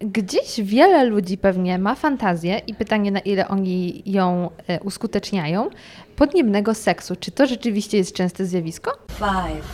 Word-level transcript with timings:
Gdzieś 0.00 0.60
wiele 0.62 1.04
ludzi 1.04 1.38
pewnie 1.38 1.78
ma 1.78 1.94
fantazję 1.94 2.58
i 2.66 2.74
pytanie, 2.74 3.10
na 3.10 3.20
ile 3.20 3.48
oni 3.48 4.02
ją 4.06 4.50
e, 4.68 4.80
uskuteczniają, 4.80 5.70
podniebnego 6.16 6.74
seksu. 6.74 7.16
Czy 7.16 7.30
to 7.30 7.46
rzeczywiście 7.46 7.98
jest 7.98 8.12
częste 8.12 8.46
zjawisko? 8.46 8.92
Five, 9.08 9.66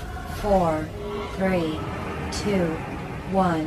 four, 0.42 0.72
three, 1.36 1.72
two, 2.30 3.38
one. 3.38 3.64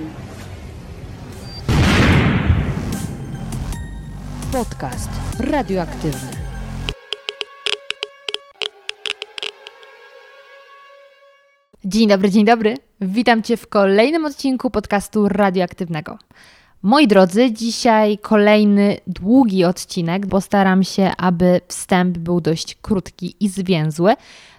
Podcast 4.52 5.10
radioaktywny. 5.40 6.37
Dzień 11.86 12.08
dobry, 12.08 12.32
dzień 12.32 12.46
dobry. 12.46 12.76
Witam 13.02 13.44
Cię 13.44 13.58
w 13.58 13.68
kolejnym 13.68 14.26
odcinku 14.26 14.70
podcastu 14.70 15.30
radioaktywnego. 15.30 16.18
Moi 16.82 17.08
drodzy, 17.08 17.52
dzisiaj 17.52 18.18
kolejny 18.18 18.98
długi 19.08 19.66
odcinek, 19.66 20.26
bo 20.26 20.42
staram 20.42 20.84
się, 20.84 21.12
aby 21.18 21.62
wstęp 21.68 22.18
był 22.18 22.42
dość 22.42 22.76
krótki 22.76 23.36
i 23.40 23.50
zwięzły. 23.50 24.14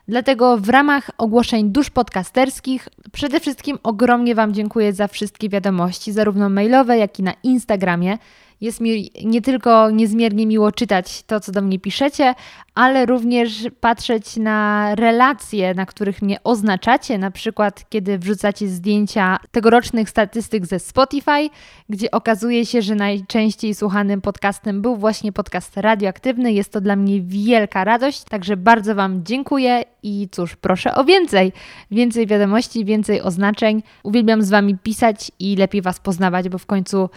Dlatego 0.09 0.59
w 0.59 0.69
ramach 0.69 1.11
ogłoszeń 1.19 1.71
dusz 1.71 1.91
podcasterskich 1.91 2.89
przede 3.13 3.41
wszystkim 3.41 3.79
ogromnie 3.83 4.35
Wam 4.35 4.55
dziękuję 4.55 4.93
za 4.93 5.09
wszystkie 5.09 5.49
wiadomości, 5.49 6.13
zarówno 6.13 6.49
mailowe, 6.49 6.99
jak 6.99 7.19
i 7.19 7.23
na 7.23 7.33
Instagramie. 7.43 8.19
Jest 8.61 8.81
mi 8.81 9.11
nie 9.25 9.43
tylko 9.43 9.91
niezmiernie 9.91 10.47
miło 10.47 10.73
czytać 10.73 11.23
to, 11.23 11.41
co 11.41 11.53
do 11.53 11.63
mnie 11.63 11.79
piszecie, 11.79 12.35
ale 12.75 13.07
również 13.07 13.67
patrzeć 13.81 14.37
na 14.37 14.95
relacje, 14.95 15.75
na 15.75 15.87
których 15.87 16.23
mnie 16.23 16.43
oznaczacie, 16.45 17.19
na 17.19 17.31
przykład 17.31 17.85
kiedy 17.89 18.19
wrzucacie 18.19 18.69
zdjęcia 18.69 19.39
tegorocznych 19.51 20.11
statystyk 20.11 20.67
ze 20.67 20.79
Spotify, 20.79 21.51
gdzie 21.89 22.11
okazuje 22.11 22.67
się, 22.67 22.83
że 22.83 22.95
najczęściej 22.95 23.75
słuchanym 23.75 24.21
podcastem 24.21 24.83
był 24.83 24.97
właśnie 24.97 25.33
podcast 25.33 25.77
radioaktywny. 25.77 26.53
Jest 26.53 26.73
to 26.73 26.81
dla 26.81 26.97
mnie 26.97 27.21
wielka 27.23 27.85
radość, 27.85 28.25
także 28.25 28.57
bardzo 28.57 28.95
Wam 28.95 29.25
dziękuję 29.25 29.83
i 30.03 30.29
cóż, 30.31 30.57
proszę 30.57 30.95
o 30.95 31.05
więcej. 31.05 31.53
Więcej 31.91 32.27
wiadomości, 32.27 32.85
więcej 32.85 33.23
oznaczeń. 33.23 33.83
Uwielbiam 34.03 34.43
z 34.43 34.51
Wami 34.51 34.79
pisać 34.79 35.33
i 35.39 35.57
lepiej 35.57 35.83
Was 35.83 36.01
poznawać, 36.01 36.49
bo 36.49 36.59
w 36.59 36.67
końcu 36.67 37.11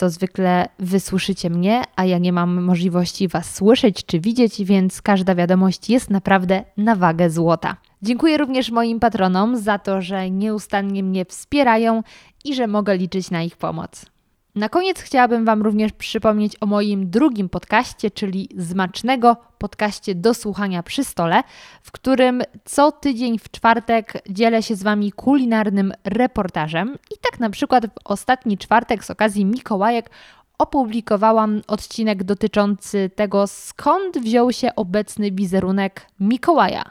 to 0.00 0.10
zwykle 0.10 0.68
wysłyszycie 0.78 1.50
mnie, 1.50 1.82
a 1.96 2.04
ja 2.04 2.18
nie 2.18 2.32
mam 2.32 2.62
możliwości 2.62 3.28
Was 3.28 3.54
słyszeć 3.54 4.04
czy 4.06 4.20
widzieć, 4.20 4.64
więc 4.64 5.02
każda 5.02 5.34
wiadomość 5.34 5.90
jest 5.90 6.10
naprawdę 6.10 6.64
na 6.76 6.96
wagę 6.96 7.30
złota. 7.30 7.76
Dziękuję 8.02 8.38
również 8.38 8.70
moim 8.70 9.00
patronom 9.00 9.56
za 9.56 9.78
to, 9.78 10.02
że 10.02 10.30
nieustannie 10.30 11.02
mnie 11.02 11.24
wspierają 11.24 12.02
i 12.44 12.54
że 12.54 12.66
mogę 12.66 12.96
liczyć 12.96 13.30
na 13.30 13.42
ich 13.42 13.56
pomoc. 13.56 14.06
Na 14.54 14.68
koniec 14.68 15.00
chciałabym 15.00 15.44
Wam 15.44 15.62
również 15.62 15.92
przypomnieć 15.92 16.56
o 16.60 16.66
moim 16.66 17.10
drugim 17.10 17.48
podcaście, 17.48 18.10
czyli 18.10 18.48
Zmacznego 18.56 19.36
podcaście 19.58 20.14
do 20.14 20.34
słuchania 20.34 20.82
przy 20.82 21.04
stole, 21.04 21.42
w 21.82 21.92
którym 21.92 22.42
co 22.64 22.92
tydzień 22.92 23.38
w 23.38 23.50
czwartek 23.50 24.12
dzielę 24.30 24.62
się 24.62 24.76
z 24.76 24.82
Wami 24.82 25.12
kulinarnym 25.12 25.92
reportażem. 26.04 26.96
I 27.10 27.14
tak 27.30 27.40
na 27.40 27.50
przykład 27.50 27.86
w 27.86 27.90
ostatni 28.04 28.58
czwartek 28.58 29.04
z 29.04 29.10
okazji 29.10 29.44
Mikołajek 29.44 30.10
opublikowałam 30.58 31.60
odcinek 31.66 32.24
dotyczący 32.24 33.10
tego, 33.14 33.46
skąd 33.46 34.18
wziął 34.18 34.52
się 34.52 34.74
obecny 34.74 35.30
wizerunek 35.30 36.06
Mikołaja. 36.20 36.84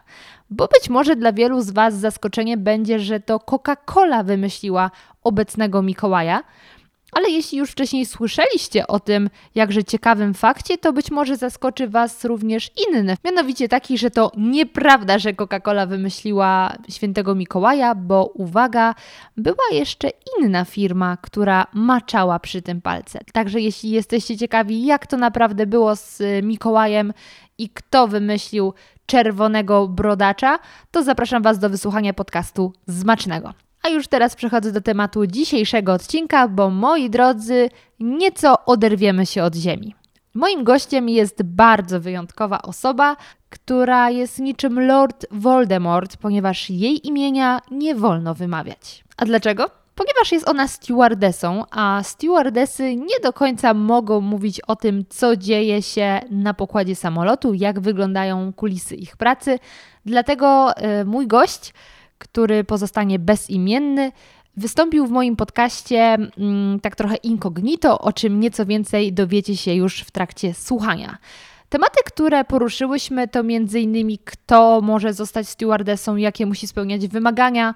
Bo 0.50 0.68
być 0.68 0.90
może 0.90 1.16
dla 1.16 1.34
wielu 1.34 1.62
z 1.62 1.72
Was 1.72 1.94
zaskoczenie 1.94 2.58
będzie, 2.58 3.00
że 3.00 3.20
to 3.20 3.38
Coca-Cola 3.38 4.26
wymyśliła 4.26 4.92
obecnego 5.24 5.82
Mikołaja. 5.82 6.44
Ale 7.12 7.30
jeśli 7.30 7.58
już 7.58 7.72
wcześniej 7.72 8.06
słyszeliście 8.06 8.88
o 8.88 9.00
tym 9.00 9.30
jakże 9.56 9.84
ciekawym 9.84 10.34
fakcie, 10.34 10.78
to 10.78 10.94
być 10.94 11.12
może 11.12 11.38
zaskoczy 11.38 11.88
Was 11.88 12.26
również 12.26 12.72
inny. 12.90 13.18
Mianowicie 13.26 13.68
taki, 13.70 13.98
że 13.98 14.12
to 14.12 14.32
nieprawda, 14.38 15.20
że 15.20 15.34
Coca-Cola 15.34 15.88
wymyśliła 15.88 16.74
świętego 16.90 17.36
Mikołaja, 17.36 17.96
bo 17.96 18.26
uwaga, 18.26 18.96
była 19.38 19.64
jeszcze 19.72 20.10
inna 20.40 20.66
firma, 20.66 21.18
która 21.18 21.68
maczała 21.74 22.40
przy 22.40 22.62
tym 22.62 22.82
palce. 22.82 23.20
Także 23.34 23.60
jeśli 23.60 23.90
jesteście 23.90 24.38
ciekawi, 24.38 24.86
jak 24.86 25.08
to 25.08 25.18
naprawdę 25.18 25.66
było 25.66 25.96
z 25.96 26.22
Mikołajem 26.44 27.14
i 27.58 27.70
kto 27.70 28.08
wymyślił 28.08 28.74
czerwonego 29.06 29.88
brodacza, 29.88 30.60
to 30.92 31.04
zapraszam 31.04 31.44
Was 31.44 31.60
do 31.60 31.70
wysłuchania 31.70 32.14
podcastu 32.14 32.74
Zmacznego. 32.88 33.54
A 33.84 33.90
już 33.90 34.08
teraz 34.08 34.36
przechodzę 34.36 34.72
do 34.72 34.82
tematu 34.82 35.28
dzisiejszego 35.28 35.94
odcinka, 35.94 36.48
bo 36.48 36.70
moi 36.70 37.10
drodzy, 37.10 37.70
nieco 38.00 38.66
oderwiemy 38.66 39.26
się 39.26 39.44
od 39.44 39.56
ziemi. 39.56 39.96
Moim 40.34 40.64
gościem 40.64 41.10
jest 41.10 41.44
bardzo 41.44 42.00
wyjątkowa 42.00 42.62
osoba, 42.62 43.16
która 43.50 44.10
jest 44.10 44.40
niczym 44.40 44.88
Lord 44.88 45.26
Voldemort, 45.32 46.18
ponieważ 46.18 46.70
jej 46.70 47.08
imienia 47.08 47.62
nie 47.72 47.96
wolno 47.96 48.36
wymawiać. 48.36 49.04
A 49.18 49.26
dlaczego? 49.26 49.70
Ponieważ 49.96 50.32
jest 50.32 50.50
ona 50.50 50.68
stewardesą, 50.68 51.64
a 51.72 52.04
stewardesy 52.04 52.96
nie 52.96 53.20
do 53.24 53.34
końca 53.34 53.74
mogą 53.74 54.22
mówić 54.22 54.62
o 54.62 54.76
tym, 54.76 55.06
co 55.10 55.36
dzieje 55.36 55.82
się 55.82 56.20
na 56.32 56.54
pokładzie 56.54 56.96
samolotu, 56.96 57.54
jak 57.54 57.80
wyglądają 57.80 58.54
kulisy 58.54 58.96
ich 58.96 59.18
pracy. 59.18 59.60
Dlatego 60.06 60.68
yy, 60.82 61.06
mój 61.06 61.28
gość 61.28 61.74
który 62.20 62.64
pozostanie 62.64 63.20
bezimienny, 63.20 64.12
wystąpił 64.58 65.08
w 65.08 65.12
moim 65.12 65.36
podcaście 65.36 66.18
mm, 66.38 66.80
tak 66.80 66.96
trochę 66.96 67.16
incognito, 67.16 68.00
o 68.00 68.14
czym 68.14 68.40
nieco 68.40 68.66
więcej 68.66 69.14
dowiecie 69.14 69.58
się 69.58 69.74
już 69.74 70.02
w 70.02 70.12
trakcie 70.12 70.54
słuchania. 70.54 71.18
Tematy, 71.70 72.00
które 72.06 72.46
poruszyłyśmy, 72.46 73.28
to 73.28 73.40
m.in. 73.40 74.18
kto 74.26 74.82
może 74.82 75.14
zostać 75.14 75.50
stewardessą, 75.50 76.16
jakie 76.16 76.46
musi 76.46 76.68
spełniać 76.68 77.08
wymagania, 77.08 77.74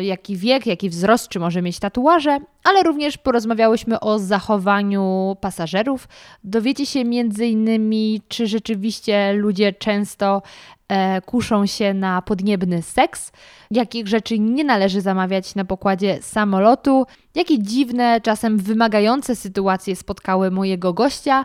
jaki 0.00 0.36
wiek, 0.36 0.66
jaki 0.66 0.90
wzrost, 0.90 1.28
czy 1.28 1.40
może 1.40 1.62
mieć 1.62 1.78
tatuaże, 1.78 2.38
ale 2.64 2.82
również 2.82 3.18
porozmawiałyśmy 3.18 4.00
o 4.00 4.18
zachowaniu 4.18 5.36
pasażerów. 5.40 6.08
Dowiecie 6.44 6.86
się 6.86 7.00
m.in., 7.00 7.92
czy 8.28 8.46
rzeczywiście 8.46 9.32
ludzie 9.32 9.72
często 9.72 10.42
e, 10.88 11.20
kuszą 11.20 11.66
się 11.66 11.94
na 11.94 12.22
podniebny 12.22 12.82
seks, 12.82 13.32
jakich 13.70 14.08
rzeczy 14.08 14.38
nie 14.38 14.64
należy 14.64 15.00
zamawiać 15.00 15.54
na 15.54 15.64
pokładzie 15.64 16.18
samolotu, 16.22 17.06
jakie 17.34 17.58
dziwne, 17.58 18.20
czasem 18.20 18.58
wymagające 18.58 19.36
sytuacje 19.36 19.96
spotkały 19.96 20.50
mojego 20.50 20.92
gościa, 20.92 21.44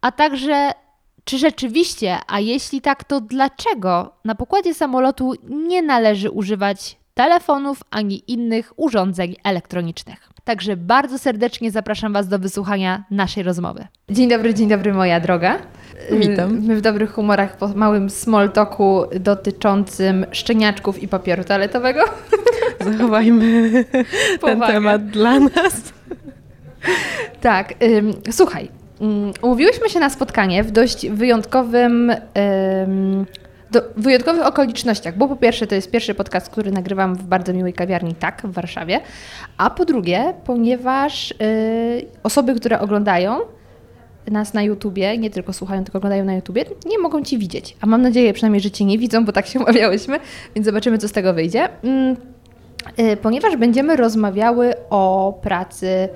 a 0.00 0.12
także 0.12 0.72
czy 1.24 1.38
rzeczywiście, 1.38 2.18
a 2.26 2.40
jeśli 2.40 2.80
tak, 2.80 3.04
to 3.04 3.20
dlaczego 3.20 4.12
na 4.24 4.34
pokładzie 4.34 4.74
samolotu 4.74 5.32
nie 5.48 5.82
należy 5.82 6.30
używać 6.30 6.98
telefonów 7.18 7.80
ani 7.90 8.22
innych 8.32 8.72
urządzeń 8.76 9.36
elektronicznych? 9.44 10.18
Także 10.44 10.76
bardzo 10.76 11.18
serdecznie 11.18 11.70
zapraszam 11.70 12.12
Was 12.12 12.28
do 12.28 12.38
wysłuchania 12.38 13.04
naszej 13.10 13.42
rozmowy. 13.42 13.86
Dzień 14.10 14.28
dobry, 14.28 14.54
dzień 14.54 14.68
dobry, 14.68 14.94
moja 14.94 15.20
droga. 15.20 15.58
Witam. 16.10 16.60
My 16.60 16.76
w 16.76 16.80
dobrych 16.80 17.12
humorach 17.12 17.56
po 17.56 17.68
małym 17.68 18.10
small 18.10 18.52
talku 18.52 19.04
dotyczącym 19.20 20.26
szczeniaczków 20.32 21.02
i 21.02 21.08
papieru 21.08 21.44
toaletowego. 21.44 22.00
Zachowajmy 22.90 23.84
ten 24.40 24.60
temat 24.60 25.06
dla 25.06 25.40
nas. 25.40 25.92
Tak, 27.40 27.74
ym, 27.82 28.12
słuchaj, 28.30 28.68
um, 29.00 29.32
umówiłyśmy 29.42 29.88
się 29.88 30.00
na 30.00 30.10
spotkanie 30.10 30.64
w 30.64 30.70
dość 30.70 31.08
wyjątkowym 31.08 32.10
ym, 32.10 33.26
do 33.70 33.82
wyjątkowych 33.96 34.46
okolicznościach, 34.46 35.16
bo 35.16 35.28
po 35.28 35.36
pierwsze 35.36 35.66
to 35.66 35.74
jest 35.74 35.90
pierwszy 35.90 36.14
podcast, 36.14 36.50
który 36.50 36.72
nagrywam 36.72 37.14
w 37.14 37.22
bardzo 37.22 37.52
miłej 37.52 37.72
kawiarni 37.72 38.14
Tak 38.14 38.42
w 38.44 38.52
Warszawie, 38.52 39.00
a 39.56 39.70
po 39.70 39.84
drugie, 39.84 40.34
ponieważ 40.44 41.30
y, 41.30 41.36
osoby, 42.22 42.54
które 42.54 42.80
oglądają 42.80 43.38
nas 44.26 44.54
na 44.54 44.62
YouTubie, 44.62 45.18
nie 45.18 45.30
tylko 45.30 45.52
słuchają, 45.52 45.84
tylko 45.84 45.98
oglądają 45.98 46.24
na 46.24 46.34
YouTubie, 46.34 46.64
nie 46.86 46.98
mogą 46.98 47.22
Ci 47.22 47.38
widzieć. 47.38 47.76
A 47.80 47.86
mam 47.86 48.02
nadzieję 48.02 48.32
przynajmniej, 48.32 48.60
że 48.60 48.70
Cię 48.70 48.84
nie 48.84 48.98
widzą, 48.98 49.24
bo 49.24 49.32
tak 49.32 49.46
się 49.46 49.60
umawiałyśmy, 49.60 50.20
więc 50.54 50.66
zobaczymy, 50.66 50.98
co 50.98 51.08
z 51.08 51.12
tego 51.12 51.34
wyjdzie. 51.34 51.68
Mm, 51.82 52.16
y, 52.98 53.16
ponieważ 53.16 53.56
będziemy 53.56 53.96
rozmawiały 53.96 54.74
o 54.90 55.34
pracy 55.42 56.08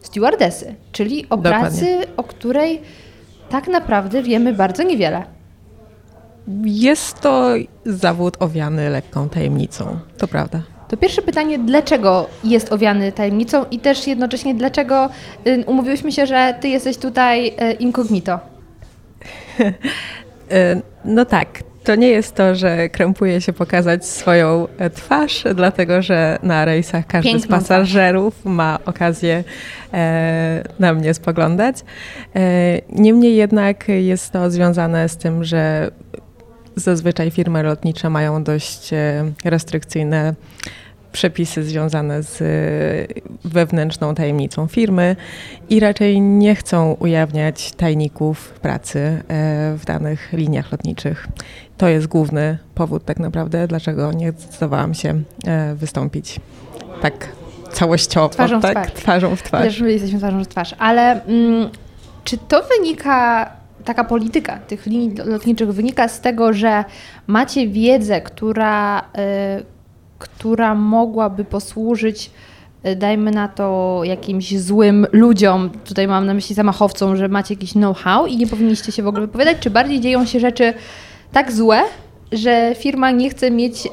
stewardesy, 0.00 0.74
czyli 0.92 1.26
o 1.30 1.36
Dokładnie. 1.36 1.60
pracy, 1.60 1.86
o 2.16 2.22
której 2.22 2.80
tak 3.48 3.68
naprawdę 3.68 4.22
wiemy 4.22 4.52
bardzo 4.52 4.82
niewiele. 4.82 5.24
Jest 6.64 7.20
to 7.20 7.54
zawód 7.86 8.36
owiany 8.40 8.90
lekką 8.90 9.28
tajemnicą, 9.28 9.98
to 10.18 10.28
prawda. 10.28 10.62
To 10.88 10.96
pierwsze 10.96 11.22
pytanie, 11.22 11.58
dlaczego 11.58 12.26
jest 12.44 12.72
owiany 12.72 13.12
tajemnicą 13.12 13.64
i 13.70 13.78
też 13.78 14.06
jednocześnie 14.06 14.54
dlaczego 14.54 15.08
y, 15.46 15.64
umówiłyśmy 15.66 16.12
się, 16.12 16.26
że 16.26 16.54
ty 16.60 16.68
jesteś 16.68 16.96
tutaj 16.96 17.48
y, 17.48 17.72
incognito? 17.72 18.38
Y, 20.52 20.82
no 21.04 21.24
tak, 21.24 21.48
To 21.84 21.94
nie 21.94 22.08
jest 22.08 22.34
to, 22.34 22.54
że 22.54 22.88
krępuje 22.88 23.40
się 23.40 23.52
pokazać 23.52 24.06
swoją 24.06 24.66
e, 24.78 24.90
twarz, 24.90 25.44
dlatego 25.54 26.02
że 26.02 26.38
na 26.42 26.64
rejsach 26.64 27.06
każdy 27.06 27.30
Piękną 27.30 27.46
z 27.46 27.60
pasażerów 27.60 28.34
twarz. 28.34 28.52
ma 28.52 28.78
okazję 28.84 29.44
e, 29.94 30.64
na 30.78 30.94
mnie 30.94 31.14
spoglądać. 31.14 31.76
E, 32.36 32.40
niemniej 32.88 33.36
jednak 33.36 33.88
jest 33.88 34.32
to 34.32 34.50
związane 34.50 35.08
z 35.08 35.16
tym, 35.16 35.44
że 35.44 35.90
zazwyczaj 36.76 37.30
firmy 37.30 37.62
lotnicze 37.62 38.10
mają 38.10 38.44
dość 38.44 38.92
e, 38.92 39.32
restrykcyjne 39.44 40.34
przepisy 41.12 41.64
związane 41.64 42.22
z 42.22 42.42
e, 42.42 42.44
wewnętrzną 43.48 44.14
tajemnicą 44.14 44.66
firmy 44.66 45.16
i 45.70 45.80
raczej 45.80 46.20
nie 46.20 46.54
chcą 46.54 46.92
ujawniać 46.92 47.72
tajników 47.72 48.50
pracy 48.50 48.98
e, 48.98 49.22
w 49.78 49.84
danych 49.84 50.32
liniach 50.32 50.72
lotniczych. 50.72 51.28
To 51.76 51.88
jest 51.88 52.06
główny 52.06 52.58
powód 52.74 53.04
tak 53.04 53.18
naprawdę, 53.18 53.68
dlaczego 53.68 54.12
nie 54.12 54.32
zdecydowałam 54.32 54.94
się 54.94 55.22
wystąpić 55.74 56.40
tak 57.02 57.28
całościowo, 57.72 58.28
twarzą 58.28 58.60
tak? 58.60 58.78
w 58.78 58.90
twarz. 58.90 59.02
Twarzą 59.02 59.36
w 59.36 59.42
twarz. 59.42 59.62
Też 59.62 59.80
jesteśmy 59.80 60.18
twarzą 60.18 60.44
w 60.44 60.48
twarz, 60.48 60.74
ale 60.78 61.24
mm, 61.24 61.70
czy 62.24 62.38
to 62.38 62.62
wynika 62.62 63.50
taka 63.84 64.04
polityka 64.04 64.58
tych 64.58 64.86
linii 64.86 65.16
lotniczych 65.24 65.72
wynika 65.72 66.08
z 66.08 66.20
tego, 66.20 66.52
że 66.52 66.84
macie 67.26 67.68
wiedzę, 67.68 68.20
która, 68.20 69.00
y, 69.00 69.04
która 70.18 70.74
mogłaby 70.74 71.44
posłużyć 71.44 72.30
y, 72.86 72.96
dajmy 72.96 73.30
na 73.30 73.48
to 73.48 74.00
jakimś 74.04 74.58
złym 74.58 75.06
ludziom, 75.12 75.70
tutaj 75.84 76.08
mam 76.08 76.26
na 76.26 76.34
myśli 76.34 76.54
zamachowcom, 76.54 77.16
że 77.16 77.28
macie 77.28 77.54
jakiś 77.54 77.72
know-how 77.72 78.26
i 78.26 78.36
nie 78.36 78.46
powinniście 78.46 78.92
się 78.92 79.02
w 79.02 79.06
ogóle 79.06 79.26
wypowiadać, 79.26 79.56
czy 79.60 79.70
bardziej 79.70 80.00
dzieją 80.00 80.26
się 80.26 80.40
rzeczy 80.40 80.74
tak 81.32 81.52
złe, 81.52 81.82
że 82.32 82.74
firma 82.78 83.10
nie 83.10 83.30
chce 83.30 83.50
mieć 83.50 83.86
y, 83.86 83.90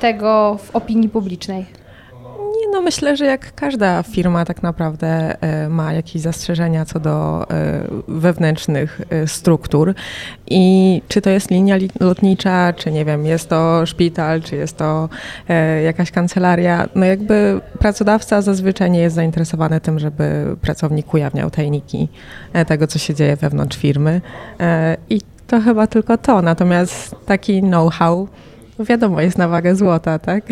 tego 0.00 0.58
w 0.64 0.76
opinii 0.76 1.08
publicznej? 1.08 1.83
No 2.72 2.82
myślę, 2.82 3.16
że 3.16 3.24
jak 3.24 3.54
każda 3.54 4.02
firma 4.02 4.44
tak 4.44 4.62
naprawdę 4.62 5.42
e, 5.42 5.68
ma 5.68 5.92
jakieś 5.92 6.22
zastrzeżenia 6.22 6.84
co 6.84 7.00
do 7.00 7.46
e, 7.50 7.82
wewnętrznych 8.08 9.00
e, 9.10 9.26
struktur 9.28 9.94
i 10.46 11.02
czy 11.08 11.20
to 11.20 11.30
jest 11.30 11.50
linia 11.50 11.76
lotnicza, 12.00 12.72
czy 12.72 12.92
nie 12.92 13.04
wiem, 13.04 13.26
jest 13.26 13.48
to 13.48 13.86
szpital, 13.86 14.42
czy 14.42 14.56
jest 14.56 14.76
to 14.76 15.08
jakaś 15.84 16.10
kancelaria, 16.10 16.88
no 16.94 17.04
jakby 17.04 17.60
pracodawca 17.78 18.42
zazwyczaj 18.42 18.90
nie 18.90 19.00
jest 19.00 19.16
zainteresowany 19.16 19.80
tym, 19.80 19.98
żeby 19.98 20.56
pracownik 20.60 21.14
ujawniał 21.14 21.50
tajniki 21.50 22.08
tego, 22.66 22.86
co 22.86 22.98
się 22.98 23.14
dzieje 23.14 23.36
wewnątrz 23.36 23.76
firmy 23.78 24.20
i 25.10 25.20
to 25.46 25.60
chyba 25.60 25.86
tylko 25.86 26.18
to. 26.18 26.42
Natomiast 26.42 27.16
taki 27.26 27.60
know-how 27.60 28.28
no 28.78 28.84
wiadomo, 28.84 29.20
jest 29.20 29.38
na 29.38 29.48
wagę 29.48 29.76
złota, 29.76 30.18
tak? 30.18 30.44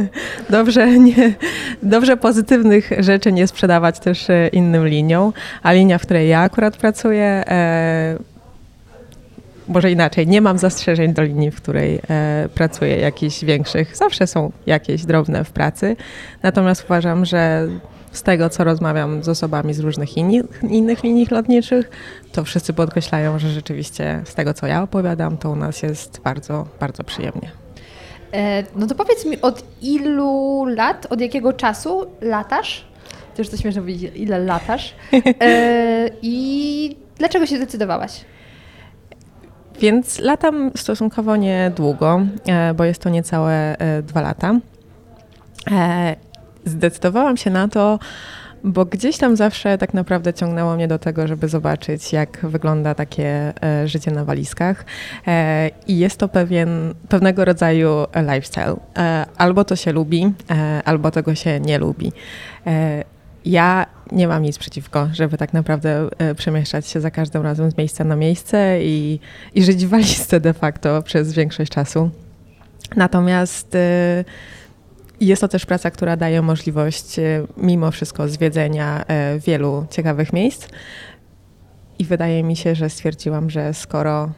Dobrze, 0.50 0.98
nie, 0.98 1.34
dobrze 1.82 2.16
pozytywnych 2.16 2.90
rzeczy 2.98 3.32
nie 3.32 3.46
sprzedawać 3.46 4.00
też 4.00 4.30
e, 4.30 4.48
innym 4.48 4.86
liniom, 4.86 5.32
a 5.62 5.72
linia, 5.72 5.98
w 5.98 6.02
której 6.02 6.28
ja 6.28 6.40
akurat 6.40 6.76
pracuję, 6.76 7.24
e, 7.24 8.18
może 9.68 9.90
inaczej, 9.90 10.26
nie 10.26 10.40
mam 10.40 10.58
zastrzeżeń 10.58 11.14
do 11.14 11.22
linii, 11.22 11.50
w 11.50 11.56
której 11.56 12.00
e, 12.10 12.48
pracuję 12.54 12.96
jakichś 12.96 13.44
większych. 13.44 13.96
Zawsze 13.96 14.26
są 14.26 14.52
jakieś 14.66 15.04
drobne 15.04 15.44
w 15.44 15.50
pracy, 15.50 15.96
natomiast 16.42 16.84
uważam, 16.84 17.24
że 17.24 17.68
z 18.12 18.22
tego, 18.22 18.50
co 18.50 18.64
rozmawiam 18.64 19.22
z 19.22 19.28
osobami 19.28 19.74
z 19.74 19.80
różnych 19.80 20.16
inni, 20.16 20.42
innych 20.62 21.02
linii 21.02 21.26
lotniczych, 21.30 21.90
to 22.32 22.44
wszyscy 22.44 22.72
podkreślają, 22.72 23.38
że 23.38 23.50
rzeczywiście 23.50 24.22
z 24.24 24.34
tego, 24.34 24.54
co 24.54 24.66
ja 24.66 24.82
opowiadam, 24.82 25.36
to 25.36 25.50
u 25.50 25.56
nas 25.56 25.82
jest 25.82 26.20
bardzo, 26.20 26.66
bardzo 26.80 27.04
przyjemnie. 27.04 27.67
E, 28.32 28.64
no 28.76 28.86
to 28.86 28.94
powiedz 28.94 29.24
mi, 29.26 29.40
od 29.40 29.64
ilu 29.82 30.64
lat, 30.64 31.06
od 31.10 31.20
jakiego 31.20 31.52
czasu 31.52 32.06
latasz? 32.20 32.84
To 33.34 33.42
już 33.42 33.48
to 33.48 33.56
śmieszne 33.56 33.80
powiedzieć, 33.80 34.12
ile 34.14 34.38
latasz? 34.38 34.94
E, 35.40 36.10
I 36.22 36.96
dlaczego 37.18 37.46
się 37.46 37.56
zdecydowałaś? 37.56 38.24
Więc 39.80 40.18
latam 40.18 40.70
stosunkowo 40.76 41.36
niedługo, 41.36 42.20
e, 42.46 42.74
bo 42.74 42.84
jest 42.84 43.02
to 43.02 43.08
niecałe 43.08 43.76
dwa 44.02 44.20
lata. 44.20 44.54
Zdecydowałam 46.64 47.36
się 47.36 47.50
na 47.50 47.68
to, 47.68 47.98
bo 48.64 48.84
gdzieś 48.84 49.18
tam 49.18 49.36
zawsze 49.36 49.78
tak 49.78 49.94
naprawdę 49.94 50.34
ciągnęło 50.34 50.76
mnie 50.76 50.88
do 50.88 50.98
tego, 50.98 51.26
żeby 51.26 51.48
zobaczyć, 51.48 52.12
jak 52.12 52.38
wygląda 52.42 52.94
takie 52.94 53.52
e, 53.64 53.88
życie 53.88 54.10
na 54.10 54.24
walizkach. 54.24 54.84
E, 55.26 55.70
I 55.86 55.98
jest 55.98 56.16
to 56.16 56.28
pewien, 56.28 56.94
pewnego 57.08 57.44
rodzaju 57.44 58.06
lifestyle. 58.16 58.76
E, 58.96 59.26
albo 59.36 59.64
to 59.64 59.76
się 59.76 59.92
lubi, 59.92 60.32
albo 60.84 61.10
tego 61.10 61.34
się 61.34 61.60
nie 61.60 61.78
lubi. 61.78 62.12
Ja 63.44 63.86
nie 64.12 64.28
mam 64.28 64.42
nic 64.42 64.58
przeciwko, 64.58 65.08
żeby 65.12 65.38
tak 65.38 65.52
naprawdę 65.52 66.08
przemieszczać 66.36 66.86
się 66.86 67.00
za 67.00 67.10
każdym 67.10 67.42
razem 67.42 67.70
z 67.70 67.78
miejsca 67.78 68.04
na 68.04 68.16
miejsce 68.16 68.78
i, 68.82 69.20
i 69.54 69.64
żyć 69.64 69.86
w 69.86 69.88
walizce 69.88 70.40
de 70.40 70.54
facto 70.54 71.02
przez 71.02 71.32
większość 71.32 71.72
czasu. 71.72 72.10
Natomiast 72.96 73.76
jest 75.20 75.40
to 75.40 75.48
też 75.48 75.66
praca, 75.66 75.90
która 75.90 76.16
daje 76.16 76.42
możliwość 76.42 77.18
e, 77.18 77.46
mimo 77.56 77.90
wszystko 77.90 78.28
zwiedzenia 78.28 79.04
e, 79.08 79.38
wielu 79.38 79.86
ciekawych 79.90 80.32
miejsc. 80.32 80.68
I 81.98 82.04
wydaje 82.04 82.42
mi 82.42 82.56
się, 82.56 82.74
że 82.74 82.90
stwierdziłam, 82.90 83.50
że 83.50 83.74
skoro 83.74 84.30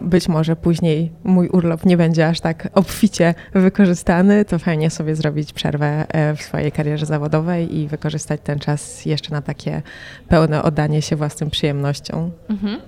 być 0.00 0.28
może 0.28 0.56
później 0.56 1.12
mój 1.24 1.48
urlop 1.48 1.84
nie 1.84 1.96
będzie 1.96 2.28
aż 2.28 2.40
tak 2.40 2.68
obficie 2.74 3.34
wykorzystany, 3.54 4.44
to 4.44 4.58
fajnie 4.58 4.90
sobie 4.90 5.16
zrobić 5.16 5.52
przerwę 5.52 6.06
e, 6.08 6.36
w 6.36 6.42
swojej 6.42 6.72
karierze 6.72 7.06
zawodowej 7.06 7.76
i 7.78 7.88
wykorzystać 7.88 8.40
ten 8.44 8.58
czas 8.58 9.06
jeszcze 9.06 9.30
na 9.30 9.42
takie 9.42 9.82
pełne 10.28 10.62
oddanie 10.62 11.02
się 11.02 11.16
własnym 11.16 11.50
przyjemnościom. 11.50 12.30
Mhm. 12.48 12.80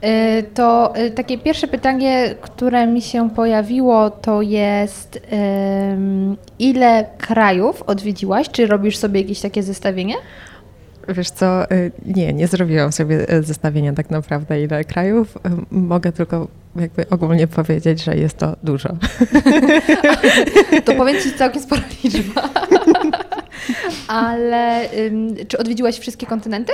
E, 0.00 0.42
to 0.42 0.94
e, 0.94 1.10
takie 1.10 1.38
pierwsze 1.38 1.68
pytanie, 1.68 2.34
które 2.40 2.86
mi 2.86 3.02
się 3.02 3.30
pojawiło, 3.30 4.10
to 4.10 4.42
jest 4.42 5.20
ile 6.58 7.06
krajów 7.18 7.82
odwiedziłaś? 7.82 8.48
Czy 8.50 8.66
robisz 8.66 8.96
sobie 8.96 9.20
jakieś 9.20 9.40
takie 9.40 9.62
zestawienie? 9.62 10.14
Wiesz 11.08 11.30
co, 11.30 11.70
y, 11.70 11.92
nie, 12.06 12.32
nie 12.32 12.46
zrobiłam 12.46 12.92
sobie 12.92 13.34
y, 13.34 13.42
zestawienia 13.42 13.92
tak 13.92 14.10
naprawdę 14.10 14.62
ile 14.62 14.84
krajów. 14.84 15.36
Y, 15.36 15.40
mogę 15.70 16.12
tylko 16.12 16.48
jakby 16.76 17.08
ogólnie 17.10 17.46
powiedzieć, 17.46 18.04
że 18.04 18.16
jest 18.16 18.36
to 18.36 18.56
dużo. 18.62 18.88
To 20.84 20.94
powiem 20.94 21.20
Ci 21.20 21.32
całkiem 21.32 21.62
spora 21.62 21.82
liczba. 22.04 22.48
Ale 24.08 24.88
czy 25.48 25.58
odwiedziłaś 25.58 25.98
wszystkie 25.98 26.26
kontynenty? 26.26 26.72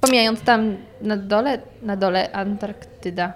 Pomijając 0.00 0.40
tam 0.40 0.76
na 1.02 1.16
dole, 1.16 1.58
na 1.82 1.96
dole 1.96 2.32
Antarktyda. 2.32 3.32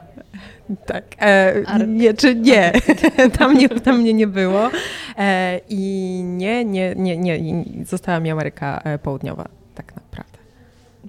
Tak. 0.86 1.04
E, 1.18 1.54
nie, 1.86 2.14
czy 2.14 2.34
nie. 2.34 2.72
tam, 3.38 3.58
nie. 3.58 3.68
Tam 3.68 4.00
mnie 4.00 4.14
nie 4.14 4.26
było. 4.26 4.70
E, 5.18 5.60
I 5.68 6.22
nie, 6.24 6.64
nie, 6.64 6.94
nie, 6.96 7.16
nie. 7.16 7.64
Została 7.84 8.20
mi 8.20 8.30
Ameryka 8.30 8.80
e, 8.84 8.98
Południowa 8.98 9.48
tak 9.74 9.96
naprawdę. 9.96 10.38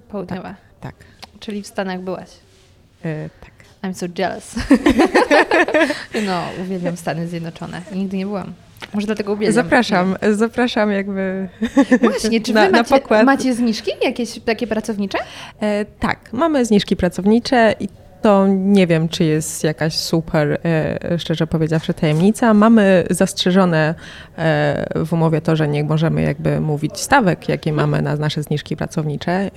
Południowa. 0.08 0.54
Tak. 0.80 0.94
tak. 0.96 1.06
Czyli 1.40 1.62
w 1.62 1.66
Stanach 1.66 2.00
byłaś. 2.00 2.30
E, 3.04 3.28
tak. 3.40 3.54
I'm 3.82 3.94
so 3.94 4.06
jealous. 4.18 4.54
no, 6.26 6.42
uwielbiam 6.62 6.96
Stany 6.96 7.28
Zjednoczone. 7.28 7.82
Nigdy 7.92 8.16
nie 8.16 8.26
byłam. 8.26 8.52
Może 8.94 9.06
dlatego 9.06 9.32
uwielbiam. 9.32 9.54
Zapraszam, 9.64 10.16
zapraszam 10.32 10.90
jakby 10.90 11.48
Właśnie, 12.02 12.40
czy 12.40 12.52
na, 12.52 12.66
wy 12.66 12.72
macie, 12.72 13.24
macie 13.24 13.54
zniżki 13.54 13.90
jakieś 14.02 14.40
takie 14.40 14.66
pracownicze? 14.66 15.18
E, 15.60 15.84
tak, 15.84 16.32
mamy 16.32 16.64
zniżki 16.64 16.96
pracownicze 16.96 17.74
i 17.80 17.88
to 18.24 18.46
nie 18.48 18.86
wiem, 18.86 19.08
czy 19.08 19.24
jest 19.24 19.64
jakaś 19.64 19.96
super, 19.96 20.58
e, 20.64 21.18
szczerze 21.18 21.46
powiedziawszy, 21.46 21.94
tajemnica. 21.94 22.54
Mamy 22.54 23.04
zastrzeżone 23.10 23.94
e, 24.38 25.04
w 25.04 25.12
umowie 25.12 25.40
to, 25.40 25.56
że 25.56 25.68
nie 25.68 25.84
możemy 25.84 26.22
jakby 26.22 26.60
mówić 26.60 27.00
stawek, 27.00 27.48
jakie 27.48 27.72
mamy 27.72 28.02
na 28.02 28.16
nasze 28.16 28.42
zniżki 28.42 28.76
pracownicze. 28.76 29.50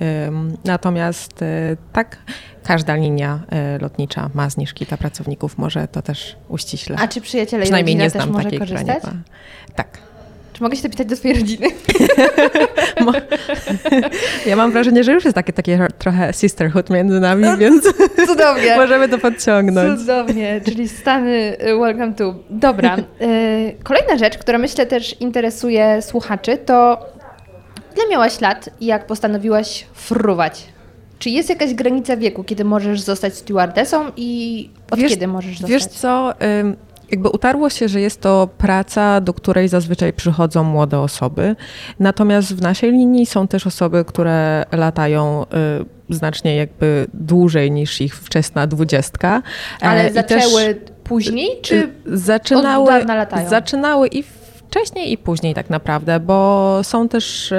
Natomiast 0.64 1.42
e, 1.42 1.76
tak, 1.92 2.16
każda 2.64 2.96
linia 2.96 3.40
lotnicza 3.80 4.30
ma 4.34 4.50
zniżki 4.50 4.84
dla 4.84 4.96
pracowników. 4.96 5.58
Może 5.58 5.88
to 5.88 6.02
też 6.02 6.36
uściśle. 6.48 6.96
A 6.98 7.08
czy 7.08 7.20
przyjaciele 7.20 7.82
nie 7.82 8.10
znam 8.10 8.28
też 8.28 8.32
może 8.32 8.50
korzystać? 8.50 9.02
Tak. 9.74 10.07
Czy 10.58 10.64
mogę 10.64 10.76
się 10.76 10.82
zapytać 10.82 11.06
do 11.06 11.16
swojej 11.16 11.38
rodziny? 11.38 11.66
ja 14.46 14.56
mam 14.56 14.72
wrażenie, 14.72 15.04
że 15.04 15.12
już 15.12 15.24
jest 15.24 15.34
takie, 15.34 15.52
takie 15.52 15.88
trochę 15.98 16.32
sisterhood 16.32 16.90
między 16.90 17.20
nami, 17.20 17.42
no, 17.42 17.56
więc 17.56 17.84
cudownie. 18.26 18.76
możemy 18.76 19.08
to 19.08 19.18
podciągnąć. 19.18 20.00
Cudownie, 20.00 20.60
czyli 20.64 20.88
Stany 20.88 21.56
y, 21.62 21.78
welcome 21.78 22.12
to. 22.12 22.34
Dobra. 22.50 22.96
Y, 22.98 23.02
kolejna 23.82 24.16
rzecz, 24.16 24.38
która 24.38 24.58
myślę 24.58 24.86
też 24.86 25.20
interesuje 25.20 26.02
słuchaczy, 26.02 26.56
to 26.56 27.06
ile 27.96 28.08
miałaś 28.10 28.40
lat, 28.40 28.70
jak 28.80 29.06
postanowiłaś 29.06 29.86
fruwać? 29.94 30.66
Czy 31.18 31.30
jest 31.30 31.48
jakaś 31.48 31.74
granica 31.74 32.16
wieku, 32.16 32.44
kiedy 32.44 32.64
możesz 32.64 33.00
zostać 33.00 33.34
stewardessą 33.34 34.04
i 34.16 34.70
od 34.90 34.98
Wiesz- 34.98 35.10
kiedy 35.10 35.26
możesz 35.26 35.52
zostać? 35.52 35.70
Wiesz 35.70 35.86
co, 35.86 36.34
jakby 37.10 37.28
utarło 37.28 37.70
się, 37.70 37.88
że 37.88 38.00
jest 38.00 38.20
to 38.20 38.48
praca, 38.58 39.20
do 39.20 39.34
której 39.34 39.68
zazwyczaj 39.68 40.12
przychodzą 40.12 40.64
młode 40.64 41.00
osoby. 41.00 41.56
Natomiast 41.98 42.54
w 42.56 42.62
naszej 42.62 42.92
linii 42.92 43.26
są 43.26 43.48
też 43.48 43.66
osoby, 43.66 44.04
które 44.04 44.64
latają 44.72 45.46
y, 46.10 46.14
znacznie 46.14 46.56
jakby 46.56 47.06
dłużej 47.14 47.70
niż 47.70 48.00
ich 48.00 48.16
wczesna 48.16 48.66
dwudziestka. 48.66 49.42
E, 49.82 49.84
Ale 49.84 50.08
i 50.08 50.12
zaczęły 50.12 50.80
później, 51.04 51.48
czy 51.62 51.74
y, 51.74 52.18
zaczynały, 52.18 52.84
od 52.84 52.98
dawna 52.98 53.14
latają? 53.14 53.48
zaczynały 53.48 54.08
i 54.08 54.24
wcześniej 54.68 55.12
i 55.12 55.18
później 55.18 55.54
tak 55.54 55.70
naprawdę, 55.70 56.20
bo 56.20 56.80
są 56.82 57.08
też 57.08 57.52
y, 57.52 57.56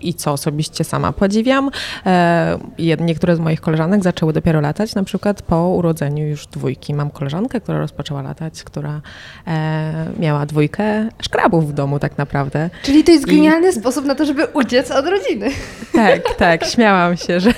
i 0.00 0.14
co 0.14 0.32
osobiście 0.32 0.84
sama 0.84 1.12
podziwiam. 1.12 1.70
E, 2.06 2.58
niektóre 3.00 3.36
z 3.36 3.40
moich 3.40 3.60
koleżanek 3.60 4.02
zaczęły 4.02 4.32
dopiero 4.32 4.60
latać, 4.60 4.94
na 4.94 5.04
przykład 5.04 5.42
po 5.42 5.68
urodzeniu 5.68 6.26
już 6.26 6.46
dwójki. 6.46 6.94
Mam 6.94 7.10
koleżankę, 7.10 7.60
która 7.60 7.78
rozpoczęła 7.78 8.22
latać, 8.22 8.64
która 8.64 9.00
e, 9.46 10.06
miała 10.18 10.46
dwójkę 10.46 11.08
szkrabów 11.22 11.68
w 11.70 11.72
domu 11.72 11.98
tak 11.98 12.18
naprawdę. 12.18 12.70
Czyli 12.82 13.04
to 13.04 13.12
jest 13.12 13.28
I- 13.28 13.30
genialny 13.36 13.72
sposób 13.72 14.04
na 14.04 14.14
to, 14.14 14.24
żeby 14.24 14.46
uciec 14.46 14.90
od 14.90 15.06
rodziny. 15.06 15.50
Tak, 15.92 16.34
tak, 16.34 16.64
śmiałam 16.64 17.16
się, 17.16 17.40
że, 17.40 17.52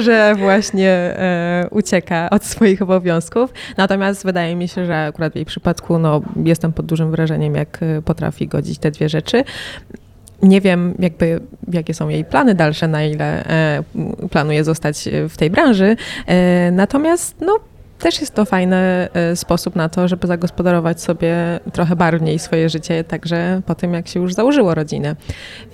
że 0.00 0.34
właśnie 0.38 0.90
e, 0.90 1.66
ucieka 1.70 2.30
od 2.30 2.44
swoich 2.44 2.82
obowiązków. 2.82 3.52
Natomiast 3.76 4.24
wydaje 4.24 4.56
mi 4.56 4.68
się, 4.68 4.86
że 4.86 5.06
akurat 5.06 5.32
w 5.32 5.36
jej 5.36 5.44
przypadku 5.44 5.98
no, 5.98 6.20
jestem 6.44 6.72
pod 6.72 6.86
dużym 6.86 7.10
wrażeniem, 7.10 7.54
jak 7.54 7.80
potrafi 8.04 8.48
godzić 8.48 8.78
te 8.78 8.90
dwie 8.90 9.08
rzeczy. 9.08 9.44
Nie 10.42 10.60
wiem, 10.60 10.94
jakby, 10.98 11.40
jakie 11.72 11.94
są 11.94 12.08
jej 12.08 12.24
plany 12.24 12.54
dalsze, 12.54 12.88
na 12.88 13.04
ile 13.04 13.46
e, 13.46 13.82
planuje 14.30 14.64
zostać 14.64 15.08
e, 15.08 15.28
w 15.28 15.36
tej 15.36 15.50
branży. 15.50 15.96
E, 16.26 16.70
natomiast 16.70 17.36
no, 17.40 17.58
też 17.98 18.20
jest 18.20 18.34
to 18.34 18.44
fajny 18.44 19.08
sposób 19.34 19.76
na 19.76 19.88
to, 19.88 20.08
żeby 20.08 20.26
zagospodarować 20.26 21.00
sobie 21.00 21.34
trochę 21.72 21.96
barwniej 21.96 22.38
swoje 22.38 22.68
życie, 22.68 23.04
także 23.04 23.62
po 23.66 23.74
tym, 23.74 23.94
jak 23.94 24.08
się 24.08 24.20
już 24.20 24.34
założyło 24.34 24.74
rodzinę. 24.74 25.16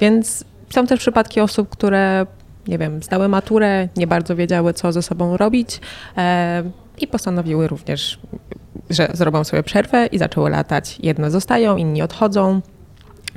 Więc 0.00 0.44
są 0.70 0.86
też 0.86 1.00
przypadki 1.00 1.40
osób, 1.40 1.68
które, 1.68 2.26
nie 2.68 2.78
wiem, 2.78 3.02
zdały 3.02 3.28
maturę, 3.28 3.88
nie 3.96 4.06
bardzo 4.06 4.36
wiedziały, 4.36 4.74
co 4.74 4.92
ze 4.92 5.02
sobą 5.02 5.36
robić 5.36 5.80
i 7.00 7.06
postanowiły 7.06 7.68
również, 7.68 8.18
że 8.90 9.08
zrobią 9.12 9.44
sobie 9.44 9.62
przerwę 9.62 10.06
i 10.06 10.18
zaczęły 10.18 10.50
latać. 10.50 10.98
Jedne 11.02 11.30
zostają, 11.30 11.76
inni 11.76 12.02
odchodzą. 12.02 12.60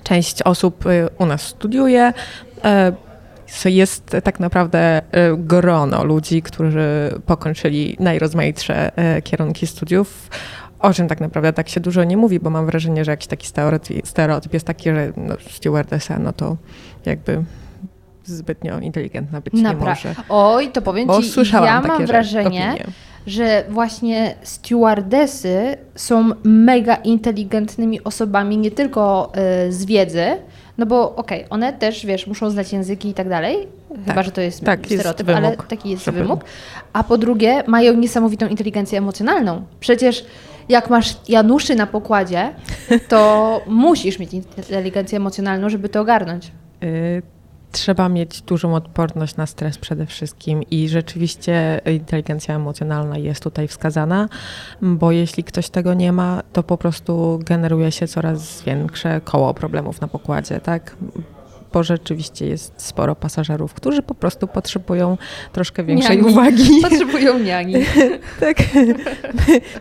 Część 0.03 0.41
osób 0.41 0.85
y, 0.85 1.09
u 1.17 1.25
nas 1.25 1.41
studiuje. 1.41 2.13
So 3.47 3.69
Jest 3.69 4.15
tak 4.23 4.39
naprawdę 4.39 5.01
y, 5.01 5.01
grono 5.37 6.03
ludzi, 6.03 6.41
którzy 6.41 7.19
pokończyli 7.25 7.97
najrozmaitsze 7.99 8.91
kierunki 9.23 9.67
studiów. 9.67 10.29
O 10.79 10.93
czym 10.93 11.07
tak 11.07 11.21
naprawdę 11.21 11.53
tak 11.53 11.69
się 11.69 11.79
dużo 11.79 12.03
nie 12.03 12.17
mówi, 12.17 12.39
bo 12.39 12.49
mam 12.49 12.65
wrażenie, 12.65 13.05
że 13.05 13.11
jakiś 13.11 13.27
taki 13.27 13.47
stereotyp, 13.47 14.07
stereotyp 14.07 14.53
jest 14.53 14.65
taki, 14.67 14.89
że 14.89 15.11
no, 15.17 15.35
stewardessa, 15.51 16.19
no 16.19 16.33
to 16.33 16.57
jakby 17.05 17.43
zbytnio 18.23 18.79
inteligentna 18.79 19.41
być 19.41 19.53
nie 19.53 19.63
Napra- 19.63 19.79
może. 19.89 20.15
Oj, 20.29 20.71
to 20.71 20.81
powiem 20.81 21.07
Bo 21.07 21.21
Ci, 21.21 21.29
ja 21.53 21.81
mam 21.81 22.01
że- 22.01 22.07
wrażenie. 22.07 22.75
Że 23.27 23.63
właśnie 23.69 24.35
stewardesy 24.43 25.77
są 25.95 26.31
mega 26.43 26.95
inteligentnymi 26.95 28.03
osobami, 28.03 28.57
nie 28.57 28.71
tylko 28.71 29.31
y, 29.67 29.71
z 29.71 29.85
wiedzy, 29.85 30.25
no 30.77 30.85
bo 30.85 31.15
okej, 31.15 31.45
one 31.49 31.73
też, 31.73 32.05
wiesz, 32.05 32.27
muszą 32.27 32.49
znać 32.49 32.73
języki 32.73 33.09
i 33.09 33.13
tak 33.13 33.29
dalej, 33.29 33.67
chyba, 34.05 34.23
że 34.23 34.31
to 34.31 34.41
jest 34.41 34.63
tak, 34.63 34.79
jest 34.79 34.93
stereotyp, 34.93 35.29
ale 35.29 35.41
wymóg, 35.41 35.67
taki 35.67 35.89
jest 35.89 36.09
wymóg. 36.09 36.45
A 36.93 37.03
po 37.03 37.17
drugie, 37.17 37.63
mają 37.67 37.93
niesamowitą 37.93 38.47
inteligencję 38.47 38.97
emocjonalną. 38.97 39.63
Przecież 39.79 40.25
jak 40.69 40.89
masz 40.89 41.17
Januszy 41.29 41.75
na 41.75 41.87
pokładzie, 41.87 42.49
to 43.07 43.61
musisz 43.67 44.19
mieć 44.19 44.33
inteligencję 44.33 45.17
emocjonalną, 45.17 45.69
żeby 45.69 45.89
to 45.89 46.01
ogarnąć. 46.01 46.51
Y, 46.83 47.21
Trzeba 47.73 48.09
mieć 48.09 48.41
dużą 48.41 48.75
odporność 48.75 49.35
na 49.35 49.45
stres 49.45 49.77
przede 49.77 50.05
wszystkim 50.05 50.63
i 50.71 50.89
rzeczywiście 50.89 51.81
inteligencja 51.85 52.55
emocjonalna 52.55 53.17
jest 53.17 53.43
tutaj 53.43 53.67
wskazana, 53.67 54.29
bo 54.81 55.11
jeśli 55.11 55.43
ktoś 55.43 55.69
tego 55.69 55.93
nie 55.93 56.11
ma, 56.11 56.43
to 56.53 56.63
po 56.63 56.77
prostu 56.77 57.39
generuje 57.45 57.91
się 57.91 58.07
coraz 58.07 58.63
większe 58.63 59.21
koło 59.21 59.53
problemów 59.53 60.01
na 60.01 60.07
pokładzie, 60.07 60.59
tak? 60.59 60.95
Bo 61.73 61.83
rzeczywiście 61.83 62.47
jest 62.47 62.73
sporo 62.77 63.15
pasażerów, 63.15 63.73
którzy 63.73 64.01
po 64.01 64.15
prostu 64.15 64.47
potrzebują 64.47 65.17
troszkę 65.51 65.83
większej 65.83 66.17
Niani. 66.17 66.29
uwagi. 66.31 66.69
Potrzebują 66.89 67.39
niani. 67.39 67.73
tak. 68.39 68.57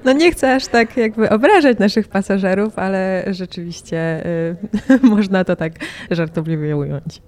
No 0.05 0.13
nie 0.13 0.31
chcę 0.33 0.55
aż 0.55 0.67
tak 0.67 0.97
jakby 0.97 1.31
obrażać 1.31 1.79
naszych 1.79 2.09
pasażerów, 2.09 2.79
ale 2.79 3.25
rzeczywiście 3.31 4.27
y, 4.27 4.57
można 5.03 5.45
to 5.45 5.57
tak 5.57 5.73
żartobliwie 6.11 6.77
ująć. 6.77 7.23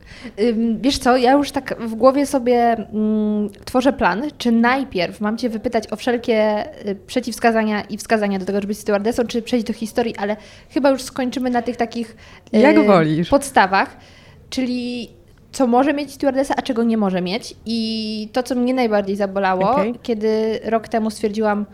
Wiesz 0.81 0.99
co, 0.99 1.17
ja 1.17 1.33
już 1.33 1.51
tak 1.51 1.75
w 1.81 1.95
głowie 1.95 2.27
sobie 2.27 2.77
mm, 2.93 3.51
tworzę 3.65 3.93
plan, 3.93 4.23
czy 4.39 4.53
najpierw 4.53 5.21
mam 5.21 5.39
Cię 5.39 5.49
wypytać 5.49 5.93
o 5.93 5.97
wszelkie 5.97 6.65
y, 6.89 6.97
przeciwwskazania 7.07 7.83
i 7.83 7.97
wskazania 7.97 8.39
do 8.39 8.45
tego, 8.45 8.61
żeby 8.61 8.69
być 8.69 8.79
stewardessą, 8.79 9.25
czy 9.25 9.43
przejść 9.43 9.67
do 9.67 9.73
historii, 9.73 10.17
ale 10.17 10.37
chyba 10.71 10.91
już 10.91 11.03
skończymy 11.03 11.51
na 11.51 11.63
tych 11.63 11.77
takich 11.77 12.17
y, 12.55 13.31
podstawach, 13.31 13.97
czyli 14.55 15.11
co 15.53 15.67
może 15.67 15.95
mieć 15.95 16.13
stewardessa, 16.13 16.55
a 16.57 16.63
czego 16.63 16.83
nie 16.83 16.97
może 16.97 17.23
mieć. 17.23 17.55
I 17.67 18.29
to, 18.33 18.43
co 18.43 18.55
mnie 18.55 18.75
najbardziej 18.75 19.17
zabolało, 19.17 19.71
Okej. 19.71 19.95
kiedy 20.03 20.61
rok 20.65 20.89
temu 20.89 21.11
stwierdziłam, 21.11 21.67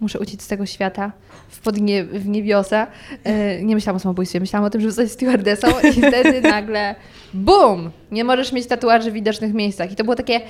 muszę 0.00 0.18
uciec 0.18 0.42
z 0.42 0.48
tego 0.48 0.66
świata 0.66 1.12
w, 1.48 1.60
podnie, 1.60 2.04
w 2.04 2.28
niebiosa. 2.28 2.86
E, 3.24 3.62
nie 3.62 3.74
myślałam 3.74 3.96
o 3.96 4.00
samobójstwie, 4.00 4.40
myślałam 4.40 4.66
o 4.66 4.70
tym, 4.70 4.80
żeby 4.80 4.92
zostać 4.92 5.12
stewardessą 5.12 5.68
i 5.96 6.02
wtedy 6.08 6.40
nagle 6.40 6.94
BUM! 7.34 7.90
Nie 8.10 8.24
możesz 8.24 8.52
mieć 8.52 8.66
tatuaży 8.66 9.10
w 9.10 9.14
widocznych 9.14 9.54
miejscach. 9.54 9.92
I 9.92 9.96
to 9.96 10.04
było 10.04 10.16
takie, 10.16 10.40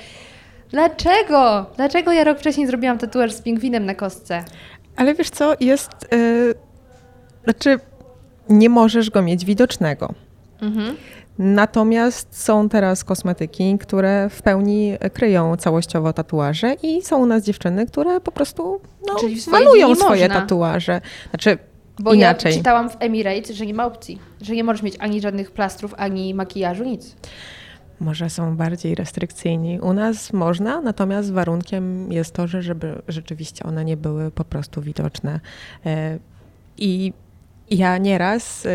dlaczego? 0.69 1.65
Dlaczego 1.75 2.11
ja 2.11 2.23
rok 2.23 2.39
wcześniej 2.39 2.67
zrobiłam 2.67 2.97
tatuaż 2.97 3.31
z 3.31 3.41
pingwinem 3.41 3.85
na 3.85 3.95
kostce? 3.95 4.43
Ale 4.95 5.15
wiesz 5.15 5.29
co, 5.29 5.53
jest. 5.59 6.13
y, 6.13 6.53
znaczy, 7.43 7.79
nie 8.49 8.69
możesz 8.69 9.09
go 9.09 9.21
mieć 9.21 9.45
widocznego. 9.45 10.13
Mhm. 10.63 10.95
Natomiast 11.37 12.43
są 12.43 12.69
teraz 12.69 13.03
kosmetyki, 13.03 13.77
które 13.77 14.29
w 14.29 14.41
pełni 14.41 14.93
kryją 15.13 15.57
całościowo 15.57 16.13
tatuaże 16.13 16.75
i 16.83 17.01
są 17.01 17.19
u 17.19 17.25
nas 17.25 17.43
dziewczyny, 17.43 17.85
które 17.85 18.21
po 18.21 18.31
prostu 18.31 18.81
no, 19.07 19.13
malują 19.51 19.95
swoje 19.95 20.27
można. 20.27 20.41
tatuaże. 20.41 21.01
Znaczy, 21.29 21.57
Bo 21.99 22.13
inaczej. 22.13 22.51
ja 22.51 22.57
czytałam 22.57 22.89
w 22.89 22.95
Emirates, 22.99 23.55
że 23.55 23.65
nie 23.65 23.73
ma 23.73 23.85
opcji, 23.85 24.19
że 24.41 24.55
nie 24.55 24.63
możesz 24.63 24.83
mieć 24.83 24.95
ani 24.99 25.21
żadnych 25.21 25.51
plastrów, 25.51 25.93
ani 25.97 26.33
makijażu, 26.33 26.83
nic. 26.83 27.15
Może 27.99 28.29
są 28.29 28.57
bardziej 28.57 28.95
restrykcyjni. 28.95 29.79
U 29.79 29.93
nas 29.93 30.33
można, 30.33 30.81
natomiast 30.81 31.31
warunkiem 31.33 32.11
jest 32.11 32.33
to, 32.33 32.47
że 32.47 32.61
żeby 32.61 33.01
rzeczywiście 33.07 33.63
one 33.63 33.85
nie 33.85 33.97
były 33.97 34.31
po 34.31 34.43
prostu 34.45 34.81
widoczne. 34.81 35.39
E, 35.85 36.19
I 36.77 37.13
ja 37.71 37.97
nieraz, 37.97 38.65
e, 38.65 38.69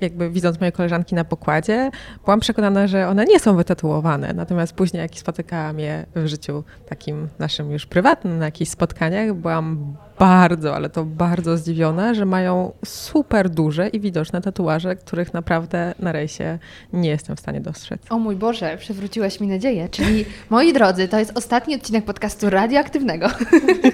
jakby 0.00 0.30
widząc 0.30 0.60
moje 0.60 0.72
koleżanki 0.72 1.14
na 1.14 1.24
pokładzie, 1.24 1.90
byłam 2.24 2.40
przekonana, 2.40 2.86
że 2.86 3.08
one 3.08 3.24
nie 3.24 3.40
są 3.40 3.56
wytatuowane. 3.56 4.32
Natomiast 4.32 4.72
później, 4.72 5.00
jak 5.00 5.14
spotykałam 5.14 5.78
je 5.78 6.06
w 6.14 6.26
życiu 6.26 6.64
takim 6.88 7.28
naszym 7.38 7.70
już 7.70 7.86
prywatnym, 7.86 8.38
na 8.38 8.44
jakichś 8.44 8.70
spotkaniach, 8.70 9.34
byłam 9.34 9.96
bardzo, 10.18 10.74
ale 10.74 10.90
to 10.90 11.04
bardzo 11.04 11.56
zdziwiona, 11.56 12.14
że 12.14 12.26
mają 12.26 12.72
super 12.84 13.50
duże 13.50 13.88
i 13.88 14.00
widoczne 14.00 14.40
tatuaże, 14.40 14.96
których 14.96 15.34
naprawdę 15.34 15.94
na 15.98 16.12
rejsie 16.12 16.58
nie 16.92 17.08
jestem 17.08 17.36
w 17.36 17.40
stanie 17.40 17.60
dostrzec. 17.60 18.02
O 18.10 18.18
mój 18.18 18.36
Boże, 18.36 18.76
przywróciłaś 18.78 19.40
mi 19.40 19.48
nadzieję. 19.48 19.88
Czyli, 19.88 20.24
moi 20.50 20.72
drodzy, 20.72 21.08
to 21.08 21.18
jest 21.18 21.38
ostatni 21.38 21.74
odcinek 21.74 22.04
podcastu 22.04 22.50
radioaktywnego. 22.50 23.28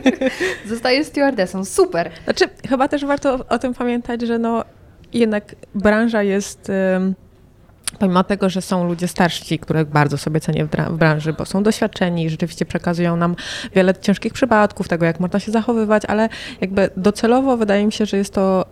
Zostaję 0.68 1.04
stewardessą. 1.04 1.64
Super. 1.64 2.10
Znaczy, 2.24 2.44
chyba 2.68 2.88
też 2.88 3.04
warto 3.04 3.34
o, 3.34 3.48
o 3.48 3.58
tym 3.58 3.74
pamiętać, 3.74 4.22
że 4.22 4.38
no 4.38 4.64
jednak 5.12 5.56
branża 5.74 6.22
jest. 6.22 6.72
Pomimo 7.98 8.24
tego, 8.24 8.48
że 8.48 8.62
są 8.62 8.86
ludzie 8.88 9.08
starsi, 9.08 9.58
których 9.58 9.88
bardzo 9.88 10.18
sobie 10.18 10.40
cenię 10.40 10.64
w, 10.64 10.96
branży, 10.96 11.32
bo 11.32 11.44
są 11.44 11.62
doświadczeni 11.62 12.24
i 12.24 12.30
rzeczywiście 12.30 12.64
przekazują 12.66 13.16
nam 13.16 13.36
wiele 13.74 13.94
ciężkich 13.94 14.32
przypadków, 14.32 14.88
tego 14.88 15.06
jak 15.06 15.20
można 15.20 15.40
się 15.40 15.52
zachowywać, 15.52 16.02
ale 16.04 16.28
jakby 16.60 16.90
docelowo 16.96 17.56
wydaje 17.56 17.86
mi 17.86 17.92
się, 17.92 18.06
że 18.06 18.16
jest 18.16 18.34
to 18.34 18.66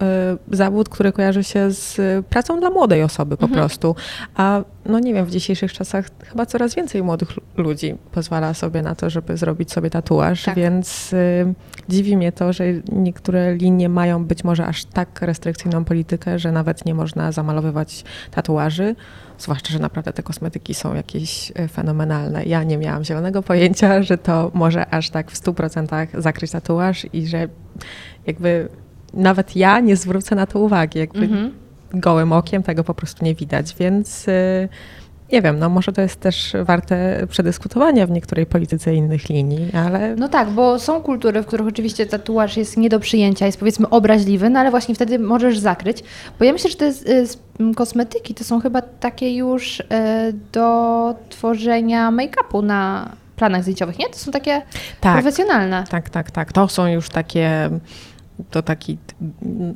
y, 0.53 0.57
zawód, 0.57 0.89
który 0.89 1.13
kojarzy 1.13 1.45
się 1.45 1.71
z 1.71 1.97
pracą 2.27 2.61
dla 2.61 2.71
młodej 2.71 3.03
osoby 3.03 3.37
po 3.37 3.47
Mhm. 3.47 3.61
prostu. 3.61 3.95
A 4.35 4.61
no 4.87 4.99
nie 4.99 5.15
wiem, 5.15 5.27
w 5.27 5.31
dzisiejszych 5.31 5.73
czasach 5.73 6.07
chyba 6.25 6.47
coraz 6.47 6.75
więcej 6.75 7.03
młodych 7.03 7.29
ludzi 7.57 7.95
pozwala 8.13 8.55
sobie 8.55 8.83
na 8.83 8.95
to, 8.95 9.11
żeby 9.11 9.37
zrobić 9.37 9.73
sobie 9.73 9.91
tatuaż, 9.91 10.43
tak. 10.43 10.55
więc 10.57 11.13
y, 11.13 11.55
dziwi 11.89 12.17
mnie 12.17 12.33
to, 12.33 12.53
że 12.53 12.65
niektóre 12.93 13.55
linie 13.55 13.89
mają 13.89 14.25
być 14.25 14.45
może 14.45 14.67
aż 14.67 14.85
tak 14.85 15.23
restrykcyjną 15.23 15.85
politykę, 15.85 16.39
że 16.39 16.53
nawet 16.53 16.85
nie 16.87 16.95
można 16.95 17.33
zamalowywać 17.33 18.05
tatuaży. 18.31 18.95
Zwłaszcza, 19.41 19.73
że 19.73 19.79
naprawdę 19.79 20.13
te 20.13 20.23
kosmetyki 20.23 20.75
są 20.75 20.95
jakieś 20.95 21.51
y, 21.51 21.69
fenomenalne. 21.69 22.45
Ja 22.45 22.65
nie 22.65 22.79
miałam 22.79 23.05
zielonego 23.05 23.43
pojęcia, 23.43 24.03
że 24.03 24.19
to 24.19 24.51
może 24.55 24.95
aż 24.95 25.11
tak 25.11 25.31
w 25.31 25.43
100% 25.43 26.07
zakryć 26.21 26.51
tatuaż 26.51 27.07
i 27.13 27.27
że 27.27 27.49
jakby 28.27 28.69
nawet 29.15 29.57
ja 29.57 29.81
nie 29.81 29.97
zwrócę 29.97 30.35
na 30.35 30.47
to 30.47 30.59
uwagi. 30.59 30.99
Jakby 30.99 31.21
mhm. 31.21 31.53
gołym 31.95 32.33
okiem 32.33 32.63
tego 32.63 32.85
po 32.85 32.95
prostu 32.95 33.25
nie 33.25 33.35
widać, 33.35 33.77
więc 33.79 34.29
y, 34.29 34.69
nie 35.33 35.43
wiem, 35.43 35.59
no 35.59 35.69
może 35.69 35.93
to 35.93 36.01
jest 36.01 36.21
też 36.21 36.53
warte 36.65 37.27
przedyskutowania 37.31 38.07
w 38.07 38.11
niektórej 38.11 38.47
polityce 38.47 38.95
innych 38.95 39.29
linii, 39.29 39.69
ale... 39.75 40.17
No 40.17 40.29
tak, 40.29 40.51
bo 40.51 40.79
są 40.79 41.01
kultury, 41.01 41.43
w 41.43 41.47
których 41.47 41.67
oczywiście 41.67 42.07
tatuaż 42.07 42.57
jest 42.57 42.77
nie 42.77 42.89
do 42.89 43.01
przyjęcia, 43.01 43.47
jest 43.47 43.59
powiedzmy 43.59 43.89
obraźliwy, 43.89 44.51
no 44.51 44.61
ale 44.61 44.71
właśnie 44.71 44.95
wtedy 44.95 45.19
możesz 45.19 45.59
zakryć. 45.59 46.05
Bo 46.39 46.45
ja 46.45 46.53
myślę, 46.53 46.71
że 46.71 46.77
te 46.77 46.89
y, 46.89 47.75
kosmetyki 47.75 48.35
to 48.35 48.45
są 48.45 48.61
chyba 48.61 48.83
takie 48.83 49.37
już 49.37 49.81
y, 49.81 49.85
do 50.53 51.15
tworzenia 51.29 52.11
make-upu 52.11 52.65
na 52.65 53.11
planach 53.37 53.63
zdjęciowych, 53.63 53.99
nie? 53.99 54.09
To 54.09 54.19
są 54.19 54.33
takie 54.33 54.63
tak, 55.01 55.13
profesjonalne. 55.13 55.85
Tak, 55.91 56.11
tak, 56.11 56.31
tak. 56.31 56.53
To 56.53 56.69
są 56.69 56.87
już 56.87 57.09
takie 57.09 57.71
to 58.51 58.63
taki, 58.63 58.99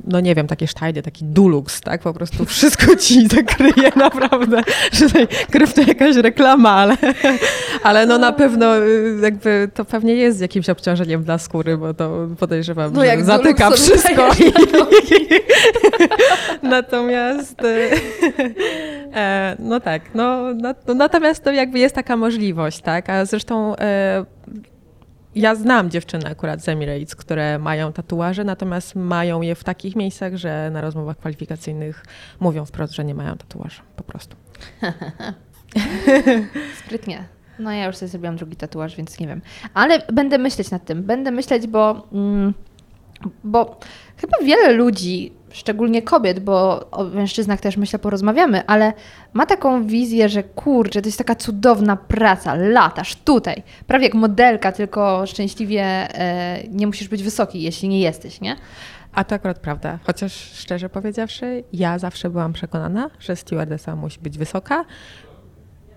no 0.07 0.19
nie 0.19 0.35
wiem, 0.35 0.47
takie 0.47 0.67
sztajdy, 0.67 1.01
taki 1.01 1.25
dulux, 1.25 1.81
tak? 1.81 2.01
Po 2.01 2.13
prostu 2.13 2.45
wszystko 2.45 2.95
ci 2.95 3.27
zakryje 3.35 3.91
naprawdę, 3.95 4.61
że 4.99 5.27
krew 5.51 5.73
to 5.73 5.81
jakaś 5.81 6.15
reklama, 6.15 6.71
ale, 6.71 6.97
ale 7.83 8.05
no 8.05 8.17
na 8.17 8.31
pewno 8.31 8.77
y, 8.77 9.17
jakby 9.21 9.69
to 9.73 9.85
pewnie 9.85 10.15
jest 10.15 10.41
jakimś 10.41 10.69
obciążeniem 10.69 11.23
dla 11.23 11.37
skóry, 11.37 11.77
bo 11.77 11.93
to 11.93 12.27
podejrzewam, 12.39 12.93
no 12.93 13.05
że 13.05 13.23
zatyka 13.23 13.71
wszystko. 13.71 14.29
natomiast 16.63 17.61
y, 17.61 17.89
e, 19.13 19.55
no 19.59 19.79
tak, 19.79 20.01
no, 20.15 20.53
no, 20.53 20.73
no, 20.87 20.93
natomiast 20.93 21.43
to 21.43 21.51
jakby 21.51 21.79
jest 21.79 21.95
taka 21.95 22.17
możliwość, 22.17 22.81
tak? 22.81 23.09
A 23.09 23.25
zresztą 23.25 23.75
e, 23.75 24.25
ja 25.35 25.55
znam 25.55 25.89
dziewczyny 25.89 26.25
akurat 26.25 26.61
z 26.61 26.69
Emirates, 26.69 27.15
które 27.15 27.59
mają 27.59 27.93
tatuaże, 27.93 28.43
natomiast 28.43 28.95
mają 28.95 29.41
je 29.41 29.55
w 29.55 29.63
takich 29.63 29.95
miejscach, 29.95 30.35
że 30.35 30.69
na 30.71 30.81
rozmowach 30.81 31.17
kwalifikacyjnych 31.17 32.05
mówią 32.39 32.65
wprost, 32.65 32.93
że 32.93 33.05
nie 33.05 33.15
mają 33.15 33.37
tatuażu, 33.37 33.81
po 33.95 34.03
prostu. 34.03 34.35
Sprytnie. 36.85 37.23
No 37.59 37.71
ja 37.71 37.85
już 37.85 37.95
sobie 37.95 38.09
zrobiłam 38.09 38.35
drugi 38.35 38.55
tatuaż, 38.55 38.95
więc 38.95 39.19
nie 39.19 39.27
wiem. 39.27 39.41
Ale 39.73 40.01
będę 40.13 40.37
myśleć 40.37 40.71
nad 40.71 40.85
tym. 40.85 41.03
Będę 41.03 41.31
myśleć, 41.31 41.67
bo, 41.67 42.07
mm, 42.11 42.53
bo 43.43 43.79
chyba 44.17 44.37
wiele 44.43 44.71
ludzi 44.71 45.33
szczególnie 45.55 46.01
kobiet, 46.01 46.39
bo 46.39 46.85
o 46.91 47.03
mężczyznach 47.03 47.61
też 47.61 47.77
myślę 47.77 47.99
porozmawiamy, 47.99 48.65
ale 48.67 48.93
ma 49.33 49.45
taką 49.45 49.87
wizję, 49.87 50.29
że 50.29 50.43
kurczę, 50.43 51.01
to 51.01 51.07
jest 51.07 51.17
taka 51.17 51.35
cudowna 51.35 51.95
praca, 51.95 52.55
latasz 52.55 53.15
tutaj, 53.15 53.63
prawie 53.87 54.05
jak 54.05 54.13
modelka, 54.13 54.71
tylko 54.71 55.25
szczęśliwie 55.25 55.83
e, 55.83 56.63
nie 56.69 56.87
musisz 56.87 57.07
być 57.07 57.23
wysoki, 57.23 57.61
jeśli 57.61 57.89
nie 57.89 57.99
jesteś, 57.99 58.41
nie? 58.41 58.55
A 59.13 59.23
to 59.23 59.35
akurat 59.35 59.59
prawda. 59.59 59.99
Chociaż 60.03 60.33
szczerze 60.33 60.89
powiedziawszy, 60.89 61.63
ja 61.73 61.99
zawsze 61.99 62.29
byłam 62.29 62.53
przekonana, 62.53 63.09
że 63.19 63.35
stewardessa 63.35 63.95
musi 63.95 64.19
być 64.19 64.37
wysoka, 64.37 64.85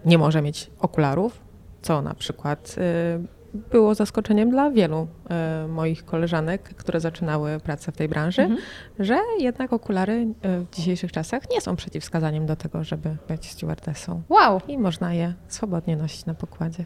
nie 0.04 0.18
może 0.18 0.42
mieć 0.42 0.70
okularów, 0.80 1.40
co 1.82 2.02
na 2.02 2.14
przykład 2.14 2.76
y, 2.78 3.37
było 3.54 3.94
zaskoczeniem 3.94 4.50
dla 4.50 4.70
wielu 4.70 5.06
e, 5.30 5.66
moich 5.68 6.04
koleżanek, 6.04 6.62
które 6.62 7.00
zaczynały 7.00 7.60
pracę 7.60 7.92
w 7.92 7.96
tej 7.96 8.08
branży, 8.08 8.42
mhm. 8.42 8.60
że 8.98 9.18
jednak 9.38 9.72
okulary 9.72 10.26
e, 10.42 10.60
w 10.60 10.76
dzisiejszych 10.76 11.12
czasach 11.12 11.42
nie 11.50 11.60
są 11.60 11.76
przeciwwskazaniem 11.76 12.46
do 12.46 12.56
tego, 12.56 12.84
żeby 12.84 13.16
być 13.28 13.50
stewardessą. 13.50 14.22
Wow. 14.28 14.60
I 14.68 14.78
można 14.78 15.14
je 15.14 15.34
swobodnie 15.48 15.96
nosić 15.96 16.26
na 16.26 16.34
pokładzie. 16.34 16.84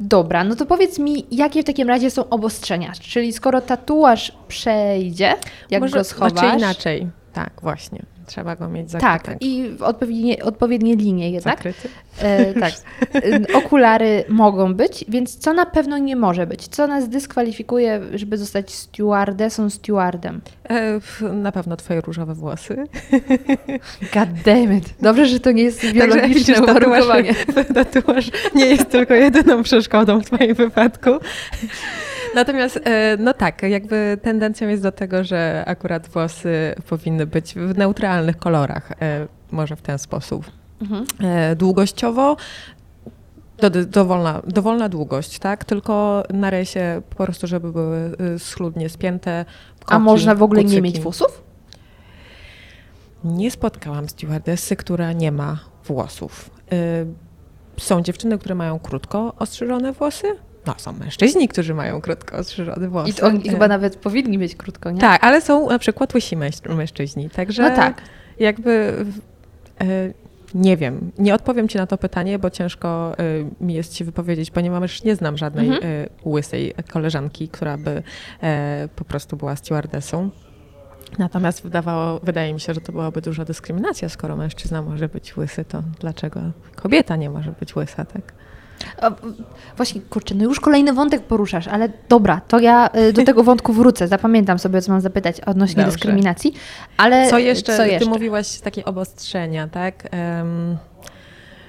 Dobra, 0.00 0.44
no 0.44 0.56
to 0.56 0.66
powiedz 0.66 0.98
mi, 0.98 1.26
jakie 1.30 1.62
w 1.62 1.66
takim 1.66 1.88
razie 1.88 2.10
są 2.10 2.28
obostrzenia? 2.28 2.92
Czyli 3.00 3.32
skoro 3.32 3.60
tatuaż 3.60 4.32
przejdzie, 4.48 5.34
jak 5.70 5.82
Może, 5.82 5.98
go 5.98 6.04
schowasz... 6.04 6.32
Znaczy 6.32 6.56
inaczej, 6.58 7.10
tak, 7.32 7.52
właśnie. 7.62 8.02
Trzeba 8.30 8.56
go 8.56 8.68
mieć 8.68 8.90
zakrytego. 8.90 9.24
Tak, 9.24 9.36
i 9.40 9.70
odpowiednie, 9.80 10.44
odpowiednie 10.44 10.96
linie 10.96 11.30
jednak. 11.30 11.56
Zakryty? 11.56 11.88
E, 12.18 12.54
tak. 12.54 12.72
Okulary 13.64 14.24
mogą 14.28 14.74
być, 14.74 15.04
więc 15.08 15.36
co 15.36 15.52
na 15.52 15.66
pewno 15.66 15.98
nie 15.98 16.16
może 16.16 16.46
być? 16.46 16.68
Co 16.68 16.86
nas 16.86 17.08
dyskwalifikuje, 17.08 18.00
żeby 18.14 18.38
zostać 18.38 18.74
stewardessą, 18.74 19.70
stewardem? 19.70 20.40
E, 20.70 21.00
na 21.32 21.52
pewno 21.52 21.76
twoje 21.76 22.00
różowe 22.00 22.34
włosy. 22.34 22.76
God 24.14 24.28
damn 24.44 24.76
it. 24.78 24.94
Dobrze, 25.00 25.26
że 25.26 25.40
to 25.40 25.52
nie 25.52 25.62
jest 25.62 25.92
biologiczne 25.92 26.54
Także, 26.54 26.62
uwarunkowanie. 26.62 27.34
Tatuaż 27.74 28.30
nie 28.54 28.66
jest 28.66 28.90
tylko 28.90 29.14
jedyną 29.14 29.62
przeszkodą 29.62 30.20
w 30.20 30.24
twoim 30.24 30.54
wypadku. 30.54 31.10
Natomiast, 32.34 32.80
e, 32.84 33.16
no 33.16 33.34
tak, 33.34 33.62
jakby 33.62 34.18
tendencją 34.22 34.68
jest 34.68 34.82
do 34.82 34.92
tego, 34.92 35.24
że 35.24 35.64
akurat 35.66 36.08
włosy 36.08 36.74
powinny 36.88 37.26
być 37.26 37.54
w 37.54 37.78
neutralnych 37.78 38.36
kolorach, 38.36 38.92
e, 38.92 39.26
może 39.50 39.76
w 39.76 39.82
ten 39.82 39.98
sposób. 39.98 40.44
Mhm. 40.82 41.06
E, 41.20 41.56
długościowo 41.56 42.36
do, 43.58 43.70
dowolna, 43.70 44.42
dowolna 44.46 44.88
długość, 44.88 45.38
tak? 45.38 45.64
Tylko 45.64 46.22
na 46.30 46.50
rejsie 46.50 47.02
po 47.10 47.24
prostu, 47.24 47.46
żeby 47.46 47.72
były 47.72 48.16
schludnie 48.38 48.88
spięte. 48.88 49.44
Koki, 49.80 49.94
A 49.94 49.98
można 49.98 50.34
w 50.34 50.42
ogóle 50.42 50.62
kucyki. 50.62 50.76
nie 50.76 50.82
mieć 50.82 51.00
włosów? 51.00 51.42
Nie 53.24 53.50
spotkałam 53.50 54.08
stewardessy, 54.08 54.76
która 54.76 55.12
nie 55.12 55.32
ma 55.32 55.58
włosów. 55.84 56.50
Są 57.78 58.02
dziewczyny, 58.02 58.38
które 58.38 58.54
mają 58.54 58.78
krótko 58.78 59.34
ostrzyżone 59.38 59.92
włosy, 59.92 60.26
no, 60.66 60.74
są 60.76 60.92
mężczyźni, 60.92 61.48
którzy 61.48 61.74
mają 61.74 62.00
krótko 62.00 62.36
ostrzyżone 62.36 62.88
włosy. 62.88 63.10
I 63.10 63.20
oni 63.20 63.48
chyba 63.48 63.68
nawet 63.68 63.96
powinni 63.96 64.38
mieć 64.38 64.54
krótko, 64.54 64.90
nie? 64.90 65.00
Tak, 65.00 65.24
ale 65.24 65.40
są 65.40 65.68
na 65.68 65.78
przykład 65.78 66.14
łysi 66.14 66.36
mężczyźni, 66.68 67.30
także 67.30 67.62
no 67.62 67.76
tak. 67.76 68.02
jakby 68.38 69.04
e, 69.80 69.86
nie 70.54 70.76
wiem, 70.76 71.10
nie 71.18 71.34
odpowiem 71.34 71.68
Ci 71.68 71.78
na 71.78 71.86
to 71.86 71.98
pytanie, 71.98 72.38
bo 72.38 72.50
ciężko 72.50 73.14
e, 73.18 73.64
mi 73.64 73.74
jest 73.74 73.94
Ci 73.94 74.04
wypowiedzieć, 74.04 74.50
ponieważ 74.50 75.04
nie 75.04 75.16
znam 75.16 75.36
żadnej 75.36 75.68
mhm. 75.68 75.84
E, 75.84 76.06
łysej 76.24 76.74
koleżanki, 76.92 77.48
która 77.48 77.78
by 77.78 78.02
po 78.96 79.04
prostu 79.04 79.36
była 79.36 79.56
stewardessą. 79.56 80.30
Natomiast 81.18 81.62
wydawało, 81.62 82.20
wydaje 82.22 82.54
mi 82.54 82.60
się, 82.60 82.74
że 82.74 82.80
to 82.80 82.92
byłaby 82.92 83.20
duża 83.20 83.44
dyskryminacja, 83.44 84.08
skoro 84.08 84.36
mężczyzna 84.36 84.82
może 84.82 85.08
być 85.08 85.36
łysy, 85.36 85.64
to 85.64 85.82
dlaczego 86.00 86.40
kobieta 86.76 87.16
nie 87.16 87.30
może 87.30 87.52
być 87.60 87.76
łysa, 87.76 88.04
tak? 88.04 88.32
Właśnie, 89.76 90.00
kurczę, 90.00 90.34
no 90.34 90.44
już 90.44 90.60
kolejny 90.60 90.92
wątek 90.92 91.22
poruszasz, 91.22 91.68
ale 91.68 91.88
dobra, 92.08 92.40
to 92.48 92.58
ja 92.58 92.90
y, 93.08 93.12
do 93.12 93.24
tego 93.24 93.44
wątku 93.44 93.72
wrócę. 93.72 94.08
Zapamiętam 94.08 94.58
sobie, 94.58 94.82
co 94.82 94.92
mam 94.92 95.00
zapytać 95.00 95.40
odnośnie 95.40 95.76
Dobrze. 95.76 95.92
dyskryminacji. 95.92 96.54
Ale 96.96 97.30
co 97.30 97.38
jeszcze? 97.38 97.76
co 97.76 97.84
jeszcze? 97.84 98.04
Ty 98.04 98.10
mówiłaś 98.10 98.60
takie 98.60 98.84
obostrzenia, 98.84 99.68
tak? 99.68 100.08
Um... 100.38 100.78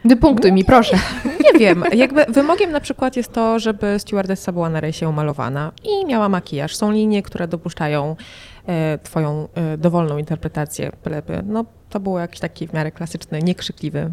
Wypunktuj 0.06 0.52
mi, 0.52 0.66
proszę. 0.66 0.98
Nie 1.46 1.60
wiem. 1.60 1.84
Jakby 1.94 2.26
wymogiem 2.26 2.72
na 2.72 2.80
przykład 2.80 3.16
jest 3.16 3.34
to, 3.34 3.60
żeby 3.60 4.00
stewardessa 4.00 4.52
była 4.52 4.70
na 4.70 4.80
rejsie 4.80 5.10
umalowana 5.10 5.72
i 5.84 6.06
miała 6.06 6.30
makijaż. 6.30 6.76
Są 6.76 6.92
linie, 6.92 7.24
które 7.24 7.48
dopuszczają 7.48 8.16
e, 8.68 9.00
twoją 9.04 9.48
e, 9.56 9.78
dowolną 9.78 10.18
interpretację, 10.18 10.92
byleby 11.04 11.44
no, 11.46 11.66
to 11.92 12.00
był 12.00 12.18
jakiś 12.18 12.40
taki 12.40 12.68
w 12.68 12.74
miarę 12.74 12.92
klasyczny, 12.92 13.40
niekrzykliwy 13.44 14.12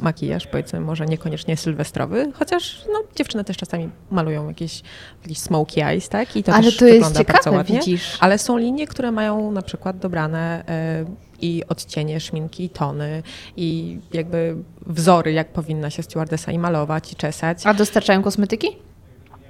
makijaż, 0.00 0.46
powiedzmy 0.46 0.80
może 0.80 1.06
niekoniecznie 1.06 1.56
sylwestrowy, 1.56 2.32
chociaż 2.34 2.84
no, 2.92 3.02
dziewczyny 3.16 3.44
też 3.44 3.56
czasami 3.56 3.90
malują 4.10 4.48
jakieś, 4.48 4.82
jakieś 5.22 5.38
smoky 5.38 5.84
eyes, 5.84 6.08
tak? 6.08 6.36
I 6.36 6.42
to 6.42 6.54
Ale 6.54 6.72
to 6.72 6.86
jest 6.86 7.18
ciekawe, 7.18 7.50
ładnie. 7.50 7.78
widzisz. 7.78 8.18
Ale 8.20 8.38
są 8.38 8.58
linie, 8.58 8.86
które 8.86 9.12
mają 9.12 9.52
na 9.52 9.62
przykład 9.62 9.98
dobrane 9.98 10.64
y, 11.02 11.40
i 11.42 11.62
odcienie 11.68 12.20
szminki, 12.20 12.64
i 12.64 12.70
tony, 12.70 13.22
i 13.56 13.98
jakby 14.12 14.56
wzory, 14.86 15.32
jak 15.32 15.52
powinna 15.52 15.90
się 15.90 16.02
stewardessa 16.02 16.52
i 16.52 16.58
malować, 16.58 17.12
i 17.12 17.16
czesać. 17.16 17.66
A 17.66 17.74
dostarczają 17.74 18.22
kosmetyki? 18.22 18.68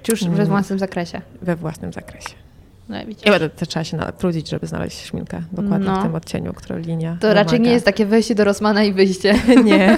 Czy 0.03 0.11
już 0.11 0.23
we 0.23 0.33
mm. 0.33 0.45
własnym 0.45 0.79
zakresie? 0.79 1.21
We 1.41 1.55
własnym 1.55 1.93
zakresie. 1.93 2.50
No, 2.89 3.01
I 3.01 3.15
to 3.55 3.65
trzeba 3.65 3.83
się 3.83 3.97
natrudzić, 3.97 4.49
żeby 4.49 4.67
znaleźć 4.67 5.05
szminkę 5.05 5.41
dokładnie 5.51 5.87
no. 5.87 5.99
w 5.99 6.03
tym 6.03 6.15
odcieniu, 6.15 6.53
który 6.53 6.81
linia. 6.81 7.11
To 7.19 7.27
wymaga. 7.27 7.43
raczej 7.43 7.59
nie 7.59 7.71
jest 7.71 7.85
takie 7.85 8.05
wejście 8.05 8.35
do 8.35 8.43
Rosmana 8.43 8.83
i 8.83 8.93
wyjście. 8.93 9.35
nie. 9.65 9.97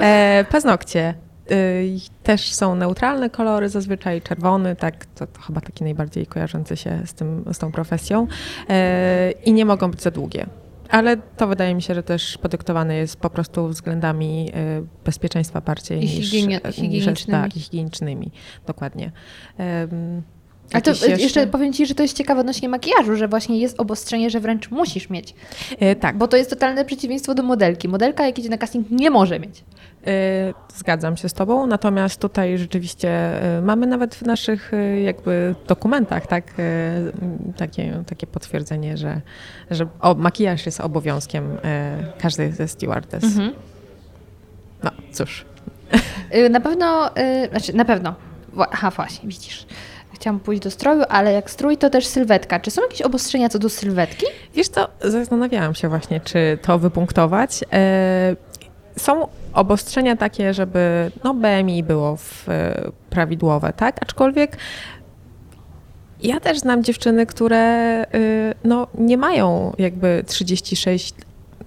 E, 0.00 0.44
paznokcie. 0.50 1.14
Y, 1.50 1.98
też 2.22 2.52
są 2.52 2.74
neutralne 2.74 3.30
kolory, 3.30 3.68
zazwyczaj 3.68 4.22
czerwony, 4.22 4.76
tak, 4.76 5.06
to, 5.06 5.26
to, 5.26 5.40
chyba 5.40 5.60
taki 5.60 5.84
najbardziej 5.84 6.26
kojarzący 6.26 6.76
się 6.76 7.02
z, 7.04 7.14
tym, 7.14 7.44
z 7.52 7.58
tą 7.58 7.72
profesją. 7.72 8.26
E, 8.68 9.30
I 9.44 9.52
nie 9.52 9.64
mogą 9.64 9.90
być 9.90 10.02
za 10.02 10.10
długie. 10.10 10.46
ale 10.88 11.16
to 11.16 11.46
wydaje 11.46 11.74
mi 11.74 11.82
się, 11.82 11.94
że 11.94 12.02
też 12.02 12.38
podyktowane 12.38 12.96
jest 12.96 13.16
po 13.16 13.30
prostu 13.30 13.68
względami 13.68 14.52
y, 14.80 14.86
bezpieczeństwa 15.04 15.60
bardziej 15.60 15.98
I 15.98 16.06
niż, 16.18 16.30
higienie- 16.32 16.60
niż 16.66 16.76
higienicznymi. 16.76 17.42
tak, 17.42 17.52
higienicznymi. 17.52 18.30
Dokładnie. 18.66 19.12
Um, 19.58 20.22
Ale 20.72 20.82
to 20.82 21.06
jeszcze... 21.06 21.46
powiem 21.46 21.72
Ci, 21.72 21.86
że 21.86 21.94
to 21.94 22.02
jest 22.02 22.16
ciekawe 22.16 22.40
odnośnie 22.40 22.68
makijażu, 22.68 23.16
że 23.16 23.28
właśnie 23.28 23.58
jest 23.58 23.80
obostrzenie, 23.80 24.30
że 24.30 24.40
wręcz 24.40 24.70
musisz 24.70 25.10
mieć. 25.10 25.34
E, 25.78 25.96
tak, 25.96 26.18
Bo 26.18 26.28
to 26.28 26.36
jest 26.36 26.50
totalne 26.50 26.84
przeciwieństwo 26.84 27.34
do 27.34 27.42
modelki. 27.42 27.88
Modelka, 27.88 28.26
jak 28.26 28.38
idzie 28.38 28.48
na 28.48 28.58
casting, 28.58 28.90
nie 28.90 29.10
może 29.10 29.40
mieć. 29.40 29.64
E, 30.06 30.54
Zgadzam 30.74 31.16
się 31.16 31.28
z 31.28 31.32
Tobą, 31.32 31.66
natomiast 31.66 32.20
tutaj 32.20 32.58
rzeczywiście 32.58 33.08
e, 33.08 33.62
mamy 33.62 33.86
nawet 33.86 34.14
w 34.14 34.22
naszych 34.22 34.74
e, 34.74 35.00
jakby 35.00 35.54
dokumentach 35.66 36.26
tak, 36.26 36.44
e, 36.58 37.52
takie, 37.56 38.02
takie 38.06 38.26
potwierdzenie, 38.26 38.96
że, 38.96 39.20
że 39.70 39.86
o, 40.00 40.14
makijaż 40.14 40.66
jest 40.66 40.80
obowiązkiem 40.80 41.56
każdej 42.18 42.52
ze 42.52 42.68
stewardess. 42.68 43.24
Mhm. 43.24 43.52
No 44.82 44.90
cóż, 45.12 45.44
Na 46.50 46.60
pewno, 46.60 47.10
znaczy 47.50 47.76
na 47.76 47.84
pewno, 47.84 48.14
aha 48.70 48.90
właśnie, 48.90 49.28
widzisz. 49.28 49.66
Chciałam 50.20 50.40
pójść 50.40 50.62
do 50.62 50.70
stroju, 50.70 51.02
ale 51.08 51.32
jak 51.32 51.50
strój 51.50 51.76
to 51.76 51.90
też 51.90 52.06
sylwetka. 52.06 52.60
Czy 52.60 52.70
są 52.70 52.82
jakieś 52.82 53.02
obostrzenia 53.02 53.48
co 53.48 53.58
do 53.58 53.68
sylwetki? 53.68 54.26
wiesz 54.54 54.68
co, 54.68 54.88
zastanawiałam 55.00 55.74
się 55.74 55.88
właśnie, 55.88 56.20
czy 56.20 56.58
to 56.62 56.78
wypunktować. 56.78 57.64
E, 57.72 58.36
Są 58.96 59.28
obostrzenia 59.52 60.16
takie, 60.16 60.54
żeby 60.54 61.10
no, 61.24 61.34
BMI 61.34 61.82
było 61.82 62.16
w, 62.16 62.48
e, 62.48 62.90
prawidłowe, 63.10 63.72
tak? 63.76 63.96
Aczkolwiek 64.02 64.56
ja 66.22 66.40
też 66.40 66.58
znam 66.58 66.84
dziewczyny, 66.84 67.26
które 67.26 68.04
y, 68.14 68.54
no, 68.64 68.86
nie 68.94 69.16
mają 69.16 69.72
jakby 69.78 70.24
36, 70.26 71.14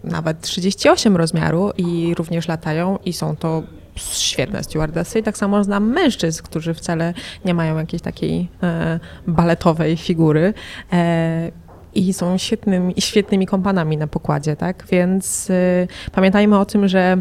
nawet 0.04 0.42
38 0.42 1.18
rozmiaru 1.18 1.72
i 1.78 2.14
również 2.18 2.48
latają 2.48 3.00
i 3.06 3.14
są 3.14 3.36
to 3.36 3.64
świetne 3.96 4.64
stewardessy. 4.64 5.20
I 5.20 5.24
tak 5.24 5.38
samo 5.38 5.64
znam 5.64 5.90
mężczyzn, 5.90 6.44
którzy 6.44 6.74
wcale 6.74 7.14
nie 7.46 7.54
mają 7.54 7.78
jakiejś 7.78 8.02
takiej 8.02 8.50
e, 8.64 9.00
baletowej 9.28 9.98
figury. 9.98 10.54
E, 10.94 11.52
i 11.96 12.14
są 12.14 12.38
świetnymi, 12.38 12.94
świetnymi 13.00 13.46
kompanami 13.46 13.98
na 13.98 14.08
pokładzie, 14.08 14.56
tak? 14.56 14.86
Więc 14.92 15.50
y, 15.50 15.88
pamiętajmy 16.12 16.60
o 16.60 16.66
tym, 16.66 16.88
że 16.88 17.18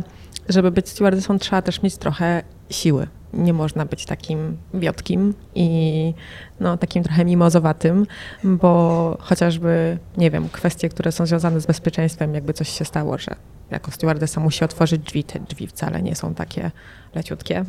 żeby 0.49 0.71
być 0.71 0.89
stewardessą 0.89 1.39
trzeba 1.39 1.63
też 1.63 1.83
mieć 1.83 1.97
trochę 1.97 2.43
siły. 2.71 3.07
Nie 3.33 3.53
można 3.53 3.87
być 3.87 4.07
takim 4.07 4.57
wiotkim 4.75 5.35
i 5.55 6.15
no, 6.61 6.77
takim 6.77 7.03
trochę 7.03 7.25
mimozowatym, 7.25 8.07
bo 8.45 9.17
chociażby, 9.21 9.99
nie 10.17 10.31
wiem, 10.31 10.49
kwestie, 10.49 10.89
które 10.89 11.13
są 11.13 11.27
związane 11.27 11.61
z 11.61 11.67
bezpieczeństwem, 11.67 12.35
jakby 12.35 12.53
coś 12.53 12.69
się 12.69 12.85
stało, 12.85 13.19
że 13.19 13.35
jako 13.71 13.91
stewardessa 13.91 14.41
musi 14.41 14.65
otworzyć 14.65 15.03
drzwi, 15.03 15.25
te 15.25 15.41
drzwi 15.41 15.67
wcale 15.67 16.03
nie 16.03 16.15
są 16.15 16.35
takie 16.35 16.71
leciutkie. 17.15 17.65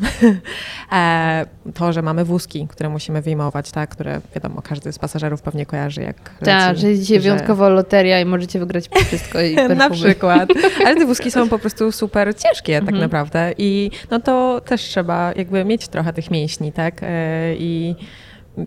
e, 0.91 1.45
to, 1.73 1.93
że 1.93 2.01
mamy 2.01 2.25
wózki, 2.25 2.67
które 2.69 2.89
musimy 2.89 3.21
wyjmować, 3.21 3.71
tak, 3.71 3.89
które 3.89 4.21
wiadomo, 4.36 4.62
każdy 4.62 4.91
z 4.91 4.99
pasażerów 4.99 5.41
pewnie 5.41 5.65
kojarzy, 5.65 6.01
jak 6.01 6.15
Tak, 6.45 6.77
że 6.77 6.95
dzisiaj 6.95 7.19
wyjątkowo 7.19 7.69
loteria 7.69 8.19
i 8.19 8.25
możecie 8.25 8.60
wygrać 8.60 8.89
wszystko 9.06 9.41
i 9.41 9.56
na 9.75 9.89
przykład. 9.89 10.49
Ale 10.86 10.95
te 10.95 11.06
wózki 11.06 11.32
są 11.32 11.49
po 11.49 11.60
prostu 11.63 11.91
super 11.91 12.36
ciężkie 12.36 12.73
tak 12.73 12.82
Mhm. 12.82 13.01
naprawdę 13.01 13.53
i 13.58 13.91
no 14.12 14.19
to 14.19 14.62
też 14.65 14.82
trzeba 14.82 15.34
jakby 15.36 15.65
mieć 15.65 15.88
trochę 15.88 16.13
tych 16.13 16.32
mięśni, 16.32 16.71
tak? 16.71 16.95
E, 17.01 17.56
I 17.56 17.95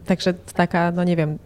także 0.06 0.34
taka, 0.34 0.92
no 0.92 1.04
nie 1.04 1.16
wiem, 1.16 1.38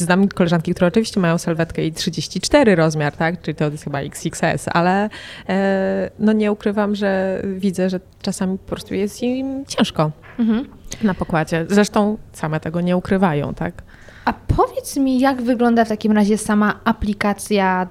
znam 0.00 0.28
koleżanki, 0.28 0.74
które 0.74 0.88
oczywiście 0.88 1.20
mają 1.20 1.38
sylwetkę 1.38 1.84
i 1.86 1.92
34 1.92 2.76
rozmiar, 2.76 3.16
tak? 3.16 3.42
Czyli 3.42 3.54
to 3.54 3.64
jest 3.70 3.84
chyba 3.84 4.00
XXS, 4.00 4.68
ale 4.72 5.10
e, 5.48 6.10
no 6.18 6.32
nie 6.32 6.52
ukrywam, 6.52 6.94
że 6.94 7.42
widzę, 7.56 7.90
że 7.90 8.00
czasami 8.22 8.58
po 8.58 8.66
prostu 8.66 8.94
jest 8.94 9.22
im 9.22 9.64
ciężko 9.66 10.10
Mhm. 10.38 10.66
na 11.02 11.14
pokładzie. 11.14 11.66
Zresztą 11.70 12.18
same 12.32 12.60
tego 12.60 12.80
nie 12.80 12.96
ukrywają, 12.96 13.54
tak? 13.54 13.82
A 14.24 14.32
powiedz 14.32 14.96
mi, 14.96 15.20
jak 15.20 15.42
wygląda 15.42 15.84
w 15.84 15.88
takim 15.88 16.12
razie 16.12 16.38
sama 16.38 16.80
aplikacja 16.84 17.86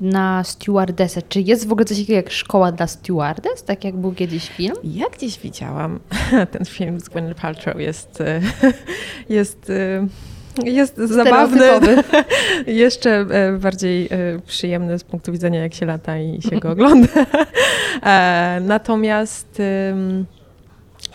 na 0.00 0.44
stewardessę? 0.44 1.22
Czy 1.22 1.40
jest 1.40 1.68
w 1.68 1.72
ogóle 1.72 1.84
coś 1.84 1.98
takiego 1.98 2.16
jak 2.16 2.30
szkoła 2.30 2.72
dla 2.72 2.86
stewardess, 2.86 3.62
tak 3.64 3.84
jak 3.84 3.96
był 3.96 4.12
kiedyś 4.12 4.48
film? 4.48 4.74
Ja 4.84 5.06
gdzieś 5.16 5.38
widziałam 5.38 6.00
ten 6.52 6.64
film 6.64 7.00
z 7.00 7.08
Gwyneth 7.08 7.40
Paltrow 7.40 7.80
jest, 7.80 8.20
e, 8.20 8.40
jest, 9.38 9.70
e, 9.70 10.06
jest 10.64 10.96
zabawny, 10.96 11.68
jeszcze 12.66 13.10
e, 13.30 13.52
bardziej 13.58 14.06
e, 14.06 14.08
przyjemny 14.46 14.98
z 14.98 15.04
punktu 15.04 15.32
widzenia 15.32 15.62
jak 15.62 15.74
się 15.74 15.86
lata 15.86 16.18
i 16.18 16.42
się 16.42 16.60
go 16.60 16.70
ogląda. 16.70 17.08
E, 18.06 18.60
Natomiast 18.64 19.62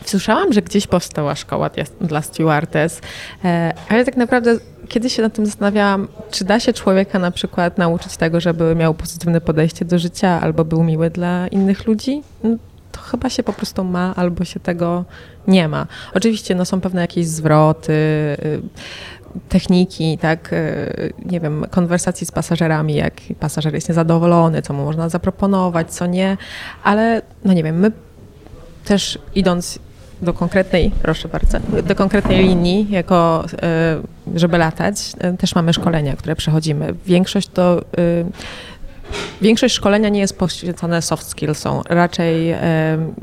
słyszałam, 0.05 0.53
że 0.53 0.61
gdzieś 0.61 0.87
powstała 0.87 1.35
szkoła 1.35 1.69
dla- 2.01 2.21
e, 3.45 3.73
ale 3.89 4.05
tak 4.05 4.17
naprawdę 4.17 4.57
kiedyś 4.89 5.15
się 5.15 5.21
nad 5.21 5.33
tym 5.33 5.45
zastanawiałam, 5.45 6.07
czy 6.31 6.45
da 6.45 6.59
się 6.59 6.73
człowieka 6.73 7.19
na 7.19 7.31
przykład 7.31 7.77
nauczyć 7.77 8.17
tego, 8.17 8.39
żeby 8.39 8.75
miał 8.75 8.93
pozytywne 8.93 9.41
podejście 9.41 9.85
do 9.85 9.99
życia 9.99 10.39
albo 10.41 10.65
był 10.65 10.83
miły 10.83 11.09
dla 11.09 11.47
innych 11.47 11.87
ludzi? 11.87 12.21
No, 12.43 12.49
to 12.91 12.99
chyba 13.01 13.29
się 13.29 13.43
po 13.43 13.53
prostu 13.53 13.83
ma, 13.83 14.13
albo 14.15 14.45
się 14.45 14.59
tego 14.59 15.05
nie 15.47 15.67
ma. 15.67 15.87
Oczywiście 16.13 16.55
no, 16.55 16.65
są 16.65 16.81
pewne 16.81 17.01
jakieś 17.01 17.27
zwroty, 17.27 17.93
y, 17.93 18.61
techniki, 19.49 20.17
tak, 20.17 20.53
y, 20.53 21.13
nie 21.25 21.39
wiem, 21.39 21.65
konwersacji 21.69 22.27
z 22.27 22.31
pasażerami, 22.31 22.95
jak 22.95 23.13
pasażer 23.39 23.73
jest 23.73 23.89
niezadowolony, 23.89 24.61
co 24.61 24.73
mu 24.73 24.83
można 24.83 25.09
zaproponować, 25.09 25.91
co 25.91 26.05
nie, 26.05 26.37
ale 26.83 27.21
no 27.45 27.53
nie 27.53 27.63
wiem, 27.63 27.79
my 27.79 27.91
też 28.85 29.19
idąc 29.35 29.79
do 30.21 30.33
konkretnej, 30.33 30.91
proszę 31.01 31.27
bardzo, 31.27 31.57
do 31.83 31.95
konkretnej 31.95 32.43
linii, 32.43 32.87
jako 32.89 33.45
y, 34.33 34.39
żeby 34.39 34.57
latać, 34.57 35.13
y, 35.33 35.37
też 35.37 35.55
mamy 35.55 35.73
szkolenia, 35.73 36.15
które 36.15 36.35
przechodzimy. 36.35 36.93
Większość 37.05 37.47
to 37.47 37.81
Większość 39.41 39.75
szkolenia 39.75 40.09
nie 40.09 40.19
jest 40.19 40.37
poświęcone 40.37 41.01
soft 41.01 41.27
skillsom. 41.27 41.81
Raczej 41.89 42.51
e, 42.51 42.59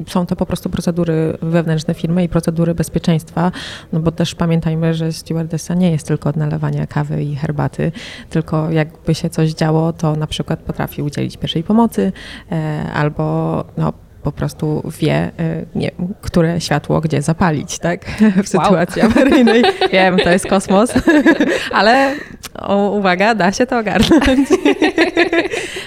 są 0.08 0.26
to 0.26 0.36
po 0.36 0.46
prostu 0.46 0.70
procedury 0.70 1.38
wewnętrzne 1.42 1.94
firmy 1.94 2.24
i 2.24 2.28
procedury 2.28 2.74
bezpieczeństwa, 2.74 3.52
no 3.92 4.00
bo 4.00 4.12
też 4.12 4.34
pamiętajmy, 4.34 4.94
że 4.94 5.12
stewardessa 5.12 5.74
nie 5.74 5.90
jest 5.90 6.06
tylko 6.06 6.28
od 6.28 6.36
nalewania 6.36 6.86
kawy 6.86 7.22
i 7.22 7.36
herbaty, 7.36 7.92
tylko 8.30 8.70
jakby 8.70 9.14
się 9.14 9.30
coś 9.30 9.50
działo, 9.50 9.92
to 9.92 10.16
na 10.16 10.26
przykład 10.26 10.60
potrafi 10.60 11.02
udzielić 11.02 11.36
pierwszej 11.36 11.62
pomocy 11.64 12.12
e, 12.52 12.82
albo 12.94 13.64
no, 13.76 13.92
po 14.22 14.32
prostu 14.32 14.90
wie, 15.00 15.14
e, 15.14 15.30
nie, 15.74 15.90
które 16.20 16.60
światło 16.60 17.00
gdzie 17.00 17.22
zapalić, 17.22 17.78
tak? 17.78 18.04
W 18.44 18.48
sytuacji 18.48 19.02
awaryjnej. 19.02 19.62
Wiem, 19.92 20.16
to 20.18 20.30
jest 20.30 20.46
kosmos, 20.46 20.92
ale 21.72 22.14
o, 22.54 22.90
uwaga, 22.90 23.34
da 23.34 23.52
się 23.52 23.66
to 23.66 23.78
ogarnąć. 23.78 24.48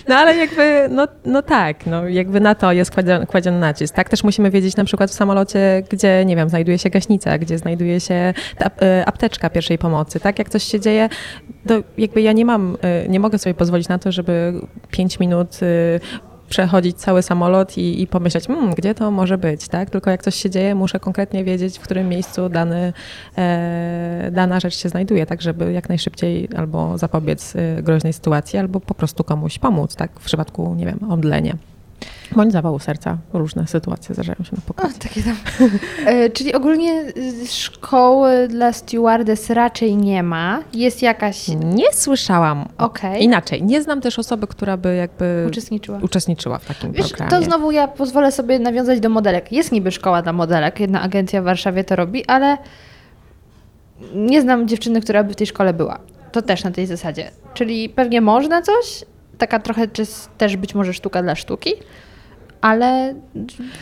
No 0.08 0.16
ale 0.16 0.36
jakby, 0.36 0.88
no, 0.90 1.08
no 1.26 1.42
tak, 1.42 1.86
no 1.86 2.08
jakby 2.08 2.40
na 2.40 2.56
to 2.56 2.72
jest 2.72 2.92
kładziony, 2.92 3.26
kładziony 3.26 3.60
nacisk. 3.60 3.96
Tak 3.96 4.10
też 4.10 4.24
musimy 4.24 4.52
wiedzieć 4.52 4.76
na 4.76 4.86
przykład 4.86 5.10
w 5.10 5.14
samolocie, 5.14 5.84
gdzie, 5.90 6.26
nie 6.26 6.36
wiem, 6.36 6.50
znajduje 6.50 6.80
się 6.80 6.90
gaśnica, 6.90 7.38
gdzie 7.38 7.58
znajduje 7.58 8.00
się 8.00 8.34
ta, 8.58 8.72
e, 8.82 9.06
apteczka 9.06 9.50
pierwszej 9.50 9.78
pomocy, 9.78 10.20
tak? 10.20 10.40
Jak 10.40 10.50
coś 10.50 10.64
się 10.64 10.80
dzieje, 10.80 11.10
to 11.68 11.74
jakby 11.98 12.22
ja 12.22 12.32
nie 12.32 12.46
mam, 12.46 12.78
e, 12.82 13.08
nie 13.08 13.20
mogę 13.20 13.38
sobie 13.38 13.54
pozwolić 13.54 13.88
na 13.88 14.00
to, 14.00 14.12
żeby 14.12 14.54
pięć 14.92 15.20
minut 15.20 15.60
przechodzić 16.54 16.98
cały 16.98 17.22
samolot 17.22 17.78
i, 17.78 18.02
i 18.02 18.08
pomyśleć, 18.08 18.48
hmm, 18.48 18.74
gdzie 18.74 18.96
to 18.96 19.12
może 19.12 19.38
być, 19.38 19.68
tak? 19.68 19.90
Tylko 19.90 20.10
jak 20.10 20.24
coś 20.24 20.36
się 20.36 20.50
dzieje, 20.50 20.76
muszę 20.76 21.00
konkretnie 21.00 21.44
wiedzieć, 21.44 21.78
w 21.78 21.82
którym 21.82 22.10
miejscu 22.10 22.50
dany, 22.50 22.94
e, 23.38 24.30
dana 24.32 24.60
rzecz 24.60 24.78
się 24.78 24.90
znajduje, 24.90 25.26
tak 25.26 25.42
żeby 25.42 25.74
jak 25.74 25.90
najszybciej 25.90 26.50
albo 26.58 26.98
zapobiec 26.98 27.56
e, 27.56 27.84
groźnej 27.84 28.14
sytuacji, 28.14 28.60
albo 28.60 28.80
po 28.80 28.94
prostu 28.94 29.24
komuś 29.24 29.60
pomóc, 29.60 29.96
tak? 29.96 30.12
W 30.20 30.26
przypadku, 30.26 30.76
nie 30.76 30.86
wiem, 30.86 31.00
omdlenia. 31.10 31.73
Bądź 32.32 32.52
zawału 32.52 32.80
serca. 32.80 33.18
Różne 33.34 33.68
sytuacje 33.68 34.14
zdarzają 34.16 34.36
się 34.44 34.52
na 34.52 34.58
O, 34.58 34.68
pokładzie. 34.68 35.00
takie 35.00 35.24
tam. 35.24 35.36
E, 36.06 36.30
czyli 36.30 36.54
ogólnie 36.54 36.92
y, 37.18 37.48
szkoły 37.48 38.48
dla 38.48 38.74
stewardess 38.74 39.50
raczej 39.50 39.96
nie 39.98 40.24
ma. 40.24 40.60
Jest 40.74 41.02
jakaś. 41.02 41.48
Nie 41.48 41.94
słyszałam. 41.94 42.66
Okej. 42.78 43.24
Inaczej, 43.24 43.64
nie 43.64 43.82
znam 43.82 44.02
też 44.02 44.20
osoby, 44.20 44.48
która 44.48 44.78
by 44.78 44.96
jakby 44.96 45.46
Uczestniczyła. 45.48 46.00
uczestniczyła 46.02 46.60
w 46.60 46.66
takim 46.66 46.92
Wiesz, 46.92 47.08
programie. 47.10 47.32
to 47.32 47.42
znowu 47.44 47.72
ja 47.72 47.88
pozwolę 47.88 48.32
sobie 48.32 48.60
nawiązać 48.60 49.00
do 49.00 49.10
modelek. 49.10 49.52
Jest 49.52 49.72
niby 49.72 49.92
szkoła 49.92 50.22
dla 50.22 50.34
modelek, 50.34 50.80
jedna 50.80 51.02
agencja 51.02 51.42
w 51.42 51.46
Warszawie 51.46 51.84
to 51.84 51.96
robi, 51.96 52.26
ale 52.26 52.58
nie 54.16 54.42
znam 54.42 54.68
dziewczyny, 54.68 55.02
która 55.02 55.24
by 55.24 55.34
w 55.34 55.36
tej 55.36 55.48
szkole 55.48 55.74
była. 55.74 56.00
To 56.32 56.42
też 56.42 56.64
na 56.64 56.72
tej 56.72 56.88
zasadzie. 56.88 57.32
Czyli 57.54 57.90
pewnie 57.90 58.22
można 58.22 58.62
coś, 58.62 59.06
taka 59.38 59.60
trochę 59.60 59.88
czy 59.88 60.04
też 60.38 60.58
być 60.58 60.76
może 60.76 60.94
sztuka 60.94 61.22
dla 61.24 61.36
sztuki, 61.36 61.74
ale 62.64 63.16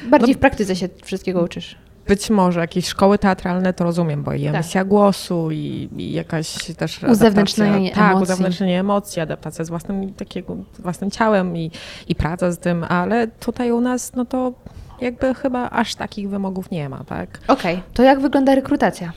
bardziej 0.10 0.34
No- 0.34 0.38
w 0.38 0.39
praktyce 0.39 0.76
się 0.76 0.89
wszystkiego 1.04 1.41
uczysz. 1.41 1.76
być 2.08 2.30
może 2.30 2.60
jakieś 2.60 2.88
szkoły 2.88 3.17
teatralne 3.17 3.74
to 3.74 3.84
rozumiem, 3.84 4.24
bo 4.24 4.34
i 4.34 4.46
tak. 4.46 4.56
emisja 4.56 4.82
tak. 4.82 4.88
głosu 4.88 5.52
i, 5.52 5.89
i, 5.98 6.12
jakaś 6.12 6.74
też 6.78 7.04
uzewnętrznienie 7.04 7.91
tak, 7.91 8.12
emocji. 8.12 8.24
uzewnętrznienie 8.24 8.80
emocji, 8.80 9.22
adaptacja 9.22 9.65
z 9.65 9.70
własnym, 9.70 10.13
takiego, 10.13 10.56
własnym 10.80 11.12
ciałem 11.12 11.58
i, 11.58 11.72
i 12.08 12.15
praca 12.15 12.52
z 12.52 12.58
tym, 12.58 12.84
ale 12.84 13.28
tutaj 13.28 13.72
u 13.72 13.82
nas 13.82 14.13
no 14.15 14.26
to 14.26 14.54
jakby 15.02 15.34
chyba 15.34 15.70
aż 15.70 15.96
takich 15.96 16.30
wymogów 16.30 16.72
nie 16.72 16.89
ma, 16.89 17.04
tak? 17.04 17.39
Okej, 17.48 17.76
okay. 17.76 17.94
to 17.94 18.04
jak 18.04 18.20
wygląda 18.20 18.56
rekrutacja? 18.56 19.13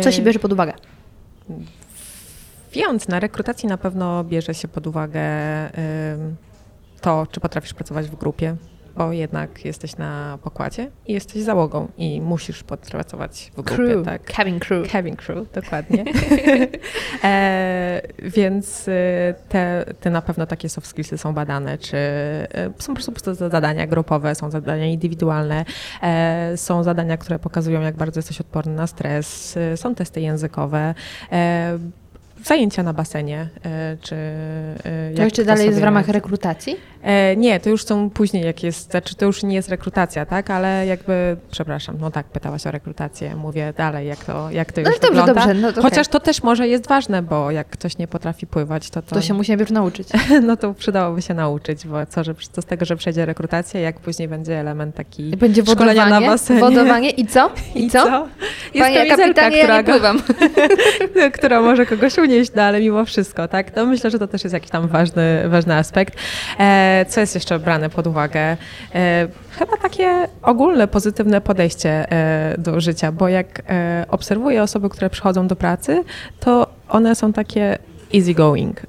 Co 0.00 0.12
się 0.12 0.22
bierze 0.22 0.38
pod 0.38 0.52
uwagę? 0.52 0.72
Więc 2.72 3.08
na 3.08 3.20
rekrutacji 3.20 3.68
na 3.68 3.78
pewno 3.78 4.24
bierze 4.24 4.54
się 4.54 4.68
pod 4.68 4.86
uwagę 4.86 5.20
to, 7.00 7.26
czy 7.30 7.40
potrafisz 7.40 7.74
pracować 7.74 8.08
w 8.08 8.16
grupie, 8.16 8.56
bo 8.98 9.12
jednak 9.12 9.64
jesteś 9.64 9.96
na 9.96 10.38
pokładzie 10.42 10.90
i 11.06 11.12
jesteś 11.12 11.42
załogą 11.42 11.88
i 11.98 12.20
musisz 12.20 12.62
pracować 12.62 13.52
w 13.56 13.62
grupie. 13.62 13.76
Crew. 13.76 14.04
Tak. 14.04 14.32
Cabin 14.32 14.60
crew. 14.60 14.92
Cabin 14.92 15.16
crew, 15.16 15.52
dokładnie. 15.52 16.04
e, 17.24 18.02
więc 18.22 18.88
y, 18.88 19.34
te, 19.48 19.84
te 20.00 20.10
na 20.10 20.22
pewno 20.22 20.46
takie 20.46 20.68
soft 20.68 20.86
skillsy 20.86 21.18
są 21.18 21.34
badane, 21.34 21.78
czy 21.78 21.96
e, 21.96 22.70
są 22.78 22.94
po 22.94 23.12
prostu 23.12 23.34
zadania 23.34 23.86
grupowe, 23.86 24.34
są 24.34 24.50
zadania 24.50 24.86
indywidualne, 24.86 25.64
e, 26.02 26.56
są 26.56 26.82
zadania, 26.82 27.16
które 27.16 27.38
pokazują, 27.38 27.80
jak 27.80 27.96
bardzo 27.96 28.18
jesteś 28.18 28.40
odporny 28.40 28.74
na 28.74 28.86
stres, 28.86 29.56
e, 29.56 29.76
są 29.76 29.94
testy 29.94 30.20
językowe. 30.20 30.94
E, 31.32 31.78
zajęcia 32.44 32.82
na 32.82 32.92
basenie, 32.92 33.48
e, 33.64 33.96
czy... 34.00 34.14
E, 34.14 35.12
to 35.16 35.22
jeszcze 35.22 35.44
dalej 35.44 35.66
jest 35.66 35.80
w 35.80 35.82
ramach 35.82 36.08
rekrutacji? 36.08 36.76
E, 37.02 37.36
nie, 37.36 37.60
to 37.60 37.70
już 37.70 37.84
są 37.84 38.10
później, 38.10 38.44
jak 38.44 38.62
jest, 38.62 38.90
znaczy 38.90 39.14
to 39.14 39.26
już 39.26 39.42
nie 39.42 39.54
jest 39.54 39.68
rekrutacja, 39.68 40.26
tak, 40.26 40.50
ale 40.50 40.86
jakby, 40.86 41.36
przepraszam, 41.50 41.96
no 42.00 42.10
tak, 42.10 42.26
pytałaś 42.26 42.66
o 42.66 42.70
rekrutację, 42.70 43.36
mówię 43.36 43.72
dalej, 43.76 44.08
jak 44.08 44.24
to, 44.24 44.50
jak 44.50 44.72
to 44.72 44.80
no 44.80 44.90
już 44.90 45.00
dobrze, 45.00 45.20
wygląda. 45.20 45.34
Dobrze, 45.34 45.54
no 45.54 45.72
to 45.72 45.82
Chociaż 45.82 46.06
okay. 46.06 46.20
to 46.20 46.20
też 46.20 46.42
może 46.42 46.68
jest 46.68 46.86
ważne, 46.86 47.22
bo 47.22 47.50
jak 47.50 47.68
ktoś 47.68 47.98
nie 47.98 48.08
potrafi 48.08 48.46
pływać, 48.46 48.90
to 48.90 49.02
to... 49.02 49.14
To 49.14 49.22
się 49.22 49.34
musi 49.34 49.50
najpierw 49.50 49.70
nauczyć. 49.70 50.08
no 50.48 50.56
to 50.56 50.74
przydałoby 50.74 51.22
się 51.22 51.34
nauczyć, 51.34 51.86
bo 51.86 52.06
co, 52.06 52.24
że, 52.24 52.34
co 52.52 52.62
z 52.62 52.64
tego, 52.64 52.84
że 52.84 52.96
przejdzie 52.96 53.26
rekrutację, 53.26 53.80
jak 53.80 54.00
później 54.00 54.28
będzie 54.28 54.60
element 54.60 54.94
taki 54.94 55.36
będzie 55.36 55.62
szkolenia 55.66 56.06
na 56.06 56.20
basenie. 56.20 56.60
wodowanie 56.60 57.10
i 57.10 57.26
co? 57.26 57.50
I, 57.74 57.84
I 57.84 57.90
co? 57.90 58.04
co? 58.04 58.28
Jest 58.74 59.16
kapitanie, 59.16 59.58
która, 59.58 59.74
ja 59.74 59.80
nie 59.80 59.84
pływam. 59.84 60.22
która 61.38 61.60
może 61.60 61.86
kogoś 61.86 62.18
unieść, 62.18 62.27
no 62.56 62.62
ale 62.62 62.80
mimo 62.80 63.04
wszystko, 63.04 63.48
tak, 63.48 63.70
to 63.70 63.86
myślę, 63.86 64.10
że 64.10 64.18
to 64.18 64.26
też 64.26 64.44
jest 64.44 64.54
jakiś 64.54 64.70
tam 64.70 64.88
ważny, 64.88 65.48
ważny 65.48 65.74
aspekt. 65.74 66.18
E, 66.58 67.06
co 67.08 67.20
jest 67.20 67.34
jeszcze 67.34 67.58
brane 67.58 67.90
pod 67.90 68.06
uwagę. 68.06 68.56
E, 68.94 69.28
chyba 69.50 69.76
takie 69.76 70.28
ogólne, 70.42 70.88
pozytywne 70.88 71.40
podejście 71.40 72.12
e, 72.12 72.54
do 72.58 72.80
życia, 72.80 73.12
bo 73.12 73.28
jak 73.28 73.62
obserwuję 74.08 74.62
osoby, 74.62 74.88
które 74.88 75.10
przychodzą 75.10 75.46
do 75.46 75.56
pracy, 75.56 76.04
to 76.40 76.66
one 76.88 77.14
są 77.14 77.32
takie 77.32 77.78
easy 78.14 78.34
going 78.34 78.82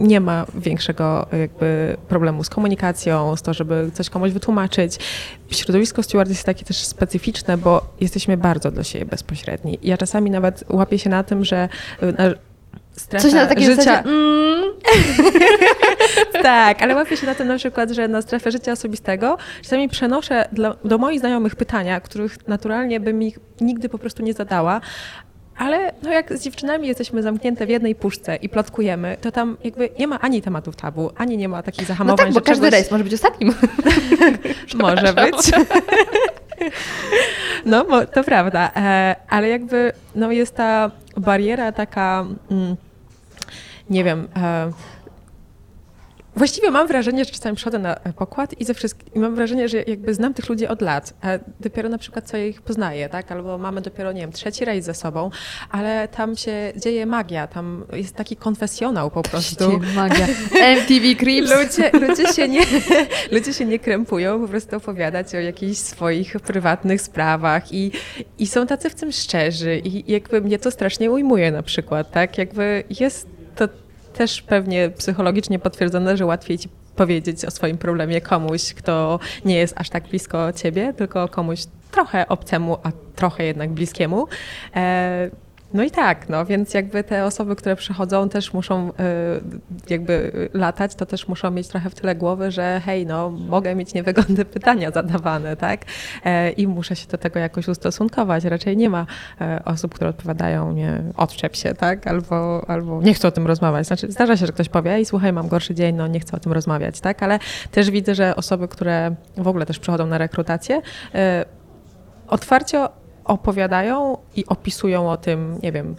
nie 0.00 0.20
ma 0.20 0.46
większego 0.54 1.26
jakby 1.32 1.96
problemu 2.08 2.44
z 2.44 2.48
komunikacją, 2.48 3.36
z 3.36 3.42
to, 3.42 3.54
żeby 3.54 3.90
coś 3.94 4.10
komuś 4.10 4.30
wytłumaczyć. 4.30 4.98
Środowisko 5.50 6.02
steward 6.02 6.28
jest 6.28 6.44
takie 6.44 6.64
też 6.64 6.76
specyficzne, 6.76 7.56
bo 7.56 7.94
jesteśmy 8.00 8.36
bardzo 8.36 8.70
do 8.70 8.82
siebie 8.82 9.04
bezpośredni. 9.04 9.78
Ja 9.82 9.96
czasami 9.96 10.30
nawet 10.30 10.64
łapię 10.68 10.98
się 10.98 11.10
na 11.10 11.24
tym, 11.24 11.44
że 11.44 11.68
strefa 12.96 13.22
Coś 13.22 13.32
na 13.32 13.46
takiej 13.46 13.64
życia. 13.64 13.82
Zasadzie, 13.82 14.08
mm. 14.08 14.70
tak, 16.42 16.82
ale 16.82 16.94
łapię 16.94 17.16
się 17.16 17.26
na 17.26 17.34
tym 17.34 17.48
na 17.48 17.56
przykład, 17.56 17.90
że 17.90 18.08
na 18.08 18.22
strefę 18.22 18.50
życia 18.50 18.72
osobistego 18.72 19.38
czasami 19.62 19.88
przenoszę 19.88 20.48
dla, 20.52 20.76
do 20.84 20.98
moich 20.98 21.20
znajomych 21.20 21.56
pytania, 21.56 22.00
których 22.00 22.48
naturalnie 22.48 23.00
bym 23.00 23.22
ich 23.22 23.38
nigdy 23.60 23.88
po 23.88 23.98
prostu 23.98 24.22
nie 24.22 24.32
zadała, 24.32 24.80
ale 25.56 25.92
no 26.02 26.10
jak 26.10 26.38
z 26.38 26.42
dziewczynami 26.42 26.88
jesteśmy 26.88 27.22
zamknięte 27.22 27.66
w 27.66 27.68
jednej 27.68 27.94
puszce 27.94 28.36
i 28.36 28.48
plotkujemy, 28.48 29.16
to 29.20 29.32
tam 29.32 29.56
jakby 29.64 29.88
nie 29.98 30.06
ma 30.06 30.20
ani 30.20 30.42
tematów 30.42 30.76
tabu, 30.76 31.10
ani 31.16 31.36
nie 31.36 31.48
ma 31.48 31.62
takich 31.62 31.86
zahamowań, 31.86 32.16
no 32.18 32.24
tak, 32.24 32.34
bo 32.34 32.40
każdy 32.40 32.66
czegoś... 32.66 32.72
rejs 32.72 32.90
może 32.90 33.04
być 33.04 33.14
ostatnim. 33.14 33.54
może 34.82 35.12
być. 35.12 35.50
No, 37.66 37.86
to 38.14 38.24
prawda, 38.24 38.70
e, 38.76 39.16
ale 39.28 39.48
jakby 39.48 39.92
no 40.14 40.32
jest 40.32 40.54
ta 40.56 40.90
bariera 41.16 41.72
taka... 41.72 42.26
Mm, 42.50 42.76
nie 43.90 44.04
wiem, 44.04 44.28
e, 44.36 44.72
Właściwie 46.40 46.70
mam 46.70 46.86
wrażenie, 46.86 47.24
że 47.24 47.30
czasami 47.30 47.56
przychodzę 47.56 47.78
na 47.78 47.96
pokład 47.96 48.60
i 48.60 48.64
ze 48.64 48.74
wszystkim, 48.74 49.14
i 49.14 49.18
mam 49.18 49.34
wrażenie, 49.34 49.68
że 49.68 49.82
jakby 49.82 50.14
znam 50.14 50.34
tych 50.34 50.48
ludzi 50.48 50.66
od 50.66 50.80
lat, 50.80 51.14
a 51.22 51.28
dopiero 51.60 51.88
na 51.88 51.98
przykład 51.98 52.28
co 52.28 52.36
ich 52.36 52.62
poznaję, 52.62 53.08
tak? 53.08 53.32
Albo 53.32 53.58
mamy 53.58 53.80
dopiero, 53.80 54.12
nie 54.12 54.20
wiem, 54.20 54.32
trzeci 54.32 54.64
rejs 54.64 54.84
ze 54.84 54.94
sobą, 54.94 55.30
ale 55.70 56.08
tam 56.08 56.36
się 56.36 56.72
dzieje 56.76 57.06
magia, 57.06 57.46
tam 57.46 57.84
jest 57.92 58.16
taki 58.16 58.36
konfesjonał 58.36 59.10
po 59.10 59.22
prostu. 59.22 59.64
Dzieje 59.66 59.94
magia. 59.94 60.26
MTV 60.76 61.14
Creeps. 61.18 61.50
Ludzie, 61.50 61.90
ludzie, 62.08 62.32
się 62.32 62.48
nie, 62.48 62.62
ludzie 63.32 63.54
się 63.54 63.64
nie 63.64 63.78
krępują 63.78 64.40
po 64.40 64.48
prostu 64.48 64.76
opowiadać 64.76 65.34
o 65.34 65.38
jakichś 65.38 65.78
swoich 65.78 66.32
prywatnych 66.32 67.02
sprawach 67.02 67.72
i, 67.72 67.92
i 68.38 68.46
są 68.46 68.66
tacy 68.66 68.90
w 68.90 68.94
tym 68.94 69.12
szczerzy 69.12 69.78
i 69.78 70.12
jakby 70.12 70.40
mnie 70.40 70.58
to 70.58 70.70
strasznie 70.70 71.10
ujmuje 71.10 71.52
na 71.52 71.62
przykład, 71.62 72.10
tak? 72.10 72.38
Jakby 72.38 72.84
jest 72.90 73.28
to 73.56 73.68
też 74.12 74.42
pewnie 74.42 74.90
psychologicznie 74.90 75.58
potwierdzone, 75.58 76.16
że 76.16 76.26
łatwiej 76.26 76.58
ci 76.58 76.68
powiedzieć 76.96 77.44
o 77.44 77.50
swoim 77.50 77.78
problemie 77.78 78.20
komuś, 78.20 78.74
kto 78.74 79.18
nie 79.44 79.56
jest 79.56 79.74
aż 79.76 79.90
tak 79.90 80.08
blisko 80.08 80.52
ciebie, 80.52 80.94
tylko 80.96 81.28
komuś 81.28 81.60
trochę 81.90 82.28
obcemu, 82.28 82.76
a 82.82 82.92
trochę 83.16 83.44
jednak 83.44 83.70
bliskiemu. 83.70 84.26
E, 84.76 85.30
no 85.74 85.82
i 85.82 85.90
tak, 85.90 86.28
no 86.28 86.44
więc 86.44 86.74
jakby 86.74 87.04
te 87.04 87.24
osoby, 87.24 87.56
które 87.56 87.76
przychodzą 87.76 88.28
też 88.28 88.52
muszą 88.52 88.88
y, 88.88 88.92
jakby 89.90 90.32
latać, 90.54 90.94
to 90.94 91.06
też 91.06 91.28
muszą 91.28 91.50
mieć 91.50 91.68
trochę 91.68 91.90
w 91.90 91.94
tyle 91.94 92.14
głowy, 92.14 92.50
że 92.50 92.80
hej, 92.84 93.06
no 93.06 93.30
mogę 93.30 93.74
mieć 93.74 93.94
niewygodne 93.94 94.44
pytania 94.54 94.90
zadawane, 94.90 95.56
tak? 95.56 95.84
E, 96.24 96.50
I 96.50 96.66
muszę 96.66 96.96
się 96.96 97.08
do 97.08 97.18
tego 97.18 97.38
jakoś 97.38 97.68
ustosunkować. 97.68 98.44
Raczej 98.44 98.76
nie 98.76 98.90
ma 98.90 99.06
e, 99.40 99.62
osób, 99.64 99.94
które 99.94 100.10
odpowiadają, 100.10 100.72
nie, 100.72 101.02
odczep 101.16 101.56
się, 101.56 101.74
tak? 101.74 102.06
Albo, 102.06 102.64
albo 102.68 103.02
nie 103.02 103.14
chcę 103.14 103.28
o 103.28 103.30
tym 103.30 103.46
rozmawiać. 103.46 103.86
Znaczy 103.86 104.12
zdarza 104.12 104.36
się, 104.36 104.46
że 104.46 104.52
ktoś 104.52 104.68
powie, 104.68 105.00
i 105.00 105.04
słuchaj, 105.04 105.32
mam 105.32 105.48
gorszy 105.48 105.74
dzień, 105.74 105.96
no 105.96 106.06
nie 106.06 106.20
chcę 106.20 106.36
o 106.36 106.40
tym 106.40 106.52
rozmawiać, 106.52 107.00
tak? 107.00 107.22
Ale 107.22 107.38
też 107.70 107.90
widzę, 107.90 108.14
że 108.14 108.36
osoby, 108.36 108.68
które 108.68 109.14
w 109.36 109.48
ogóle 109.48 109.66
też 109.66 109.78
przychodzą 109.78 110.06
na 110.06 110.18
rekrutację, 110.18 110.76
y, 110.76 110.80
otwarcie 112.28 112.88
opowiadają 113.30 114.16
i 114.36 114.46
opisują 114.46 115.10
o 115.10 115.16
tym, 115.16 115.58
nie 115.62 115.72
wiem, 115.72 115.96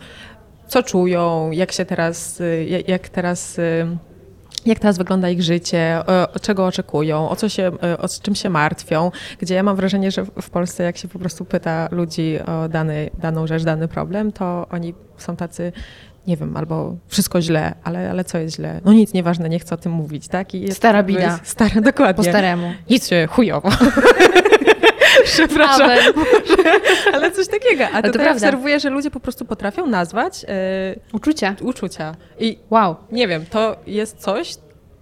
co 0.67 0.83
czują, 0.83 1.51
jak 1.51 1.71
się 1.71 1.85
teraz, 1.85 2.41
y, 2.41 2.83
jak 2.87 3.09
teraz 3.09 3.59
y, 3.59 3.97
jak 4.65 4.79
teraz 4.79 4.97
wygląda 4.97 5.29
ich 5.29 5.41
życie, 5.41 6.03
czego 6.41 6.65
oczekują, 6.65 7.29
o, 7.29 7.35
co 7.35 7.49
się, 7.49 7.71
y, 7.93 7.97
o 7.97 8.07
czym 8.21 8.35
się 8.35 8.49
martwią, 8.49 9.11
gdzie 9.39 9.55
ja 9.55 9.63
mam 9.63 9.75
wrażenie, 9.75 10.11
że 10.11 10.25
w 10.25 10.49
Polsce 10.49 10.83
jak 10.83 10.97
się 10.97 11.07
po 11.07 11.19
prostu 11.19 11.45
pyta 11.45 11.87
ludzi 11.91 12.39
o 12.47 12.69
dany, 12.69 13.09
daną 13.19 13.47
rzecz, 13.47 13.63
dany 13.63 13.87
problem, 13.87 14.31
to 14.31 14.67
oni 14.71 14.93
są 15.17 15.35
tacy, 15.35 15.71
nie 16.27 16.37
wiem, 16.37 16.57
albo 16.57 16.95
wszystko 17.07 17.41
źle, 17.41 17.73
ale, 17.83 18.11
ale 18.11 18.23
co 18.23 18.37
jest 18.37 18.55
źle? 18.55 18.81
No 18.85 18.93
nic, 18.93 19.13
nieważne, 19.13 19.49
nie 19.49 19.59
chcę 19.59 19.75
o 19.75 19.77
tym 19.77 19.91
mówić, 19.91 20.27
tak? 20.27 20.55
I 20.55 20.71
Stara 20.71 21.03
bida. 21.03 21.39
Stara, 21.43 21.81
dokładnie. 21.81 22.23
Po 22.23 22.23
staremu. 22.23 22.73
Nic 22.89 23.07
się 23.07 23.27
chujowo. 23.31 23.69
Przepraszam. 25.25 25.89
Ale 27.13 27.31
coś 27.31 27.47
takiego. 27.47 27.83
A 27.93 28.01
tutaj 28.01 28.25
to 28.25 28.31
obserwuję, 28.31 28.79
że 28.79 28.89
ludzie 28.89 29.11
po 29.11 29.19
prostu 29.19 29.45
potrafią 29.45 29.87
nazwać... 29.87 30.43
Yy, 30.43 30.49
uczucia. 31.13 31.55
Uczucia. 31.61 32.15
I 32.39 32.57
wow. 32.69 32.95
Nie 33.11 33.27
wiem, 33.27 33.45
to 33.49 33.75
jest 33.87 34.17
coś, 34.17 34.55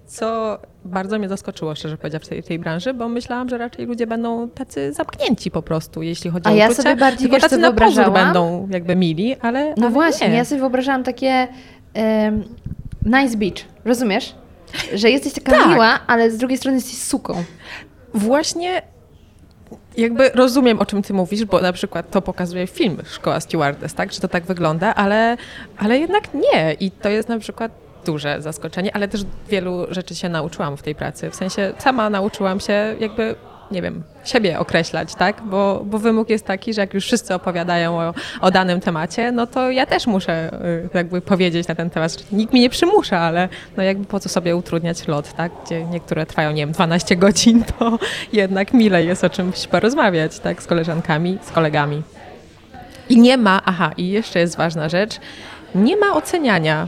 co 0.05 0.59
bardzo 0.85 1.19
mnie 1.19 1.29
zaskoczyło, 1.29 1.75
szczerze 1.75 1.97
powiedziawszy, 1.97 2.25
w 2.27 2.29
tej, 2.29 2.43
tej 2.43 2.59
branży, 2.59 2.93
bo 2.93 3.09
myślałam, 3.09 3.49
że 3.49 3.57
raczej 3.57 3.85
ludzie 3.85 4.07
będą 4.07 4.49
tacy 4.49 4.93
zamknięci 4.93 5.51
po 5.51 5.61
prostu, 5.61 6.01
jeśli 6.01 6.29
chodzi 6.29 6.47
A 6.47 6.51
o 6.51 6.55
ja 6.55 6.65
uczucia. 6.65 6.83
sobie 6.83 6.95
bardziej 6.95 7.29
Tylko 7.29 7.41
tacy 7.41 7.57
na 7.57 7.71
pozór 7.71 8.11
będą 8.11 8.67
jakby 8.71 8.95
mili, 8.95 9.35
ale 9.41 9.73
No 9.77 9.85
ale 9.85 9.89
właśnie, 9.89 10.29
nie. 10.29 10.35
ja 10.35 10.45
sobie 10.45 10.59
wyobrażałam 10.59 11.03
takie 11.03 11.47
um, 11.95 12.43
nice 13.05 13.37
beach, 13.37 13.65
rozumiesz? 13.85 14.35
Że 14.93 15.09
jesteś 15.09 15.33
taka 15.33 15.51
tak. 15.51 15.67
miła, 15.67 15.99
ale 16.07 16.31
z 16.31 16.37
drugiej 16.37 16.57
strony 16.57 16.77
jesteś 16.77 16.97
suką. 16.97 17.43
Właśnie 18.13 18.81
jakby 20.01 20.29
rozumiem, 20.29 20.79
o 20.79 20.85
czym 20.85 21.01
ty 21.01 21.13
mówisz, 21.13 21.45
bo 21.45 21.61
na 21.61 21.73
przykład 21.73 22.11
to 22.11 22.21
pokazuje 22.21 22.67
film 22.67 22.97
Szkoła 23.05 23.39
Stewardess, 23.39 23.93
tak? 23.93 24.13
Że 24.13 24.19
to 24.19 24.27
tak 24.27 24.45
wygląda, 24.45 24.95
ale, 24.95 25.37
ale 25.77 25.99
jednak 25.99 26.33
nie. 26.33 26.73
I 26.73 26.91
to 26.91 27.09
jest 27.09 27.29
na 27.29 27.39
przykład 27.39 27.71
duże 28.05 28.41
zaskoczenie, 28.41 28.95
ale 28.95 29.07
też 29.07 29.21
wielu 29.49 29.87
rzeczy 29.89 30.15
się 30.15 30.29
nauczyłam 30.29 30.77
w 30.77 30.81
tej 30.81 30.95
pracy. 30.95 31.29
W 31.29 31.35
sensie 31.35 31.73
sama 31.77 32.09
nauczyłam 32.09 32.59
się 32.59 32.95
jakby 32.99 33.35
nie 33.71 33.81
wiem, 33.81 34.03
siebie 34.23 34.59
określać, 34.59 35.15
tak? 35.15 35.41
Bo, 35.41 35.81
bo 35.85 35.99
wymóg 35.99 36.29
jest 36.29 36.45
taki, 36.45 36.73
że 36.73 36.81
jak 36.81 36.93
już 36.93 37.05
wszyscy 37.05 37.33
opowiadają 37.33 37.99
o, 37.99 38.13
o 38.41 38.51
danym 38.51 38.79
temacie, 38.79 39.31
no 39.31 39.47
to 39.47 39.71
ja 39.71 39.85
też 39.85 40.07
muszę 40.07 40.53
y, 40.65 40.89
jakby 40.93 41.21
powiedzieć 41.21 41.67
na 41.67 41.75
ten 41.75 41.89
temat. 41.89 42.31
Nikt 42.31 42.53
mi 42.53 42.59
nie 42.59 42.69
przymusza, 42.69 43.19
ale 43.19 43.49
no 43.77 43.83
jakby 43.83 44.05
po 44.05 44.19
co 44.19 44.29
sobie 44.29 44.55
utrudniać 44.55 45.07
lot, 45.07 45.33
tak? 45.33 45.51
Gdzie 45.65 45.85
niektóre 45.85 46.25
trwają, 46.25 46.51
nie 46.51 46.61
wiem, 46.61 46.71
12 46.71 47.15
godzin, 47.15 47.63
to 47.79 47.99
jednak 48.33 48.73
mile 48.73 49.03
jest 49.03 49.23
o 49.23 49.29
czymś 49.29 49.67
porozmawiać, 49.67 50.39
tak? 50.39 50.63
Z 50.63 50.67
koleżankami, 50.67 51.37
z 51.41 51.51
kolegami. 51.51 52.03
I 53.09 53.19
nie 53.19 53.37
ma, 53.37 53.61
aha, 53.65 53.91
i 53.97 54.09
jeszcze 54.09 54.39
jest 54.39 54.57
ważna 54.57 54.89
rzecz, 54.89 55.19
nie 55.75 55.97
ma 55.97 56.13
oceniania 56.13 56.87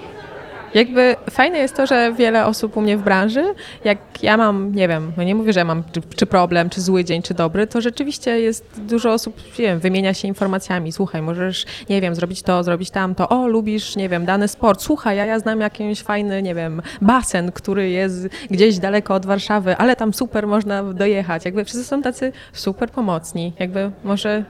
jakby 0.74 1.16
fajne 1.30 1.58
jest 1.58 1.76
to, 1.76 1.86
że 1.86 2.14
wiele 2.14 2.46
osób 2.46 2.78
u 2.78 2.82
mnie 2.82 2.98
w 2.98 3.04
branży, 3.04 3.54
jak 3.84 4.24
ja 4.24 4.38
mam, 4.38 4.76
nie 4.76 4.88
wiem, 4.88 5.12
no 5.18 5.24
nie 5.24 5.36
mówię, 5.36 5.54
że 5.54 5.60
ja 5.60 5.66
mam 5.66 5.84
czy, 5.92 6.02
czy, 6.16 6.26
problem, 6.26 6.70
czy 6.70 6.82
zły 6.82 7.04
dzień, 7.04 7.22
czy 7.22 7.34
dobry, 7.34 7.68
to 7.68 7.82
rzeczywiście 7.82 8.40
jest 8.40 8.82
dużo 8.82 9.14
osób, 9.14 9.36
nie 9.60 9.66
wiem, 9.66 9.80
wymienia 9.80 10.14
się 10.14 10.28
informacjami. 10.28 10.92
Słuchaj, 10.92 11.22
możesz, 11.22 11.66
nie 11.90 12.02
wiem, 12.02 12.16
zrobić 12.16 12.42
to, 12.42 12.64
zrobić 12.64 12.90
tamto. 12.90 13.30
O, 13.30 13.48
lubisz, 13.48 13.96
nie 13.96 14.10
wiem, 14.10 14.26
dany 14.26 14.48
sport. 14.48 14.82
Słuchaj, 14.82 15.18
ja, 15.18 15.26
ja 15.26 15.40
znam 15.40 15.60
jakiś 15.60 16.02
fajny, 16.02 16.42
nie 16.42 16.56
wiem, 16.56 16.82
basen, 17.02 17.52
który 17.52 17.90
jest 17.90 18.28
gdzieś 18.52 18.80
daleko 18.80 19.14
od 19.14 19.26
Warszawy, 19.26 19.78
ale 19.78 19.96
tam 19.96 20.14
super 20.14 20.48
można 20.48 20.84
dojechać. 20.84 21.46
Jakby 21.46 21.66
wszyscy 21.66 21.84
są 21.84 22.02
tacy 22.02 22.32
super 22.54 22.90
pomocni. 22.90 23.54
Jakby 23.60 23.92
może 24.04 24.46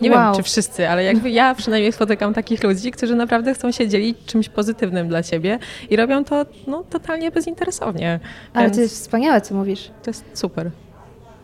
nie 0.00 0.10
wow. 0.10 0.24
wiem, 0.24 0.34
czy 0.36 0.42
wszyscy, 0.42 0.88
ale 0.88 1.04
jakby 1.04 1.30
ja 1.30 1.54
przynajmniej 1.54 1.92
spotykam 1.92 2.34
takich 2.34 2.62
ludzi, 2.62 2.90
którzy 2.90 3.14
naprawdę 3.14 3.54
chcą 3.54 3.72
się 3.72 3.88
dzielić 3.88 4.18
czymś 4.26 4.48
pozytywnym 4.48 5.08
dla 5.08 5.22
siebie 5.22 5.58
i 5.90 5.96
robią 5.96 6.24
to 6.24 6.46
no, 6.66 6.84
totalnie 6.90 7.30
bezinteresownie. 7.30 8.20
Ale 8.54 8.64
Więc 8.64 8.76
to 8.76 8.82
jest 8.82 8.94
wspaniałe, 8.94 9.40
co 9.40 9.54
mówisz. 9.54 9.90
To 10.02 10.10
jest 10.10 10.24
super. 10.34 10.70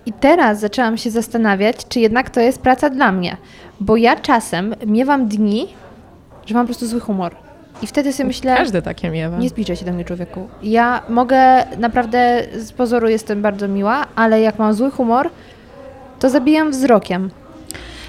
I 0.07 0.13
teraz 0.13 0.61
zaczęłam 0.61 0.99
się 0.99 1.11
zastanawiać, 1.11 1.77
czy 1.89 2.01
jednak 2.01 2.31
to 2.31 2.41
jest 2.41 2.59
praca 2.61 2.91
dla 2.91 3.13
mnie. 3.13 3.37
Bo 3.81 3.97
ja 3.97 4.17
czasem 4.17 4.75
miewam 4.87 5.29
dni, 5.29 5.69
że 6.47 6.55
mam 6.55 6.65
po 6.65 6.67
prostu 6.67 6.87
zły 6.87 7.01
humor. 7.01 7.37
I 7.83 7.87
wtedy 7.87 8.13
sobie 8.13 8.27
myślę. 8.27 8.57
Każdy 8.57 8.83
takie 8.83 9.11
miewa. 9.11 9.39
Nie 9.39 9.49
zbliżaj 9.49 9.77
się 9.77 9.85
do 9.85 9.93
mnie, 9.93 10.05
człowieku. 10.05 10.49
Ja 10.63 11.03
mogę, 11.09 11.65
naprawdę 11.79 12.43
z 12.57 12.73
pozoru 12.73 13.09
jestem 13.09 13.43
bardzo 13.43 13.69
miła, 13.69 14.07
ale 14.15 14.41
jak 14.41 14.59
mam 14.59 14.75
zły 14.75 14.91
humor, 14.91 15.31
to 16.21 16.31
zabijam 16.31 16.71
wzrokiem. 16.71 17.31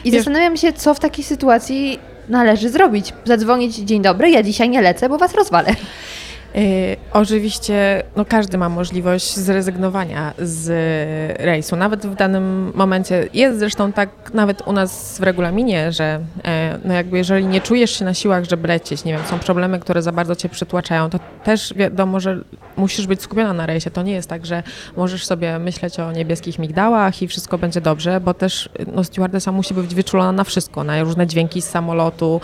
I 0.05 0.11
Wiesz, 0.11 0.23
zastanawiam 0.23 0.57
się, 0.57 0.73
co 0.73 0.93
w 0.93 0.99
takiej 0.99 1.23
sytuacji 1.23 1.99
należy 2.29 2.69
zrobić. 2.69 3.13
Zadzwonić, 3.25 3.75
dzień 3.75 4.01
dobry, 4.01 4.29
ja 4.29 4.43
dzisiaj 4.43 4.69
nie 4.69 4.81
lecę, 4.81 5.09
bo 5.09 5.17
was 5.17 5.33
rozwalę. 5.33 5.75
Yy, 6.55 6.63
oczywiście 7.13 8.03
no, 8.15 8.25
każdy 8.25 8.57
ma 8.57 8.69
możliwość 8.69 9.35
zrezygnowania 9.35 10.33
z 10.39 10.67
rejsu. 11.39 11.75
Nawet 11.75 12.05
w 12.07 12.15
danym 12.15 12.71
momencie 12.75 13.27
jest 13.33 13.59
zresztą 13.59 13.93
tak 13.93 14.09
nawet 14.33 14.67
u 14.67 14.73
nas 14.73 15.17
w 15.19 15.23
regulaminie, 15.23 15.91
że 15.91 16.19
yy, 16.35 16.41
no, 16.85 16.93
jakby 16.93 17.17
jeżeli 17.17 17.45
nie 17.45 17.61
czujesz 17.61 17.99
się 17.99 18.05
na 18.05 18.13
siłach, 18.13 18.43
żeby 18.43 18.67
lecieć, 18.67 19.03
nie 19.03 19.13
wiem, 19.13 19.21
są 19.29 19.39
problemy, 19.39 19.79
które 19.79 20.01
za 20.01 20.11
bardzo 20.11 20.35
cię 20.35 20.49
przytłaczają, 20.49 21.09
to 21.09 21.19
też 21.43 21.73
wiadomo, 21.73 22.19
że 22.19 22.39
musisz 22.77 23.07
być 23.07 23.21
skupiona 23.21 23.53
na 23.53 23.65
rejsie. 23.65 23.91
To 23.91 24.01
nie 24.01 24.13
jest 24.13 24.29
tak, 24.29 24.45
że 24.45 24.63
możesz 24.97 25.25
sobie 25.25 25.59
myśleć 25.59 25.99
o 25.99 26.11
niebieskich 26.11 26.59
migdałach 26.59 27.21
i 27.21 27.27
wszystko 27.27 27.57
będzie 27.57 27.81
dobrze, 27.81 28.21
bo 28.21 28.33
też 28.33 28.69
no, 28.93 29.03
stewardesa 29.03 29.51
musi 29.51 29.73
być 29.73 29.95
wyczulona 29.95 30.31
na 30.31 30.43
wszystko, 30.43 30.83
na 30.83 31.03
różne 31.03 31.27
dźwięki 31.27 31.61
z 31.61 31.69
samolotu, 31.69 32.41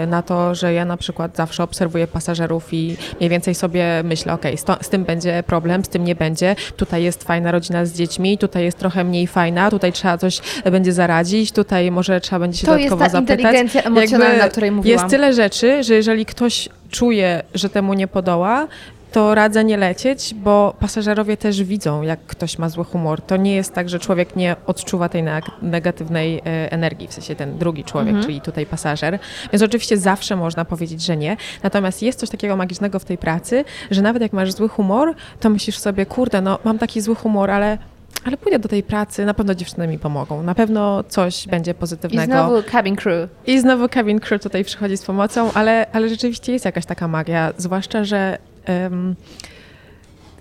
yy, 0.00 0.06
na 0.06 0.22
to, 0.22 0.54
że 0.54 0.72
ja 0.72 0.84
na 0.84 0.96
przykład 0.96 1.36
zawsze 1.36 1.62
obserwuję 1.62 2.06
pasażerów 2.06 2.68
i 2.72 2.96
mniej 3.18 3.30
więcej 3.30 3.33
więcej 3.34 3.54
sobie 3.54 3.84
myślę, 4.04 4.32
ok, 4.32 4.42
z, 4.56 4.86
z, 4.86 4.88
tym 4.88 5.04
będzie 5.04 5.42
problem, 5.46 5.84
z 5.84 5.88
tym 5.88 6.04
nie 6.04 6.14
będzie, 6.14 6.56
tutaj 6.76 7.02
jest 7.02 7.24
fajna 7.24 7.52
rodzina 7.52 7.86
z 7.86 7.92
dziećmi, 7.92 8.38
tutaj 8.38 8.64
jest 8.64 8.78
trochę 8.78 9.04
mniej 9.04 9.26
fajna, 9.26 9.70
tutaj 9.70 9.92
trzeba 9.92 10.18
coś 10.18 10.40
będzie 10.64 10.92
zaradzić, 10.92 11.52
tutaj 11.52 11.90
może 11.90 12.20
trzeba 12.20 12.38
będzie 12.38 12.58
się 12.58 12.66
to 12.66 12.72
dodatkowo 12.72 13.08
zapytać. 13.08 13.26
To 13.26 13.32
jest 13.32 13.42
ta 13.42 13.48
inteligencja 13.48 13.82
emocjonalna, 13.82 14.46
o 14.46 14.50
której 14.50 14.70
mówiłam. 14.70 14.98
Jest 14.98 15.10
tyle 15.10 15.32
rzeczy, 15.32 15.82
że 15.82 15.94
jeżeli 15.94 16.26
ktoś 16.26 16.68
czuje, 16.90 17.42
że 17.54 17.68
temu 17.68 17.94
nie 17.94 18.08
podoła, 18.08 18.66
to 19.14 19.34
radzę 19.34 19.64
nie 19.64 19.76
lecieć, 19.76 20.34
bo 20.34 20.74
pasażerowie 20.80 21.36
też 21.36 21.62
widzą, 21.62 22.02
jak 22.02 22.20
ktoś 22.26 22.58
ma 22.58 22.68
zły 22.68 22.84
humor. 22.84 23.22
To 23.22 23.36
nie 23.36 23.54
jest 23.54 23.74
tak, 23.74 23.88
że 23.88 23.98
człowiek 23.98 24.36
nie 24.36 24.56
odczuwa 24.66 25.08
tej 25.08 25.24
negatywnej 25.62 26.38
e, 26.38 26.72
energii, 26.72 27.08
w 27.08 27.12
sensie 27.12 27.34
ten 27.34 27.58
drugi 27.58 27.84
człowiek, 27.84 28.08
mhm. 28.08 28.26
czyli 28.26 28.40
tutaj 28.40 28.66
pasażer. 28.66 29.18
Więc 29.52 29.62
oczywiście 29.62 29.96
zawsze 29.96 30.36
można 30.36 30.64
powiedzieć, 30.64 31.02
że 31.02 31.16
nie. 31.16 31.36
Natomiast 31.62 32.02
jest 32.02 32.18
coś 32.18 32.30
takiego 32.30 32.56
magicznego 32.56 32.98
w 32.98 33.04
tej 33.04 33.18
pracy, 33.18 33.64
że 33.90 34.02
nawet 34.02 34.22
jak 34.22 34.32
masz 34.32 34.52
zły 34.52 34.68
humor, 34.68 35.14
to 35.40 35.50
myślisz 35.50 35.78
sobie, 35.78 36.06
kurde, 36.06 36.40
no 36.40 36.58
mam 36.64 36.78
taki 36.78 37.00
zły 37.00 37.14
humor, 37.14 37.50
ale 37.50 37.78
ale 38.24 38.36
pójdę 38.36 38.58
do 38.58 38.68
tej 38.68 38.82
pracy, 38.82 39.24
na 39.24 39.34
pewno 39.34 39.54
dziewczyny 39.54 39.88
mi 39.88 39.98
pomogą, 39.98 40.42
na 40.42 40.54
pewno 40.54 41.04
coś 41.08 41.48
będzie 41.48 41.74
pozytywnego. 41.74 42.22
I 42.22 42.26
znowu 42.26 42.62
cabin 42.62 42.96
crew. 42.96 43.30
I 43.46 43.60
znowu 43.60 43.88
cabin 43.88 44.20
crew 44.20 44.42
tutaj 44.42 44.64
przychodzi 44.64 44.96
z 44.96 45.02
pomocą, 45.02 45.52
ale, 45.52 45.86
ale 45.92 46.08
rzeczywiście 46.08 46.52
jest 46.52 46.64
jakaś 46.64 46.86
taka 46.86 47.08
magia, 47.08 47.52
zwłaszcza, 47.58 48.04
że 48.04 48.38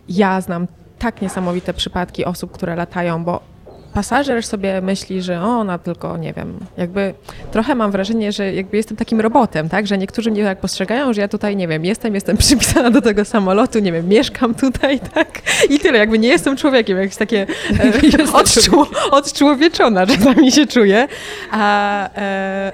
ja 0.10 0.42
znam 0.42 0.68
tak 1.00 1.22
niesamowite 1.22 1.74
przypadki 1.74 2.26
osób, 2.26 2.52
które 2.52 2.76
latają, 2.76 3.24
bo 3.24 3.53
pasażer 3.94 4.44
sobie 4.44 4.82
myśli, 4.82 5.22
że 5.22 5.42
ona 5.42 5.78
tylko, 5.78 6.18
nie 6.18 6.34
wiem, 6.34 6.60
jakby 6.78 7.14
trochę 7.52 7.76
mam 7.76 7.92
wrażenie, 7.92 8.32
że 8.32 8.54
jakby 8.54 8.78
jestem 8.78 8.98
takim 8.98 9.22
robotem, 9.22 9.70
tak, 9.70 9.88
że 9.88 9.98
niektórzy 9.98 10.32
mnie 10.32 10.44
tak 10.44 10.60
postrzegają, 10.60 11.14
że 11.14 11.22
ja 11.22 11.28
tutaj, 11.28 11.56
nie 11.56 11.68
wiem, 11.68 11.86
jestem, 11.86 12.16
jestem 12.16 12.38
przypisana 12.44 12.92
do 12.92 13.02
tego 13.02 13.26
samolotu, 13.26 13.80
nie 13.80 13.92
wiem, 13.92 14.08
mieszkam 14.08 14.56
tutaj, 14.56 15.00
tak, 15.14 15.42
i 15.70 15.80
tyle, 15.80 16.00
jakby 16.00 16.20
nie 16.20 16.28
jestem 16.28 16.58
człowiekiem, 16.58 16.98
jakieś 16.98 17.16
takie 17.16 17.48
e, 18.20 18.34
odczło, 18.40 18.88
odczłowieczona 19.12 20.08
czasami 20.08 20.52
się 20.52 20.68
czuję, 20.68 21.08
a, 21.52 22.10
e, 22.16 22.72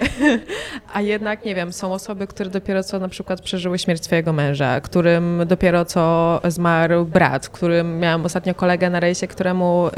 a 0.93 1.01
jednak, 1.01 1.45
nie 1.45 1.55
wiem, 1.55 1.73
są 1.73 1.93
osoby, 1.93 2.27
które 2.27 2.49
dopiero 2.49 2.83
co 2.83 2.99
na 2.99 3.09
przykład 3.09 3.41
przeżyły 3.41 3.79
śmierć 3.79 4.03
swojego 4.03 4.33
męża, 4.33 4.81
którym 4.81 5.41
dopiero 5.45 5.85
co 5.85 6.41
zmarł 6.47 7.05
brat, 7.05 7.49
którym 7.49 7.99
miałam 7.99 8.25
ostatnio 8.25 8.55
kolegę 8.55 8.89
na 8.89 8.99
rejsie, 8.99 9.27
któremu 9.27 9.87
e, 9.87 9.91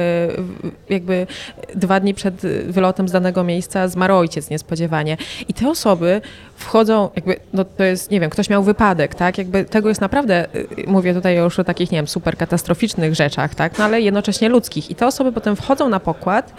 jakby 0.89 1.10
jakby 1.11 1.33
dwa 1.75 1.99
dni 1.99 2.13
przed 2.13 2.41
wylotem 2.67 3.07
z 3.07 3.11
danego 3.11 3.43
miejsca 3.43 3.87
zmarł 3.87 4.15
ojciec 4.15 4.49
niespodziewanie. 4.49 5.17
I 5.47 5.53
te 5.53 5.69
osoby 5.69 6.21
wchodzą, 6.55 7.09
jakby, 7.15 7.35
no 7.53 7.65
to 7.65 7.83
jest, 7.83 8.11
nie 8.11 8.19
wiem, 8.19 8.29
ktoś 8.29 8.49
miał 8.49 8.63
wypadek, 8.63 9.15
tak, 9.15 9.37
jakby 9.37 9.65
tego 9.65 9.89
jest 9.89 10.01
naprawdę, 10.01 10.45
y, 10.55 10.67
mówię 10.87 11.13
tutaj 11.13 11.37
już 11.37 11.59
o 11.59 11.63
takich, 11.63 11.91
nie 11.91 11.97
wiem, 11.97 12.07
super 12.07 12.37
katastroficznych 12.37 13.15
rzeczach, 13.15 13.55
tak, 13.55 13.77
no 13.77 13.85
ale 13.85 14.01
jednocześnie 14.01 14.49
ludzkich. 14.49 14.91
I 14.91 14.95
te 14.95 15.07
osoby 15.07 15.31
potem 15.31 15.55
wchodzą 15.55 15.89
na 15.89 15.99
pokład. 15.99 16.53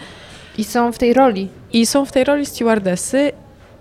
I 0.57 0.63
są 0.63 0.91
w 0.91 0.97
tej 0.97 1.13
roli. 1.13 1.49
I 1.73 1.85
są 1.85 2.05
w 2.05 2.11
tej 2.11 2.23
roli 2.23 2.45
stewardesy 2.45 3.31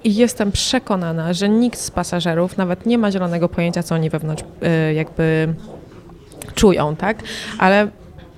i 0.04 0.14
jestem 0.14 0.52
przekonana, 0.52 1.32
że 1.32 1.48
nikt 1.48 1.78
z 1.78 1.90
pasażerów 1.90 2.56
nawet 2.56 2.86
nie 2.86 2.98
ma 2.98 3.10
zielonego 3.10 3.48
pojęcia, 3.48 3.82
co 3.82 3.94
oni 3.94 4.10
wewnątrz 4.10 4.42
y, 4.42 4.94
jakby 4.94 5.54
czują, 6.54 6.96
tak? 6.96 7.18
Ale 7.58 7.88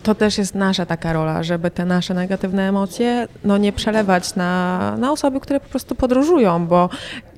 to 0.05 0.15
też 0.15 0.39
jest 0.39 0.55
nasza 0.55 0.87
taka 0.87 1.13
rola, 1.13 1.43
żeby 1.43 1.71
te 1.71 1.85
nasze 1.85 2.15
negatywne 2.15 2.69
emocje 2.69 3.29
no, 3.45 3.59
nie 3.59 3.73
przelewać 3.73 4.35
na, 4.35 4.97
na 4.99 5.13
osoby, 5.13 5.41
które 5.41 5.61
po 5.61 5.69
prostu 5.69 5.95
podróżują, 5.95 6.67
bo 6.67 6.89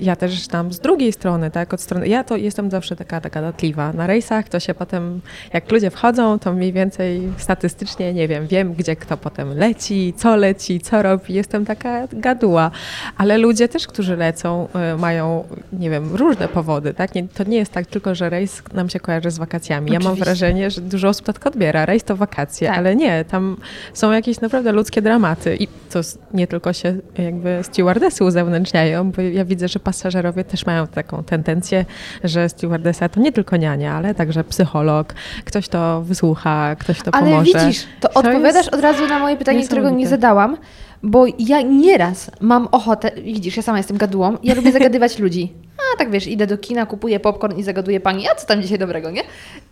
ja 0.01 0.17
też 0.17 0.49
tam 0.49 0.73
z 0.73 0.81
drugiej 0.81 1.13
strony, 1.13 1.51
tak, 1.51 1.75
od 1.75 1.81
strony, 1.81 2.09
ja 2.09 2.25
to 2.25 2.37
jestem 2.37 2.71
zawsze 2.71 2.97
taka, 2.97 3.21
taka 3.21 3.41
datliwa. 3.43 3.93
Na 3.93 4.07
rejsach 4.07 4.49
to 4.49 4.61
się 4.61 4.75
potem, 4.75 5.21
jak 5.53 5.73
ludzie 5.73 5.91
wchodzą, 5.91 6.39
to 6.39 6.53
mniej 6.53 6.73
więcej 6.73 7.29
statystycznie, 7.39 8.15
nie 8.15 8.29
wiem, 8.29 8.47
wiem, 8.47 8.75
gdzie 8.75 8.97
kto 8.97 9.17
potem 9.17 9.59
leci, 9.59 10.15
co 10.17 10.37
leci, 10.37 10.81
co 10.81 11.03
robi, 11.03 11.35
jestem 11.35 11.65
taka 11.65 12.07
gaduła, 12.13 12.71
ale 13.17 13.39
ludzie 13.39 13.69
też, 13.69 13.87
którzy 13.87 14.17
lecą, 14.17 14.69
y, 14.95 14.99
mają, 14.99 15.45
nie 15.73 15.91
wiem, 15.91 16.17
różne 16.17 16.49
powody, 16.49 16.95
tak, 16.95 17.15
nie, 17.15 17.29
to 17.29 17.45
nie 17.45 17.57
jest 17.57 17.73
tak 17.73 17.87
tylko, 17.87 18.15
że 18.15 18.31
rejs 18.31 18.63
nam 18.73 18.89
się 18.89 19.01
kojarzy 19.01 19.31
z 19.31 19.39
wakacjami. 19.39 19.87
Oczywiście. 19.87 20.09
Ja 20.09 20.11
mam 20.11 20.19
wrażenie, 20.25 20.71
że 20.71 20.81
dużo 20.81 21.09
osób 21.09 21.27
tak 21.27 21.47
odbiera, 21.47 21.87
rejs 21.87 22.05
to 22.05 22.17
wakacje, 22.17 22.56
tak. 22.65 22.79
ale 22.79 22.97
nie, 22.97 23.25
tam 23.25 23.57
są 23.95 24.13
jakieś 24.13 24.41
naprawdę 24.41 24.73
ludzkie 24.73 25.03
dramaty 25.03 25.57
i 25.57 25.69
to 25.91 26.01
nie 26.35 26.47
tylko 26.47 26.73
się 26.73 26.97
jakby 27.19 27.59
stewardesy 27.63 28.25
uzewnętrzniają, 28.25 29.11
bo 29.11 29.23
ja 29.23 29.45
widzę, 29.45 29.69
że 29.69 29.79
pasażerowie 29.81 30.45
też 30.45 30.67
mają 30.67 30.87
taką 30.87 31.25
tendencję, 31.25 31.85
że 32.25 32.49
stewardesa 32.49 33.09
to 33.09 33.21
nie 33.21 33.33
tylko 33.33 33.57
niania, 33.57 33.95
ale 33.95 34.15
także 34.15 34.45
psycholog, 34.45 35.15
ktoś 35.45 35.69
to 35.69 36.03
wysłucha, 36.03 36.77
ktoś 36.79 37.03
to 37.03 37.15
ale 37.15 37.31
pomoże. 37.31 37.59
Ale 37.59 37.67
widzisz, 37.67 37.87
to, 38.01 38.09
to 38.09 38.15
odpowiadasz 38.21 38.69
od 38.69 38.81
razu 38.81 39.07
na 39.07 39.19
moje 39.19 39.37
pytanie, 39.37 39.67
którego 39.67 39.91
nie 39.91 40.09
zadałam, 40.09 40.57
bo 41.03 41.27
ja 41.39 41.63
nieraz 41.63 42.31
mam 42.41 42.69
ochotę, 42.73 43.11
widzisz, 43.23 43.57
ja 43.57 43.63
sama 43.63 43.79
jestem 43.79 43.97
gadułą, 43.97 44.37
ja 44.43 44.55
lubię 44.55 44.73
zagadywać 44.73 45.19
ludzi. 45.27 45.53
A 45.95 45.99
tak 45.99 46.11
wiesz, 46.11 46.27
idę 46.27 46.47
do 46.47 46.59
kina, 46.59 46.87
kupuję 46.87 47.21
popcorn 47.21 47.59
i 47.59 47.63
zagaduję 47.63 48.01
pani, 48.01 48.29
a 48.29 48.35
co 48.35 48.47
tam 48.47 48.63
dzisiaj 48.63 48.79
dobrego, 48.79 49.11
nie? 49.11 49.23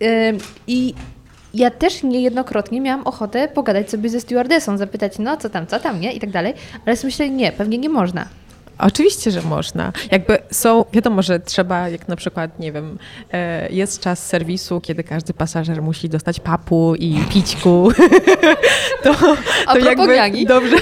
Yy, 0.00 0.08
I 0.66 0.94
ja 1.54 1.70
też 1.70 2.02
niejednokrotnie 2.02 2.80
miałam 2.80 3.06
ochotę 3.06 3.48
pogadać 3.48 3.90
sobie 3.90 4.08
ze 4.08 4.20
stewardessą, 4.20 4.78
zapytać, 4.78 5.18
no 5.18 5.36
co 5.36 5.50
tam, 5.50 5.66
co 5.66 5.80
tam, 5.80 6.00
nie? 6.00 6.12
I 6.12 6.20
tak 6.20 6.30
dalej. 6.30 6.54
Ale 6.86 6.96
myślę, 7.04 7.30
nie, 7.30 7.52
pewnie 7.52 7.78
nie 7.78 7.88
można. 7.88 8.28
Oczywiście, 8.78 9.30
że 9.30 9.42
można. 9.42 9.92
Jakby 10.10 10.38
są, 10.50 10.84
wiadomo, 10.92 11.22
że 11.22 11.40
trzeba, 11.40 11.88
jak 11.88 12.08
na 12.08 12.16
przykład, 12.16 12.58
nie 12.58 12.72
wiem, 12.72 12.98
e, 13.32 13.72
jest 13.72 14.00
czas 14.00 14.26
serwisu, 14.26 14.80
kiedy 14.80 15.04
każdy 15.04 15.34
pasażer 15.34 15.82
musi 15.82 16.08
dostać 16.08 16.40
papu 16.40 16.94
i 16.94 17.18
pićku. 17.32 17.90
to, 19.04 19.14
to 19.66 19.78
jakby 19.78 20.44
dobrze, 20.46 20.76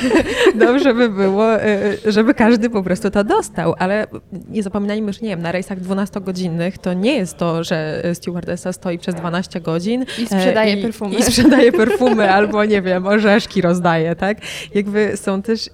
dobrze 0.55 0.95
by 0.95 1.09
było, 1.09 1.63
e, 1.63 1.97
żeby 2.07 2.35
każdy 2.35 2.71
po 2.71 2.83
prostu 2.83 3.11
to 3.11 3.25
dostał, 3.25 3.75
ale 3.79 4.07
nie 4.49 4.63
zapominajmy, 4.63 5.13
że 5.13 5.21
nie 5.23 5.29
wiem, 5.29 5.43
na 5.43 5.53
rejsach 5.53 5.81
12-godzinnych 5.81 6.79
to 6.79 6.93
nie 6.93 7.17
jest 7.17 7.37
to, 7.37 7.65
że 7.65 8.03
stewardessa 8.15 8.73
stoi 8.73 8.99
przez 8.99 9.15
12 9.15 9.61
godzin 9.61 10.05
i 10.19 10.27
sprzedaje 10.27 10.75
i, 10.75 10.83
perfumy. 10.83 11.15
I 11.15 11.23
sprzedaje 11.23 11.73
perfumy 11.73 12.33
albo, 12.33 12.65
nie 12.65 12.83
wiem, 12.83 13.07
orzeszki 13.07 13.61
rozdaje, 13.61 14.17
tak? 14.17 14.39
Jakby 14.75 15.17
są 15.17 15.43
też, 15.43 15.71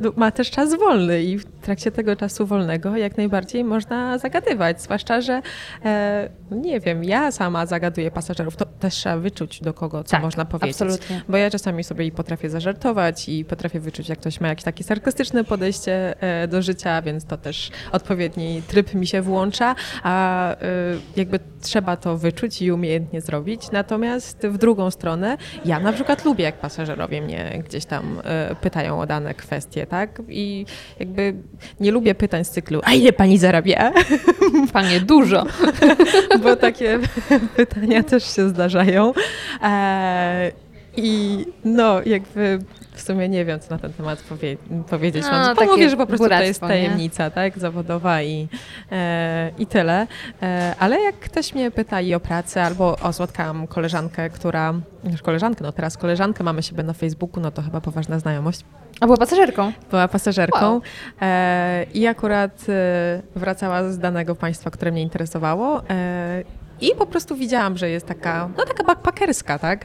no, 0.00 0.12
ma 0.16 0.30
też 0.30 0.50
czas 0.50 0.74
wolny 0.74 1.22
i 1.32 1.38
w 1.38 1.44
trakcie 1.44 1.92
tego 1.92 2.16
czasu 2.16 2.46
wolnego 2.46 2.96
jak 2.96 3.16
najbardziej 3.16 3.64
można 3.64 4.18
zagadywać, 4.18 4.82
zwłaszcza, 4.82 5.20
że 5.20 5.42
e, 5.84 6.28
nie 6.50 6.80
wiem, 6.80 7.04
ja 7.04 7.32
sama 7.32 7.66
zagaduję 7.66 8.10
pasażerów, 8.10 8.56
to 8.56 8.66
też 8.66 8.94
trzeba 8.94 9.16
wyczuć 9.16 9.60
do 9.60 9.74
kogo, 9.74 10.04
co 10.04 10.10
tak, 10.10 10.22
można 10.22 10.44
powiedzieć. 10.44 10.82
Absolutnie. 10.82 11.22
Bo 11.28 11.36
ja 11.36 11.50
czasami 11.50 11.84
sobie 11.84 12.06
i 12.06 12.12
potrafię 12.12 12.50
zażartować 12.50 13.28
i 13.28 13.44
potrafię 13.44 13.80
wyczuć, 13.80 14.08
jak 14.08 14.18
ktoś 14.18 14.40
ma 14.40 14.48
jakieś 14.48 14.64
takie 14.64 14.84
sarkastyczne 14.84 15.44
podejście 15.44 16.22
e, 16.22 16.48
do 16.48 16.62
życia, 16.62 17.02
więc 17.02 17.24
to 17.24 17.36
też 17.36 17.70
odpowiedni 17.92 18.62
tryb 18.68 18.94
mi 18.94 19.06
się 19.06 19.22
włącza, 19.22 19.74
a 20.02 20.50
e, 20.52 20.56
jakby 21.16 21.38
trzeba 21.60 21.96
to 21.96 22.16
wyczuć 22.16 22.62
i 22.62 22.72
umiejętnie 22.72 23.20
zrobić. 23.20 23.70
Natomiast 23.70 24.46
w 24.46 24.58
drugą 24.58 24.90
stronę, 24.90 25.36
ja 25.64 25.80
na 25.80 25.92
przykład 25.92 26.24
lubię, 26.24 26.44
jak 26.44 26.58
pasażerowie 26.58 27.22
mnie 27.22 27.62
gdzieś 27.68 27.84
tam 27.84 28.20
e, 28.24 28.54
pytają 28.54 29.00
o 29.00 29.06
dane 29.06 29.34
kwestie, 29.34 29.86
tak? 29.86 30.22
I 30.28 30.66
jakby 30.98 31.21
nie 31.80 31.90
lubię 31.90 32.14
pytań 32.14 32.44
z 32.44 32.50
cyklu, 32.50 32.80
a 32.84 32.92
ile 32.92 33.12
pani 33.12 33.38
zarabia? 33.38 33.92
Panie, 34.72 35.00
dużo. 35.00 35.46
Bo 36.42 36.56
takie 36.56 36.98
pytania 37.56 38.02
też 38.02 38.36
się 38.36 38.48
zdarzają. 38.48 39.12
E, 39.62 40.52
I 40.96 41.44
no, 41.64 42.02
jakby 42.06 42.58
w 42.92 43.00
sumie 43.02 43.28
nie 43.28 43.44
wiem, 43.44 43.60
co 43.60 43.74
na 43.74 43.78
ten 43.78 43.92
temat 43.92 44.22
powie 44.22 44.56
powiedzieć. 44.90 45.24
No, 45.32 45.54
Pomówię, 45.54 45.90
że 45.90 45.96
po 45.96 46.06
prostu 46.06 46.28
to 46.28 46.42
jest 46.42 46.60
tajemnica, 46.60 47.24
nie? 47.24 47.30
tak, 47.30 47.58
zawodowa 47.58 48.22
i, 48.22 48.48
e, 48.92 49.50
i 49.58 49.66
tyle. 49.66 50.06
E, 50.42 50.74
ale 50.78 51.00
jak 51.00 51.14
ktoś 51.14 51.54
mnie 51.54 51.70
pyta 51.70 52.00
i 52.00 52.14
o 52.14 52.20
pracę, 52.20 52.62
albo 52.62 52.96
o 52.98 53.12
spotkałam 53.12 53.66
koleżankę, 53.66 54.30
która, 54.30 54.74
koleżankę, 55.22 55.64
no 55.64 55.72
teraz 55.72 55.96
koleżankę 55.96 56.44
mamy 56.44 56.62
siebie 56.62 56.82
na 56.82 56.92
Facebooku, 56.92 57.42
no 57.42 57.50
to 57.50 57.62
chyba 57.62 57.80
poważna 57.80 58.18
znajomość. 58.18 58.64
A 59.02 59.06
była 59.06 59.16
pasażerką? 59.16 59.72
Była 59.90 60.08
pasażerką 60.08 60.72
wow. 60.72 60.82
e, 61.20 61.86
i 61.94 62.06
akurat 62.06 62.64
e, 62.68 63.22
wracała 63.36 63.90
z 63.90 63.98
danego 63.98 64.34
państwa, 64.34 64.70
które 64.70 64.92
mnie 64.92 65.02
interesowało 65.02 65.82
e, 65.90 66.44
i 66.82 66.94
po 66.98 67.06
prostu 67.06 67.36
widziałam, 67.36 67.78
że 67.78 67.90
jest 67.90 68.06
taka, 68.06 68.48
no 68.56 68.64
taka 68.64 68.84
backpackerska, 68.84 69.58
tak? 69.58 69.84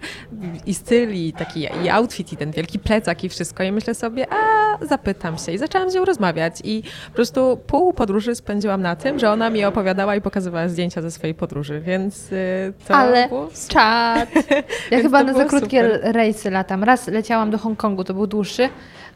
I 0.66 0.74
styl, 0.74 1.14
i 1.14 1.34
taki 1.34 1.68
i 1.84 1.90
outfit, 1.90 2.34
i 2.34 2.38
ten 2.38 2.52
wielki 2.52 2.80
plecak 2.80 3.24
i 3.24 3.30
wszystko. 3.30 3.64
I 3.64 3.72
myślę 3.72 3.96
sobie, 3.96 4.28
a 4.34 4.86
zapytam 4.86 5.38
się. 5.38 5.52
I 5.52 5.58
zaczęłam 5.58 5.92
z 5.92 5.96
nią 5.96 6.06
rozmawiać. 6.06 6.54
I 6.64 6.84
po 7.08 7.16
prostu 7.16 7.60
pół 7.68 7.94
podróży 7.94 8.36
spędziłam 8.36 8.82
na 8.82 8.96
tym, 8.96 9.20
że 9.20 9.32
ona 9.32 9.50
mi 9.50 9.66
opowiadała 9.66 10.16
i 10.16 10.22
pokazywała 10.22 10.70
zdjęcia 10.70 11.02
ze 11.02 11.12
swojej 11.12 11.36
podróży, 11.36 11.82
więc 11.82 12.32
y, 12.32 12.74
to 12.88 12.96
Ale 12.96 13.28
było... 13.28 13.50
czad! 13.68 14.30
Ja 14.92 15.02
chyba 15.02 15.24
na 15.24 15.34
za 15.34 15.46
krótkie 15.46 15.94
super. 15.96 16.16
rejsy 16.16 16.52
latam. 16.52 16.84
Raz 16.84 17.08
leciałam 17.08 17.52
do 17.52 17.58
Hongkongu, 17.58 18.04
to 18.04 18.14
był 18.14 18.28
dłuższy, 18.28 18.70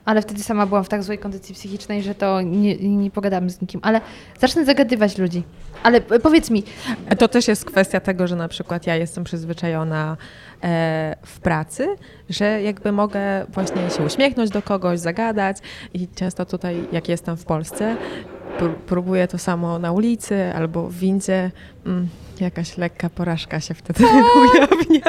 ale 0.06 0.22
wtedy 0.22 0.44
sama 0.44 0.66
byłam 0.66 0.84
w 0.84 0.90
tak 0.90 1.04
złej 1.04 1.18
kondycji 1.18 1.56
psychicznej, 1.56 2.04
że 2.04 2.16
to 2.16 2.42
nie, 2.42 2.76
nie 2.78 3.12
pogadamy 3.12 3.50
z 3.50 3.62
nikim. 3.62 3.80
Ale 3.84 4.02
zacznę 4.40 4.66
zagadywać 4.66 5.18
ludzi. 5.18 5.44
Ale 5.84 6.02
powiedz 6.02 6.50
mi. 6.50 6.64
To 7.18 7.28
też 7.28 7.48
jest 7.48 7.66
kwestia 7.66 8.00
tego, 8.00 8.28
że 8.28 8.36
na 8.36 8.48
przykład 8.48 8.88
ja 8.88 8.96
jestem 8.96 9.24
przyzwyczajona 9.24 10.18
e, 10.64 11.16
w 11.26 11.40
pracy, 11.40 11.88
że 12.30 12.62
jakby 12.62 12.92
mogę 12.92 13.46
właśnie 13.50 13.90
się 13.90 14.04
uśmiechnąć 14.04 14.50
do 14.50 14.62
kogoś, 14.62 15.00
zagadać 15.00 15.58
i 15.94 16.08
często 16.08 16.46
tutaj, 16.46 16.88
jak 16.92 17.10
jestem 17.10 17.38
w 17.38 17.46
Polsce, 17.46 17.98
próbuję 18.88 19.28
to 19.28 19.38
samo 19.38 19.80
na 19.80 19.92
ulicy 19.92 20.54
albo 20.56 20.88
w 20.88 20.96
windzie. 20.96 21.52
Mm, 21.86 22.08
jakaś 22.42 22.78
lekka 22.78 23.10
porażka 23.10 23.60
się 23.60 23.74
wtedy 23.74 24.04
ujawnia, 24.42 25.02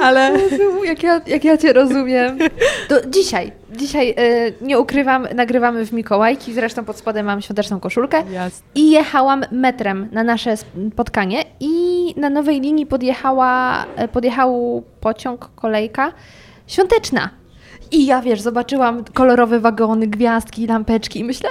ale... 0.00 0.38
Jak 0.84 1.02
ja, 1.02 1.20
jak 1.26 1.44
ja 1.44 1.58
cię 1.58 1.72
rozumiem. 1.72 2.38
To 2.88 3.06
dzisiaj, 3.06 3.52
dzisiaj 3.76 4.10
y, 4.10 4.54
nie 4.60 4.78
ukrywam, 4.78 5.28
nagrywamy 5.34 5.86
w 5.86 5.92
Mikołajki, 5.92 6.54
zresztą 6.54 6.84
pod 6.84 6.96
spodem 6.96 7.26
mam 7.26 7.42
świąteczną 7.42 7.80
koszulkę 7.80 8.22
Jasne. 8.30 8.66
i 8.74 8.90
jechałam 8.90 9.44
metrem 9.52 10.08
na 10.12 10.24
nasze 10.24 10.56
spotkanie 10.56 11.44
i 11.60 11.70
na 12.16 12.30
nowej 12.30 12.60
linii 12.60 12.86
podjechała, 12.86 13.84
e, 13.96 14.08
podjechał 14.08 14.82
pociąg, 15.00 15.50
kolejka 15.54 16.12
świąteczna. 16.66 17.30
I 17.90 18.06
ja, 18.06 18.22
wiesz, 18.22 18.40
zobaczyłam 18.40 19.04
kolorowe 19.04 19.60
wagony, 19.60 20.06
gwiazdki, 20.06 20.66
lampeczki 20.66 21.20
i 21.20 21.24
myślę, 21.24 21.50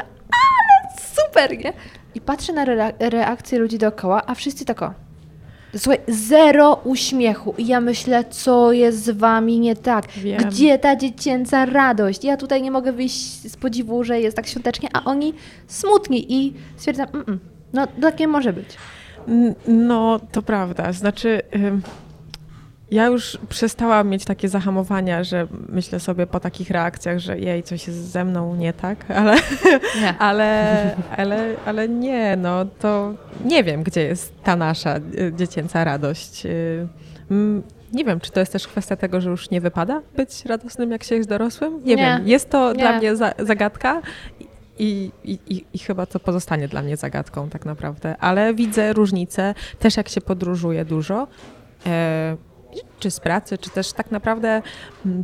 super, 1.16 1.58
nie? 1.58 1.74
I 2.16 2.22
patrzę 2.22 2.54
na 2.54 2.66
reakcję 3.00 3.60
ludzi 3.60 3.78
dookoła, 3.78 4.22
a 4.26 4.36
wszyscy 4.36 4.66
tako. 4.66 4.94
Słuchaj, 5.78 6.00
zero 6.08 6.82
uśmiechu. 6.84 7.54
I 7.58 7.68
ja 7.68 7.82
myślę, 7.82 8.24
co 8.30 8.72
jest 8.72 9.04
z 9.04 9.10
wami 9.10 9.60
nie 9.60 9.76
tak? 9.76 10.08
Wiem. 10.08 10.38
Gdzie 10.38 10.80
ta 10.80 10.96
dziecięca 10.96 11.66
radość? 11.66 12.24
Ja 12.24 12.38
tutaj 12.38 12.62
nie 12.62 12.72
mogę 12.72 12.92
wyjść 12.92 13.52
z 13.52 13.58
podziwu, 13.58 14.04
że 14.04 14.22
jest 14.22 14.36
tak 14.36 14.48
świątecznie, 14.48 14.90
a 14.94 15.04
oni 15.04 15.34
smutni 15.68 16.34
i 16.34 16.54
stwierdzam, 16.78 17.08
mm 17.14 17.26
-mm, 17.26 17.38
no 17.74 17.88
tak 18.02 18.20
nie 18.20 18.28
może 18.28 18.54
być. 18.54 18.68
No, 19.68 20.20
to 20.32 20.42
prawda. 20.42 20.94
Znaczy... 20.94 21.42
Ja 22.92 23.06
już 23.06 23.38
przestałam 23.50 24.10
mieć 24.10 24.26
takie 24.26 24.50
zahamowania, 24.50 25.24
że 25.24 25.48
myślę 25.70 26.00
sobie 26.00 26.28
po 26.28 26.40
takich 26.40 26.70
reakcjach, 26.70 27.20
że 27.20 27.40
jej, 27.40 27.64
coś 27.64 27.88
jest 27.88 28.12
ze 28.12 28.26
mną 28.26 28.56
nie 28.56 28.74
tak, 28.74 29.12
ale 29.12 29.36
nie, 30.02 30.18
ale, 30.30 30.96
ale, 31.18 31.56
ale 31.66 31.90
nie, 31.90 32.38
no 32.38 32.66
to 32.80 33.14
nie 33.46 33.64
wiem, 33.64 33.84
gdzie 33.84 34.04
jest 34.04 34.44
ta 34.44 34.56
nasza 34.56 34.98
y, 34.98 35.34
dziecięca 35.38 35.84
radość. 35.84 36.46
Y, 36.46 36.88
nie 37.94 38.06
wiem, 38.06 38.20
czy 38.20 38.32
to 38.32 38.40
jest 38.40 38.52
też 38.52 38.68
kwestia 38.68 38.96
tego, 38.96 39.22
że 39.22 39.30
już 39.30 39.50
nie 39.50 39.62
wypada 39.62 40.02
być 40.16 40.46
radosnym, 40.46 40.92
jak 40.92 41.04
się 41.04 41.16
jest 41.16 41.30
dorosłym? 41.30 41.80
Nie, 41.84 41.96
nie. 41.96 42.04
wiem. 42.04 42.28
Jest 42.28 42.50
to 42.50 42.74
nie. 42.74 42.80
dla 42.80 42.98
mnie 42.98 43.16
za, 43.16 43.34
zagadka 43.40 44.02
i, 44.80 45.12
i, 45.24 45.66
i, 45.74 45.80
chyba 45.80 46.06
to 46.06 46.20
pozostanie 46.20 46.68
dla 46.68 46.82
mnie 46.82 46.98
zagadką 46.98 47.50
tak 47.50 47.66
naprawdę. 47.66 48.16
Ale 48.20 48.54
widzę 48.54 48.94
różnicę 48.94 49.54
też 49.80 49.98
jak 49.98 50.10
się 50.10 50.22
podróżuje 50.22 50.86
dużo. 50.86 51.28
E, 51.86 52.38
czy 53.00 53.12
z 53.12 53.20
pracy, 53.20 53.58
czy 53.58 53.70
też 53.70 53.94
tak 53.94 54.12
naprawdę 54.12 54.62
mm, 55.06 55.24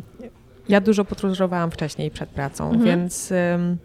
ja 0.68 0.80
dużo 0.80 1.04
podróżowałam 1.04 1.70
wcześniej 1.70 2.10
przed 2.10 2.28
pracą, 2.28 2.64
mhm. 2.64 2.84
więc 2.84 3.32
um, 3.52 3.78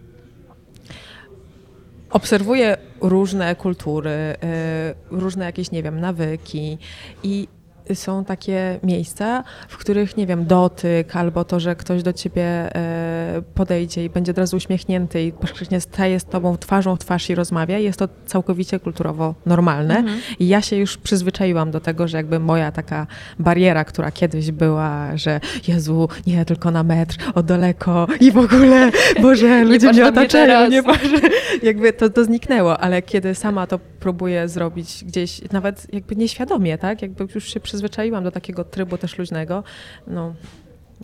obserwuję 2.10 2.76
różne 3.00 3.56
kultury, 3.56 4.10
y, 4.10 5.16
różne 5.18 5.44
jakieś, 5.44 5.70
nie 5.70 5.82
wiem, 5.82 6.00
nawyki 6.00 6.78
i 7.22 7.48
są 7.94 8.24
takie 8.24 8.78
miejsca, 8.82 9.44
w 9.68 9.76
których, 9.78 10.16
nie 10.16 10.26
wiem, 10.26 10.46
dotyk 10.46 11.16
albo 11.16 11.44
to, 11.44 11.60
że 11.60 11.76
ktoś 11.76 12.02
do 12.02 12.12
ciebie 12.12 12.44
e, 12.44 13.42
podejdzie 13.54 14.04
i 14.04 14.10
będzie 14.10 14.32
od 14.32 14.38
razu 14.38 14.56
uśmiechnięty 14.56 15.22
i 15.22 15.32
praktycznie 15.32 15.80
staje 15.80 16.20
z 16.20 16.24
tobą 16.24 16.56
twarzą 16.56 16.96
w 16.96 16.98
twarz 16.98 17.30
i 17.30 17.34
rozmawia, 17.34 17.78
jest 17.78 17.98
to 17.98 18.08
całkowicie 18.26 18.80
kulturowo 18.80 19.34
normalne. 19.46 19.96
Mhm. 19.96 20.18
I 20.38 20.48
ja 20.48 20.62
się 20.62 20.76
już 20.76 20.96
przyzwyczaiłam 20.96 21.70
do 21.70 21.80
tego, 21.80 22.08
że 22.08 22.16
jakby 22.16 22.38
moja 22.38 22.72
taka 22.72 23.06
bariera, 23.38 23.84
która 23.84 24.10
kiedyś 24.10 24.50
była, 24.50 25.16
że 25.16 25.40
Jezu, 25.68 26.08
nie, 26.26 26.44
tylko 26.44 26.70
na 26.70 26.82
metr, 26.82 27.16
o 27.34 27.42
daleko 27.42 28.06
i 28.20 28.32
w 28.32 28.38
ogóle, 28.38 28.90
Boże, 29.22 29.64
ludzie 29.70 29.92
mnie 29.92 30.06
otaczają, 30.06 30.70
nie 30.70 30.82
patrzę. 30.82 31.20
Jakby 31.62 31.92
to, 31.92 32.10
to 32.10 32.24
zniknęło, 32.24 32.78
ale 32.78 33.02
kiedy 33.02 33.34
sama 33.34 33.66
to 33.66 33.78
próbuję 34.00 34.48
zrobić 34.48 35.04
gdzieś, 35.04 35.52
nawet 35.52 35.86
jakby 35.92 36.16
nieświadomie, 36.16 36.78
tak? 36.78 37.02
Jakby 37.02 37.26
już 37.34 37.44
się 37.44 37.60
przyzwyczaiłam 37.60 37.73
do 38.22 38.30
takiego 38.30 38.64
trybu 38.64 38.98
też 38.98 39.18
luźnego. 39.18 39.62
No, 40.06 40.34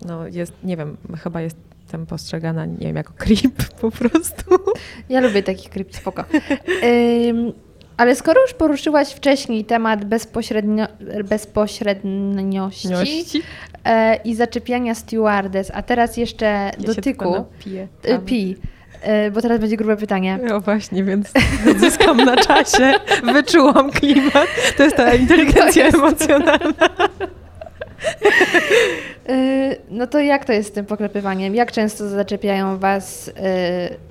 no 0.07 0.27
jest, 0.27 0.53
nie 0.64 0.77
wiem, 0.77 0.97
chyba 1.23 1.41
jestem 1.41 2.07
postrzegana, 2.07 2.66
nie 2.66 2.87
wiem, 2.87 2.97
jako 2.97 3.12
creep 3.16 3.64
po 3.81 3.91
prostu. 3.91 4.59
Ja 5.09 5.21
lubię 5.21 5.43
takich 5.43 5.71
creep, 5.71 5.97
spoko. 5.97 6.25
Ym, 7.29 7.53
ale 8.01 8.16
skoro 8.16 8.43
już 8.43 8.55
poruszyłaś 8.55 9.12
wcześniej 9.12 9.64
temat 9.64 10.05
bezpośrednio, 10.05 10.87
bezpośredniości 11.25 13.43
e, 13.85 14.16
i 14.16 14.35
zaczepiania 14.35 14.95
stewardess, 14.95 15.71
a 15.75 15.83
teraz 15.83 16.16
jeszcze 16.16 16.47
ja 16.47 16.71
dotyku, 16.79 17.45
e, 18.05 18.18
pi, 18.18 18.53
e, 18.53 18.57
bo 19.33 19.43
teraz 19.43 19.61
będzie 19.61 19.77
grube 19.77 19.97
pytanie. 19.97 20.39
No 20.49 20.61
właśnie, 20.61 21.05
więc 21.05 21.33
zyskam 21.77 22.17
na 22.17 22.37
czasie, 22.37 22.95
wyczułam 23.33 23.91
klimat. 23.91 24.49
To 24.77 24.83
jest 24.83 24.97
ta 24.97 25.15
inteligencja 25.25 25.85
jest... 25.85 25.97
emocjonalna. 25.97 26.89
Yy, 29.29 29.77
no 29.91 30.07
to 30.07 30.19
jak 30.19 30.45
to 30.45 30.53
jest 30.53 30.69
z 30.69 30.73
tym 30.73 30.87
poklepywaniem? 30.87 31.55
Jak 31.55 31.73
często 31.73 32.09
zaczepiają 32.09 32.79
Was, 32.79 33.27
yy, 33.27 33.33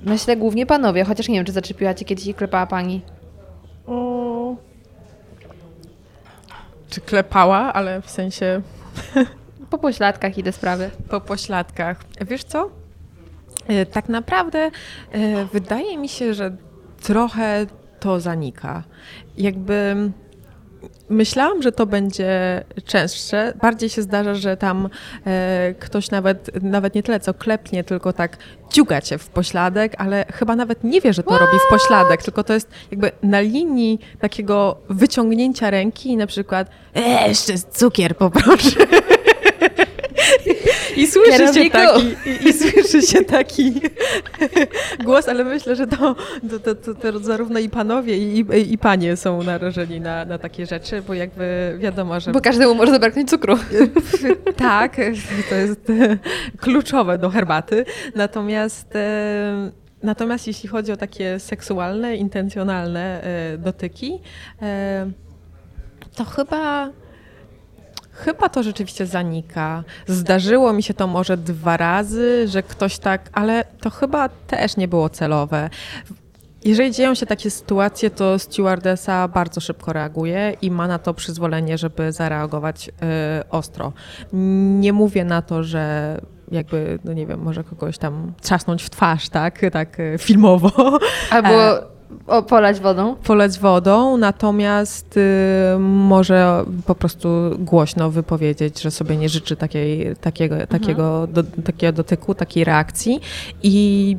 myślę 0.02 0.36
głównie 0.36 0.66
panowie, 0.66 1.04
chociaż 1.04 1.28
nie 1.28 1.34
wiem, 1.34 1.44
czy 1.44 1.52
zaczepiła 1.52 1.94
Cię 1.94 2.04
kiedyś 2.04 2.26
i 2.26 2.34
klepała 2.34 2.66
Pani? 2.66 3.02
Mm. 3.88 4.56
Czy 6.90 7.00
klepała, 7.00 7.72
ale 7.72 8.02
w 8.02 8.10
sensie... 8.10 8.62
Po 9.70 9.78
pośladkach 9.78 10.38
i 10.38 10.42
te 10.42 10.52
sprawy. 10.52 10.90
Po 11.08 11.20
pośladkach. 11.20 12.00
Wiesz 12.20 12.44
co? 12.44 12.70
E, 13.68 13.86
tak 13.86 14.08
naprawdę 14.08 14.70
e, 15.12 15.46
wydaje 15.52 15.98
mi 15.98 16.08
się, 16.08 16.34
że 16.34 16.56
trochę 17.02 17.66
to 18.00 18.20
zanika. 18.20 18.82
Jakby 19.38 19.96
myślałam, 21.08 21.62
że 21.62 21.72
to 21.72 21.86
będzie 21.86 22.64
częstsze. 22.84 23.52
Bardziej 23.62 23.88
się 23.88 24.02
zdarza, 24.02 24.34
że 24.34 24.56
tam 24.56 24.88
e, 25.26 25.74
ktoś 25.80 26.10
nawet, 26.10 26.62
nawet 26.62 26.94
nie 26.94 27.02
tyle 27.02 27.20
co 27.20 27.34
klepnie, 27.34 27.84
tylko 27.84 28.12
tak 28.12 28.36
dziuga 28.72 29.00
cię 29.00 29.18
w 29.18 29.28
pośladek, 29.28 29.92
ale 29.98 30.24
chyba 30.32 30.56
nawet 30.56 30.84
nie 30.84 31.00
wie, 31.00 31.12
że 31.12 31.22
to 31.22 31.30
What? 31.30 31.40
robi 31.40 31.58
w 31.66 31.70
pośladek, 31.70 32.22
tylko 32.22 32.44
to 32.44 32.52
jest 32.52 32.70
jakby 32.90 33.12
na 33.22 33.40
linii 33.40 34.00
takiego 34.20 34.76
wyciągnięcia 34.88 35.70
ręki 35.70 36.08
i 36.08 36.16
na 36.16 36.26
przykład 36.26 36.70
e, 36.94 37.28
jeszcze 37.28 37.58
cukier 37.58 38.16
poproszę. 38.16 38.80
I 40.96 41.06
słyszy 41.06 41.54
się 41.54 41.70
taki, 41.70 42.06
i, 42.26 42.48
i, 42.48 42.52
słyszy 42.52 43.02
się 43.02 43.24
taki 43.24 43.72
głos, 45.04 45.28
ale 45.28 45.44
myślę, 45.44 45.76
że 45.76 45.86
to, 45.86 46.16
to, 46.64 46.74
to, 46.74 46.94
to 46.94 47.18
zarówno 47.18 47.58
i 47.58 47.68
panowie, 47.68 48.18
i, 48.18 48.46
i, 48.72 48.78
panie 48.78 49.16
są 49.16 49.42
narażeni 49.42 50.00
na, 50.00 50.24
na 50.24 50.38
takie 50.38 50.66
rzeczy, 50.66 51.02
bo 51.02 51.14
jakby 51.14 51.76
wiadomo, 51.78 52.20
że... 52.20 52.32
Bo 52.32 52.40
każdemu 52.40 52.74
może 52.74 52.92
zabraknąć 52.92 53.30
cukru. 53.30 53.58
tak, 54.56 54.96
to 55.48 55.54
jest 55.54 55.92
kluczowe 56.60 57.18
do 57.18 57.30
herbaty. 57.30 57.84
Natomiast... 58.14 58.96
E, 58.96 59.70
natomiast 60.02 60.46
jeśli 60.46 60.68
chodzi 60.68 60.92
o 60.92 60.96
takie 60.96 61.38
seksualne, 61.38 62.16
intencjonalne 62.16 63.22
e, 63.22 63.58
dotyki, 63.58 64.20
e, 64.62 65.10
to 66.16 66.24
chyba 66.24 66.90
Chyba 68.24 68.48
to 68.48 68.62
rzeczywiście 68.62 69.06
zanika. 69.06 69.84
Zdarzyło 70.06 70.72
mi 70.72 70.82
się 70.82 70.94
to 70.94 71.06
może 71.06 71.36
dwa 71.36 71.76
razy, 71.76 72.48
że 72.48 72.62
ktoś 72.62 72.98
tak, 72.98 73.30
ale 73.32 73.64
to 73.80 73.90
chyba 73.90 74.28
też 74.28 74.76
nie 74.76 74.88
było 74.88 75.08
celowe. 75.08 75.70
Jeżeli 76.64 76.92
dzieją 76.92 77.14
się 77.14 77.26
takie 77.26 77.50
sytuacje, 77.50 78.10
to 78.10 78.38
stewardesa 78.38 79.28
bardzo 79.28 79.60
szybko 79.60 79.92
reaguje 79.92 80.56
i 80.62 80.70
ma 80.70 80.88
na 80.88 80.98
to 80.98 81.14
przyzwolenie, 81.14 81.78
żeby 81.78 82.12
zareagować 82.12 82.88
y, 82.88 82.92
ostro. 83.50 83.92
Nie 84.80 84.92
mówię 84.92 85.24
na 85.24 85.42
to, 85.42 85.62
że 85.64 86.16
jakby, 86.50 86.98
no 87.04 87.12
nie 87.12 87.26
wiem, 87.26 87.40
może 87.40 87.64
kogoś 87.64 87.98
tam 87.98 88.32
trzasnąć 88.42 88.82
w 88.82 88.90
twarz, 88.90 89.28
tak, 89.28 89.60
tak 89.72 90.00
y, 90.00 90.16
filmowo. 90.18 90.98
Albo 91.30 91.48
e, 91.48 91.82
o, 92.26 92.42
polać 92.42 92.80
wodą? 92.80 93.16
Polać 93.16 93.58
wodą, 93.58 94.16
natomiast 94.16 95.16
y, 95.16 95.78
może 95.78 96.64
po 96.86 96.94
prostu 96.94 97.28
głośno 97.58 98.10
wypowiedzieć, 98.10 98.82
że 98.82 98.90
sobie 98.90 99.16
nie 99.16 99.28
życzy 99.28 99.56
takiej, 99.56 100.16
takiego, 100.16 100.54
mhm. 100.54 100.68
takiego, 100.80 101.26
do, 101.26 101.42
takiego 101.42 101.92
dotyku, 101.92 102.34
takiej 102.34 102.64
reakcji. 102.64 103.20
I 103.62 104.16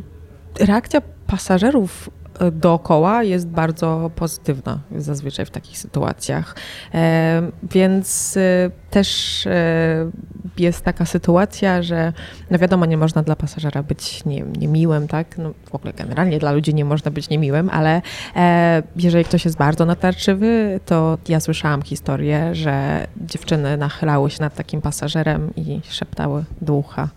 reakcja 0.59 1.01
pasażerów 1.27 2.09
dookoła 2.51 3.23
jest 3.23 3.47
bardzo 3.47 4.11
pozytywna 4.15 4.79
zazwyczaj 4.97 5.45
w 5.45 5.49
takich 5.49 5.77
sytuacjach. 5.77 6.55
E, 6.93 7.41
więc 7.63 8.37
e, 8.37 8.71
też 8.89 9.47
e, 9.47 10.11
jest 10.57 10.83
taka 10.85 11.05
sytuacja, 11.05 11.83
że 11.83 12.13
no 12.51 12.59
wiadomo, 12.59 12.85
nie 12.85 12.97
można 12.97 13.23
dla 13.23 13.35
pasażera 13.35 13.83
być 13.83 14.25
nie, 14.25 14.41
niemiłym, 14.41 15.07
tak? 15.07 15.37
No, 15.37 15.51
w 15.69 15.75
ogóle 15.75 15.93
generalnie 15.93 16.39
dla 16.39 16.51
ludzi 16.51 16.73
nie 16.73 16.85
można 16.85 17.11
być 17.11 17.29
niemiłym, 17.29 17.69
ale 17.69 18.01
jeżeli 18.95 19.25
ktoś 19.25 19.45
jest 19.45 19.57
bardzo 19.57 19.85
natarczywy, 19.85 20.79
to 20.85 21.17
ja 21.29 21.39
słyszałam 21.39 21.81
historię, 21.81 22.55
że 22.55 23.07
dziewczyny 23.17 23.77
nachylały 23.77 24.29
się 24.29 24.41
nad 24.41 24.55
takim 24.55 24.81
pasażerem 24.81 25.55
i 25.55 25.81
szeptały 25.89 26.43
do 26.61 26.73
ucha 26.73 27.09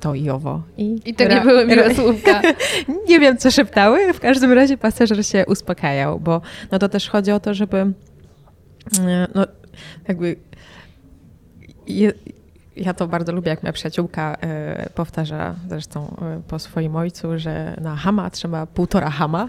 to 0.00 0.14
i 0.14 0.30
owo. 0.30 0.62
I, 0.76 1.00
I 1.04 1.14
to 1.14 1.28
nie 1.28 1.40
były 1.40 1.66
miłe 1.66 1.94
słówka. 1.94 2.42
nie 3.08 3.20
wiem, 3.20 3.36
co 3.36 3.50
szeptały. 3.50 4.12
W 4.12 4.20
każdym 4.20 4.52
razie 4.52 4.78
pasażer 4.78 5.26
się 5.26 5.44
uspokajał, 5.46 6.20
bo 6.20 6.40
no 6.70 6.78
to 6.78 6.88
też 6.88 7.08
chodzi 7.08 7.32
o 7.32 7.40
to, 7.40 7.54
żeby 7.54 7.76
e, 8.98 9.26
no, 9.34 9.46
jakby 10.08 10.36
je, 11.86 12.12
ja 12.80 12.94
to 12.94 13.08
bardzo 13.08 13.32
lubię, 13.32 13.50
jak 13.50 13.62
moja 13.62 13.72
przyjaciółka 13.72 14.36
y, 14.86 14.90
powtarza 14.90 15.54
zresztą 15.68 16.16
y, 16.38 16.42
po 16.48 16.58
swoim 16.58 16.96
ojcu, 16.96 17.38
że 17.38 17.76
na 17.80 17.96
hama 17.96 18.30
trzeba 18.30 18.66
półtora 18.66 19.10
hama. 19.10 19.46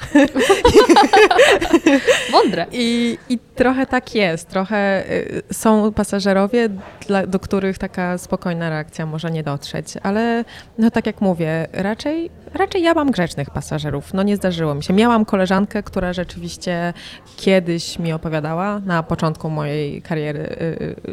Mądre. 2.31 2.65
I, 2.71 3.17
I 3.29 3.39
trochę 3.55 3.85
tak 3.85 4.15
jest. 4.15 4.49
Trochę 4.49 5.11
y, 5.11 5.41
są 5.51 5.93
pasażerowie, 5.93 6.69
dla, 7.07 7.27
do 7.27 7.39
których 7.39 7.77
taka 7.77 8.17
spokojna 8.17 8.69
reakcja 8.69 9.05
może 9.05 9.31
nie 9.31 9.43
dotrzeć, 9.43 9.93
ale 10.03 10.45
no 10.77 10.91
tak 10.91 11.05
jak 11.05 11.21
mówię, 11.21 11.67
raczej, 11.73 12.29
raczej 12.53 12.83
ja 12.83 12.93
mam 12.93 13.11
grzecznych 13.11 13.49
pasażerów. 13.49 14.13
No 14.13 14.23
nie 14.23 14.35
zdarzyło 14.35 14.75
mi 14.75 14.83
się. 14.83 14.93
Miałam 14.93 15.25
koleżankę, 15.25 15.83
która 15.83 16.13
rzeczywiście 16.13 16.93
kiedyś 17.37 17.99
mi 17.99 18.13
opowiadała 18.13 18.79
na 18.79 19.03
początku 19.03 19.49
mojej 19.49 20.01
kariery 20.01 20.55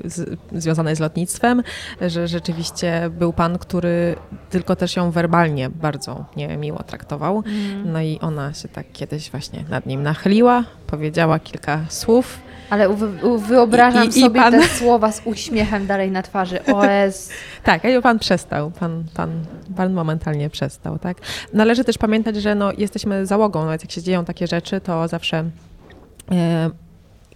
z, 0.05 0.39
związanej 0.53 0.97
z 0.97 1.01
lotnictwem, 1.01 1.63
że 2.11 2.29
rzeczywiście 2.29 3.11
był 3.11 3.33
pan, 3.33 3.59
który 3.59 4.17
tylko 4.51 4.77
też 4.77 4.97
ją 4.97 5.11
werbalnie 5.11 5.71
bardzo 5.71 6.25
niemiło 6.37 6.83
traktował. 6.83 7.43
Mm. 7.47 7.93
No 7.93 8.01
i 8.01 8.19
ona 8.21 8.55
się 8.55 8.69
tak 8.69 8.87
kiedyś 8.93 9.31
właśnie 9.31 9.65
nad 9.71 9.87
nim 9.87 10.03
nachyliła, 10.03 10.65
powiedziała 10.87 11.39
kilka 11.39 11.81
słów. 11.89 12.39
Ale 12.71 12.97
wyobrażam 13.39 14.05
I, 14.05 14.09
i, 14.09 14.13
sobie 14.13 14.41
i 14.41 14.43
pan... 14.43 14.53
te 14.53 14.69
słowa 14.69 15.13
z 15.13 15.23
uśmiechem 15.25 15.87
dalej 15.87 16.11
na 16.11 16.23
twarzy. 16.23 16.65
OS. 16.65 17.31
tak, 17.65 17.85
a 17.85 18.03
pan 18.03 18.19
przestał. 18.19 18.71
Pan, 18.71 19.05
pan, 19.15 19.45
pan 19.77 19.93
momentalnie 19.93 20.51
przestał, 20.51 20.99
tak? 20.99 21.17
Należy 21.53 21.85
też 21.85 21.99
pamiętać, 21.99 22.37
że 22.37 22.55
no, 22.55 22.73
jesteśmy 22.79 23.27
załogą. 23.27 23.65
Nawet 23.65 23.83
jak 23.83 23.91
się 23.91 24.03
dzieją 24.03 24.25
takie 24.25 24.47
rzeczy, 24.47 24.81
to 24.81 25.09
zawsze 25.09 25.45
e, 26.33 26.71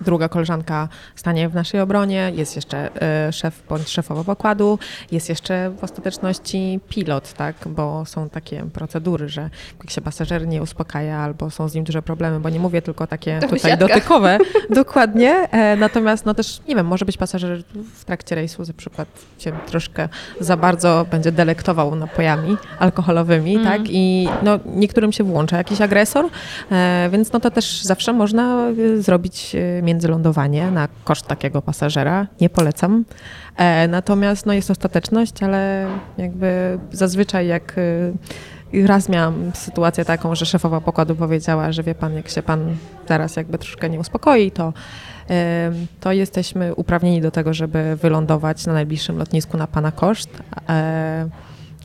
druga 0.02 0.28
koleżanka 0.28 0.88
stanie 1.16 1.48
w 1.48 1.54
naszej 1.54 1.80
obronie, 1.80 2.32
jest 2.34 2.56
jeszcze 2.56 3.02
e, 3.02 3.32
szef 3.32 3.62
bądź 3.68 3.88
szefowa 3.88 4.24
pokładu, 4.24 4.78
jest 5.12 5.28
jeszcze 5.28 5.70
w 5.70 5.84
ostateczności 5.84 6.80
pilot, 6.88 7.32
tak, 7.32 7.56
bo 7.66 8.04
są 8.04 8.28
takie 8.28 8.64
procedury, 8.72 9.28
że 9.28 9.50
jak 9.78 9.90
się 9.90 10.00
pasażer 10.00 10.46
nie 10.48 10.62
uspokaja 10.62 11.18
albo 11.18 11.50
są 11.50 11.68
z 11.68 11.74
nim 11.74 11.84
duże 11.84 12.02
problemy, 12.02 12.40
bo 12.40 12.48
nie 12.48 12.60
mówię 12.60 12.82
tylko 12.82 13.06
takie 13.06 13.40
tutaj 13.50 13.78
dotykowe, 13.78 14.38
dokładnie, 14.70 15.30
e, 15.50 15.76
natomiast 15.76 16.26
no 16.26 16.34
też, 16.34 16.60
nie 16.68 16.76
wiem, 16.76 16.86
może 16.86 17.04
być 17.04 17.16
pasażer 17.16 17.62
w 17.94 18.04
trakcie 18.04 18.34
rejsu 18.34 18.62
na 18.62 18.72
przykład 18.74 19.08
się 19.38 19.52
troszkę 19.66 20.08
za 20.40 20.56
bardzo 20.56 21.06
będzie 21.10 21.32
delektował 21.32 21.94
napojami 21.94 22.56
alkoholowymi, 22.78 23.54
mm. 23.54 23.66
tak, 23.66 23.80
i 23.90 24.28
no 24.42 24.58
niektórym 24.66 25.12
się 25.12 25.24
włącza 25.24 25.56
jakiś 25.56 25.80
agresor, 25.80 26.28
e, 26.72 27.08
więc 27.12 27.32
no 27.32 27.40
to 27.40 27.50
też 27.50 27.82
zawsze 27.82 28.12
można 28.12 28.66
zrobić 28.98 29.56
międzylądowanie 29.92 30.70
na 30.70 30.88
koszt 31.04 31.26
takiego 31.26 31.62
pasażera. 31.62 32.26
Nie 32.40 32.50
polecam. 32.50 33.04
E, 33.56 33.88
natomiast 33.88 34.46
no, 34.46 34.52
jest 34.52 34.70
ostateczność, 34.70 35.42
ale 35.42 35.86
jakby 36.18 36.78
zazwyczaj 36.92 37.46
jak 37.46 37.78
y, 37.78 38.86
raz 38.86 39.08
miałam 39.08 39.52
sytuację 39.54 40.04
taką, 40.04 40.34
że 40.34 40.46
szefowa 40.46 40.80
pokładu 40.80 41.16
powiedziała, 41.16 41.72
że 41.72 41.82
wie 41.82 41.94
pan, 41.94 42.14
jak 42.14 42.28
się 42.28 42.42
pan 42.42 42.76
zaraz 43.08 43.36
jakby 43.36 43.58
troszkę 43.58 43.90
nie 43.90 44.00
uspokoi, 44.00 44.50
to, 44.50 44.72
to 46.00 46.12
jesteśmy 46.12 46.74
uprawnieni 46.74 47.20
do 47.20 47.30
tego, 47.30 47.54
żeby 47.54 47.96
wylądować 47.96 48.66
na 48.66 48.72
najbliższym 48.72 49.16
lotnisku 49.18 49.56
na 49.56 49.66
pana 49.66 49.92
koszt 49.92 50.30
e, 50.68 51.28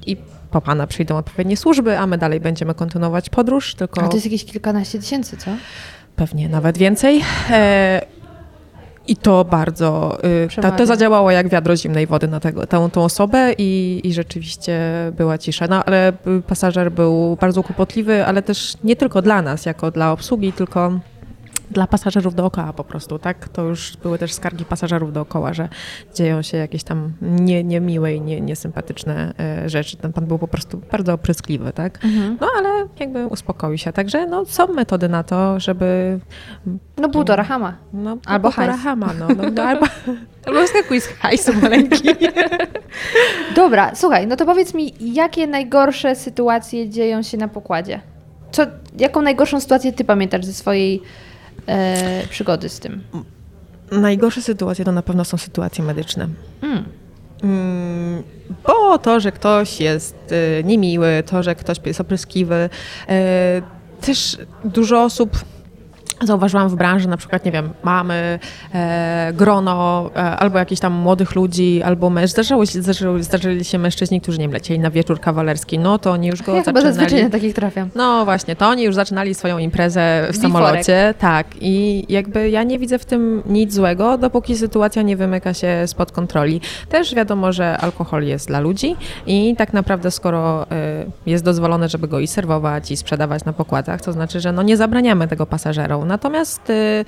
i 0.05 0.17
po 0.51 0.61
pana 0.61 0.87
przyjdą 0.87 1.17
odpowiednie 1.17 1.57
służby, 1.57 1.97
a 1.97 2.07
my 2.07 2.17
dalej 2.17 2.39
będziemy 2.39 2.73
kontynuować 2.73 3.29
podróż. 3.29 3.75
Tylko... 3.75 4.01
A 4.01 4.07
to 4.07 4.15
jest 4.15 4.25
jakieś 4.25 4.45
kilkanaście 4.45 4.99
tysięcy, 4.99 5.37
co? 5.37 5.51
Pewnie 6.17 6.49
nawet 6.49 6.77
więcej. 6.77 7.21
E, 7.49 8.01
I 9.07 9.15
to 9.15 9.45
bardzo, 9.45 10.17
y, 10.55 10.61
to, 10.61 10.71
to 10.71 10.85
zadziałało 10.85 11.31
jak 11.31 11.49
wiadro 11.49 11.75
zimnej 11.75 12.07
wody 12.07 12.27
na 12.27 12.39
tego, 12.39 12.67
tę, 12.67 12.89
tą 12.91 13.03
osobę 13.03 13.53
i, 13.57 14.01
i 14.03 14.13
rzeczywiście 14.13 14.79
była 15.17 15.37
cisza. 15.37 15.67
No 15.69 15.83
ale 15.85 16.13
pasażer 16.47 16.91
był 16.91 17.37
bardzo 17.41 17.63
kłopotliwy, 17.63 18.25
ale 18.25 18.41
też 18.41 18.77
nie 18.83 18.95
tylko 18.95 19.21
dla 19.21 19.41
nas, 19.41 19.65
jako 19.65 19.91
dla 19.91 20.11
obsługi, 20.11 20.53
tylko 20.53 20.99
dla 21.71 21.87
pasażerów 21.87 22.35
dookoła 22.35 22.73
po 22.73 22.83
prostu, 22.83 23.19
tak? 23.19 23.49
To 23.49 23.61
już 23.61 23.97
były 23.97 24.17
też 24.17 24.33
skargi 24.33 24.65
pasażerów 24.65 25.13
dookoła, 25.13 25.53
że 25.53 25.69
dzieją 26.15 26.41
się 26.41 26.57
jakieś 26.57 26.83
tam 26.83 27.13
nie, 27.21 27.63
niemiłe 27.63 28.15
i 28.15 28.21
nie, 28.21 28.41
niesympatyczne 28.41 29.33
e, 29.39 29.69
rzeczy. 29.69 29.97
Ten 29.97 30.13
pan 30.13 30.25
był 30.25 30.39
po 30.39 30.47
prostu 30.47 30.81
bardzo 30.91 31.13
opryskliwy, 31.13 31.71
tak? 31.73 32.05
Mhm. 32.05 32.37
No 32.41 32.47
ale 32.57 32.87
jakby 32.99 33.27
uspokoił 33.27 33.77
się. 33.77 33.93
Także 33.93 34.25
no, 34.25 34.45
są 34.45 34.67
metody 34.67 35.09
na 35.09 35.23
to, 35.23 35.59
żeby... 35.59 36.19
No 36.97 37.09
półtora 37.09 37.43
hama. 37.43 37.73
No, 37.93 38.17
albo 38.25 38.51
hajs. 38.51 38.81
hama, 38.83 39.09
no. 39.19 39.27
no, 39.27 39.43
no 39.53 39.63
albo, 39.69 39.85
albo 40.45 40.67
skakuj 40.67 41.01
z 41.01 41.07
hajsu 41.07 41.53
maleńki. 41.61 42.09
Dobra, 43.55 43.91
słuchaj, 43.95 44.27
no 44.27 44.35
to 44.35 44.45
powiedz 44.45 44.73
mi, 44.73 44.93
jakie 44.99 45.47
najgorsze 45.47 46.15
sytuacje 46.15 46.89
dzieją 46.89 47.21
się 47.21 47.37
na 47.37 47.47
pokładzie? 47.47 47.99
Co, 48.51 48.63
jaką 48.99 49.21
najgorszą 49.21 49.59
sytuację 49.59 49.93
ty 49.93 50.03
pamiętasz 50.03 50.45
ze 50.45 50.53
swojej 50.53 51.01
e, 51.67 52.27
przygody 52.29 52.69
z 52.69 52.79
tym? 52.79 53.03
Najgorsze 53.91 54.41
sytuacje 54.41 54.85
to 54.85 54.91
na 54.91 55.01
pewno 55.01 55.25
są 55.25 55.37
sytuacje 55.37 55.83
medyczne. 55.83 56.27
Mm. 56.61 56.83
Mm, 57.43 58.23
bo 58.63 58.97
to, 58.97 59.19
że 59.19 59.31
ktoś 59.31 59.79
jest 59.79 60.15
y, 60.31 60.63
niemiły, 60.63 61.23
to, 61.25 61.43
że 61.43 61.55
ktoś 61.55 61.77
jest 61.85 62.01
opryskliwy, 62.01 62.69
y, 63.09 64.01
też 64.01 64.37
dużo 64.65 65.03
osób 65.03 65.29
Zauważyłam 66.21 66.69
w 66.69 66.75
branży, 66.75 67.07
na 67.07 67.17
przykład, 67.17 67.45
nie 67.45 67.51
wiem, 67.51 67.69
mamy 67.83 68.39
e, 68.73 69.31
grono 69.33 70.09
e, 70.15 70.19
albo 70.19 70.59
jakichś 70.59 70.81
tam 70.81 70.93
młodych 70.93 71.35
ludzi, 71.35 71.83
albo 71.83 72.09
mężczyzn. 72.09 72.33
Zdarzyły, 72.33 72.65
zdarzyły, 72.65 73.23
zdarzyli 73.23 73.65
się 73.65 73.77
mężczyźni, 73.77 74.21
którzy 74.21 74.37
nie 74.37 74.43
wiem, 74.43 74.51
lecieli 74.51 74.79
na 74.79 74.91
wieczór 74.91 75.19
kawalerski, 75.19 75.79
no 75.79 75.99
to 75.99 76.11
oni 76.11 76.27
już 76.27 76.43
go 76.43 76.55
ja 76.55 76.63
zaczynali. 76.63 76.85
Chyba 76.85 76.93
zazwyczaj 76.93 77.23
na 77.23 77.29
takich 77.29 77.53
trafiam. 77.53 77.89
No 77.95 78.25
właśnie, 78.25 78.55
to 78.55 78.67
oni 78.67 78.83
już 78.83 78.95
zaczynali 78.95 79.35
swoją 79.35 79.57
imprezę 79.57 80.27
w 80.31 80.37
samolocie. 80.37 81.13
Tak. 81.19 81.47
I 81.61 82.05
jakby 82.09 82.49
ja 82.49 82.63
nie 82.63 82.79
widzę 82.79 82.99
w 82.99 83.05
tym 83.05 83.43
nic 83.45 83.73
złego, 83.73 84.17
dopóki 84.17 84.55
sytuacja 84.55 85.01
nie 85.01 85.17
wymyka 85.17 85.53
się 85.53 85.83
spod 85.85 86.11
kontroli. 86.11 86.61
Też 86.89 87.15
wiadomo, 87.15 87.51
że 87.51 87.77
alkohol 87.77 88.23
jest 88.23 88.47
dla 88.47 88.59
ludzi 88.59 88.95
i 89.27 89.55
tak 89.57 89.73
naprawdę 89.73 90.11
skoro 90.11 90.63
y, 90.63 90.67
jest 91.25 91.43
dozwolone, 91.43 91.89
żeby 91.89 92.07
go 92.07 92.19
i 92.19 92.27
serwować, 92.27 92.91
i 92.91 92.97
sprzedawać 92.97 93.45
na 93.45 93.53
pokładach, 93.53 94.01
to 94.01 94.13
znaczy, 94.13 94.39
że 94.39 94.51
no 94.51 94.63
nie 94.63 94.77
zabraniamy 94.77 95.27
tego 95.27 95.45
pasażerom. 95.45 96.06
Natomiast 96.07 96.69
y, 96.69 97.05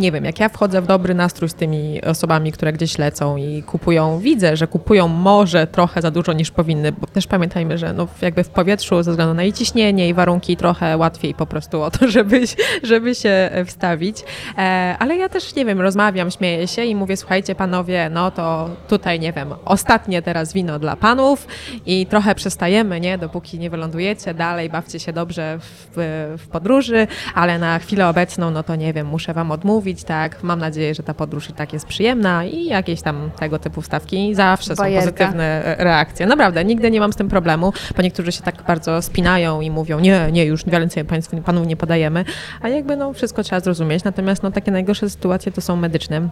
nie 0.00 0.12
wiem, 0.12 0.24
jak 0.24 0.40
ja 0.40 0.48
wchodzę 0.48 0.82
w 0.82 0.86
dobry 0.86 1.14
nastrój 1.14 1.48
z 1.48 1.54
tymi 1.54 2.02
osobami, 2.02 2.52
które 2.52 2.72
gdzieś 2.72 2.98
lecą 2.98 3.36
i 3.36 3.62
kupują, 3.62 4.18
widzę, 4.18 4.56
że 4.56 4.66
kupują 4.66 5.08
może 5.08 5.66
trochę 5.66 6.02
za 6.02 6.10
dużo 6.10 6.32
niż 6.32 6.50
powinny, 6.50 6.92
bo 6.92 7.06
też 7.06 7.26
pamiętajmy, 7.26 7.78
że 7.78 7.92
no 7.92 8.08
jakby 8.22 8.44
w 8.44 8.48
powietrzu 8.48 9.02
ze 9.02 9.10
względu 9.10 9.34
na 9.34 9.42
jej 9.42 9.52
ciśnienie 9.52 10.08
i 10.08 10.14
warunki 10.14 10.56
trochę 10.56 10.96
łatwiej 10.96 11.34
po 11.34 11.46
prostu 11.46 11.82
o 11.82 11.90
to, 11.90 12.08
żeby, 12.18 12.44
żeby 12.82 13.14
się 13.14 13.50
wstawić. 13.66 14.24
E, 14.58 14.96
ale 14.98 15.16
ja 15.16 15.28
też, 15.28 15.54
nie 15.54 15.64
wiem, 15.64 15.80
rozmawiam, 15.80 16.30
śmieję 16.30 16.68
się 16.68 16.84
i 16.84 16.94
mówię, 16.94 17.16
słuchajcie 17.16 17.54
panowie, 17.54 18.10
no 18.10 18.30
to 18.30 18.70
tutaj, 18.88 19.20
nie 19.20 19.32
wiem, 19.32 19.54
ostatnie 19.64 20.22
teraz 20.22 20.52
wino 20.52 20.78
dla 20.78 20.96
panów 20.96 21.46
i 21.86 22.06
trochę 22.06 22.34
przestajemy, 22.34 23.00
nie, 23.00 23.18
dopóki 23.18 23.58
nie 23.58 23.70
wylądujecie, 23.70 24.34
dalej 24.34 24.70
bawcie 24.70 25.00
się 25.00 25.12
dobrze 25.12 25.58
w, 25.60 26.36
w 26.38 26.48
podróży, 26.48 27.06
ale 27.34 27.58
na 27.58 27.78
chwilę 27.78 28.08
obecną, 28.08 28.50
no 28.50 28.62
to 28.62 28.76
nie 28.76 28.92
wiem, 28.92 29.06
muszę 29.06 29.34
wam 29.34 29.50
odmówić, 29.50 29.87
mówić, 29.88 30.04
tak, 30.04 30.42
mam 30.42 30.58
nadzieję, 30.58 30.94
że 30.94 31.02
ta 31.02 31.14
podróż 31.14 31.50
i 31.50 31.52
tak 31.52 31.72
jest 31.72 31.86
przyjemna 31.86 32.44
i 32.44 32.64
jakieś 32.64 33.02
tam 33.02 33.30
tego 33.38 33.58
typu 33.58 33.82
wstawki 33.82 34.34
zawsze 34.34 34.74
Bajerka. 34.74 35.06
są 35.06 35.12
pozytywne 35.12 35.64
e, 35.64 35.84
reakcje. 35.84 36.26
Naprawdę, 36.26 36.64
nigdy 36.64 36.90
nie 36.90 37.00
mam 37.00 37.12
z 37.12 37.16
tym 37.16 37.28
problemu, 37.28 37.72
bo 37.96 38.02
niektórzy 38.02 38.32
się 38.32 38.42
tak 38.42 38.62
bardzo 38.66 39.02
spinają 39.02 39.60
i 39.60 39.70
mówią, 39.70 40.00
nie, 40.00 40.28
nie, 40.32 40.44
już 40.44 40.64
więcej 40.66 41.04
państw, 41.04 41.34
panów 41.44 41.66
nie 41.66 41.76
podajemy, 41.76 42.24
a 42.62 42.68
jakby 42.68 42.96
no 42.96 43.12
wszystko 43.12 43.42
trzeba 43.42 43.60
zrozumieć, 43.60 44.04
natomiast 44.04 44.42
no 44.42 44.50
takie 44.50 44.70
najgorsze 44.70 45.10
sytuacje 45.10 45.52
to 45.52 45.60
są 45.60 45.76
medyczne. 45.76 46.28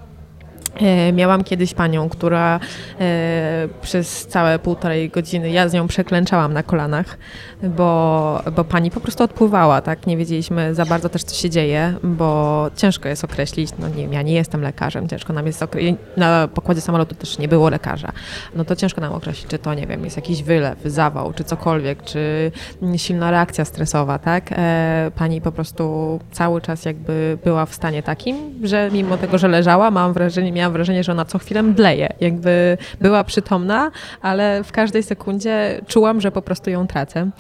E, 0.81 1.13
miałam 1.13 1.45
kiedyś 1.45 1.75
panią, 1.75 2.09
która 2.09 2.61
e, 3.01 3.69
przez 3.83 4.27
całe 4.27 4.59
półtorej 4.59 5.11
godziny, 5.11 5.51
ja 5.51 5.69
z 5.69 5.73
nią 5.73 5.89
przeklęczałam 5.89 6.53
na 6.53 6.63
kolanach, 6.63 7.19
bo, 7.63 8.43
bo 8.57 8.65
pani 8.65 8.91
po 8.91 9.01
prostu 9.01 9.25
odpływała, 9.25 9.81
tak? 9.81 10.07
Nie 10.07 10.17
wiedzieliśmy 10.17 10.75
za 10.75 10.85
bardzo 10.85 11.09
też, 11.09 11.25
co 11.25 11.35
się 11.35 11.51
dzieje, 11.51 11.95
bo 12.03 12.71
ciężko 12.77 13.09
jest 13.09 13.25
określić, 13.25 13.71
no 13.79 13.89
nie 13.89 13.95
wiem, 13.95 14.13
ja 14.13 14.23
nie 14.23 14.33
jestem 14.33 14.63
lekarzem, 14.63 15.09
ciężko 15.09 15.33
nam 15.33 15.47
jest 15.47 15.63
określić, 15.63 15.97
na 16.17 16.49
pokładzie 16.49 16.81
samolotu 16.81 17.15
też 17.15 17.39
nie 17.39 17.49
było 17.49 17.71
lekarza, 17.71 18.13
no 18.55 18.65
to 18.65 18.77
ciężko 18.77 19.01
nam 19.01 19.13
określić, 19.13 19.47
czy 19.51 19.59
to, 19.59 19.75
nie 19.75 19.87
wiem, 19.87 20.05
jest 20.05 20.17
jakiś 20.17 20.43
wylew, 20.43 20.79
zawał, 20.85 21.33
czy 21.33 21.45
cokolwiek, 21.45 22.03
czy 22.03 22.53
silna 22.97 23.31
reakcja 23.31 23.65
stresowa, 23.65 24.19
tak? 24.19 24.51
E, 24.53 25.11
pani 25.17 25.41
po 25.41 25.53
prostu 25.53 26.19
cały 26.33 26.61
czas 26.61 26.85
jakby 26.85 27.39
była 27.45 27.67
w 27.67 27.75
stanie 27.75 28.03
takim, 28.03 28.37
że 28.63 28.91
mimo 28.93 29.17
tego, 29.17 29.39
że 29.39 29.49
leżała, 29.49 29.91
mam 29.91 30.13
wrażenie, 30.13 30.53
miałam 30.53 30.66
miałam 30.67 30.73
wrażenie, 30.73 31.05
że 31.05 31.13
ona 31.13 31.25
co 31.25 31.39
chwilę 31.39 31.63
mdleje. 31.63 32.09
Jakby 32.21 32.79
była 33.01 33.25
przytomna, 33.25 33.91
ale 34.23 34.65
w 34.65 34.73
każdej 34.73 35.03
sekundzie 35.03 35.81
czułam, 35.87 36.21
że 36.21 36.33
po 36.33 36.43
prostu 36.43 36.71
ją 36.71 36.87
tracę. 36.87 37.31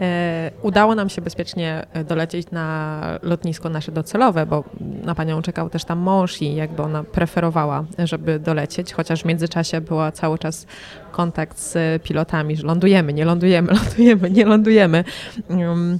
E, 0.00 0.50
udało 0.62 0.94
nam 0.94 1.08
się 1.08 1.22
bezpiecznie 1.22 1.86
dolecieć 2.08 2.50
na 2.50 3.00
lotnisko 3.22 3.68
nasze 3.68 3.92
docelowe, 3.92 4.46
bo 4.46 4.64
na 4.80 5.14
panią 5.14 5.42
czekał 5.42 5.70
też 5.70 5.84
tam 5.84 5.98
mąż 5.98 6.42
i 6.42 6.54
jakby 6.54 6.82
ona 6.82 7.04
preferowała, 7.04 7.84
żeby 7.98 8.38
dolecieć, 8.38 8.92
chociaż 8.92 9.22
w 9.22 9.24
międzyczasie 9.24 9.80
była 9.80 10.12
cały 10.12 10.38
czas 10.38 10.66
kontakt 11.12 11.58
z 11.58 12.02
pilotami, 12.02 12.56
że 12.56 12.66
lądujemy, 12.66 13.12
nie 13.12 13.24
lądujemy, 13.24 13.72
lądujemy, 13.80 14.30
nie 14.30 14.44
lądujemy. 14.44 15.04
Um, 15.48 15.98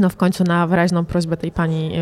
no 0.00 0.08
w 0.08 0.16
końcu 0.16 0.44
na 0.44 0.66
wyraźną 0.66 1.04
prośbę 1.04 1.36
tej 1.36 1.52
pani 1.52 1.92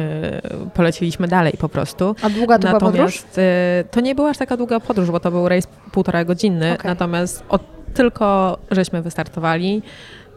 y, 0.66 0.70
poleciliśmy 0.74 1.28
dalej 1.28 1.52
po 1.58 1.68
prostu. 1.68 2.16
A 2.22 2.30
długa 2.30 2.58
to 2.58 2.72
Natomiast 2.72 2.96
podróż? 2.96 3.38
Y, 3.38 3.84
to 3.90 4.00
nie 4.00 4.14
była 4.14 4.30
aż 4.30 4.38
taka 4.38 4.56
długa 4.56 4.80
podróż, 4.80 5.10
bo 5.10 5.20
to 5.20 5.30
był 5.30 5.48
rejs 5.48 5.66
półtora 5.92 6.24
godziny. 6.24 6.74
Okay. 6.74 6.90
Natomiast 6.90 7.44
od, 7.48 7.62
tylko 7.94 8.58
żeśmy 8.70 9.02
wystartowali, 9.02 9.82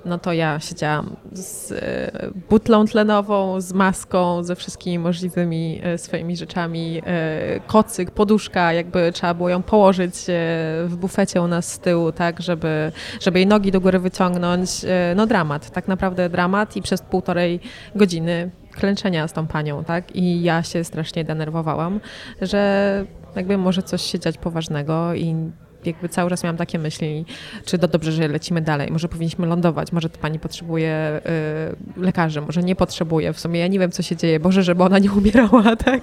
no 0.06 0.20
to 0.20 0.34
ja 0.34 0.60
siedziałam 0.60 1.16
z 1.32 1.72
e, 1.72 2.12
butlą 2.49 2.86
tlenową, 2.86 3.62
z 3.62 3.74
maską, 3.74 4.43
ze 4.43 4.56
wszystkimi 4.56 4.99
możliwymi 4.99 5.82
e, 5.84 5.97
swoimi 5.97 6.38
rzeczami. 6.38 7.02
E, 7.06 7.60
kocyk, 7.68 8.12
poduszka, 8.12 8.74
jakby 8.74 9.12
trzeba 9.12 9.34
było 9.34 9.49
ją 9.49 9.62
położyć 9.62 10.16
w 10.86 10.95
bufecie 10.95 11.41
u 11.41 11.47
nas 11.47 11.72
z 11.72 11.80
tyłu, 11.80 12.12
tak, 12.12 12.41
żeby, 12.41 12.91
żeby 13.20 13.39
jej 13.39 13.47
nogi 13.47 13.72
do 13.72 13.82
góry 13.82 13.99
wyciągnąć. 13.99 14.70
No 15.16 15.28
dramat, 15.28 15.72
tak 15.72 15.88
naprawdę 15.88 16.30
dramat 16.30 16.76
i 16.78 16.82
przez 16.82 17.02
półtorej 17.02 17.60
godziny 17.95 18.52
klęczenia 18.72 19.28
z 19.28 19.34
tą 19.34 19.47
panią, 19.47 19.84
tak? 19.84 20.16
I 20.16 20.43
ja 20.43 20.64
się 20.64 20.84
strasznie 20.84 21.24
denerwowałam, 21.24 21.99
że 22.41 23.06
jakby 23.36 23.58
może 23.58 23.84
coś 23.84 24.02
się 24.02 24.20
dziać 24.20 24.38
poważnego 24.38 25.14
i 25.14 25.36
jakby 25.86 26.09
cały 26.09 26.29
czas 26.29 26.43
miałam 26.43 26.57
takie 26.57 26.79
myśli, 26.79 27.25
czy 27.65 27.77
to 27.77 27.88
dobrze, 27.88 28.11
że 28.11 28.27
lecimy 28.27 28.61
dalej, 28.61 28.91
może 28.91 29.07
powinniśmy 29.07 29.47
lądować, 29.47 29.91
może 29.91 30.09
to 30.09 30.17
pani 30.19 30.39
potrzebuje 30.39 31.21
y, 31.97 32.01
lekarzy, 32.01 32.41
może 32.41 32.63
nie 32.63 32.75
potrzebuje. 32.75 33.34
W 33.34 33.39
sumie 33.39 33.59
ja 33.59 33.67
nie 33.67 33.79
wiem, 33.79 33.91
co 33.91 34.03
się 34.03 34.15
dzieje. 34.15 34.39
Boże, 34.39 34.63
żeby 34.63 34.84
ona 34.84 34.99
nie 34.99 35.11
umierała, 35.11 35.75
tak? 35.86 36.01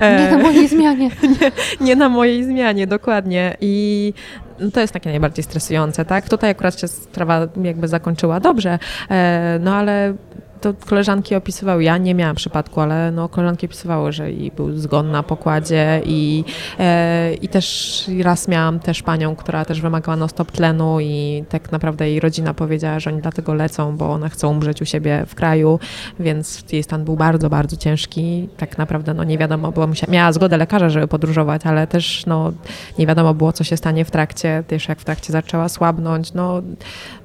Nie 0.00 0.30
na 0.30 0.38
mojej 0.38 0.68
zmianie. 0.68 1.10
nie, 1.40 1.52
nie 1.80 1.96
na 1.96 2.08
mojej 2.08 2.44
zmianie, 2.44 2.86
dokładnie. 2.86 3.56
I 3.60 4.14
no 4.60 4.70
to 4.70 4.80
jest 4.80 4.92
takie 4.92 5.10
najbardziej 5.10 5.44
stresujące, 5.44 6.04
tak? 6.04 6.28
Tutaj 6.28 6.50
akurat 6.50 6.80
się 6.80 6.88
sprawa 6.88 7.48
jakby 7.62 7.88
zakończyła 7.88 8.40
dobrze, 8.40 8.78
e, 9.10 9.58
no 9.60 9.74
ale 9.74 10.14
to 10.60 10.74
koleżanki 10.86 11.34
opisywały, 11.34 11.84
ja 11.84 11.98
nie 11.98 12.14
miałam 12.14 12.36
przypadku, 12.36 12.80
ale 12.80 13.12
no, 13.12 13.28
koleżanki 13.28 13.66
opisywały, 13.66 14.12
że 14.12 14.32
i 14.32 14.50
był 14.50 14.78
zgon 14.78 15.10
na 15.10 15.22
pokładzie 15.22 16.02
i, 16.04 16.44
e, 16.78 17.34
i 17.34 17.48
też 17.48 18.04
raz 18.22 18.48
miałam 18.48 18.80
też 18.80 19.02
panią, 19.02 19.36
która 19.36 19.64
też 19.64 19.80
wymagała 19.80 20.16
no 20.16 20.28
stop 20.28 20.52
tlenu 20.52 21.00
i 21.00 21.44
tak 21.48 21.72
naprawdę 21.72 22.10
jej 22.10 22.20
rodzina 22.20 22.54
powiedziała, 22.54 23.00
że 23.00 23.10
oni 23.10 23.22
dlatego 23.22 23.54
lecą, 23.54 23.96
bo 23.96 24.10
one 24.10 24.30
chcą 24.30 24.50
umrzeć 24.50 24.82
u 24.82 24.84
siebie 24.84 25.24
w 25.26 25.34
kraju, 25.34 25.78
więc 26.20 26.64
jej 26.72 26.82
stan 26.82 27.04
był 27.04 27.16
bardzo, 27.16 27.50
bardzo 27.50 27.76
ciężki. 27.76 28.48
Tak 28.56 28.78
naprawdę 28.78 29.14
no 29.14 29.24
nie 29.24 29.38
wiadomo 29.38 29.72
było, 29.72 29.88
miała 30.08 30.32
zgodę 30.32 30.56
lekarza, 30.56 30.90
żeby 30.90 31.08
podróżować, 31.08 31.66
ale 31.66 31.86
też 31.86 32.26
no 32.26 32.52
nie 32.98 33.06
wiadomo 33.06 33.34
było, 33.34 33.52
co 33.52 33.64
się 33.64 33.76
stanie 33.76 34.04
w 34.04 34.10
trakcie, 34.10 34.64
też 34.66 34.88
jak 34.88 35.00
w 35.00 35.04
trakcie 35.04 35.32
zaczęła 35.32 35.68
słabnąć, 35.68 36.32
no 36.32 36.62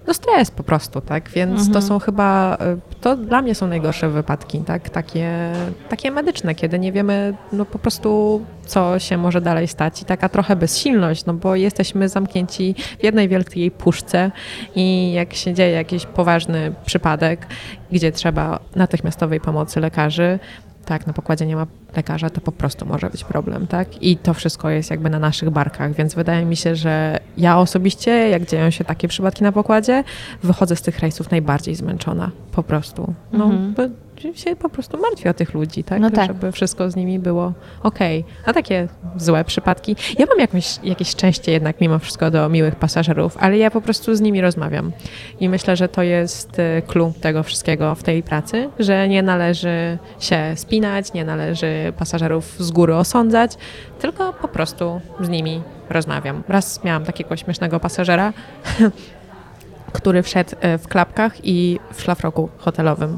no 0.07 0.13
stres 0.13 0.51
po 0.51 0.63
prostu, 0.63 1.01
tak? 1.01 1.29
Więc 1.29 1.51
mhm. 1.51 1.73
to 1.73 1.81
są 1.81 1.99
chyba, 1.99 2.55
y, 2.55 3.01
to 3.01 3.17
dla 3.17 3.41
mnie 3.41 3.55
są 3.55 3.67
najgorsze 3.67 4.09
wypadki, 4.09 4.59
tak? 4.59 4.89
Takie, 4.89 5.51
takie 5.89 6.11
medyczne, 6.11 6.55
kiedy 6.55 6.79
nie 6.79 6.91
wiemy 6.91 7.33
no 7.53 7.65
po 7.65 7.79
prostu, 7.79 8.41
co 8.65 8.99
się 8.99 9.17
może 9.17 9.41
dalej 9.41 9.67
stać 9.67 10.01
i 10.01 10.05
taka 10.05 10.29
trochę 10.29 10.55
bezsilność, 10.55 11.25
no 11.25 11.33
bo 11.33 11.55
jesteśmy 11.55 12.09
zamknięci 12.09 12.75
w 12.99 13.03
jednej 13.03 13.29
wielkiej 13.29 13.71
puszce 13.71 14.31
i 14.75 15.13
jak 15.13 15.33
się 15.33 15.53
dzieje 15.53 15.71
jakiś 15.71 16.05
poważny 16.05 16.73
przypadek, 16.85 17.47
gdzie 17.91 18.11
trzeba 18.11 18.59
natychmiastowej 18.75 19.41
pomocy 19.41 19.79
lekarzy, 19.79 20.39
tak, 20.85 21.07
na 21.07 21.13
pokładzie 21.13 21.45
nie 21.45 21.55
ma 21.55 21.67
lekarza, 21.95 22.29
to 22.29 22.41
po 22.41 22.51
prostu 22.51 22.85
może 22.85 23.09
być 23.09 23.23
problem, 23.23 23.67
tak? 23.67 24.03
I 24.03 24.17
to 24.17 24.33
wszystko 24.33 24.69
jest 24.69 24.89
jakby 24.89 25.09
na 25.09 25.19
naszych 25.19 25.49
barkach, 25.49 25.93
więc 25.93 26.15
wydaje 26.15 26.45
mi 26.45 26.55
się, 26.55 26.75
że 26.75 27.19
ja 27.37 27.59
osobiście, 27.59 28.11
jak 28.11 28.45
dzieją 28.45 28.69
się 28.69 28.83
takie 28.83 29.07
przypadki 29.07 29.43
na 29.43 29.51
pokładzie, 29.51 30.03
wychodzę 30.43 30.75
z 30.75 30.81
tych 30.81 30.99
rejsów 30.99 31.31
najbardziej 31.31 31.75
zmęczona, 31.75 32.31
po 32.51 32.63
prostu. 32.63 33.13
No, 33.33 33.45
mhm. 33.45 33.95
Się 34.33 34.55
po 34.55 34.69
prostu 34.69 34.97
martwi 34.97 35.29
o 35.29 35.33
tych 35.33 35.53
ludzi, 35.53 35.83
tak? 35.83 35.99
No 35.99 36.11
tak. 36.11 36.27
Żeby 36.27 36.51
wszystko 36.51 36.91
z 36.91 36.95
nimi 36.95 37.19
było 37.19 37.53
okej. 37.83 38.19
Okay. 38.19 38.33
A 38.45 38.53
takie 38.53 38.87
złe 39.17 39.43
przypadki. 39.43 39.95
Ja 40.19 40.25
mam 40.25 40.39
jakieś, 40.39 40.79
jakieś 40.83 41.09
szczęście 41.09 41.51
jednak 41.51 41.81
mimo 41.81 41.99
wszystko 41.99 42.31
do 42.31 42.49
miłych 42.49 42.75
pasażerów, 42.75 43.37
ale 43.39 43.57
ja 43.57 43.71
po 43.71 43.81
prostu 43.81 44.15
z 44.15 44.21
nimi 44.21 44.41
rozmawiam. 44.41 44.91
I 45.39 45.49
myślę, 45.49 45.75
że 45.75 45.87
to 45.87 46.03
jest 46.03 46.59
e, 46.59 46.81
clue 46.81 47.13
tego 47.21 47.43
wszystkiego 47.43 47.95
w 47.95 48.03
tej 48.03 48.23
pracy, 48.23 48.69
że 48.79 49.07
nie 49.07 49.23
należy 49.23 49.97
się 50.19 50.53
spinać, 50.55 51.13
nie 51.13 51.25
należy 51.25 51.93
pasażerów 51.97 52.55
z 52.59 52.71
góry 52.71 52.95
osądzać, 52.95 53.51
tylko 53.99 54.33
po 54.33 54.47
prostu 54.47 55.01
z 55.19 55.29
nimi 55.29 55.61
rozmawiam. 55.89 56.43
Raz 56.47 56.83
miałam 56.83 57.05
takiego 57.05 57.35
śmiesznego 57.35 57.79
pasażera, 57.79 58.33
który 59.93 60.23
wszedł 60.23 60.55
e, 60.59 60.77
w 60.77 60.87
klapkach 60.87 61.33
i 61.43 61.79
w 61.93 62.01
szlafroku 62.01 62.49
hotelowym. 62.57 63.17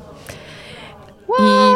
I, 1.40 1.74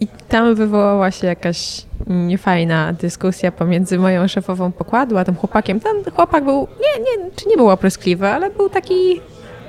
I 0.04 0.08
tam 0.28 0.54
wywołała 0.54 1.10
się 1.10 1.26
jakaś 1.26 1.82
niefajna 2.06 2.92
dyskusja 2.92 3.52
pomiędzy 3.52 3.98
moją 3.98 4.28
szefową 4.28 4.72
pokładu 4.72 5.18
a 5.18 5.24
tym 5.24 5.34
chłopakiem. 5.34 5.80
Ten 5.80 6.04
chłopak 6.14 6.44
był, 6.44 6.68
nie, 6.80 7.04
nie, 7.04 7.30
czy 7.36 7.48
nie 7.48 7.56
był 7.56 7.70
opryskliwy, 7.70 8.28
ale 8.28 8.50
był 8.50 8.68
taki, 8.68 9.20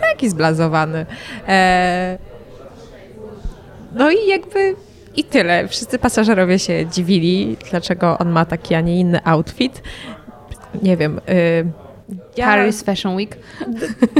taki 0.01 0.29
zblazowany. 0.29 1.05
E, 1.47 2.17
no 3.93 4.11
i 4.11 4.27
jakby 4.27 4.75
i 5.15 5.23
tyle. 5.23 5.67
Wszyscy 5.67 5.99
pasażerowie 5.99 6.59
się 6.59 6.85
dziwili, 6.85 7.57
dlaczego 7.69 8.17
on 8.17 8.29
ma 8.29 8.45
taki, 8.45 8.75
a 8.75 8.81
nie 8.81 8.99
inny 8.99 9.23
outfit. 9.23 9.81
Nie 10.81 10.97
wiem. 10.97 11.21
Y, 11.29 11.71
ja, 12.37 12.45
Paris 12.45 12.83
Fashion 12.83 13.15
Week. 13.15 13.37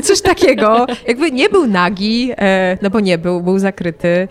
Coś 0.03 0.21
takiego. 0.21 0.85
Jakby 1.07 1.31
nie 1.31 1.49
był 1.49 1.67
nagi, 1.67 2.31
e, 2.37 2.77
no 2.81 2.89
bo 2.89 2.99
nie 2.99 3.17
był, 3.17 3.41
był 3.41 3.59
zakryty. 3.59 4.27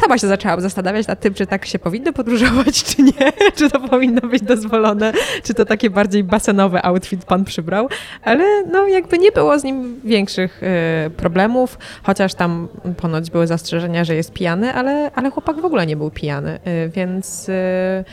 Sama 0.00 0.18
się 0.18 0.26
zaczęłam 0.26 0.60
zastanawiać 0.60 1.06
nad 1.06 1.20
tym, 1.20 1.34
czy 1.34 1.46
tak 1.46 1.66
się 1.66 1.78
powinno 1.78 2.12
podróżować, 2.12 2.82
czy 2.94 3.02
nie, 3.02 3.32
czy 3.56 3.70
to 3.70 3.80
powinno 3.80 4.20
być 4.20 4.42
dozwolone, 4.42 5.12
czy 5.42 5.54
to 5.54 5.64
takie 5.64 5.90
bardziej 5.90 6.24
basenowe 6.24 6.82
outfit 6.82 7.24
pan 7.24 7.44
przybrał, 7.44 7.88
ale 8.22 8.64
no 8.64 8.86
jakby 8.86 9.18
nie 9.18 9.32
było 9.32 9.58
z 9.58 9.64
nim 9.64 10.00
większych 10.04 10.62
y, 11.06 11.10
problemów, 11.10 11.78
chociaż 12.02 12.34
tam 12.34 12.68
ponoć 12.96 13.30
były 13.30 13.46
zastrzeżenia, 13.46 14.04
że 14.04 14.14
jest 14.14 14.32
pijany, 14.32 14.74
ale, 14.74 15.10
ale 15.14 15.30
chłopak 15.30 15.60
w 15.60 15.64
ogóle 15.64 15.86
nie 15.86 15.96
był 15.96 16.10
pijany, 16.10 16.58
y, 16.66 16.88
więc 16.88 17.48
y, 17.48 18.04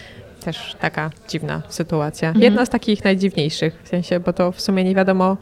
też 0.45 0.75
taka 0.79 1.09
dziwna 1.27 1.61
sytuacja. 1.69 2.27
Mhm. 2.27 2.43
Jedna 2.43 2.65
z 2.65 2.69
takich 2.69 3.03
najdziwniejszych, 3.03 3.81
w 3.83 3.87
sensie, 3.87 4.19
bo 4.19 4.33
to 4.33 4.51
w 4.51 4.61
sumie 4.61 4.83
nie 4.83 4.95
wiadomo, 4.95 5.37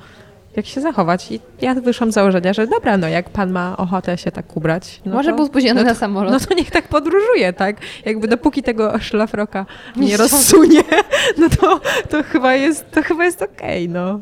jak 0.56 0.66
się 0.66 0.82
zachować. 0.82 1.32
I 1.32 1.40
ja 1.62 1.76
wyszłam 1.76 2.12
z 2.12 2.14
założenia, 2.16 2.54
że 2.54 2.68
dobra, 2.68 2.98
no 2.98 3.08
jak 3.08 3.30
pan 3.30 3.52
ma 3.52 3.78
ochotę 3.78 4.18
się 4.18 4.32
tak 4.32 4.58
ubrać. 4.58 5.02
No 5.06 5.14
Może 5.14 5.30
to, 5.30 5.36
był 5.36 5.46
spóźniony 5.46 5.84
no 5.84 5.88
na 5.90 5.96
samolot. 5.96 6.32
No 6.32 6.40
to 6.40 6.54
niech 6.54 6.72
tak 6.72 6.88
podróżuje, 6.88 7.54
tak? 7.54 7.76
Jakby 8.06 8.28
dopóki 8.28 8.64
tego 8.64 9.00
szlafroka 9.00 9.66
nie 9.96 10.18
rozsunie, 10.18 10.84
no 11.40 11.50
to, 11.50 11.80
to 12.10 12.24
chyba 12.24 12.56
jest, 12.56 12.92
to 12.92 13.04
chyba 13.04 13.26
jest 13.26 13.42
okej, 13.42 13.90
okay, 13.90 13.94
no. 13.94 14.20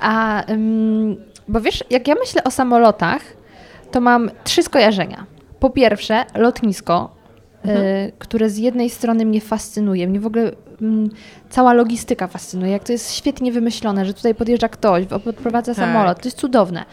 A, 0.00 0.44
um, 0.48 1.16
bo 1.48 1.60
wiesz, 1.60 1.84
jak 1.90 2.08
ja 2.08 2.14
myślę 2.14 2.44
o 2.44 2.50
samolotach, 2.50 3.22
to 3.90 4.00
mam 4.00 4.30
trzy 4.44 4.62
skojarzenia. 4.62 5.26
Po 5.60 5.70
pierwsze, 5.70 6.24
lotnisko, 6.34 7.17
mhm. 7.64 7.86
y, 7.86 8.12
które 8.18 8.50
z 8.50 8.58
jednej 8.58 8.90
strony 8.90 9.26
mnie 9.26 9.40
fascynuje, 9.40 10.08
mnie 10.08 10.20
w 10.20 10.26
ogóle 10.26 10.52
mm, 10.82 11.10
cała 11.50 11.72
logistyka 11.72 12.26
fascynuje, 12.26 12.72
jak 12.72 12.84
to 12.84 12.92
jest 12.92 13.14
świetnie 13.14 13.52
wymyślone, 13.52 14.04
że 14.04 14.14
tutaj 14.14 14.34
podjeżdża 14.34 14.68
ktoś, 14.68 15.04
odprowadza 15.06 15.74
tak. 15.74 15.84
samolot, 15.84 16.20
to 16.20 16.28
jest 16.28 16.38
cudowne. 16.38 16.84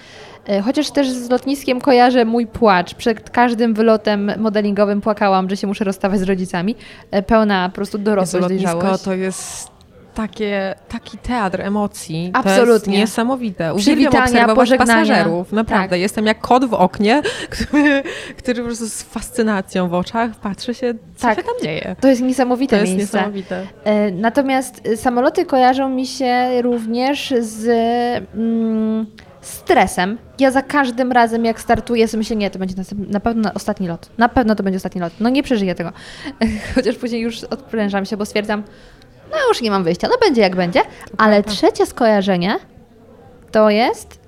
Y, 0.49 0.61
chociaż 0.61 0.91
też 0.91 1.09
z 1.09 1.30
lotniskiem 1.30 1.82
kojarzę 1.82 2.26
mój 2.26 2.47
płacz. 2.47 2.93
Przed 2.93 3.30
każdym 3.30 3.74
wylotem 3.74 4.32
modelingowym 4.38 5.01
płakałam, 5.01 5.49
że 5.49 5.57
się 5.57 5.68
muszę 5.68 5.84
rozstawać 5.84 6.20
z 6.20 6.24
rodzicami. 6.24 6.76
Y, 7.16 7.22
pełna 7.22 7.70
po 7.70 7.76
prostu 7.76 7.97
dorosłość, 7.97 8.41
Lotnisko 8.41 8.97
to 8.97 9.13
jest 9.13 9.74
takie, 10.16 10.76
taki 10.89 11.18
teatr 11.18 11.61
emocji. 11.61 12.32
Absolutnie. 12.34 12.63
To 12.63 12.72
jest 12.72 12.88
niesamowite. 12.88 13.74
Uwielbiam 13.74 14.24
obserwować 14.24 14.70
pasażerów. 14.78 15.51
Naprawdę. 15.51 15.89
Tak. 15.89 15.99
Jestem 15.99 16.26
jak 16.26 16.39
kot 16.39 16.66
w 16.66 16.74
oknie, 16.74 17.22
który, 17.49 18.03
który 18.38 18.61
po 18.61 18.66
prostu 18.66 18.89
z 18.89 19.03
fascynacją 19.03 19.89
w 19.89 19.93
oczach 19.93 20.36
patrzy 20.36 20.74
się, 20.74 20.93
co 21.16 21.28
tak. 21.28 21.38
się 21.38 21.43
tam 21.43 21.53
dzieje. 21.63 21.95
To 22.01 22.07
jest 22.07 22.22
niesamowite 22.22 22.76
To 22.76 22.82
jest 22.82 22.97
miejsce. 22.97 23.18
niesamowite. 23.18 23.68
E, 23.84 24.11
natomiast 24.11 24.82
samoloty 24.95 25.45
kojarzą 25.45 25.89
mi 25.89 26.07
się 26.07 26.61
również 26.61 27.34
z... 27.39 27.68
Mm, 28.36 29.05
stresem. 29.45 30.18
Ja 30.39 30.51
za 30.51 30.61
każdym 30.61 31.11
razem, 31.11 31.45
jak 31.45 31.61
startuję, 31.61 32.07
sobie 32.07 32.20
myślę, 32.20 32.36
nie, 32.36 32.49
to 32.49 32.59
będzie 32.59 32.76
na 33.07 33.20
pewno 33.20 33.51
ostatni 33.53 33.88
lot. 33.88 34.09
Na 34.18 34.30
pewno 34.30 34.55
to 34.55 34.63
będzie 34.63 34.78
ostatni 34.78 35.01
lot. 35.01 35.13
No 35.20 35.30
nie 35.30 35.43
przeżyję 35.43 35.76
tego. 35.76 35.91
Chociaż 36.76 36.95
później 36.95 37.22
już 37.22 37.43
odprężam 37.43 38.05
się, 38.05 38.18
bo 38.18 38.26
stwierdzam, 38.26 38.63
no 39.32 39.38
już 39.47 39.61
nie 39.61 39.71
mam 39.71 39.84
wyjścia, 39.84 40.07
no 40.07 40.15
będzie 40.28 40.41
jak 40.41 40.55
będzie. 40.55 40.82
Ale 41.17 41.43
trzecie 41.43 41.86
skojarzenie 41.86 42.59
to 43.51 43.69
jest, 43.69 44.19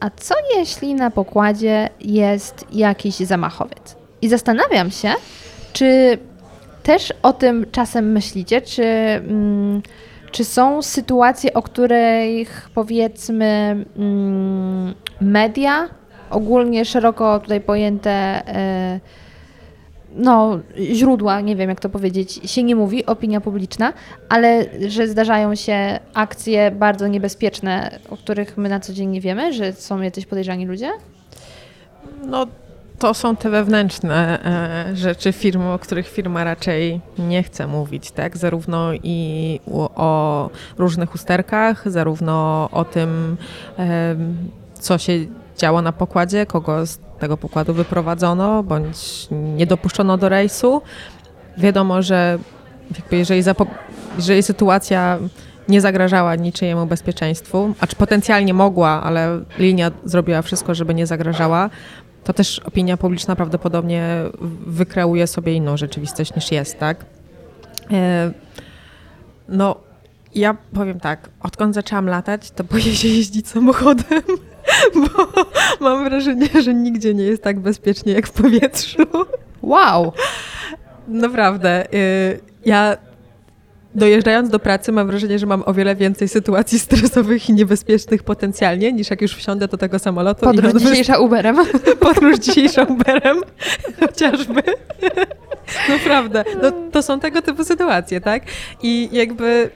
a 0.00 0.10
co 0.10 0.34
jeśli 0.56 0.94
na 0.94 1.10
pokładzie 1.10 1.88
jest 2.00 2.66
jakiś 2.72 3.14
zamachowiec? 3.14 3.96
I 4.22 4.28
zastanawiam 4.28 4.90
się, 4.90 5.12
czy 5.72 6.18
też 6.82 7.12
o 7.22 7.32
tym 7.32 7.66
czasem 7.72 8.12
myślicie, 8.12 8.60
czy, 8.60 8.84
mm, 8.84 9.82
czy 10.30 10.44
są 10.44 10.82
sytuacje, 10.82 11.54
o 11.54 11.62
których 11.62 12.70
powiedzmy 12.74 13.44
mm, 13.96 14.94
media, 15.20 15.88
ogólnie 16.30 16.84
szeroko 16.84 17.40
tutaj 17.40 17.60
pojęte, 17.60 18.42
y, 18.96 19.23
no, 20.14 20.58
źródła, 20.78 21.40
nie 21.40 21.56
wiem 21.56 21.68
jak 21.68 21.80
to 21.80 21.88
powiedzieć, 21.88 22.40
się 22.50 22.62
nie 22.62 22.76
mówi, 22.76 23.06
opinia 23.06 23.40
publiczna, 23.40 23.92
ale 24.28 24.64
że 24.88 25.08
zdarzają 25.08 25.54
się 25.54 25.98
akcje 26.14 26.70
bardzo 26.70 27.08
niebezpieczne, 27.08 27.98
o 28.10 28.16
których 28.16 28.56
my 28.56 28.68
na 28.68 28.80
co 28.80 28.92
dzień 28.92 29.08
nie 29.08 29.20
wiemy, 29.20 29.52
że 29.52 29.72
są 29.72 30.00
jacyś 30.00 30.26
podejrzani 30.26 30.66
ludzie? 30.66 30.90
No, 32.26 32.46
to 32.98 33.14
są 33.14 33.36
te 33.36 33.50
wewnętrzne 33.50 34.44
e, 34.92 34.96
rzeczy 34.96 35.32
firmy, 35.32 35.72
o 35.72 35.78
których 35.78 36.08
firma 36.08 36.44
raczej 36.44 37.00
nie 37.18 37.42
chce 37.42 37.66
mówić, 37.66 38.10
tak? 38.10 38.36
Zarówno 38.36 38.94
i 39.02 39.60
o 39.96 40.50
różnych 40.78 41.14
usterkach, 41.14 41.90
zarówno 41.90 42.68
o 42.72 42.84
tym, 42.84 43.36
e, 43.78 44.16
co 44.80 44.98
się 44.98 45.12
działo 45.56 45.82
na 45.82 45.92
pokładzie, 45.92 46.46
kogo 46.46 46.86
z 46.86 46.98
tego 47.18 47.36
pokładu 47.36 47.74
wyprowadzono 47.74 48.62
bądź 48.62 49.28
nie 49.30 49.66
dopuszczono 49.66 50.18
do 50.18 50.28
rejsu. 50.28 50.82
Wiadomo, 51.58 52.02
że 52.02 52.38
jeżeli, 53.10 53.42
jeżeli 54.16 54.42
sytuacja 54.42 55.18
nie 55.68 55.80
zagrażała 55.80 56.36
niczyjemu 56.36 56.86
bezpieczeństwu, 56.86 57.74
acz 57.80 57.94
potencjalnie 57.94 58.54
mogła, 58.54 59.02
ale 59.02 59.40
linia 59.58 59.90
zrobiła 60.04 60.42
wszystko, 60.42 60.74
żeby 60.74 60.94
nie 60.94 61.06
zagrażała, 61.06 61.70
to 62.24 62.32
też 62.32 62.58
opinia 62.58 62.96
publiczna 62.96 63.36
prawdopodobnie 63.36 64.08
wykreuje 64.66 65.26
sobie 65.26 65.54
inną 65.54 65.76
rzeczywistość 65.76 66.34
niż 66.34 66.52
jest, 66.52 66.78
tak? 66.78 67.04
E, 67.92 68.32
no, 69.48 69.76
ja 70.34 70.56
powiem 70.72 71.00
tak, 71.00 71.28
odkąd 71.40 71.74
zaczęłam 71.74 72.06
latać, 72.06 72.50
to 72.50 72.64
boję 72.64 72.82
się 72.96 73.08
jeździć 73.08 73.48
samochodem. 73.48 74.22
bo 74.94 75.26
mam 75.80 76.04
wrażenie, 76.04 76.48
że 76.62 76.74
nigdzie 76.74 77.14
nie 77.14 77.24
jest 77.24 77.42
tak 77.42 77.60
bezpiecznie 77.60 78.12
jak 78.12 78.26
w 78.26 78.32
powietrzu. 78.32 79.02
Wow! 79.62 80.12
Naprawdę. 81.08 81.94
Y, 81.94 82.40
ja 82.66 82.96
dojeżdżając 83.94 84.50
do 84.50 84.58
pracy 84.58 84.92
mam 84.92 85.06
wrażenie, 85.06 85.38
że 85.38 85.46
mam 85.46 85.62
o 85.66 85.74
wiele 85.74 85.94
więcej 85.94 86.28
sytuacji 86.28 86.78
stresowych 86.78 87.48
i 87.48 87.52
niebezpiecznych 87.52 88.22
potencjalnie, 88.22 88.92
niż 88.92 89.10
jak 89.10 89.22
już 89.22 89.34
wsiądę 89.34 89.68
do 89.68 89.76
tego 89.76 89.98
samolotu. 89.98 90.40
Podróż 90.40 90.72
dzisiejsza 90.82 91.18
Uberem. 91.18 91.56
Podróż 92.00 92.38
dzisiejsza 92.38 92.82
Uberem, 92.82 93.36
chociażby. 94.00 94.62
Naprawdę. 95.88 96.44
No, 96.62 96.72
to 96.92 97.02
są 97.02 97.20
tego 97.20 97.42
typu 97.42 97.64
sytuacje, 97.64 98.20
tak? 98.20 98.42
I 98.82 99.08
jakby... 99.12 99.70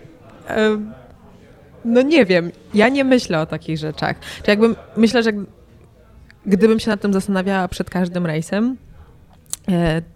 No 1.84 2.02
nie 2.02 2.24
wiem, 2.24 2.50
ja 2.74 2.88
nie 2.88 3.04
myślę 3.04 3.40
o 3.40 3.46
takich 3.46 3.78
rzeczach. 3.78 4.16
Czy 4.42 4.50
jakbym, 4.50 4.76
myślę, 4.96 5.22
że 5.22 5.32
gdybym 6.46 6.80
się 6.80 6.90
nad 6.90 7.00
tym 7.00 7.12
zastanawiała 7.12 7.68
przed 7.68 7.90
każdym 7.90 8.26
rejsem, 8.26 8.76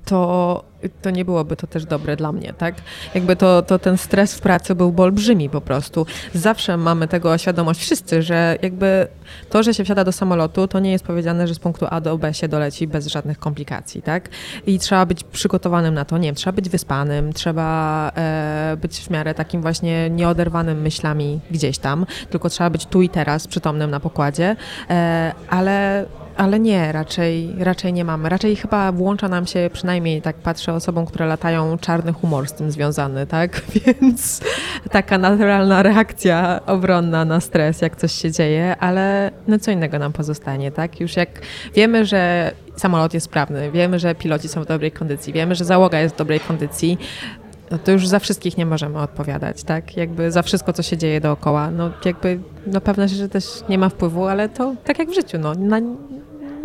to 0.05 0.65
to 1.03 1.11
nie 1.11 1.25
byłoby 1.25 1.57
to 1.57 1.67
też 1.67 1.85
dobre 1.85 2.17
dla 2.17 2.33
mnie, 2.33 2.55
tak? 2.59 2.75
Jakby 3.15 3.37
to, 3.37 3.63
to 3.63 3.79
ten 3.79 3.99
stres 3.99 4.35
w 4.35 4.41
pracy 4.41 4.75
był 4.75 4.95
olbrzymi 4.97 5.51
po 5.51 5.61
prostu. 5.61 6.07
Zawsze 6.35 6.77
mamy 6.77 7.09
tego 7.09 7.39
świadomość 7.39 7.81
wszyscy, 7.81 8.23
że 8.23 8.59
jakby 8.63 9.09
to, 9.51 9.63
że 9.63 9.75
się 9.75 9.85
wsiada 9.85 10.05
do 10.05 10.13
samolotu, 10.13 10.69
to 10.69 10.81
nie 10.81 10.93
jest 10.93 11.05
powiedziane, 11.05 11.49
że 11.49 11.55
z 11.55 11.59
punktu 11.59 11.87
A 11.91 12.01
do 12.01 12.19
B 12.19 12.35
się 12.35 12.49
doleci 12.49 12.87
bez 12.87 13.07
żadnych 13.07 13.39
komplikacji, 13.39 14.03
tak? 14.03 14.29
I 14.67 14.79
trzeba 14.79 15.07
być 15.07 15.25
przygotowanym 15.25 15.95
na 15.95 16.05
to, 16.05 16.19
nie 16.19 16.29
wiem, 16.29 16.35
trzeba 16.35 16.53
być 16.53 16.69
wyspanym, 16.69 17.33
trzeba 17.33 18.09
e, 18.17 18.77
być 18.81 19.01
w 19.01 19.11
miarę 19.11 19.35
takim 19.35 19.63
właśnie 19.63 20.11
nieoderwanym 20.11 20.81
myślami 20.81 21.41
gdzieś 21.51 21.79
tam, 21.79 22.07
tylko 22.31 22.49
trzeba 22.49 22.71
być 22.71 22.87
tu 22.87 23.03
i 23.03 23.09
teraz 23.09 23.47
przytomnym 23.47 23.91
na 23.91 24.01
pokładzie, 24.01 24.57
e, 24.91 25.33
ale 25.49 26.07
ale 26.37 26.61
nie, 26.61 26.93
raczej, 26.93 27.55
raczej 27.59 27.93
nie 27.93 28.05
mamy. 28.05 28.29
Raczej 28.29 28.57
chyba 28.57 28.93
włącza 28.93 29.29
nam 29.29 29.47
się, 29.47 29.71
przynajmniej 29.73 30.23
tak 30.23 30.37
patrzę 30.37 30.73
osobom, 30.73 31.07
które 31.07 31.27
latają, 31.27 31.79
czarny 31.79 32.13
humor 32.13 32.49
z 32.49 32.53
tym 32.53 32.71
związany, 32.71 33.27
tak? 33.27 33.63
Więc 33.75 34.41
taka 34.91 35.19
naturalna 35.19 35.83
reakcja 35.83 36.61
obronna 36.67 37.25
na 37.25 37.41
stres, 37.41 37.81
jak 37.81 37.97
coś 37.97 38.13
się 38.13 38.31
dzieje, 38.33 38.77
ale 38.81 39.31
no 39.49 39.59
co 39.59 39.71
innego 39.71 39.99
nam 39.99 40.13
pozostanie, 40.13 40.73
tak? 40.73 41.01
Już 41.01 41.17
jak 41.17 41.29
wiemy, 41.75 42.07
że 42.07 42.53
samolot 42.77 43.15
jest 43.15 43.27
sprawny, 43.27 43.71
wiemy, 43.71 43.99
że 43.99 44.15
piloci 44.15 44.49
są 44.49 44.63
w 44.63 44.67
dobrej 44.67 44.93
kondycji, 44.93 45.33
wiemy, 45.33 45.55
że 45.55 45.65
załoga 45.65 46.01
jest 46.01 46.15
w 46.15 46.19
dobrej 46.19 46.41
kondycji, 46.41 46.99
no 47.73 47.79
to 47.79 47.93
już 47.93 48.09
za 48.09 48.19
wszystkich 48.19 48.59
nie 48.59 48.67
możemy 48.67 48.99
odpowiadać, 48.99 49.63
tak? 49.63 49.97
Jakby 49.97 50.31
za 50.31 50.43
wszystko, 50.43 50.73
co 50.73 50.83
się 50.83 50.97
dzieje 50.97 51.21
dookoła. 51.21 51.71
No 51.71 51.91
jakby 52.05 52.39
na 52.67 52.81
pewne 52.81 53.09
rzeczy 53.09 53.29
też 53.29 53.45
nie 53.69 53.79
ma 53.79 53.89
wpływu, 53.89 54.27
ale 54.27 54.49
to 54.49 54.75
tak 54.85 54.99
jak 54.99 55.09
w 55.09 55.15
życiu, 55.15 55.39
no 55.39 55.55
na, 55.55 55.81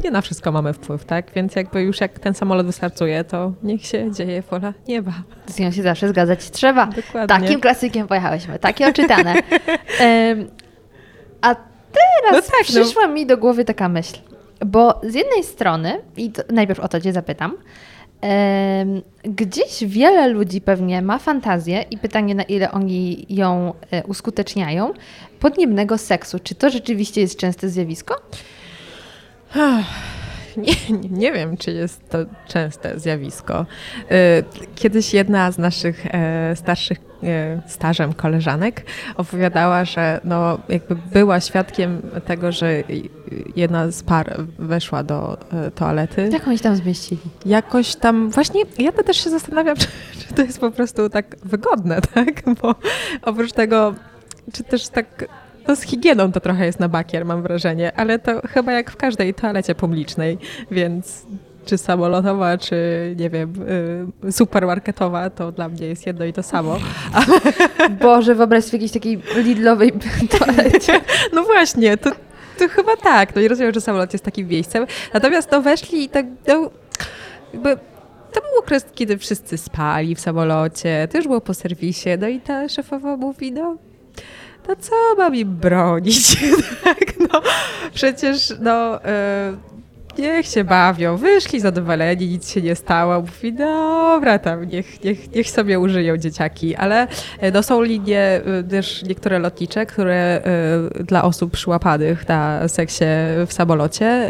nie 0.04 0.12
na 0.12 0.22
wszystko 0.22 0.52
mamy 0.52 0.74
wpływ, 0.74 1.06
tak? 1.06 1.32
Więc 1.36 1.56
jakby 1.56 1.82
już 1.82 2.02
jak 2.02 2.20
ten 2.20 2.34
samolot 2.34 2.66
wystartuje, 2.66 3.24
to 3.24 3.54
niech 3.64 3.86
się 3.86 4.12
dzieje 4.12 4.42
wola 4.42 4.74
nieba. 4.88 5.12
Z 5.48 5.60
nią 5.60 5.72
się 5.72 5.84
zawsze 5.84 6.10
zgadzać 6.10 6.52
trzeba. 6.52 6.86
Dokładnie. 6.86 7.28
Takim 7.28 7.60
klasykiem 7.60 8.08
pojechałyśmy, 8.08 8.60
takie 8.60 8.88
oczytane. 8.88 9.34
um, 9.34 9.42
a 11.42 11.56
teraz 11.92 12.34
no 12.34 12.42
tak, 12.42 12.76
no. 12.76 12.84
przyszła 12.84 13.08
no. 13.08 13.14
mi 13.14 13.26
do 13.26 13.38
głowy 13.38 13.66
taka 13.66 13.90
myśl, 13.90 14.18
bo 14.66 15.02
z 15.04 15.14
jednej 15.14 15.44
strony, 15.44 16.02
i 16.18 16.32
najpierw 16.50 16.80
o 16.80 16.88
to 16.88 17.02
Cię 17.02 17.14
zapytam, 17.14 17.58
Gdzieś 19.24 19.84
wiele 19.86 20.28
ludzi 20.28 20.62
pewnie 20.62 21.02
ma 21.02 21.20
fantazję 21.20 21.86
i 21.92 21.98
pytanie, 21.98 22.36
na 22.36 22.44
ile 22.44 22.72
oni 22.72 23.26
ją 23.30 23.74
e, 23.92 24.04
uskuteczniają, 24.04 24.94
podniebnego 25.40 25.98
seksu. 25.98 26.40
Czy 26.40 26.56
to 26.56 26.70
rzeczywiście 26.70 27.22
jest 27.22 27.38
częste 27.38 27.70
zjawisko? 27.70 28.16
Nie, 30.58 30.98
nie, 31.10 31.34
wiem, 31.34 31.58
czy 31.58 31.72
jest 31.72 32.10
to 32.10 32.18
częste 32.48 33.00
zjawisko. 33.00 33.66
E, 34.12 34.44
kiedyś 34.76 35.14
jedna 35.14 35.52
z 35.52 35.58
naszych 35.58 36.06
e, 36.06 36.56
starszych 36.56 36.98
e, 37.24 37.62
stażem 37.68 38.14
koleżanek 38.14 38.86
opowiadała, 39.16 39.86
że 39.86 40.22
no, 40.24 40.60
jakby 40.70 40.96
była 40.96 41.40
świadkiem 41.40 42.02
tego, 42.26 42.52
że 42.52 42.84
jedna 43.56 43.92
z 43.92 44.04
par 44.04 44.46
weszła 44.60 45.04
do 45.04 45.38
toalety. 45.76 46.30
Jak 46.32 46.48
oni 46.48 46.60
tam 46.60 46.76
zmieścili? 46.76 47.22
Jakoś 47.46 47.96
tam, 47.96 48.30
właśnie 48.30 48.62
ja 48.80 48.92
to 48.92 49.04
też 49.04 49.24
się 49.24 49.30
zastanawiam, 49.30 49.78
czy, 49.82 49.88
czy 50.28 50.34
to 50.34 50.42
jest 50.42 50.60
po 50.60 50.72
prostu 50.72 51.10
tak 51.10 51.36
wygodne, 51.44 52.02
tak? 52.14 52.56
Bo 52.62 52.76
oprócz 53.22 53.52
tego, 53.52 53.96
czy 54.54 54.64
też 54.64 54.88
tak 54.88 55.26
to 55.68 55.76
z 55.76 55.82
higieną 55.82 56.32
to 56.32 56.40
trochę 56.40 56.66
jest 56.66 56.80
na 56.80 56.90
bakier, 56.90 57.26
mam 57.26 57.42
wrażenie, 57.42 57.92
ale 57.96 58.20
to 58.20 58.42
chyba 58.48 58.72
jak 58.72 58.92
w 58.92 58.96
każdej 58.96 59.34
toalecie 59.34 59.76
publicznej, 59.76 60.38
więc 60.72 61.26
czy 61.66 61.78
samolotowa, 61.78 62.58
czy 62.58 62.76
nie 63.18 63.30
wiem, 63.30 63.54
y, 64.28 64.32
supermarketowa, 64.32 65.30
to 65.30 65.52
dla 65.52 65.70
mnie 65.70 65.88
jest 65.88 66.08
jedno 66.08 66.26
i 66.26 66.34
to 66.34 66.44
samo. 66.44 66.78
Boże, 68.02 68.36
wyobraź 68.36 68.64
sobie 68.64 68.78
jakiejś 68.78 68.92
takiej 68.92 69.22
Lidlowej 69.44 69.92
toalecie. 70.40 71.02
No 71.34 71.44
właśnie, 71.44 71.98
to, 71.98 72.12
to 72.60 72.68
chyba 72.70 72.96
tak. 72.96 73.36
No 73.36 73.42
i 73.42 73.48
rozumiem, 73.48 73.74
że 73.74 73.82
samolot 73.82 74.14
jest 74.14 74.26
takim 74.26 74.48
miejscem. 74.48 74.86
Natomiast 75.14 75.52
no 75.52 75.62
weszli 75.62 76.04
i 76.04 76.10
tak, 76.10 76.26
no, 76.48 76.72
jakby 77.54 77.78
to 78.34 78.42
był 78.42 78.60
okres, 78.60 78.86
kiedy 78.96 79.18
wszyscy 79.18 79.58
spali 79.58 80.16
w 80.16 80.20
samolocie, 80.20 81.08
już 81.14 81.28
było 81.28 81.42
po 81.42 81.54
serwisie, 81.54 82.10
no 82.20 82.28
i 82.28 82.40
ta 82.40 82.70
szefowa 82.70 83.18
mówi, 83.18 83.52
no 83.52 83.78
to 84.68 84.76
co 84.76 84.96
mam 85.18 85.36
im 85.36 85.56
bronić? 85.56 86.38
tak, 86.84 87.14
no, 87.20 87.42
przecież 87.94 88.54
no, 88.60 89.04
e, 89.06 89.54
niech 90.18 90.46
się 90.46 90.64
bawią, 90.64 91.18
wyszli 91.18 91.60
zadowoleni, 91.60 92.28
nic 92.28 92.50
się 92.50 92.62
nie 92.62 92.76
stało. 92.76 93.22
Mówi, 93.22 93.54
dobra, 93.54 94.40
tam 94.40 94.64
niech, 94.64 95.04
niech, 95.04 95.36
niech 95.36 95.50
sobie 95.50 95.80
użyją 95.80 96.18
dzieciaki, 96.18 96.76
ale 96.76 97.08
e, 97.40 97.52
no, 97.52 97.64
są 97.64 97.82
linie 97.82 98.20
e, 98.20 98.64
też 98.64 99.04
niektóre 99.04 99.40
lotnicze, 99.40 99.86
które 99.86 100.42
dla 101.06 101.24
osób 101.24 101.52
przyłapanych 101.52 102.28
na 102.28 102.68
seksie 102.68 103.06
w 103.48 103.54
samolocie 103.54 104.30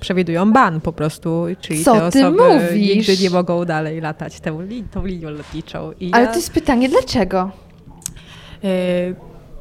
przewidują 0.00 0.52
ban 0.52 0.80
po 0.80 0.92
prostu, 0.92 1.46
czyli 1.60 1.84
Co 1.84 1.94
te 1.94 2.06
osoby 2.06 2.42
mówisz? 2.54 2.96
nigdy 2.96 3.22
nie 3.22 3.30
mogą 3.30 3.64
dalej 3.64 4.00
latać 4.00 4.40
tą, 4.40 4.58
tą 4.90 5.06
linią 5.06 5.30
lotniczą. 5.30 5.92
I 6.00 6.12
ale 6.12 6.24
ja... 6.24 6.30
to 6.30 6.36
jest 6.36 6.52
pytanie, 6.52 6.88
dlaczego? 6.88 7.50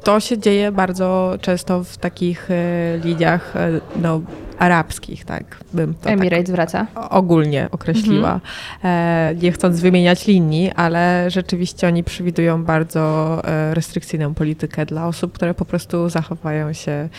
To 0.03 0.19
się 0.19 0.37
dzieje 0.37 0.71
bardzo 0.71 1.37
często 1.41 1.83
w 1.83 1.97
takich 1.97 2.51
e, 2.51 2.97
liniach 3.03 3.55
e, 3.55 3.69
no, 4.01 4.21
arabskich, 4.59 5.25
tak 5.25 5.43
bym 5.73 5.93
to 5.93 6.09
Emirates 6.09 6.45
tak 6.45 6.55
wraca. 6.55 6.87
ogólnie 7.09 7.67
określiła. 7.71 8.33
Mhm. 8.33 8.41
E, 8.83 9.35
nie 9.35 9.51
chcąc 9.51 9.79
wymieniać 9.79 10.27
linii, 10.27 10.71
ale 10.71 11.25
rzeczywiście 11.31 11.87
oni 11.87 12.03
przewidują 12.03 12.63
bardzo 12.63 13.41
restrykcyjną 13.73 14.33
politykę 14.33 14.85
dla 14.85 15.07
osób, 15.07 15.33
które 15.33 15.53
po 15.53 15.65
prostu 15.65 16.09
zachowają 16.09 16.73
się 16.73 17.09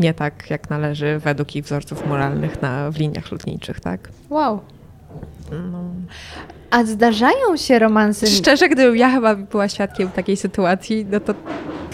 nie 0.00 0.14
tak, 0.14 0.50
jak 0.50 0.70
należy 0.70 1.18
według 1.18 1.56
ich 1.56 1.64
wzorców 1.64 2.06
moralnych 2.06 2.62
na, 2.62 2.90
w 2.90 2.98
liniach 2.98 3.32
lotniczych, 3.32 3.80
tak? 3.80 4.08
Wow. 4.30 4.60
No. 5.50 5.90
A 6.70 6.84
zdarzają 6.84 7.56
się 7.56 7.78
romanse? 7.78 8.26
Szczerze, 8.26 8.68
gdybym 8.68 8.96
ja 8.96 9.10
chyba 9.10 9.34
była 9.34 9.68
świadkiem 9.68 10.10
takiej 10.10 10.36
sytuacji, 10.36 11.06
no 11.10 11.20
to, 11.20 11.34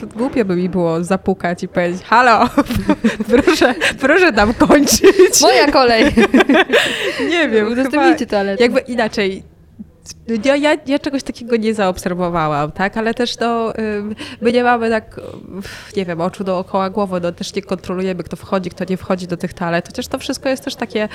to 0.01 0.07
głupio 0.17 0.45
by 0.45 0.57
mi 0.57 0.69
było 0.69 1.05
zapukać 1.05 1.63
i 1.63 1.69
powiedzieć 1.69 2.03
halo, 2.03 2.49
proszę, 3.31 3.75
proszę 4.01 4.33
tam 4.33 4.55
kończyć. 4.55 5.41
Moja 5.43 5.73
kolej. 5.73 6.05
nie 7.31 7.49
wiem. 7.49 7.73
Udostępnijcie 7.73 8.27
toaletę. 8.27 8.63
Jakby 8.63 8.81
inaczej, 8.81 9.43
ja, 10.45 10.57
ja, 10.57 10.77
ja, 10.87 10.99
czegoś 10.99 11.23
takiego 11.23 11.57
nie 11.57 11.75
zaobserwowałam, 11.75 12.73
tak? 12.73 12.97
Ale 12.97 13.15
też 13.15 13.37
to 13.37 13.73
my 14.41 14.53
nie 14.53 14.65
mamy 14.65 14.91
tak, 14.91 15.21
nie 15.97 16.05
wiem, 16.05 16.21
oczu 16.21 16.45
dookoła 16.45 16.91
głowy, 16.91 17.21
no 17.21 17.33
też 17.33 17.55
nie 17.55 17.63
kontrolujemy, 17.63 18.23
kto 18.23 18.37
wchodzi, 18.37 18.71
kto 18.71 18.85
nie 18.91 18.97
wchodzi 18.97 19.27
do 19.27 19.37
tych 19.37 19.55
toalet. 19.55 19.87
Chociaż 19.87 20.07
to 20.07 20.19
wszystko 20.19 20.49
jest 20.49 20.65
też 20.65 20.75
takie 20.75 21.09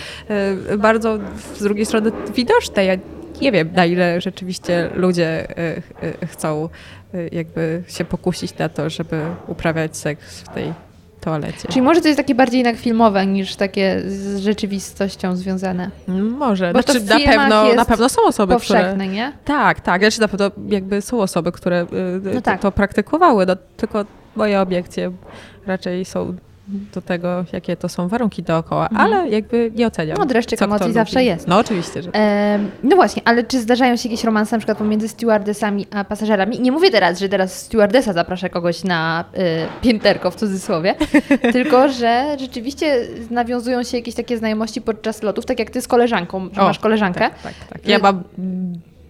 bardzo 0.78 1.20
z 1.56 1.64
drugiej 1.64 1.86
strony 1.86 2.12
widoczne. 2.36 2.86
Ja 2.86 2.98
nie 3.42 3.52
wiem, 3.52 3.70
na 3.74 3.86
ile 3.86 4.22
rzeczywiście 4.22 4.90
ludzie 4.94 5.58
e, 5.58 5.82
e, 6.02 6.28
chcą 6.28 6.70
e, 7.14 7.28
jakby 7.28 7.84
się 7.88 8.06
pokusić 8.06 8.58
na 8.58 8.70
to, 8.70 8.90
żeby 8.90 9.22
uprawiać 9.48 9.98
seks 9.98 10.42
w 10.42 10.50
tej 10.50 10.74
toalecie. 11.22 11.67
Czyli 11.67 11.82
może 11.82 12.01
to 12.01 12.07
jest 12.07 12.17
takie 12.17 12.36
bardziej 12.36 12.57
jednak 12.57 12.76
filmowe 12.76 13.26
niż 13.26 13.55
takie 13.55 14.01
z 14.05 14.39
rzeczywistością 14.39 15.36
związane. 15.36 15.91
Może. 16.38 16.74
Bo 16.74 16.82
znaczy, 16.82 17.03
na 17.03 17.20
pewno, 17.20 17.74
na 17.74 17.86
pewno 17.86 18.09
są 18.09 18.22
osoby, 18.22 18.53
powszechne, 18.53 18.89
które... 18.89 19.07
nie? 19.07 19.34
Tak, 19.45 19.82
tak. 19.82 20.01
Znaczy 20.01 20.22
na 20.22 20.28
pewno 20.28 20.51
jakby 20.67 21.01
są 21.01 21.22
osoby, 21.22 21.51
które 21.51 21.86
no 22.34 22.41
tak. 22.41 22.57
to, 22.59 22.61
to 22.61 22.72
praktykowały. 22.72 23.45
No, 23.45 23.55
tylko 23.78 24.05
moje 24.36 24.61
obiekcje 24.61 25.11
raczej 25.67 26.05
są 26.05 26.36
do 26.93 27.01
tego, 27.01 27.45
jakie 27.53 27.76
to 27.76 27.89
są 27.89 28.07
warunki 28.07 28.43
dookoła, 28.43 28.88
mhm. 28.88 29.01
ale 29.01 29.30
jakby 29.30 29.72
nie 29.76 29.88
oceniam. 29.88 30.17
No 30.17 30.26
dreszczyk 30.26 30.61
emocji 30.61 30.93
zawsze 30.93 31.24
jest. 31.24 31.47
No 31.47 31.57
oczywiście, 31.57 32.03
że 32.03 32.15
e, 32.15 32.59
No 32.84 32.95
właśnie, 32.95 33.22
ale 33.26 33.43
czy 33.43 33.59
zdarzają 33.59 33.95
się 33.95 34.09
jakieś 34.09 34.24
romanse 34.24 34.55
na 34.55 34.59
przykład 34.59 34.78
pomiędzy 34.78 35.07
stewardessami 35.07 35.88
a 35.91 36.03
pasażerami? 36.03 36.59
Nie 36.59 36.72
mówię 36.72 36.91
teraz, 36.91 37.20
że 37.20 37.30
teraz 37.30 37.61
stewardessa 37.61 38.13
zaprasza 38.13 38.49
kogoś 38.49 38.84
na 38.84 39.26
y, 39.38 39.82
pięterko 39.82 40.32
w 40.32 40.36
cudzysłowie, 40.36 40.95
tylko, 41.53 41.89
że 41.89 42.38
rzeczywiście 42.39 43.07
nawiązują 43.30 43.84
się 43.84 43.97
jakieś 43.97 44.15
takie 44.15 44.38
znajomości 44.38 44.82
podczas 44.82 45.24
lotów, 45.24 45.45
tak 45.45 45.59
jak 45.59 45.70
ty 45.70 45.82
z 45.82 45.88
koleżanką, 45.88 46.49
że 46.53 46.61
o, 46.61 46.63
masz 46.63 46.80
koleżankę. 46.80 47.20
Tak, 47.20 47.39
tak, 47.43 47.53
tak. 47.70 47.88
Ja 47.88 47.99
mam 47.99 48.24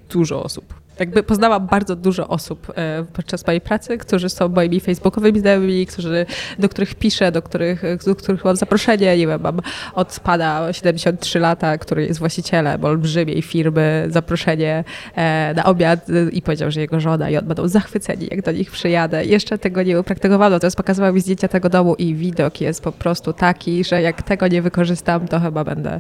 dużo 0.09 0.43
osób 0.43 0.79
jakby 0.99 1.23
poznałam 1.23 1.67
bardzo 1.67 1.95
dużo 1.95 2.27
osób 2.27 2.73
e, 2.75 3.05
podczas 3.13 3.47
mojej 3.47 3.61
pracy, 3.61 3.97
którzy 3.97 4.29
są 4.29 4.49
moimi 4.49 4.79
facebookowymi 4.79 5.39
znajomymi, 5.39 5.85
którzy, 5.85 6.25
do 6.59 6.69
których 6.69 6.95
piszę, 6.95 7.31
do 7.31 7.41
których, 7.41 7.81
do 8.05 8.15
których 8.15 8.45
mam 8.45 8.55
zaproszenie. 8.55 9.17
Nie 9.17 9.27
wiem, 9.27 9.41
mam 9.41 9.61
od 9.93 10.19
pana 10.19 10.73
73 10.73 11.39
lata, 11.39 11.77
który 11.77 12.05
jest 12.05 12.19
właścicielem 12.19 12.85
olbrzymiej 12.85 13.41
firmy, 13.41 14.07
zaproszenie 14.09 14.83
e, 15.15 15.53
na 15.55 15.63
obiad 15.63 16.07
i 16.31 16.41
powiedział, 16.41 16.71
że 16.71 16.81
jego 16.81 16.99
żona 16.99 17.29
i 17.29 17.37
on 17.37 17.45
będą 17.45 17.67
zachwyceni, 17.67 18.27
jak 18.31 18.41
do 18.41 18.51
nich 18.51 18.71
przyjadę. 18.71 19.25
Jeszcze 19.25 19.57
tego 19.57 19.83
nie 19.83 19.99
upraktykowano, 19.99 20.59
teraz 20.59 20.75
pokazywał 20.75 21.13
mi 21.13 21.21
zdjęcia 21.21 21.47
tego 21.47 21.69
domu 21.69 21.95
i 21.95 22.15
widok 22.15 22.61
jest 22.61 22.83
po 22.83 22.91
prostu 22.91 23.33
taki, 23.33 23.83
że 23.83 24.01
jak 24.01 24.21
tego 24.21 24.47
nie 24.47 24.61
wykorzystam, 24.61 25.27
to 25.27 25.39
chyba 25.39 25.63
będę 25.63 25.99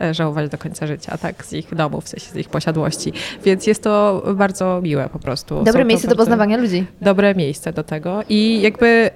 e, 0.00 0.14
żałować 0.14 0.50
do 0.50 0.58
końca 0.58 0.86
życia, 0.86 1.18
tak, 1.18 1.44
z 1.44 1.52
ich 1.52 1.74
domów, 1.74 2.04
w 2.04 2.08
sensie 2.08 2.30
z 2.30 2.36
ich 2.36 2.48
posiadłości. 2.48 3.12
Więc 3.44 3.66
jest 3.66 3.82
to 3.82 4.22
bardzo 4.36 4.80
miłe 4.82 5.08
po 5.12 5.18
prostu. 5.18 5.54
Dobre 5.64 5.82
Są 5.82 5.84
miejsce 5.84 6.08
do 6.08 6.16
poznawania 6.16 6.56
ludzi. 6.56 6.86
Dobre 7.00 7.34
miejsce 7.34 7.72
do 7.72 7.84
tego 7.84 8.22
i 8.28 8.60
jakby 8.62 9.10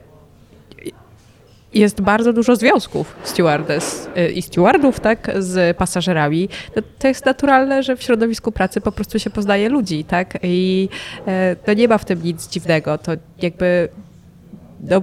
jest 1.74 2.00
bardzo 2.00 2.32
dużo 2.32 2.56
związków 2.56 3.16
stewardess 3.24 4.08
y, 4.16 4.30
i 4.30 4.42
stewardów, 4.42 5.00
tak, 5.00 5.30
z 5.38 5.76
pasażerami. 5.76 6.48
To, 6.74 6.80
to, 6.98 7.08
jest 7.08 7.26
naturalne, 7.26 7.82
że 7.82 7.96
w 7.96 8.02
środowisku 8.02 8.52
pracy 8.52 8.80
po 8.80 8.92
prostu 8.92 9.18
się 9.18 9.30
poznaje 9.30 9.68
ludzi, 9.68 10.04
tak, 10.04 10.38
i 10.42 10.88
e, 11.26 11.56
to 11.56 11.74
nie 11.74 11.88
ma 11.88 11.98
w 11.98 12.04
tym 12.04 12.22
nic 12.22 12.48
dziwnego. 12.48 12.98
To 12.98 13.12
jakby, 13.42 13.88
no, 14.80 15.02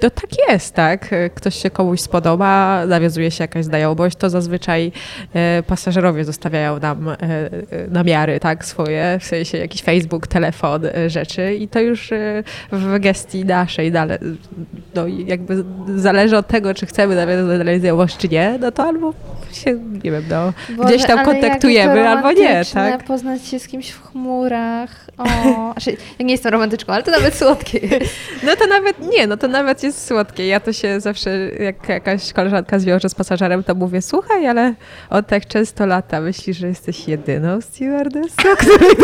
to 0.00 0.10
tak 0.10 0.30
jest, 0.48 0.74
tak? 0.74 1.10
Ktoś 1.34 1.62
się 1.62 1.70
komuś 1.70 2.00
spodoba, 2.00 2.82
nawiązuje 2.86 3.30
się 3.30 3.44
jakaś 3.44 3.64
znajomość, 3.64 4.16
to 4.16 4.30
zazwyczaj 4.30 4.92
e, 5.34 5.62
pasażerowie 5.62 6.24
zostawiają 6.24 6.80
nam 6.80 7.08
e, 7.08 7.16
e, 7.16 7.50
namiary, 7.90 8.40
tak? 8.40 8.64
Swoje, 8.64 9.18
w 9.20 9.24
sensie 9.24 9.58
jakiś 9.58 9.82
Facebook, 9.82 10.26
telefon, 10.26 10.82
rzeczy 11.06 11.54
i 11.54 11.68
to 11.68 11.80
już 11.80 12.10
w 12.72 12.98
gestii 12.98 13.44
naszej 13.44 13.92
dalej, 13.92 14.18
no 14.94 15.06
jakby 15.06 15.64
zależy 15.96 16.36
od 16.36 16.46
tego, 16.46 16.74
czy 16.74 16.86
chcemy 16.86 17.16
nawiązać 17.16 17.58
dalej 17.58 17.80
znajomość, 17.80 18.16
czy 18.16 18.28
nie, 18.28 18.58
no 18.60 18.72
to 18.72 18.84
albo 18.84 19.14
się, 19.52 19.78
nie 20.04 20.10
wiem, 20.10 20.24
no, 20.30 20.52
Boże, 20.76 20.88
gdzieś 20.88 21.06
tam 21.06 21.24
kontaktujemy, 21.24 22.08
albo 22.08 22.32
nie, 22.32 22.62
tak? 22.74 23.04
poznać 23.04 23.46
się 23.46 23.58
z 23.58 23.68
kimś 23.68 23.90
w 23.90 24.02
chmurach. 24.02 25.06
O, 25.18 25.24
znaczy, 25.72 25.96
ja 26.18 26.26
nie 26.26 26.32
jestem 26.32 26.52
romantyczką, 26.52 26.92
ale 26.92 27.02
to 27.02 27.10
nawet 27.10 27.34
słodkie. 27.34 27.80
No 28.42 28.56
to 28.56 28.66
nawet 28.66 28.96
nie, 29.12 29.26
no 29.26 29.36
to 29.36 29.48
nawet 29.48 29.82
jest 29.82 29.89
słodkie. 29.92 30.46
Ja 30.46 30.60
to 30.60 30.72
się 30.72 31.00
zawsze, 31.00 31.30
jak 31.48 31.88
jakaś 31.88 32.32
koleżanka 32.32 32.78
zwiąże 32.78 33.08
z 33.08 33.14
pasażerem, 33.14 33.64
to 33.64 33.74
mówię, 33.74 34.02
słuchaj, 34.02 34.46
ale 34.46 34.74
on 35.10 35.24
tak 35.24 35.46
często 35.46 35.86
lata, 35.86 36.20
myślisz, 36.20 36.56
że 36.56 36.68
jesteś 36.68 37.08
jedyną 37.08 37.60
stewardessą, 37.60 38.42
której. 38.58 38.96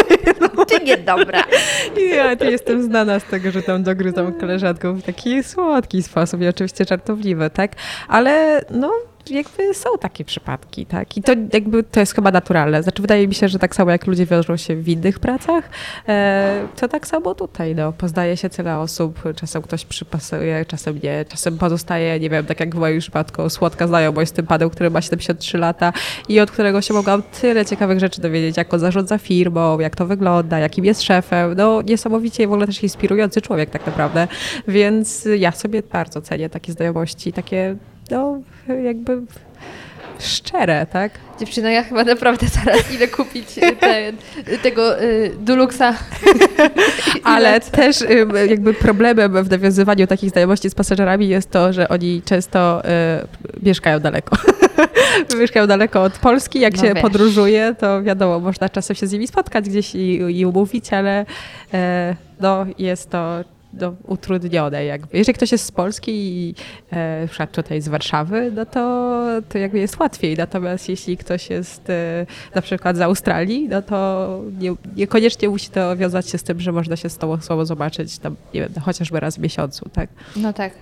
Ty 0.66 0.84
niedobra. 0.84 1.45
Ja 2.16 2.37
to 2.37 2.45
jestem 2.45 2.82
znana 2.82 3.20
z 3.20 3.24
tego, 3.24 3.51
że 3.51 3.62
tam 3.62 3.82
dogryzam 3.82 4.32
koleżanką 4.32 4.95
w 4.95 5.03
taki 5.03 5.45
słodki 5.45 6.03
sposób 6.03 6.41
i 6.41 6.49
oczywiście 6.49 6.84
żartobliwy, 6.84 7.51
tak? 7.51 7.72
Ale 8.09 8.64
no 8.70 8.93
jakby 9.30 9.74
są 9.74 9.90
takie 10.00 10.24
przypadki, 10.24 10.86
tak? 10.86 11.16
I 11.16 11.22
to 11.22 11.32
jakby 11.52 11.82
to 11.82 12.00
jest 12.00 12.14
chyba 12.14 12.30
naturalne. 12.30 12.82
Znaczy 12.82 13.02
wydaje 13.02 13.28
mi 13.28 13.34
się, 13.34 13.48
że 13.48 13.58
tak 13.58 13.74
samo 13.74 13.90
jak 13.90 14.06
ludzie 14.06 14.26
wiążą 14.26 14.56
się 14.56 14.76
w 14.76 14.88
innych 14.88 15.18
pracach, 15.18 15.70
e, 16.08 16.66
to 16.76 16.88
tak 16.88 17.06
samo 17.06 17.34
tutaj, 17.34 17.74
no. 17.74 17.92
Poznaje 17.92 18.36
się 18.36 18.48
tyle 18.48 18.78
osób, 18.78 19.22
czasem 19.36 19.62
ktoś 19.62 19.84
przypasuje, 19.84 20.64
czasem 20.64 21.00
nie, 21.02 21.24
czasem 21.24 21.58
pozostaje, 21.58 22.20
nie 22.20 22.30
wiem, 22.30 22.46
tak 22.46 22.60
jak 22.60 22.74
w 22.74 22.78
moim 22.78 23.00
przypadku, 23.00 23.50
słodka 23.50 23.86
znajomość 23.86 24.30
z 24.30 24.32
tym 24.32 24.46
panem, 24.46 24.70
który 24.70 24.90
ma 24.90 25.02
73 25.02 25.58
lata 25.58 25.92
i 26.28 26.40
od 26.40 26.50
którego 26.50 26.80
się 26.80 26.94
mogłam 26.94 27.22
tyle 27.40 27.66
ciekawych 27.66 28.00
rzeczy 28.00 28.20
dowiedzieć, 28.20 28.56
jak 28.56 28.74
on 28.74 28.80
zarządza 28.80 29.18
firmą, 29.18 29.80
jak 29.80 29.96
to 29.96 30.06
wygląda, 30.06 30.58
jakim 30.58 30.84
jest 30.84 31.02
szefem. 31.02 31.54
No 31.56 31.82
niesamowicie 31.82 32.48
w 32.48 32.52
ogóle 32.52 32.66
też 32.66 32.82
inspirujący 32.82 33.42
człowiek 33.42 33.70
tak 33.70 33.86
naprawdę, 33.86 34.28
więc 34.68 35.28
ja 35.38 35.52
sobie 35.52 35.82
bardzo 35.82 36.22
cenię 36.22 36.50
takie 36.50 36.72
znajomości, 36.72 37.32
takie 37.32 37.76
no 38.11 38.40
jakby 38.84 39.22
szczere, 40.18 40.86
tak? 40.86 41.12
Dziewczyno, 41.40 41.68
ja 41.68 41.82
chyba 41.82 42.04
naprawdę 42.04 42.46
zaraz 42.48 42.90
idę 42.94 43.09
kupić 43.09 43.46
te, 43.80 44.12
tego 44.62 45.02
y, 45.02 45.32
Duluxa. 45.38 45.94
Ale 47.24 47.61
też 47.61 48.02
y, 48.02 48.26
jakby 48.48 48.74
problemem 48.74 49.44
w 49.44 49.50
nawiązywaniu 49.50 50.07
takich 50.07 50.30
znajomości 50.30 50.70
z 50.70 50.74
pasażerami 50.74 51.28
jest 51.28 51.50
to, 51.50 51.72
że 51.72 51.88
oni 51.88 52.22
często 52.24 52.82
y, 52.84 53.62
mieszkają 53.62 54.00
daleko. 54.00 54.36
mieszkają 55.40 55.66
daleko 55.66 56.02
od 56.02 56.18
Polski. 56.18 56.61
Jak 56.61 56.76
no 56.76 56.82
się 56.82 56.94
wiesz. 56.94 57.02
podróżuje, 57.02 57.74
to 57.78 58.02
wiadomo, 58.02 58.40
można 58.40 58.68
czasem 58.68 58.96
się 58.96 59.07
z 59.07 59.12
nimi 59.12 59.26
spotkać 59.26 59.68
gdzieś 59.68 59.94
i, 59.94 60.38
i 60.38 60.46
umówić, 60.46 60.92
ale 60.92 61.26
no, 62.40 62.66
jest 62.78 63.11
to 63.11 63.44
no, 63.80 63.94
utrudnione. 64.06 64.84
Jakby. 64.84 65.18
Jeżeli 65.18 65.34
ktoś 65.34 65.52
jest 65.52 65.64
z 65.64 65.72
Polski 65.72 66.12
i 66.12 66.54
e, 66.90 67.26
przykład 67.28 67.52
tutaj 67.52 67.80
z 67.80 67.88
Warszawy, 67.88 68.52
no 68.54 68.66
to, 68.66 69.22
to 69.48 69.58
jakby 69.58 69.78
jest 69.78 70.00
łatwiej. 70.00 70.36
Natomiast 70.36 70.88
jeśli 70.88 71.16
ktoś 71.16 71.50
jest 71.50 71.90
e, 71.90 72.26
na 72.54 72.62
przykład 72.62 72.96
z 72.96 73.00
Australii, 73.00 73.68
no 73.68 73.82
to 73.82 74.40
nie, 74.58 74.74
niekoniecznie 74.96 75.48
musi 75.48 75.70
to 75.70 75.96
wiązać 75.96 76.28
się 76.30 76.38
z 76.38 76.42
tym, 76.42 76.60
że 76.60 76.72
można 76.72 76.96
się 76.96 77.08
z 77.08 77.18
tą 77.18 77.32
osobą 77.32 77.64
zobaczyć 77.64 78.18
tam, 78.18 78.36
nie 78.54 78.60
wiem, 78.60 78.72
no, 78.76 78.82
chociażby 78.82 79.20
raz 79.20 79.36
w 79.36 79.40
miesiącu, 79.40 79.88
tak? 79.88 80.10
No 80.36 80.52
tak. 80.52 80.72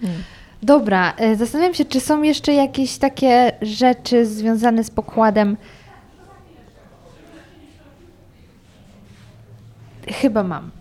Hmm. 0.00 0.22
Dobra, 0.62 1.14
e, 1.16 1.36
zastanawiam 1.36 1.74
się, 1.74 1.84
czy 1.84 2.00
są 2.00 2.22
jeszcze 2.22 2.52
jakieś 2.52 2.98
takie 2.98 3.52
rzeczy 3.62 4.26
związane 4.26 4.84
z 4.84 4.90
pokładem. 4.90 5.56
Chyba 10.06 10.42
mam 10.42 10.77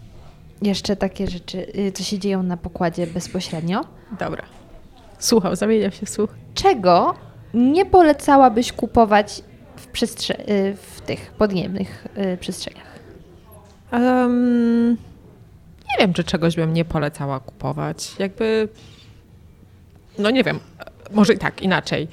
jeszcze 0.61 0.95
takie 0.95 1.27
rzeczy, 1.27 1.67
y, 1.77 1.91
co 1.91 2.03
się 2.03 2.19
dzieją 2.19 2.43
na 2.43 2.57
pokładzie 2.57 3.07
bezpośrednio. 3.07 3.81
Dobra. 4.19 4.43
Słucham, 5.19 5.55
zamieniam 5.55 5.91
się 5.91 6.05
w 6.05 6.09
słuch. 6.09 6.29
Czego 6.53 7.15
nie 7.53 7.85
polecałabyś 7.85 8.73
kupować 8.73 9.41
w, 9.75 9.91
przestrze- 9.91 10.49
y, 10.49 10.75
w 10.75 11.01
tych 11.01 11.31
podniebnych 11.31 12.07
y, 12.33 12.37
przestrzeniach? 12.37 12.99
Um, 13.91 14.89
nie 15.89 15.97
wiem, 15.99 16.13
czy 16.13 16.23
czegoś 16.23 16.55
bym 16.55 16.73
nie 16.73 16.85
polecała 16.85 17.39
kupować. 17.39 18.15
Jakby, 18.19 18.69
no 20.19 20.29
nie 20.29 20.43
wiem, 20.43 20.59
może 21.11 21.33
i 21.33 21.37
tak, 21.37 21.61
inaczej. 21.61 22.07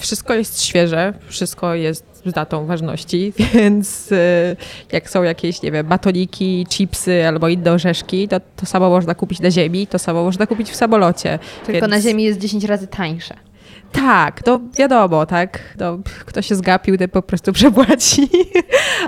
Wszystko 0.00 0.34
jest 0.34 0.62
świeże, 0.62 1.14
wszystko 1.28 1.74
jest 1.74 2.22
z 2.26 2.32
datą 2.32 2.66
ważności, 2.66 3.32
więc 3.54 4.12
y, 4.12 4.56
jak 4.92 5.10
są 5.10 5.22
jakieś, 5.22 5.62
nie 5.62 5.72
wiem, 5.72 5.86
batoniki, 5.86 6.66
chipsy 6.68 7.26
albo 7.26 7.48
inne 7.48 7.72
orzeszki, 7.72 8.28
to 8.28 8.40
to 8.56 8.66
samo 8.66 8.90
można 8.90 9.14
kupić 9.14 9.40
na 9.40 9.50
ziemi, 9.50 9.86
to 9.86 9.98
samo 9.98 10.24
można 10.24 10.46
kupić 10.46 10.70
w 10.70 10.76
samolocie. 10.76 11.38
Tylko 11.66 11.80
więc... 11.80 11.90
na 11.90 12.00
ziemi 12.00 12.24
jest 12.24 12.38
10 12.38 12.64
razy 12.64 12.86
tańsze. 12.86 13.47
Tak, 13.92 14.42
to 14.42 14.60
wiadomo, 14.78 15.26
tak. 15.26 15.60
No, 15.80 15.98
kto 16.26 16.42
się 16.42 16.54
zgapił, 16.54 16.98
ten 16.98 17.08
po 17.08 17.22
prostu 17.22 17.52
przepłaci. 17.58 18.28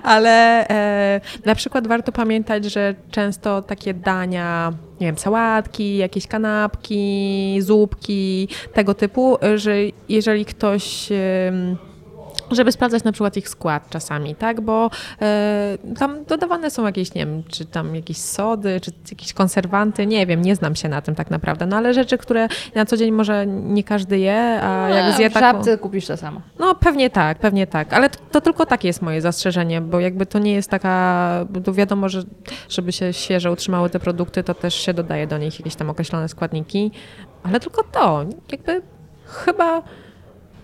Ale 0.03 0.69
e, 0.69 1.21
na 1.45 1.55
przykład 1.55 1.87
warto 1.87 2.13
pamiętać, 2.13 2.65
że 2.65 2.95
często 3.11 3.63
takie 3.63 3.95
dania, 3.95 4.73
nie 5.01 5.07
wiem, 5.07 5.19
sałatki, 5.19 5.97
jakieś 5.97 6.27
kanapki, 6.27 7.57
zupki, 7.61 8.49
tego 8.73 8.95
typu, 8.95 9.39
że 9.55 9.75
jeżeli 10.09 10.45
ktoś. 10.45 11.13
E, 11.13 11.90
żeby 12.51 12.73
sprawdzać 12.73 13.05
na 13.05 13.13
przykład 13.13 13.37
ich 13.37 13.49
skład 13.49 13.91
czasami, 13.91 14.35
tak, 14.35 14.61
bo 14.61 14.91
e, 15.23 15.79
tam 15.99 16.25
dodawane 16.25 16.71
są 16.71 16.87
jakieś, 16.87 17.15
nie 17.15 17.27
wiem, 17.27 17.43
czy 17.49 17.65
tam 17.65 17.97
jakieś 17.97 18.17
sody, 18.17 18.81
czy 18.81 18.91
jakieś 19.11 19.33
konserwanty, 19.33 20.07
nie 20.07 20.27
wiem, 20.27 20.43
nie 20.43 20.57
znam 20.57 20.75
się 20.75 20.89
na 20.89 21.03
tym 21.03 21.15
tak 21.15 21.31
naprawdę, 21.31 21.67
no 21.67 21.77
ale 21.77 21.95
rzeczy, 21.95 22.19
które 22.19 22.49
na 22.75 22.87
co 22.87 22.97
dzień 22.97 23.11
może 23.11 23.47
nie 23.47 23.85
każdy 23.85 24.19
je, 24.19 24.61
a 24.63 24.89
no, 24.89 24.95
jak 24.95 25.17
zje 25.17 25.31
taką... 25.31 25.63
W 25.63 25.79
kupisz 25.81 26.07
to 26.07 26.17
samo. 26.17 26.41
No 26.59 26.75
pewnie 26.75 27.11
tak, 27.11 27.39
pewnie 27.39 27.67
tak, 27.67 27.93
ale 27.93 28.11
to, 28.11 28.19
to, 28.31 28.41
tylko 28.41 28.67
takie 28.67 28.89
jest 28.89 29.03
moje 29.03 29.21
zastrzeżenie, 29.21 29.81
bo 29.81 30.01
jakby 30.01 30.27
to 30.27 30.39
nie 30.39 30.53
jest 30.53 30.71
taka, 30.71 31.47
to 31.65 31.73
wiadomo, 31.73 32.09
że 32.09 32.23
żeby 32.69 32.93
się 32.93 33.13
świeżo 33.13 33.53
utrzymały 33.53 33.91
te 33.91 34.01
produkty, 34.01 34.43
to 34.43 34.55
też 34.55 34.75
się 34.75 34.95
dodaje 34.95 35.27
do 35.27 35.39
nich 35.39 35.59
jakieś 35.59 35.75
tam 35.75 35.91
określone 35.91 36.29
składniki, 36.29 36.91
ale 37.43 37.61
tylko 37.61 37.85
to, 37.93 38.25
jakby 38.53 38.83
chyba 39.27 39.83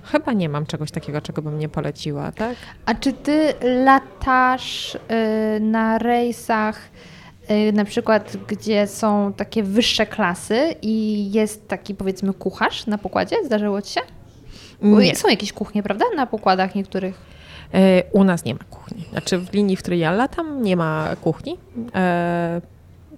Chyba 0.07 0.33
nie 0.33 0.49
mam 0.49 0.67
czegoś 0.67 0.91
takiego, 0.91 1.21
czego 1.21 1.43
bym 1.43 1.59
nie 1.59 1.69
poleciła, 1.69 2.33
tak? 2.33 2.57
A 2.87 2.95
czy 2.95 3.13
ty 3.13 3.55
latasz 3.85 4.95
y, 4.95 5.61
na 5.61 5.99
rejsach, 5.99 6.81
y, 7.51 7.73
na 7.73 7.85
przykład, 7.85 8.37
gdzie 8.49 8.87
są 8.87 9.33
takie 9.33 9.63
wyższe 9.63 10.07
klasy 10.07 10.75
i 10.83 11.27
jest 11.33 11.69
taki 11.69 11.95
powiedzmy 11.95 12.35
kucharz 12.35 12.87
na 12.87 12.99
pokładzie? 12.99 13.37
Zdarzyło 13.45 13.83
ci 13.83 13.93
się? 13.93 14.01
Nie. 14.83 15.17
Są 15.17 15.29
jakieś 15.29 15.53
kuchnie, 15.53 15.83
prawda? 15.83 16.05
Na 16.17 16.27
pokładach 16.27 16.75
niektórych. 16.75 17.21
Y, 17.75 17.79
u 18.13 18.25
nas 18.25 18.45
nie 18.45 18.55
ma 18.55 18.61
kuchni. 18.71 19.05
Znaczy 19.11 19.39
w 19.39 19.53
linii, 19.53 19.77
w 19.77 19.79
której 19.81 19.99
ja 20.01 20.13
latam, 20.13 20.63
nie 20.63 20.77
ma 20.77 21.09
kuchni. 21.23 21.59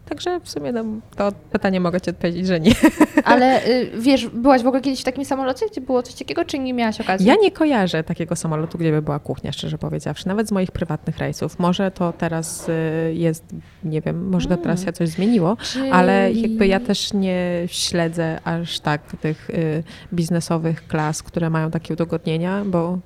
Także 0.08 0.40
w 0.40 0.50
sumie 0.50 0.72
no, 0.72 0.84
to 1.16 1.32
pytanie 1.52 1.80
mogę 1.80 2.00
Ci 2.00 2.10
odpowiedzieć, 2.10 2.46
że 2.46 2.60
nie. 2.60 2.72
Ale 3.24 3.66
y, 3.66 3.90
wiesz, 3.98 4.26
byłaś 4.26 4.62
w 4.62 4.66
ogóle 4.66 4.82
kiedyś 4.82 5.00
w 5.00 5.04
takim 5.04 5.24
samolocie, 5.24 5.66
gdzie 5.72 5.80
było 5.80 6.02
coś 6.02 6.14
takiego, 6.14 6.44
czy 6.44 6.58
nie 6.58 6.74
miałaś 6.74 7.00
okazji? 7.00 7.26
Ja 7.26 7.34
nie 7.42 7.50
kojarzę 7.50 8.04
takiego 8.04 8.36
samolotu, 8.36 8.78
gdzie 8.78 8.90
by 8.90 9.02
była 9.02 9.18
kuchnia, 9.18 9.52
szczerze 9.52 9.78
powiedziawszy. 9.78 10.28
Nawet 10.28 10.48
z 10.48 10.52
moich 10.52 10.70
prywatnych 10.70 11.18
rejsów. 11.18 11.58
Może 11.58 11.90
to 11.90 12.12
teraz 12.12 12.68
y, 12.68 12.72
jest, 13.14 13.44
nie 13.84 14.00
wiem, 14.00 14.28
może 14.28 14.48
to 14.48 14.56
teraz 14.56 14.84
się 14.84 14.92
coś 14.92 15.08
zmieniło, 15.08 15.56
Czyli... 15.56 15.90
ale 15.90 16.32
jakby 16.32 16.66
ja 16.66 16.80
też 16.80 17.12
nie 17.12 17.64
śledzę 17.66 18.40
aż 18.44 18.80
tak 18.80 19.16
tych 19.20 19.50
y, 19.50 19.82
biznesowych 20.12 20.86
klas, 20.86 21.22
które 21.22 21.50
mają 21.50 21.70
takie 21.70 21.94
udogodnienia, 21.94 22.64
bo 22.64 22.98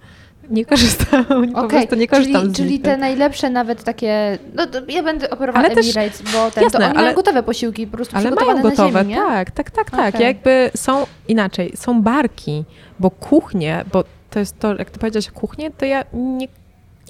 nie 0.53 0.64
korzystam, 0.64 1.24
okay. 1.30 1.62
po 1.62 1.68
prostu 1.68 1.94
nie 1.94 2.09
korzystam 2.09 2.42
czyli, 2.42 2.55
Czyli 2.55 2.80
te 2.80 2.96
najlepsze 2.96 3.50
nawet 3.50 3.84
takie, 3.84 4.38
no 4.55 4.66
ja 4.88 5.03
będę 5.03 5.30
operowała 5.30 5.64
ale 5.64 5.74
Emirates, 5.74 6.18
też, 6.18 6.32
bo 6.32 6.50
ten, 6.50 6.64
jasne, 6.64 6.78
to 6.78 6.84
oni 6.86 6.96
ale, 6.96 7.03
mają 7.03 7.14
gotowe 7.14 7.42
posiłki, 7.42 7.86
po 7.86 7.96
prostu 7.96 8.16
ale 8.16 8.30
mają 8.30 8.62
gotowe, 8.62 8.98
ziemi, 9.00 9.14
tak, 9.14 9.50
tak, 9.50 9.70
tak, 9.70 9.90
tak. 9.90 10.14
Okay. 10.14 10.26
Jakby 10.26 10.70
są 10.76 11.07
inaczej, 11.28 11.72
są 11.76 12.03
barki, 12.03 12.64
bo 12.98 13.11
kuchnie, 13.11 13.84
bo 13.92 14.05
to 14.30 14.38
jest 14.38 14.59
to, 14.59 14.74
jak 14.76 14.90
ty 14.90 14.98
powiedziałeś 14.98 15.30
kuchnię, 15.30 15.70
to 15.70 15.84
ja 15.84 16.05
nie 16.12 16.48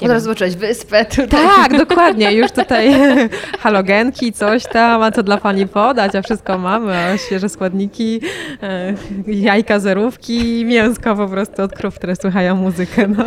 Od 0.03 0.09
razu 0.09 0.25
zobaczyłeś 0.25 0.57
wyspę 0.57 1.05
tutaj. 1.05 1.29
Tak, 1.29 1.77
dokładnie. 1.89 2.33
Już 2.33 2.53
tutaj 2.53 2.95
halogenki, 3.63 4.33
coś 4.33 4.67
tam, 4.67 5.03
a 5.03 5.11
co 5.11 5.23
dla 5.23 5.37
pani 5.37 5.67
podać, 5.69 6.15
a 6.17 6.23
wszystko 6.23 6.59
mamy, 6.59 6.97
a 6.97 7.19
świeże 7.19 7.49
składniki, 7.49 8.21
e, 8.63 8.95
jajka, 9.27 9.79
zerówki, 9.79 10.65
mięsko 10.65 11.17
po 11.17 11.29
prostu 11.29 11.63
od 11.63 11.73
krów, 11.73 11.95
które 11.95 12.17
słuchają 12.17 12.57
muzykę. 12.57 13.09
No. 13.09 13.25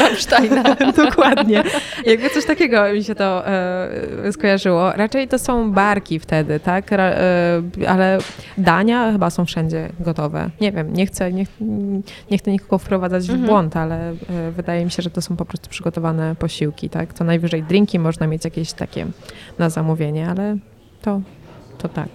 Rammsteina. 0.00 0.62
dokładnie. 1.06 1.62
Jakby 2.06 2.30
coś 2.30 2.44
takiego 2.46 2.92
mi 2.92 3.04
się 3.04 3.14
to 3.14 3.48
e, 3.48 4.32
skojarzyło. 4.32 4.92
Raczej 4.92 5.28
to 5.28 5.38
są 5.38 5.72
barki 5.72 6.18
wtedy, 6.18 6.60
tak? 6.60 6.90
Ra, 6.90 7.04
e, 7.04 7.62
ale 7.88 8.18
dania 8.58 9.12
chyba 9.12 9.30
są 9.30 9.44
wszędzie 9.44 9.88
gotowe. 10.00 10.50
Nie 10.60 10.72
wiem, 10.72 10.92
nie 10.92 11.06
chcę, 11.06 11.32
nie, 11.32 11.46
nie 12.30 12.38
chcę 12.38 12.50
nikogo 12.50 12.78
wprowadzać 12.78 13.26
w 13.26 13.30
Mhm. 13.30 13.48
błąd, 13.48 13.76
ale 13.76 14.10
e, 14.10 14.14
wydaje 14.56 14.84
mi 14.84 14.90
się, 14.90 15.02
że 15.02 15.10
to 15.10 15.22
są 15.22 15.36
po 15.36 15.44
prostu 15.44 15.70
przygotowane 15.74 16.34
posiłki, 16.36 16.90
tak? 16.90 17.14
Co 17.14 17.24
najwyżej 17.24 17.62
drinki 17.62 17.98
można 17.98 18.26
mieć 18.26 18.44
jakieś 18.44 18.72
takie 18.72 19.06
na 19.58 19.70
zamówienie, 19.70 20.28
ale 20.30 20.56
to, 21.02 21.20
to 21.78 21.88
tak. 21.88 22.08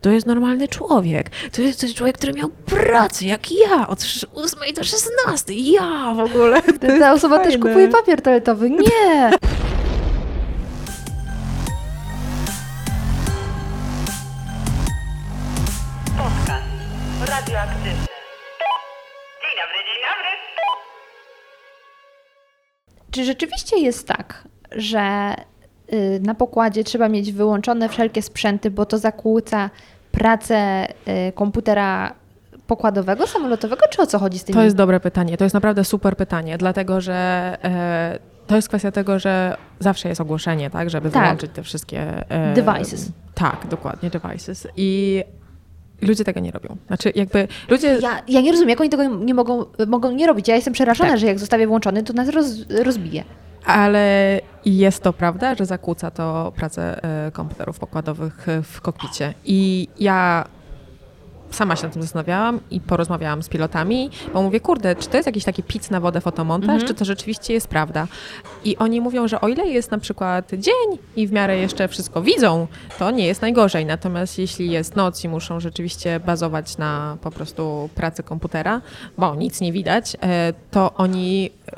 To 0.00 0.10
jest 0.10 0.26
normalny 0.26 0.68
człowiek. 0.68 1.30
To 1.52 1.62
jest, 1.62 1.80
to 1.80 1.86
jest 1.86 1.96
człowiek, 1.98 2.18
który 2.18 2.32
miał 2.32 2.48
pracę, 2.48 3.24
jak 3.24 3.52
ja, 3.52 3.88
od 3.88 3.98
8 4.34 4.60
do 4.76 4.84
16. 4.84 5.54
Ja 5.54 6.14
w 6.16 6.20
ogóle. 6.20 6.62
To 6.62 6.86
Ta 6.98 7.12
osoba 7.12 7.38
też 7.38 7.46
fajne. 7.54 7.68
kupuje 7.68 7.88
papier 7.88 8.22
toaletowy. 8.22 8.70
Nie! 8.70 9.30
Podcast 16.16 16.66
radioaktywny. 17.28 18.13
Czy 23.14 23.24
rzeczywiście 23.24 23.78
jest 23.78 24.08
tak, 24.08 24.48
że 24.72 25.34
y, 25.92 26.20
na 26.22 26.34
pokładzie 26.34 26.84
trzeba 26.84 27.08
mieć 27.08 27.32
wyłączone 27.32 27.88
wszelkie 27.88 28.22
sprzęty, 28.22 28.70
bo 28.70 28.86
to 28.86 28.98
zakłóca 28.98 29.70
pracę 30.12 30.86
y, 31.28 31.32
komputera 31.32 32.14
pokładowego, 32.66 33.26
samolotowego, 33.26 33.82
czy 33.90 34.02
o 34.02 34.06
co 34.06 34.18
chodzi 34.18 34.38
z 34.38 34.44
tym? 34.44 34.54
To 34.54 34.62
jest 34.62 34.76
dobre 34.76 35.00
pytanie. 35.00 35.36
To 35.36 35.44
jest 35.44 35.54
naprawdę 35.54 35.84
super 35.84 36.16
pytanie, 36.16 36.58
dlatego 36.58 37.00
że 37.00 37.14
e, 37.64 38.18
to 38.46 38.56
jest 38.56 38.68
kwestia 38.68 38.92
tego, 38.92 39.18
że 39.18 39.56
zawsze 39.80 40.08
jest 40.08 40.20
ogłoszenie, 40.20 40.70
tak, 40.70 40.90
żeby 40.90 41.10
Tak. 41.10 41.22
wyłączyć 41.22 41.50
te 41.54 41.62
wszystkie 41.62 42.30
e, 42.30 42.54
Devices. 42.54 43.08
Tak, 43.34 43.66
dokładnie, 43.70 44.10
devices. 44.10 44.68
I 44.76 45.22
ludzie 46.02 46.24
tego 46.24 46.40
nie 46.40 46.50
robią. 46.50 46.76
Znaczy, 46.86 47.12
jakby 47.14 47.48
ludzie. 47.68 47.98
Ja, 48.02 48.22
ja 48.28 48.40
nie 48.40 48.50
rozumiem, 48.50 48.68
jak 48.70 48.80
oni 48.80 48.90
tego 48.90 49.04
nie 49.04 49.34
mogą, 49.34 49.64
mogą 49.86 50.10
nie 50.12 50.26
robić. 50.26 50.48
Ja 50.48 50.54
jestem 50.54 50.72
przerażona, 50.72 51.10
Tak. 51.10 51.18
że 51.18 51.26
jak 51.26 51.38
zostawię 51.38 51.66
włączony, 51.66 52.02
to 52.02 52.12
nas 52.12 52.28
roz, 52.28 52.46
rozbije. 52.68 53.24
Ale 53.66 54.40
jest 54.64 55.02
to 55.02 55.12
prawda, 55.12 55.54
że 55.54 55.66
zakłóca 55.66 56.10
to 56.10 56.52
pracę 56.56 57.04
e, 57.26 57.30
komputerów 57.30 57.78
pokładowych 57.78 58.48
e, 58.48 58.62
w 58.62 58.80
kokpicie. 58.80 59.34
I 59.44 59.88
ja 60.00 60.44
sama 61.54 61.76
się 61.76 61.82
nad 61.84 61.92
tym 61.92 62.02
zastanawiałam 62.02 62.60
i 62.70 62.80
porozmawiałam 62.80 63.42
z 63.42 63.48
pilotami, 63.48 64.10
bo 64.34 64.42
mówię, 64.42 64.60
kurde, 64.60 64.96
czy 64.96 65.08
to 65.08 65.16
jest 65.16 65.26
jakiś 65.26 65.44
taki 65.44 65.62
pic 65.62 65.90
na 65.90 66.00
wodę 66.00 66.20
fotomontaż, 66.20 66.70
Mhm. 66.70 66.88
czy 66.88 66.94
to 66.94 67.04
rzeczywiście 67.04 67.54
jest 67.54 67.68
prawda? 67.68 68.06
I 68.64 68.76
oni 68.76 69.00
mówią, 69.00 69.28
że 69.28 69.40
o 69.40 69.48
ile 69.48 69.66
jest 69.66 69.90
na 69.90 69.98
przykład 69.98 70.50
dzień 70.58 70.98
i 71.16 71.26
w 71.26 71.32
miarę 71.32 71.58
jeszcze 71.58 71.88
wszystko 71.88 72.22
widzą, 72.22 72.66
to 72.98 73.10
nie 73.10 73.26
jest 73.26 73.42
najgorzej. 73.42 73.86
Natomiast 73.86 74.38
jeśli 74.38 74.70
jest 74.70 74.96
noc 74.96 75.24
i 75.24 75.28
muszą 75.28 75.60
rzeczywiście 75.60 76.20
bazować 76.20 76.78
na 76.78 77.16
po 77.20 77.30
prostu 77.30 77.88
pracy 77.94 78.22
komputera, 78.22 78.80
bo 79.18 79.34
nic 79.34 79.60
nie 79.60 79.72
widać, 79.72 80.16
e, 80.22 80.52
to 80.70 80.94
oni 80.94 81.50
e, 81.68 81.74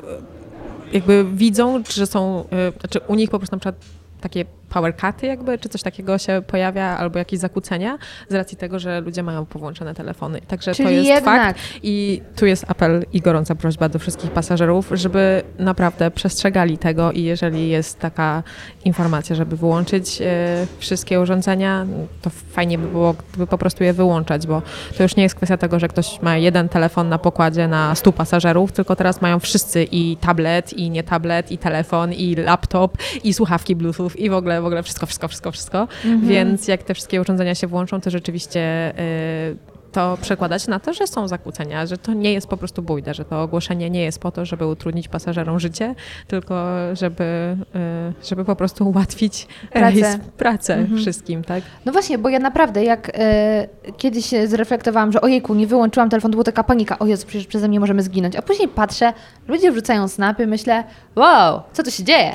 jakby 0.93 1.25
widzą, 1.33 1.83
że 1.93 2.07
są, 2.07 2.45
y, 2.69 2.79
znaczy 2.79 2.99
u 3.07 3.15
nich 3.15 3.29
po 3.29 3.39
prostu 3.39 3.55
na 3.55 3.59
przykład 3.59 3.75
takie 4.21 4.45
power 4.69 4.95
cuty 4.95 5.27
jakby, 5.27 5.57
czy 5.57 5.69
coś 5.69 5.83
takiego 5.83 6.17
się 6.17 6.41
pojawia, 6.47 6.83
albo 6.83 7.19
jakieś 7.19 7.39
zakłócenia 7.39 7.97
z 8.29 8.33
racji 8.33 8.57
tego, 8.57 8.79
że 8.79 9.01
ludzie 9.01 9.23
mają 9.23 9.45
powłączone 9.45 9.93
telefony. 9.93 10.41
Także 10.47 10.71
to 10.71 10.77
Czyli 10.77 10.95
jest 10.95 11.07
jednak 11.07 11.55
fakt 11.55 11.59
i 11.83 12.21
tu 12.35 12.45
jest 12.45 12.65
apel 12.67 13.05
i 13.13 13.21
gorąca 13.21 13.55
prośba 13.55 13.89
do 13.89 13.99
wszystkich 13.99 14.31
pasażerów, 14.31 14.89
żeby 14.91 15.41
naprawdę 15.59 16.11
przestrzegali 16.11 16.77
tego 16.77 17.11
i 17.11 17.23
jeżeli 17.23 17.69
jest 17.69 17.99
taka 17.99 18.43
informacja, 18.85 19.35
żeby 19.35 19.57
wyłączyć 19.57 20.21
e, 20.21 20.67
wszystkie 20.79 21.19
urządzenia, 21.21 21.85
to 22.21 22.29
fajnie 22.29 22.77
by 22.77 22.87
było, 22.87 23.15
gdyby 23.29 23.47
po 23.47 23.57
prostu 23.57 23.83
je 23.83 23.93
wyłączać, 23.93 24.47
bo 24.47 24.61
to 24.97 25.03
już 25.03 25.15
nie 25.15 25.23
jest 25.23 25.35
kwestia 25.35 25.57
tego, 25.57 25.79
że 25.79 25.87
ktoś 25.87 26.21
ma 26.21 26.37
jeden 26.37 26.69
telefon 26.69 27.09
na 27.09 27.17
pokładzie 27.17 27.67
na 27.67 27.95
100 27.95 28.11
pasażerów, 28.11 28.71
tylko 28.71 28.95
teraz 28.95 29.21
mają 29.21 29.39
wszyscy 29.39 29.83
i 29.91 30.17
tablet, 30.21 30.73
i 30.73 30.89
nie 30.89 31.03
tablet, 31.03 31.51
i 31.51 31.57
telefon, 31.57 32.13
i 32.13 32.35
laptop, 32.35 32.97
i 33.23 33.33
słuchawki 33.33 33.75
bluetooth, 33.75 34.11
i 34.15 34.29
w 34.29 34.33
ogóle, 34.33 34.61
w 34.67 34.69
ogóle 34.69 34.83
wszystko, 34.83 35.05
wszystko, 35.05 35.27
wszystko, 35.27 35.51
wszystko. 35.51 35.87
Więc 36.23 36.67
jak 36.67 36.83
te 36.83 36.93
wszystkie 36.93 37.21
urządzenia 37.21 37.55
się 37.55 37.67
włączą, 37.67 38.01
to 38.01 38.09
rzeczywiście 38.09 38.93
y, 38.99 39.77
to 39.91 40.17
przekłada 40.21 40.59
się 40.59 40.69
na 40.69 40.79
to, 40.79 40.93
że 40.93 41.07
są 41.07 41.27
zakłócenia, 41.27 41.85
że 41.85 41.97
to 41.97 42.13
nie 42.13 42.33
jest 42.33 42.47
po 42.47 42.57
prostu 42.57 42.81
bójda, 42.81 43.13
że 43.13 43.25
to 43.25 43.41
ogłoszenie 43.41 43.89
nie 43.89 44.03
jest 44.03 44.19
po 44.19 44.31
to, 44.31 44.45
żeby 44.45 44.67
utrudnić 44.67 45.07
pasażerom 45.07 45.59
życie, 45.59 45.95
tylko 46.27 46.65
żeby, 46.93 47.57
y, 48.23 48.27
żeby 48.27 48.45
po 48.45 48.55
prostu 48.55 48.89
ułatwić 48.89 49.47
Pracę. 49.71 50.01
rejs, 50.01 50.17
pracę 50.37 50.87
wszystkim, 50.97 51.43
tak? 51.43 51.63
No 51.85 51.91
właśnie, 51.91 52.17
bo 52.17 52.29
ja 52.29 52.39
naprawdę, 52.39 52.83
jak 52.83 53.11
e, 53.13 53.67
kiedyś 53.97 54.25
zreflektowałam, 54.45 55.11
że 55.11 55.21
ojejku, 55.21 55.55
nie 55.55 55.67
wyłączyłam 55.67 56.09
telefonu, 56.09 56.31
to 56.31 56.35
była 56.35 56.43
taka 56.43 56.63
panika, 56.63 56.99
o 56.99 57.05
Jezu, 57.05 57.27
przecież 57.27 57.47
przeze 57.47 57.67
mnie 57.67 57.79
możemy 57.79 58.03
zginąć. 58.03 58.35
A 58.35 58.41
później 58.41 58.67
patrzę, 58.67 59.13
ludzie 59.47 59.71
wrzucają 59.71 60.07
snapy, 60.07 60.47
myślę, 60.47 60.83
wow, 61.15 61.61
co 61.73 61.83
tu 61.83 61.91
się 61.91 62.03
dzieje? 62.03 62.31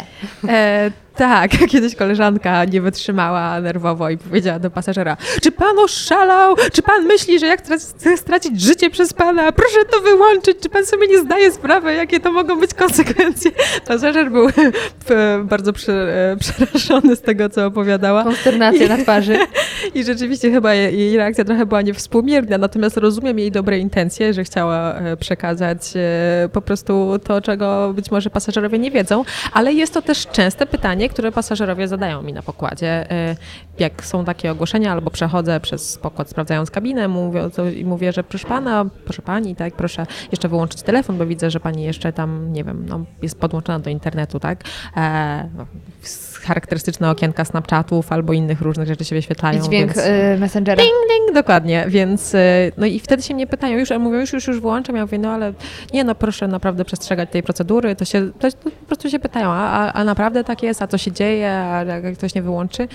E, 0.49 0.91
tak, 1.17 1.51
kiedyś 1.73 1.97
koleżanka 1.97 2.65
nie 2.65 2.81
wytrzymała 2.81 3.61
nerwowo 3.61 4.11
i 4.11 4.19
powiedziała 4.19 4.59
do 4.59 4.71
pasażera, 4.71 5.17
czy 5.43 5.53
pan 5.53 5.79
oszalał? 5.79 6.57
Czy 6.73 6.83
pan 6.83 7.05
myśli, 7.05 7.39
że 7.39 7.47
jak 7.47 7.63
chce 7.63 8.17
stracić 8.17 8.61
życie 8.61 8.91
przez 8.91 9.13
pana? 9.13 9.53
Proszę 9.53 9.85
to 9.91 10.01
wyłączyć, 10.01 10.59
czy 10.63 10.69
pan 10.69 10.87
sobie 10.87 11.07
nie 11.09 11.19
zdaje 11.19 11.53
sprawy, 11.53 11.95
jakie 11.95 12.21
to 12.21 12.33
mogą 12.33 12.61
być 12.61 12.75
konsekwencje? 12.75 13.51
Pasażer 13.89 14.31
był 14.31 14.49
e, 15.11 15.45
bardzo 15.45 15.71
e, 15.89 16.37
przerażony 16.37 17.17
z 17.17 17.21
tego, 17.21 17.49
co 17.49 17.67
opowiadała. 17.67 18.25
Konsternacja 18.25 18.89
na 18.89 18.97
twarzy. 18.97 19.39
I 19.95 20.05
rzeczywiście 20.05 20.51
chyba 20.51 20.75
jej 20.75 21.17
reakcja 21.17 21.45
trochę 21.45 21.67
była 21.67 21.83
niewspółmierna, 21.83 22.59
natomiast 22.59 22.97
rozumiem 22.97 23.39
jej 23.39 23.51
dobre 23.51 23.79
intencje, 23.79 24.35
że 24.35 24.45
chciała 24.45 24.95
e, 24.95 25.17
przekazać 25.17 25.81
po 26.53 26.63
prostu 26.63 27.19
to, 27.25 27.41
czego 27.41 27.93
być 27.95 28.11
może 28.11 28.31
pasażerowie 28.31 28.79
nie 28.79 28.91
wiedzą, 28.91 29.25
ale 29.53 29.73
jest 29.73 29.95
to 29.95 30.03
też 30.03 30.27
częste 30.27 30.67
pytanie, 30.67 31.02
które 31.09 31.33
pasażerowie 31.33 31.89
zadają 31.89 32.23
mi 32.23 32.33
na 32.33 32.43
pokładzie. 32.43 33.11
E, 33.11 33.37
Jak 33.79 34.05
są 34.05 34.25
takie 34.25 34.51
ogłoszenia, 34.51 34.93
albo 34.93 35.11
przechodzę 35.11 35.61
przez 35.61 35.99
pokład 35.99 36.31
sprawdzając 36.31 36.71
kabinę, 36.71 37.09
mówię, 37.09 37.49
i 37.77 37.85
mówię, 37.85 38.13
że 38.13 38.25
proszę 38.25 38.49
pana, 38.49 38.85
proszę 39.05 39.23
pani, 39.23 39.57
tak, 39.57 39.75
proszę 39.75 40.07
jeszcze 40.31 40.49
wyłączyć 40.49 40.83
telefon, 40.83 41.19
bo 41.19 41.27
widzę, 41.27 41.51
że 41.51 41.61
pani 41.61 41.83
jeszcze 41.83 42.13
tam, 42.13 42.53
nie 42.53 42.65
wiem, 42.65 42.87
no, 42.89 43.05
jest 43.23 43.41
podłączona 43.41 43.79
do 43.79 43.91
internetu, 43.91 44.41
tak. 44.41 44.65
E, 44.97 45.49
charakterystyczne 46.45 47.11
okienka 47.11 47.45
Snapchatów 47.45 48.13
albo 48.13 48.33
innych 48.33 48.61
różnych 48.61 48.89
rzeczy 48.89 49.05
się 49.05 49.15
wyświetlają. 49.17 49.59
I 49.59 49.63
dźwięk 49.63 49.87
więc... 49.95 50.07
e, 50.07 50.37
Messengera. 50.39 50.83
Ding, 50.83 50.95
ding, 51.09 51.35
dokładnie, 51.35 51.85
więc 51.89 52.35
y, 52.35 52.39
no 52.77 52.87
i 52.87 53.01
wtedy 53.01 53.23
się 53.23 53.35
mnie 53.35 53.47
pytają, 53.47 53.79
już 53.79 53.91
mówią, 53.91 54.21
już, 54.21 54.33
już, 54.33 54.47
już 54.47 54.61
wyłączam, 54.61 54.97
ja 54.97 55.03
mówię, 55.03 55.19
no 55.19 55.31
ale 55.31 55.53
nie, 55.93 56.05
no 56.05 56.15
proszę 56.15 56.49
naprawdę 56.49 56.85
przestrzegać 56.85 57.31
tej 57.31 57.43
procedury, 57.43 57.97
to 57.97 58.05
się, 58.05 58.31
to, 58.39 58.51
to 58.51 58.71
po 58.71 58.87
prostu 58.87 59.11
się 59.11 59.19
pytają, 59.19 59.49
a, 59.51 59.71
a, 59.71 59.93
a 59.93 60.05
naprawdę 60.05 60.45
tak 60.45 60.63
jest, 60.63 60.83
a 60.83 60.87
co 60.87 60.99
się 60.99 61.13
dzieje, 61.13 61.51
a 61.53 61.85
jak 61.85 62.15
ktoś 62.19 62.35
nie 62.35 62.43
wyłączy? 62.43 62.89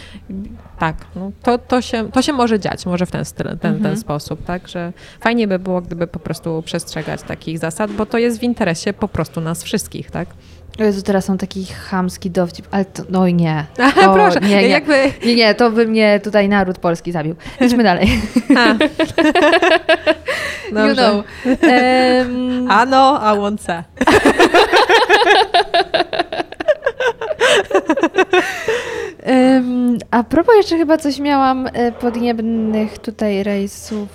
Tak, 0.79 0.95
no, 1.15 1.31
to, 1.43 1.57
to, 1.57 1.81
się, 1.81 2.11
to 2.11 2.21
się 2.21 2.33
może 2.33 2.59
dziać, 2.59 2.85
może 2.85 3.05
w 3.05 3.11
ten, 3.11 3.23
styl- 3.23 3.57
ten, 3.57 3.79
ten 3.83 3.97
sposób, 3.97 4.45
tak, 4.45 4.67
że 4.67 4.93
fajnie 5.19 5.47
by 5.47 5.59
było, 5.59 5.81
gdyby 5.81 6.07
po 6.07 6.19
prostu 6.19 6.63
przestrzegać 6.65 7.21
takich 7.21 7.59
zasad, 7.59 7.91
bo 7.91 8.05
to 8.05 8.17
jest 8.17 8.39
w 8.39 8.43
interesie 8.43 8.93
po 8.93 9.07
prostu 9.07 9.41
nas 9.41 9.63
wszystkich, 9.63 10.11
tak? 10.11 10.27
O 10.79 10.83
Jezu, 10.83 11.01
teraz 11.01 11.25
są 11.25 11.37
taki 11.37 11.65
chamski 11.65 12.31
dowcip, 12.31 12.67
ale 12.71 12.85
to, 12.85 13.03
no 13.09 13.27
i 13.27 13.33
nie. 13.33 13.65
O, 14.07 14.13
proszę, 14.13 14.39
nie, 14.39 14.47
nie. 14.47 14.67
jakby... 14.67 15.11
Nie, 15.25 15.35
nie, 15.35 15.55
to 15.55 15.71
by 15.71 15.87
mnie 15.87 16.19
tutaj 16.23 16.49
naród 16.49 16.77
polski 16.79 17.11
zabił. 17.11 17.35
Idźmy 17.61 17.83
dalej. 17.91 18.21
A. 18.57 18.75
You 20.87 20.95
know. 20.95 21.23
Em, 21.61 22.71
A 22.71 22.85
no, 22.85 23.19
a 23.21 23.33
łące. 23.33 23.83
Em, 29.23 29.97
a 30.11 30.23
propos 30.23 30.55
jeszcze 30.55 30.77
chyba 30.77 30.97
coś 30.97 31.19
miałam 31.19 31.67
e, 31.73 31.91
podniebnych 31.91 32.97
tutaj 32.97 33.43
rejsów. 33.43 34.07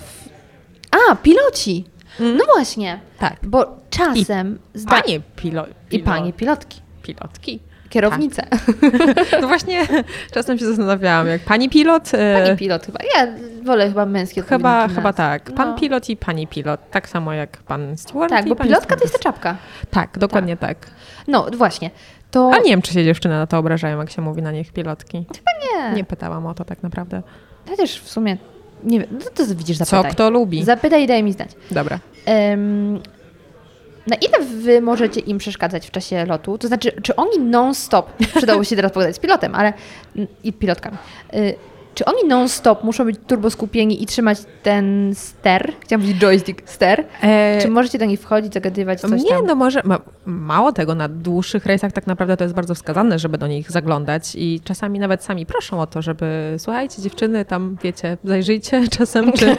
A, 1.10 1.16
piloci! 1.16 1.84
No 2.20 2.44
właśnie, 2.54 3.00
Tak. 3.18 3.36
bo 3.42 3.76
czasem... 3.90 4.58
zda- 4.74 4.90
Panie 5.02 5.20
pilo, 5.36 5.64
I 5.90 5.98
panie 5.98 6.32
pilotki. 6.32 6.80
pilotki. 7.02 7.60
kierownicę. 7.88 8.42
No 9.40 9.48
właśnie, 9.48 9.86
czasem 10.34 10.58
się 10.58 10.66
zastanawiałam, 10.66 11.26
jak 11.26 11.40
pani 11.42 11.70
pilot. 11.70 12.10
e, 12.14 12.42
Pani 12.44 12.56
pilot 12.58 12.86
chyba. 12.86 12.98
Ja 13.16 13.26
wolę 13.64 13.88
chyba 13.88 14.06
męskie 14.06 14.42
Chyba, 14.42 14.88
chyba 14.88 15.12
tak. 15.12 15.50
Pan 15.52 15.68
No. 15.70 15.78
pilot 15.78 16.08
i 16.08 16.16
pani 16.16 16.46
pilot. 16.46 16.80
Tak 16.90 17.08
samo 17.08 17.32
jak 17.32 17.56
pan 17.56 17.96
steward 17.96 18.30
Tak, 18.30 18.46
i 18.46 18.48
bo 18.48 18.56
pilotka 18.56 18.96
to 18.96 19.02
jest 19.04 19.14
ta 19.14 19.20
czapka. 19.20 19.56
Tak, 19.90 20.18
dokładnie 20.18 20.56
tak. 20.56 20.76
No 21.28 21.46
właśnie. 21.56 21.90
To 22.30 22.50
A 22.54 22.58
nie 22.58 22.70
wiem, 22.70 22.82
czy 22.82 22.92
się 22.92 23.04
dziewczyny 23.04 23.34
na 23.34 23.46
to 23.46 23.58
obrażają, 23.58 23.98
jak 23.98 24.10
się 24.10 24.22
mówi 24.22 24.42
na 24.42 24.52
nich 24.52 24.72
pilotki. 24.72 25.18
nie. 25.18 25.92
Nie 25.96 26.04
pytałam 26.04 26.46
o 26.46 26.54
to 26.54 26.64
tak 26.64 26.82
naprawdę. 26.82 27.22
Chociaż 27.70 28.00
w 28.00 28.10
sumie 28.10 28.36
nie 28.84 29.00
wiem. 29.00 29.08
No 29.12 29.30
to 29.34 29.54
widzisz, 29.54 29.78
Co 29.78 29.84
zapytaj. 29.84 30.12
kto 30.12 30.30
lubi. 30.30 30.64
Zapytaj 30.64 31.02
i 31.04 31.06
daj 31.06 31.22
mi 31.22 31.32
znać. 31.32 31.50
Dobra. 31.70 31.98
Em, 32.26 32.94
na 34.06 34.16
ile 34.16 34.44
wy 34.46 34.80
możecie 34.80 35.20
im 35.20 35.38
przeszkadzać 35.38 35.86
w 35.86 35.90
czasie 35.90 36.26
lotu? 36.26 36.58
To 36.58 36.68
znaczy, 36.68 36.92
czy 37.02 37.16
oni 37.16 37.38
non-stop, 37.38 38.10
przydało 38.36 38.64
się 38.64 38.76
teraz 38.76 38.92
pogadać 38.92 39.16
z 39.16 39.18
pilotem, 39.18 39.54
ale 39.54 39.72
i 40.44 40.52
pilotkami, 40.52 40.96
y, 41.34 41.54
czy 41.94 42.04
oni 42.04 42.28
non-stop 42.28 42.84
muszą 42.84 43.04
być 43.04 43.16
turbo 43.26 43.50
skupieni 43.50 44.02
i 44.02 44.06
trzymać 44.06 44.38
ten 44.62 45.14
ster? 45.14 45.72
Chciałam 45.80 46.00
powiedzieć 46.00 46.22
joystick, 46.22 46.62
ster. 46.64 47.04
E... 47.22 47.58
Czy 47.62 47.68
możecie 47.68 47.98
do 47.98 48.04
nich 48.04 48.20
wchodzić, 48.20 48.54
zagadywać 48.54 49.00
coś 49.00 49.22
Nie, 49.22 49.30
tam? 49.30 49.46
no 49.46 49.54
może, 49.54 49.80
ma, 49.84 49.98
mało 50.26 50.72
tego, 50.72 50.94
na 50.94 51.08
dłuższych 51.08 51.66
rejsach 51.66 51.92
tak 51.92 52.06
naprawdę 52.06 52.36
to 52.36 52.44
jest 52.44 52.54
bardzo 52.54 52.74
wskazane, 52.74 53.18
żeby 53.18 53.38
do 53.38 53.46
nich 53.46 53.70
zaglądać 53.70 54.34
i 54.34 54.60
czasami 54.64 54.98
nawet 54.98 55.24
sami 55.24 55.46
proszą 55.46 55.80
o 55.80 55.86
to, 55.86 56.02
żeby 56.02 56.54
słuchajcie 56.58 57.02
dziewczyny, 57.02 57.44
tam 57.44 57.76
wiecie, 57.82 58.16
zajrzyjcie 58.24 58.88
czasem, 58.98 59.32
czy, 59.32 59.56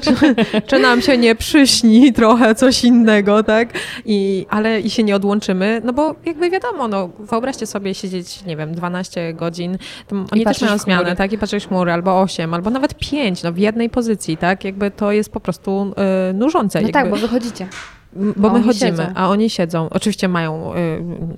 czy, 0.00 0.34
czy, 0.66 0.78
nam 0.78 1.02
się 1.02 1.18
nie 1.18 1.34
przyśni 1.34 2.12
trochę 2.12 2.54
coś 2.54 2.84
innego, 2.84 3.42
tak? 3.42 3.68
I, 4.04 4.46
ale 4.50 4.80
i 4.80 4.90
się 4.90 5.02
nie 5.02 5.16
odłączymy, 5.16 5.80
no 5.84 5.92
bo 5.92 6.14
jakby 6.26 6.50
wiadomo, 6.50 6.88
no 6.88 7.10
wyobraźcie 7.18 7.66
sobie 7.66 7.94
siedzieć, 7.94 8.44
nie 8.44 8.56
wiem, 8.56 8.74
12 8.74 9.34
godzin, 9.34 9.78
oni 10.32 10.44
też 10.44 10.60
mają 10.60 10.78
zmianę, 10.78 11.16
tak? 11.16 11.32
I 11.32 11.38
patrzysz 11.38 11.59
albo 11.92 12.20
8, 12.20 12.54
albo 12.54 12.70
nawet 12.70 12.94
5, 12.94 13.42
no 13.42 13.52
w 13.52 13.58
jednej 13.58 13.90
pozycji, 13.90 14.36
tak? 14.36 14.64
Jakby 14.64 14.90
to 14.90 15.12
jest 15.12 15.32
po 15.32 15.40
prostu 15.40 15.94
y, 16.30 16.34
nużące. 16.34 16.80
No 16.80 16.88
tak, 16.88 16.94
jakby. 16.94 17.10
tak, 17.10 17.20
bo 17.20 17.28
wychodzicie 17.28 17.66
bo 18.12 18.50
my 18.50 18.62
chodzimy, 18.62 18.90
siedzą. 18.90 19.02
a 19.14 19.28
oni 19.28 19.50
siedzą. 19.50 19.88
Oczywiście 19.90 20.28
mają 20.28 20.74
y, 20.74 20.78
y, 20.78 20.80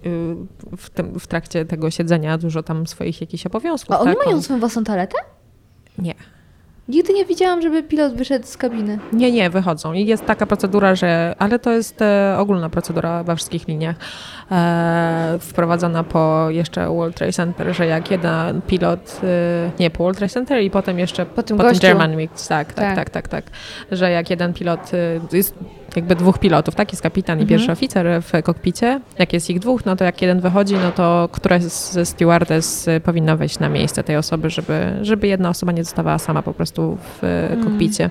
y, 0.09 0.37
w, 0.77 0.91
tym, 0.91 1.19
w, 1.19 1.27
trakcie 1.27 1.65
tego 1.65 1.91
siedzenia 1.91 2.39
dużo 2.39 2.63
tam 2.63 2.87
swoich 2.87 3.21
jakichś 3.21 3.47
obowiązków. 3.47 3.97
A 3.97 4.01
oni 4.01 4.15
tak? 4.17 4.27
mają 4.27 4.43
swoją 4.43 4.61
własną 4.61 4.85
toaletę? 4.85 5.17
Nie. 5.99 6.15
Nigdy 6.89 7.13
nie 7.13 7.25
widziałam, 7.25 7.63
żeby 7.63 7.83
pilot 7.83 8.15
wyszedł 8.15 8.47
z 8.47 8.57
kabiny. 8.57 8.99
Nie, 9.13 9.33
nie, 9.33 9.51
wychodzą. 9.51 9.93
I 9.93 10.07
jest 10.07 10.27
taka 10.27 10.47
procedura, 10.47 10.95
że. 10.95 11.35
Ale 11.39 11.59
to 11.59 11.71
jest 11.71 12.03
e, 12.03 12.37
ogólna 12.39 12.71
procedura 12.71 13.25
we 13.25 13.37
wszystkich 13.37 13.69
liniach, 13.69 13.97
E, 14.53 15.37
wprowadzona 15.41 16.05
po 16.05 16.47
jeszcze 16.51 16.89
World 16.89 17.17
Trade 17.17 17.33
Center, 17.33 17.75
że 17.77 17.87
jak 17.87 18.11
jeden 18.11 18.63
pilot. 18.63 19.21
E, 19.25 19.71
nie, 19.81 19.91
po 19.91 20.05
World 20.05 20.19
Trade 20.19 20.33
Center 20.33 20.63
i 20.63 20.71
potem 20.71 20.99
jeszcze 20.99 21.27
Po 21.27 21.43
tym 21.43 21.57
po 21.57 21.65
tym. 21.71 21.79
German 21.79 22.17
Mix. 22.17 22.49
Tak, 22.49 22.73
tak, 22.73 22.85
Tak. 22.85 22.97
tak, 22.97 23.11
tak, 23.11 23.29
tak, 23.29 23.45
Że 23.93 24.11
jak 24.11 24.31
jeden 24.31 24.53
pilot. 24.53 24.91
e, 25.33 25.37
Jest 25.37 25.55
jakby 25.97 26.17
dwóch 26.17 26.39
pilotów, 26.39 26.75
tak? 26.75 26.93
Jest 26.93 27.03
kapitan 27.03 27.39
i 27.39 27.43
Mhm. 27.43 27.49
pierwszy 27.49 27.73
oficer 27.73 28.07
w 28.23 28.43
kokpicie. 28.43 29.01
Jak 29.19 29.33
jest 29.33 29.51
ich 29.51 29.59
dwóch, 29.61 29.85
no 29.87 29.97
to 29.97 30.05
jak 30.05 30.23
jeden 30.23 30.41
wychodzi, 30.41 30.75
no 30.75 30.93
to 30.93 31.29
któraś 31.33 31.63
ze 31.63 32.07
stewardess 32.07 32.89
e, 32.89 33.01
powinna 33.01 33.37
wejść 33.37 33.59
na 33.59 33.69
miejsce 33.69 34.05
tej 34.05 34.17
osoby, 34.17 34.51
żeby, 34.51 34.93
żeby 35.03 35.27
jedna 35.27 35.49
osoba 35.49 35.73
nie 35.73 35.85
zostawała 35.85 36.19
sama 36.19 36.43
po 36.43 36.55
prostu 36.55 36.99
w 37.21 37.25
Mm. 37.53 37.65
kokpicie. 37.65 38.11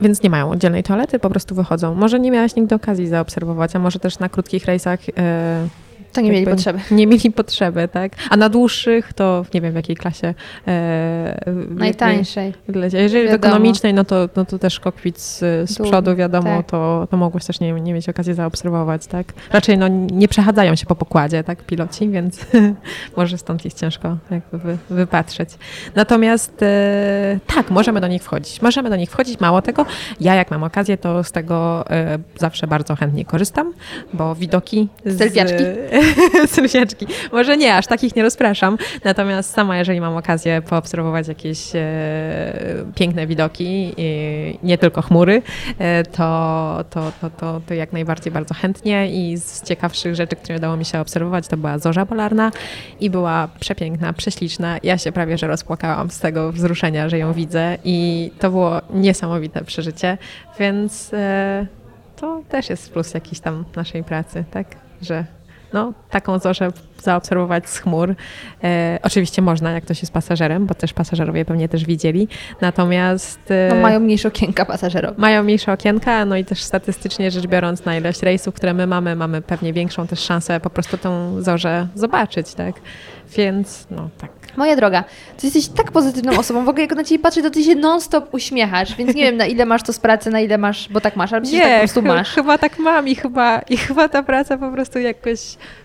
Więc 0.00 0.22
nie 0.22 0.30
mają 0.30 0.50
oddzielnej 0.50 0.82
toalety, 0.82 1.18
po 1.18 1.30
prostu 1.30 1.54
wychodzą. 1.54 1.94
Może 1.94 2.20
nie 2.20 2.30
miałaś 2.30 2.56
nigdy 2.56 2.74
okazji 2.74 3.08
zaobserwować, 3.08 3.76
a 3.76 3.78
może 3.78 3.98
też 3.98 4.18
na 4.18 4.28
krótkich 4.28 4.64
rejsach 4.64 5.00
e, 5.18 5.68
To 6.12 6.20
nie 6.20 6.30
mieli 6.30 6.40
jakby 6.40 6.56
potrzeby. 6.56 6.78
Nie 6.90 7.06
mieli 7.06 7.30
potrzeby, 7.30 7.88
tak? 7.88 8.12
A 8.30 8.36
na 8.36 8.48
dłuższych 8.48 9.12
to 9.12 9.44
nie 9.54 9.60
wiem 9.60 9.72
w 9.72 9.74
jakiej 9.74 9.96
klasie. 9.96 10.34
E, 10.68 11.40
Najtańszej. 11.70 12.54
Jeżeli 12.92 13.28
w 13.28 13.30
Wiadomo. 13.30 13.34
ekonomicznej, 13.34 13.94
no 13.94 14.04
to, 14.04 14.28
no 14.36 14.44
to 14.44 14.58
też 14.58 14.80
kokpit 14.80 15.20
z, 15.20 15.38
z 15.70 15.74
Dół, 15.74 15.86
przodu, 15.86 16.16
wiadomo, 16.16 16.56
tak. 16.56 16.66
to, 16.66 17.08
to 17.10 17.16
mogłeś 17.16 17.44
też 17.44 17.60
nie, 17.60 17.72
nie 17.72 17.94
mieć 17.94 18.08
okazji 18.08 18.34
zaobserwować, 18.34 19.06
tak? 19.06 19.26
Raczej 19.52 19.78
no, 19.78 19.88
nie 19.88 20.28
przechadzają 20.28 20.74
się 20.74 20.86
po 20.86 20.96
pokładzie, 20.96 21.44
tak, 21.44 21.62
piloci, 21.62 22.08
więc 22.16 22.46
może 23.16 23.38
stąd 23.38 23.64
jest 23.64 23.80
ciężko 23.80 24.16
jakby 24.30 24.58
wy, 24.58 24.78
wypatrzeć. 24.90 25.50
Natomiast 25.94 26.62
e, 26.62 27.38
tak, 27.46 27.70
możemy 27.70 28.00
do 28.00 28.08
nich 28.08 28.22
wchodzić. 28.22 28.62
Możemy 28.62 28.90
do 28.90 28.96
nich 28.96 29.10
wchodzić, 29.10 29.40
mało 29.40 29.62
tego. 29.62 29.86
Ja 30.20 30.34
jak 30.34 30.50
mam 30.50 30.62
okazję, 30.62 30.98
to 30.98 31.24
z 31.24 31.32
tego 31.32 31.84
e, 31.90 32.18
zawsze 32.38 32.66
bardzo 32.66 32.96
chętnie 32.96 33.24
korzystam, 33.24 33.72
bo 34.12 34.34
widoki... 34.34 34.88
Z, 35.04 35.18
Selfiaczki? 35.18 35.64
Selfiaczki. 36.46 37.06
Może 37.32 37.56
nie, 37.56 37.76
aż 37.76 37.86
takich 37.86 38.16
nie 38.16 38.22
rozpraszam. 38.22 38.78
Natomiast 39.04 39.54
sama, 39.54 39.78
jeżeli 39.78 40.00
mam 40.00 40.16
okazję 40.16 40.62
poobserwować 40.62 41.28
jakieś 41.28 41.70
e, 41.74 41.80
piękne 42.94 43.26
widoki, 43.26 43.94
nie 44.62 44.78
tylko 44.78 45.02
chmury, 45.02 45.42
e, 45.78 46.04
to, 46.04 46.84
to, 46.90 47.12
to, 47.20 47.30
to, 47.30 47.60
to 47.66 47.74
jak 47.74 47.92
najbardziej 47.92 48.32
bardzo 48.32 48.54
chętnie 48.54 49.10
i 49.10 49.38
z 49.38 49.62
ciekawszych 49.62 50.14
rzeczy, 50.14 50.36
które 50.36 50.56
udało 50.58 50.76
mi 50.76 50.84
się 50.84 51.00
obserwować, 51.00 51.48
to 51.48 51.56
była 51.56 51.78
zorza 51.78 52.06
polarna 52.06 52.50
i 53.00 53.10
była 53.10 53.48
przepiękna, 53.60 54.12
prześliczna. 54.12 54.78
Ja 54.82 54.98
się 54.98 55.12
prawie, 55.12 55.38
że 55.38 55.46
rozpłakałam 55.46 56.10
z 56.10 56.20
tego 56.20 56.52
wzruszenia, 56.52 57.08
że 57.08 57.18
ją 57.18 57.32
widzę 57.32 57.78
i 57.84 58.30
to 58.38 58.50
było 58.50 58.80
niesamowite 58.90 59.64
przeżycie, 59.64 60.18
więc 60.58 61.14
e, 61.14 61.66
to 62.16 62.42
też 62.48 62.70
jest 62.70 62.92
plus 62.92 63.14
jakiś 63.14 63.40
tam 63.40 63.64
naszej 63.76 64.04
pracy, 64.04 64.44
tak, 64.50 64.66
że 65.02 65.24
no, 65.72 65.92
taką 66.10 66.38
zorzę 66.38 66.72
zaobserwować 67.02 67.68
z 67.68 67.78
chmur. 67.78 68.14
E, 68.64 68.98
oczywiście 69.02 69.42
można, 69.42 69.70
jak 69.72 69.84
ktoś 69.84 70.02
jest 70.02 70.12
pasażerem, 70.12 70.66
bo 70.66 70.74
też 70.74 70.92
pasażerowie 70.92 71.44
pewnie 71.44 71.68
też 71.68 71.84
widzieli. 71.84 72.28
Natomiast 72.60 73.50
e, 73.50 73.68
No, 73.74 73.80
mają 73.80 74.00
mniejsze 74.00 74.28
okienka 74.28 74.64
pasażerowe. 74.64 75.14
mają 75.18 75.42
mniejsze 75.42 75.72
okienka, 75.72 76.24
no 76.24 76.36
i 76.36 76.44
też 76.44 76.62
statystycznie 76.62 77.30
rzecz 77.30 77.46
biorąc 77.46 77.84
na 77.84 77.96
ilość 77.96 78.22
rejsów, 78.22 78.54
które 78.54 78.74
my 78.74 78.86
mamy, 78.86 79.16
mamy 79.16 79.42
pewnie 79.42 79.72
większą 79.72 80.06
też 80.06 80.18
szansę 80.20 80.60
po 80.60 80.70
prostu 80.70 80.98
tą 80.98 81.42
zorzę 81.42 81.86
zobaczyć, 81.94 82.54
tak? 82.54 82.74
Więc 83.36 83.86
no 83.90 84.08
tak. 84.18 84.30
Moja 84.56 84.76
droga, 84.76 85.04
ty 85.38 85.46
jesteś 85.46 85.68
tak 85.68 85.92
pozytywną 85.92 86.38
osobą, 86.40 86.64
w 86.64 86.68
ogóle 86.68 86.82
jak 86.82 86.96
na 86.96 87.04
ciebie 87.04 87.22
patrzę, 87.22 87.42
to 87.42 87.50
ty 87.50 87.62
się 87.64 87.74
non-stop 87.74 88.34
uśmiechasz, 88.34 88.96
więc 88.96 89.14
nie 89.14 89.22
wiem 89.22 89.36
na 89.36 89.46
ile 89.46 89.66
masz 89.66 89.82
to 89.82 89.92
z 89.92 89.98
pracy, 89.98 90.30
na 90.30 90.40
ile 90.40 90.58
masz, 90.58 90.88
bo 90.88 91.00
tak 91.00 91.16
masz, 91.16 91.32
ale 91.32 91.40
myślę, 91.40 91.58
że 91.58 91.64
tak 91.64 91.72
po 91.72 91.78
prostu 91.78 92.00
ch- 92.00 92.04
masz. 92.04 92.30
chyba 92.34 92.58
tak 92.58 92.78
mam 92.78 93.08
i 93.08 93.14
chyba, 93.14 93.58
i 93.58 93.76
chyba 93.76 94.08
ta 94.08 94.22
praca 94.22 94.58
po 94.58 94.70
prostu 94.70 94.98
jakoś 94.98 95.40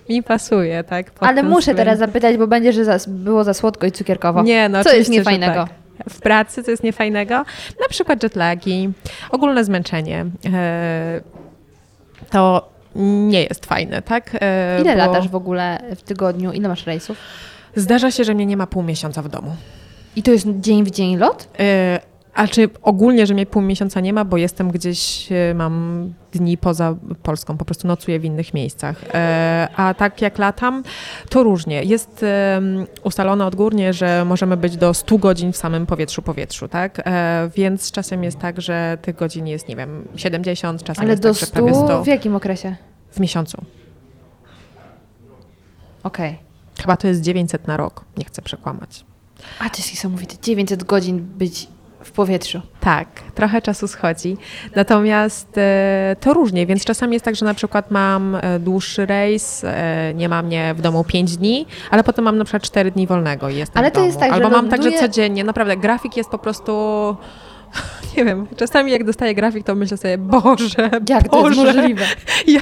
mi 0.09 0.23
pasuje, 0.23 0.83
tak? 0.83 1.11
Ale 1.19 1.43
muszę 1.43 1.59
względem. 1.59 1.85
teraz 1.85 1.99
zapytać, 1.99 2.37
bo 2.37 2.47
będzie, 2.47 2.73
że 2.73 2.85
za, 2.85 2.97
było 3.07 3.43
za 3.43 3.53
słodko 3.53 3.85
i 3.85 3.91
cukierkowo. 3.91 4.43
Nie, 4.43 4.69
no 4.69 4.83
Co 4.83 4.93
jest 4.93 5.09
niefajnego? 5.09 5.53
Tak. 5.53 6.09
W 6.09 6.21
pracy 6.21 6.63
co 6.63 6.71
jest 6.71 6.83
niefajnego? 6.83 7.35
Na 7.79 7.87
przykład 7.89 8.23
jetlagi, 8.23 8.89
ogólne 9.31 9.63
zmęczenie. 9.63 10.25
E, 10.53 11.21
to 12.31 12.69
nie 12.95 13.43
jest 13.43 13.65
fajne, 13.65 14.01
tak? 14.01 14.31
E, 14.41 14.81
Ile 14.81 14.91
bo 14.91 14.97
latasz 14.97 15.29
w 15.29 15.35
ogóle 15.35 15.79
w 15.95 16.01
tygodniu? 16.01 16.51
Ile 16.51 16.69
masz 16.69 16.85
rejsów? 16.85 17.17
Zdarza 17.75 18.11
się, 18.11 18.23
że 18.23 18.33
mnie 18.33 18.45
nie 18.45 18.57
ma 18.57 18.67
pół 18.67 18.83
miesiąca 18.83 19.21
w 19.21 19.29
domu. 19.29 19.55
I 20.15 20.23
to 20.23 20.31
jest 20.31 20.47
dzień 20.59 20.83
w 20.83 20.91
dzień 20.91 21.17
lot? 21.17 21.47
E, 21.59 21.99
a 22.35 22.47
czy 22.47 22.69
ogólnie, 22.81 23.27
że 23.27 23.33
mnie 23.33 23.45
pół 23.45 23.61
miesiąca 23.61 23.99
nie 23.99 24.13
ma, 24.13 24.25
bo 24.25 24.37
jestem 24.37 24.71
gdzieś, 24.71 25.31
e, 25.31 25.53
mam 25.53 26.13
dni 26.31 26.57
poza 26.57 26.95
Polską, 27.23 27.57
po 27.57 27.65
prostu 27.65 27.87
nocuję 27.87 28.19
w 28.19 28.25
innych 28.25 28.53
miejscach. 28.53 29.03
E, 29.13 29.67
a 29.75 29.93
tak 29.93 30.21
jak 30.21 30.37
latam, 30.37 30.83
to 31.29 31.43
różnie. 31.43 31.83
Jest 31.83 32.25
ustalone 33.03 33.45
odgórnie, 33.45 33.93
że 33.93 34.25
możemy 34.25 34.57
być 34.57 34.77
do 34.77 34.93
100 34.93 35.17
godzin 35.17 35.51
w 35.51 35.57
samym 35.57 35.85
powietrzu, 35.85 36.21
powietrzu, 36.21 36.67
tak? 36.67 37.01
E, 37.05 37.49
więc 37.55 37.91
czasem 37.91 38.23
jest 38.23 38.39
tak, 38.39 38.61
że 38.61 38.97
tych 39.01 39.15
godzin 39.15 39.47
jest, 39.47 39.67
nie 39.67 39.75
wiem, 39.75 40.07
70, 40.15 40.83
czasem 40.83 41.01
Ale 41.03 41.11
jest 41.11 41.23
do 41.23 41.29
tak, 41.29 41.39
że 41.39 41.47
prawie 41.47 41.73
100 41.73 41.85
100 41.85 42.03
w 42.03 42.07
jakim 42.07 42.35
okresie? 42.35 42.75
w 43.11 43.19
miesiącu. 43.19 43.65
Okej. 46.03 46.39
Chyba 46.81 46.97
to 46.97 47.07
jest 47.07 47.21
900 47.21 47.67
na 47.67 47.77
rok, 47.77 48.05
nie 48.17 48.25
chcę 48.25 48.41
przekłamać. 48.41 49.05
A 49.59 49.69
to 49.69 49.77
jest 49.77 49.91
niesamowite. 49.91 50.35
900 50.41 50.83
godzin 50.83 51.19
być 51.19 51.67
w 52.05 52.11
powietrzu. 52.11 52.61
Tak, 52.79 53.07
trochę 53.35 53.61
czasu 53.61 53.87
schodzi. 53.87 54.37
Natomiast 54.75 55.57
e, 55.57 56.15
to 56.19 56.33
różnie, 56.33 56.65
więc 56.65 56.85
czasami 56.85 57.13
jest 57.13 57.25
tak, 57.25 57.35
że 57.35 57.45
na 57.45 57.53
przykład 57.53 57.91
mam 57.91 58.35
e, 58.35 58.59
dłuższy 58.59 59.05
rejs, 59.05 59.63
e, 59.63 60.13
nie 60.15 60.29
mam 60.29 60.45
mnie 60.45 60.73
w 60.77 60.81
domu 60.81 61.03
5 61.03 61.37
dni, 61.37 61.65
ale 61.91 62.03
potem 62.03 62.25
mam 62.25 62.37
na 62.37 62.43
przykład 62.45 62.63
4 62.63 62.91
dni 62.91 63.07
wolnego 63.07 63.49
i 63.49 63.55
jestem 63.55 63.79
Ale 63.79 63.89
w 63.89 63.93
to 63.93 63.95
domu. 63.99 64.07
jest 64.07 64.19
tak, 64.19 64.29
że 64.29 64.35
Albo 64.35 64.49
mam 64.49 64.69
także 64.69 64.89
ląduje- 64.89 64.99
codziennie, 64.99 65.43
naprawdę 65.43 65.77
grafik 65.77 66.17
jest 66.17 66.29
po 66.29 66.37
prostu... 66.37 66.71
Nie 68.17 68.25
wiem, 68.25 68.47
czasami 68.57 68.91
jak 68.91 69.03
dostaję 69.03 69.35
grafik, 69.35 69.65
to 69.65 69.75
myślę 69.75 69.97
sobie, 69.97 70.17
Boże, 70.17 70.89
Jak 71.09 71.29
to 71.29 71.47
jest 71.47 71.57
Boże, 71.57 71.73
możliwe? 71.73 72.05
ja, 72.47 72.61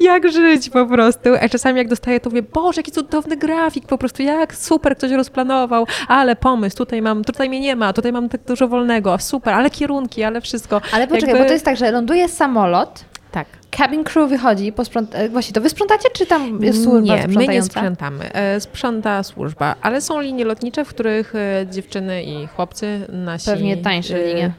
jak 0.00 0.32
żyć 0.32 0.70
po 0.70 0.86
prostu. 0.86 1.28
A 1.40 1.48
czasami 1.48 1.78
jak 1.78 1.88
dostaję, 1.88 2.20
to 2.20 2.30
mówię, 2.30 2.42
Boże, 2.42 2.78
jaki 2.80 2.92
cudowny 2.92 3.36
grafik, 3.36 3.86
po 3.86 3.98
prostu 3.98 4.22
jak 4.22 4.54
super 4.54 4.96
ktoś 4.96 5.10
rozplanował, 5.10 5.86
ale 6.08 6.36
pomysł, 6.36 6.76
tutaj 6.76 7.02
mam, 7.02 7.24
tutaj 7.24 7.48
mnie 7.48 7.60
nie 7.60 7.76
ma, 7.76 7.92
tutaj 7.92 8.12
mam 8.12 8.28
tak 8.28 8.40
dużo 8.44 8.68
wolnego, 8.68 9.18
super, 9.18 9.54
ale 9.54 9.70
kierunki, 9.70 10.22
ale 10.24 10.40
wszystko. 10.40 10.80
Ale 10.92 11.06
poczekaj, 11.08 11.28
Jakby- 11.28 11.42
bo 11.44 11.48
to 11.48 11.52
jest 11.52 11.64
tak, 11.64 11.76
że 11.76 11.90
ląduje 11.90 12.28
samolot, 12.28 13.04
Tak. 13.34 13.46
cabin 13.70 14.04
crew 14.04 14.28
wychodzi, 14.30 14.72
posprząt... 14.72 15.14
e, 15.14 15.28
właśnie 15.28 15.52
to 15.52 15.60
wy 15.60 15.70
sprzątacie, 15.70 16.08
czy 16.12 16.26
tam 16.26 16.62
jest 16.62 16.84
służba 16.84 17.16
Nie, 17.16 17.28
my 17.28 17.46
nie 17.48 17.62
sprzątamy. 17.62 18.32
E, 18.32 18.60
Sprząta 18.60 19.22
służba, 19.22 19.74
ale 19.82 20.00
są 20.00 20.20
linie 20.20 20.44
lotnicze, 20.44 20.84
w 20.84 20.88
których 20.88 21.34
e, 21.34 21.66
dziewczyny 21.70 22.22
i 22.24 22.46
chłopcy 22.46 23.06
nasi... 23.08 23.46
Pewnie 23.46 23.76
tańsze 23.76 24.26
linie. 24.26 24.52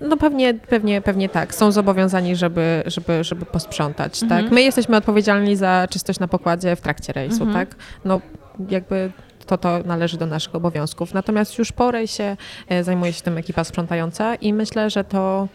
No 0.00 0.16
pewnie, 0.16 0.54
pewnie, 0.54 1.00
pewnie 1.00 1.28
tak. 1.28 1.54
Są 1.54 1.72
zobowiązani, 1.72 2.36
żeby, 2.36 2.82
żeby, 2.86 3.24
żeby 3.24 3.44
posprzątać, 3.46 4.22
Mhm. 4.22 4.42
tak? 4.44 4.52
My 4.52 4.62
jesteśmy 4.62 4.96
odpowiedzialni 4.96 5.56
za 5.56 5.86
czystość 5.90 6.18
na 6.20 6.28
pokładzie 6.28 6.76
w 6.76 6.80
trakcie 6.80 7.12
rejsu, 7.12 7.42
Mhm. 7.44 7.66
tak? 7.66 7.76
No 8.04 8.20
jakby 8.70 9.10
to, 9.46 9.58
to 9.58 9.78
należy 9.84 10.18
do 10.18 10.26
naszych 10.26 10.54
obowiązków. 10.54 11.14
Natomiast 11.14 11.58
już 11.58 11.72
po 11.72 11.90
rejsie 11.90 12.36
zajmuje 12.82 13.12
się 13.12 13.22
tym 13.22 13.38
ekipa 13.38 13.64
sprzątająca 13.64 14.34
i 14.34 14.52
myślę, 14.52 14.90
że 14.90 15.04
to 15.04 15.48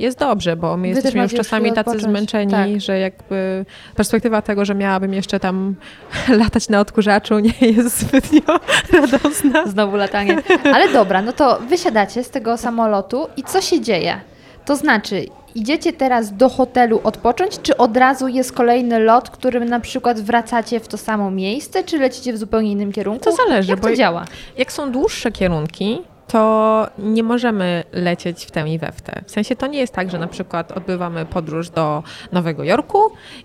jest 0.00 0.18
dobrze, 0.18 0.56
bo 0.56 0.76
my 0.76 0.88
Wy 0.88 0.94
jesteśmy 0.94 1.22
już 1.22 1.34
czasami 1.34 1.72
tacy 1.72 1.98
zmęczeni, 1.98 2.50
Tak. 2.52 2.80
że 2.80 2.98
jakby 2.98 3.64
perspektywa 3.94 4.42
tego, 4.42 4.64
że 4.64 4.74
miałabym 4.74 5.14
jeszcze 5.14 5.40
tam 5.40 5.74
latać 6.42 6.68
na 6.68 6.80
odkurzaczu 6.80 7.38
nie 7.38 7.52
jest 7.60 7.98
zbytnio 7.98 8.40
radosna. 9.00 9.66
Znowu 9.66 9.96
latanie. 9.96 10.42
Ale 10.74 10.92
dobra, 10.92 11.22
no 11.22 11.32
to 11.32 11.58
wysiadacie 11.68 12.24
z 12.24 12.30
tego 12.30 12.56
samolotu 12.56 13.26
i 13.36 13.42
co 13.42 13.60
się 13.60 13.80
dzieje? 13.80 14.20
To 14.64 14.76
znaczy, 14.76 15.26
idziecie 15.54 15.92
teraz 15.92 16.36
do 16.36 16.48
hotelu 16.48 17.00
odpocząć, 17.04 17.58
czy 17.62 17.76
od 17.76 17.96
razu 17.96 18.28
jest 18.28 18.52
kolejny 18.52 18.98
lot, 18.98 19.30
którym 19.30 19.64
na 19.64 19.80
przykład 19.80 20.20
wracacie 20.20 20.80
w 20.80 20.88
to 20.88 20.96
samo 20.96 21.30
miejsce, 21.30 21.84
czy 21.84 21.98
lecicie 21.98 22.32
w 22.32 22.36
zupełnie 22.38 22.72
innym 22.72 22.92
kierunku? 22.92 23.24
To 23.24 23.32
zależy, 23.32 23.70
Jak 23.70 23.80
bo 23.80 23.88
to 23.88 23.96
działa? 23.96 24.24
Jak 24.58 24.72
są 24.72 24.92
dłuższe 24.92 25.32
kierunki, 25.32 26.02
to 26.32 26.86
nie 26.98 27.22
możemy 27.22 27.84
lecieć 27.92 28.44
w 28.44 28.50
tę 28.50 28.68
i 28.68 28.78
we 28.78 28.92
w 28.92 29.00
tę. 29.00 29.22
W 29.26 29.30
sensie 29.30 29.56
to 29.56 29.66
nie 29.66 29.78
jest 29.78 29.92
tak, 29.92 30.10
że 30.10 30.18
na 30.18 30.26
przykład 30.26 30.72
odbywamy 30.72 31.26
podróż 31.26 31.70
do 31.70 32.02
Nowego 32.32 32.64
Jorku 32.64 32.98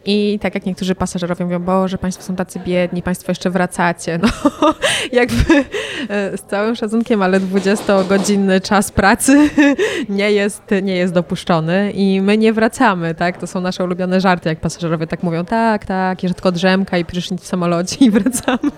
i 0.06 0.40
tak 0.42 0.56
jak 0.56 0.66
niektórzy 0.66 0.96
pasażerowie 0.96 1.46
mówią, 1.46 1.60
Boże, 1.60 1.98
Państwo 1.98 2.24
są 2.24 2.36
tacy 2.36 2.60
biedni, 2.60 3.02
Państwo 3.02 3.32
jeszcze 3.32 3.50
wracacie. 3.50 4.20
No 4.62 4.74
jakby 5.12 5.66
e, 6.10 6.38
z 6.38 6.42
całym 6.42 6.76
szacunkiem, 6.76 7.22
ale 7.22 7.40
20-godzinny 7.40 8.62
czas 8.62 8.92
pracy 8.92 9.50
nie 10.10 10.32
jest, 10.32 10.64
nie 10.84 10.96
jest 10.96 11.14
dopuszczony 11.14 11.92
i 11.92 12.22
my 12.22 12.38
nie 12.38 12.54
wracamy, 12.54 13.16
tak? 13.16 13.38
To 13.38 13.48
są 13.48 13.62
nasze 13.62 13.84
ulubione 13.84 14.22
żarty, 14.22 14.50
jak 14.50 14.60
pasażerowie 14.60 15.08
tak 15.08 15.24
mówią, 15.24 15.46
tak, 15.46 15.86
tak, 15.86 16.24
jeszcze 16.24 16.34
tylko 16.34 16.52
drzemka 16.52 16.98
i 16.98 17.06
prysznic 17.06 17.42
w 17.42 17.48
samolocie 17.48 18.06
i 18.06 18.12
wracamy. 18.20 18.72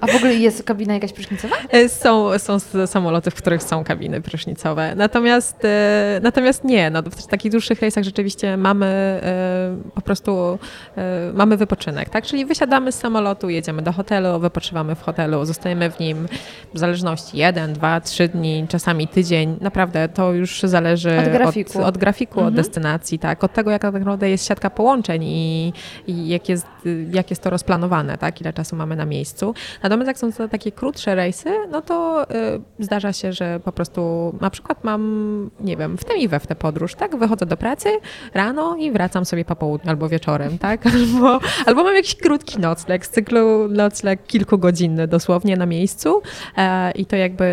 A 0.00 0.06
w 0.06 0.14
ogóle 0.14 0.34
jest 0.34 0.62
kabina 0.62 0.94
jakaś 0.94 1.12
prysznicowa? 1.12 1.56
E, 1.70 1.88
Są, 1.88 2.38
są 2.38 2.58
samoloty, 2.86 3.30
w 3.30 3.33
których 3.34 3.62
są 3.62 3.84
kabiny 3.84 4.20
prysznicowe. 4.20 4.94
Natomiast, 4.96 5.64
e, 5.64 6.20
natomiast 6.22 6.64
nie, 6.64 6.90
no, 6.90 7.02
w 7.02 7.26
takich 7.26 7.52
dłuższych 7.52 7.80
rejsach 7.80 8.04
rzeczywiście 8.04 8.56
mamy 8.56 8.86
e, 8.86 9.76
po 9.94 10.00
prostu 10.00 10.58
e, 10.96 11.32
mamy 11.34 11.56
wypoczynek, 11.56 12.08
tak? 12.08 12.24
Czyli 12.24 12.46
wysiadamy 12.46 12.92
z 12.92 12.98
samolotu, 12.98 13.48
jedziemy 13.48 13.82
do 13.82 13.92
hotelu, 13.92 14.40
wypoczywamy 14.40 14.94
w 14.94 15.02
hotelu, 15.02 15.44
zostajemy 15.44 15.90
w 15.90 16.00
nim 16.00 16.26
w 16.74 16.78
zależności 16.78 17.38
jeden, 17.38 17.72
dwa, 17.72 18.00
trzy 18.00 18.28
dni, 18.28 18.66
czasami 18.68 19.08
tydzień. 19.08 19.56
Naprawdę 19.60 20.08
to 20.08 20.32
już 20.32 20.60
zależy 20.62 21.18
Od 21.18 21.28
grafiku. 21.28 21.78
od, 21.78 21.84
od, 21.84 21.98
grafiku, 21.98 22.34
Mhm. 22.40 22.46
od 22.48 22.54
destynacji, 22.54 23.18
tak? 23.18 23.44
Od 23.44 23.52
tego, 23.52 23.70
jaka 23.70 23.92
tak 23.92 24.00
naprawdę 24.00 24.30
jest 24.30 24.46
siatka 24.48 24.70
połączeń 24.70 25.22
i, 25.22 25.72
i 26.06 26.28
jak, 26.28 26.48
jest, 26.48 26.66
jak 27.12 27.30
jest 27.30 27.42
to 27.42 27.50
rozplanowane, 27.50 28.18
tak? 28.18 28.40
Ile 28.40 28.52
czasu 28.52 28.76
mamy 28.76 28.96
na 28.96 29.04
miejscu. 29.04 29.54
Natomiast 29.82 30.06
jak 30.08 30.18
są 30.18 30.32
to 30.32 30.48
takie 30.48 30.72
krótsze 30.72 31.14
rejsy, 31.14 31.50
no 31.70 31.82
to 31.82 32.24
y, 32.30 32.60
zdarza 32.78 33.12
się, 33.12 33.23
że 33.32 33.60
po 33.60 33.72
prostu 33.72 34.34
na 34.40 34.50
przykład 34.50 34.84
mam, 34.84 35.50
nie 35.60 35.76
wiem, 35.76 35.98
w 35.98 36.04
tę 36.04 36.16
i 36.16 36.28
we 36.28 36.40
w 36.40 36.46
tę 36.46 36.54
podróż, 36.54 36.94
tak? 36.94 37.16
Wychodzę 37.16 37.46
do 37.46 37.56
pracy 37.56 37.88
rano 38.34 38.76
i 38.76 38.90
wracam 38.90 39.24
sobie 39.24 39.44
po 39.44 39.56
południu 39.56 39.90
albo 39.90 40.08
wieczorem, 40.08 40.58
tak? 40.58 40.86
Albo, 40.94 41.40
albo 41.66 41.84
mam 41.84 41.94
jakiś 41.94 42.14
krótki 42.14 42.58
nocleg 42.60 43.06
z 43.06 43.10
cyklu 43.10 43.68
nocleg 43.68 44.26
kilkugodzinny 44.26 45.08
dosłownie 45.08 45.56
na 45.56 45.66
miejscu 45.66 46.22
e, 46.56 46.90
i 46.90 47.06
to 47.06 47.16
jakby 47.16 47.44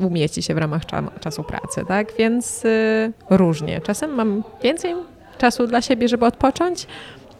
umieści 0.00 0.42
się 0.42 0.54
w 0.54 0.58
ramach 0.58 0.82
cza- 0.84 1.20
czasu 1.20 1.44
pracy, 1.44 1.84
tak? 1.88 2.12
Więc 2.18 2.64
y, 2.64 3.12
różnie. 3.30 3.80
Czasem 3.80 4.10
mam 4.14 4.42
więcej 4.62 4.94
czasu 5.38 5.66
dla 5.66 5.82
siebie, 5.82 6.08
żeby 6.08 6.26
odpocząć, 6.26 6.86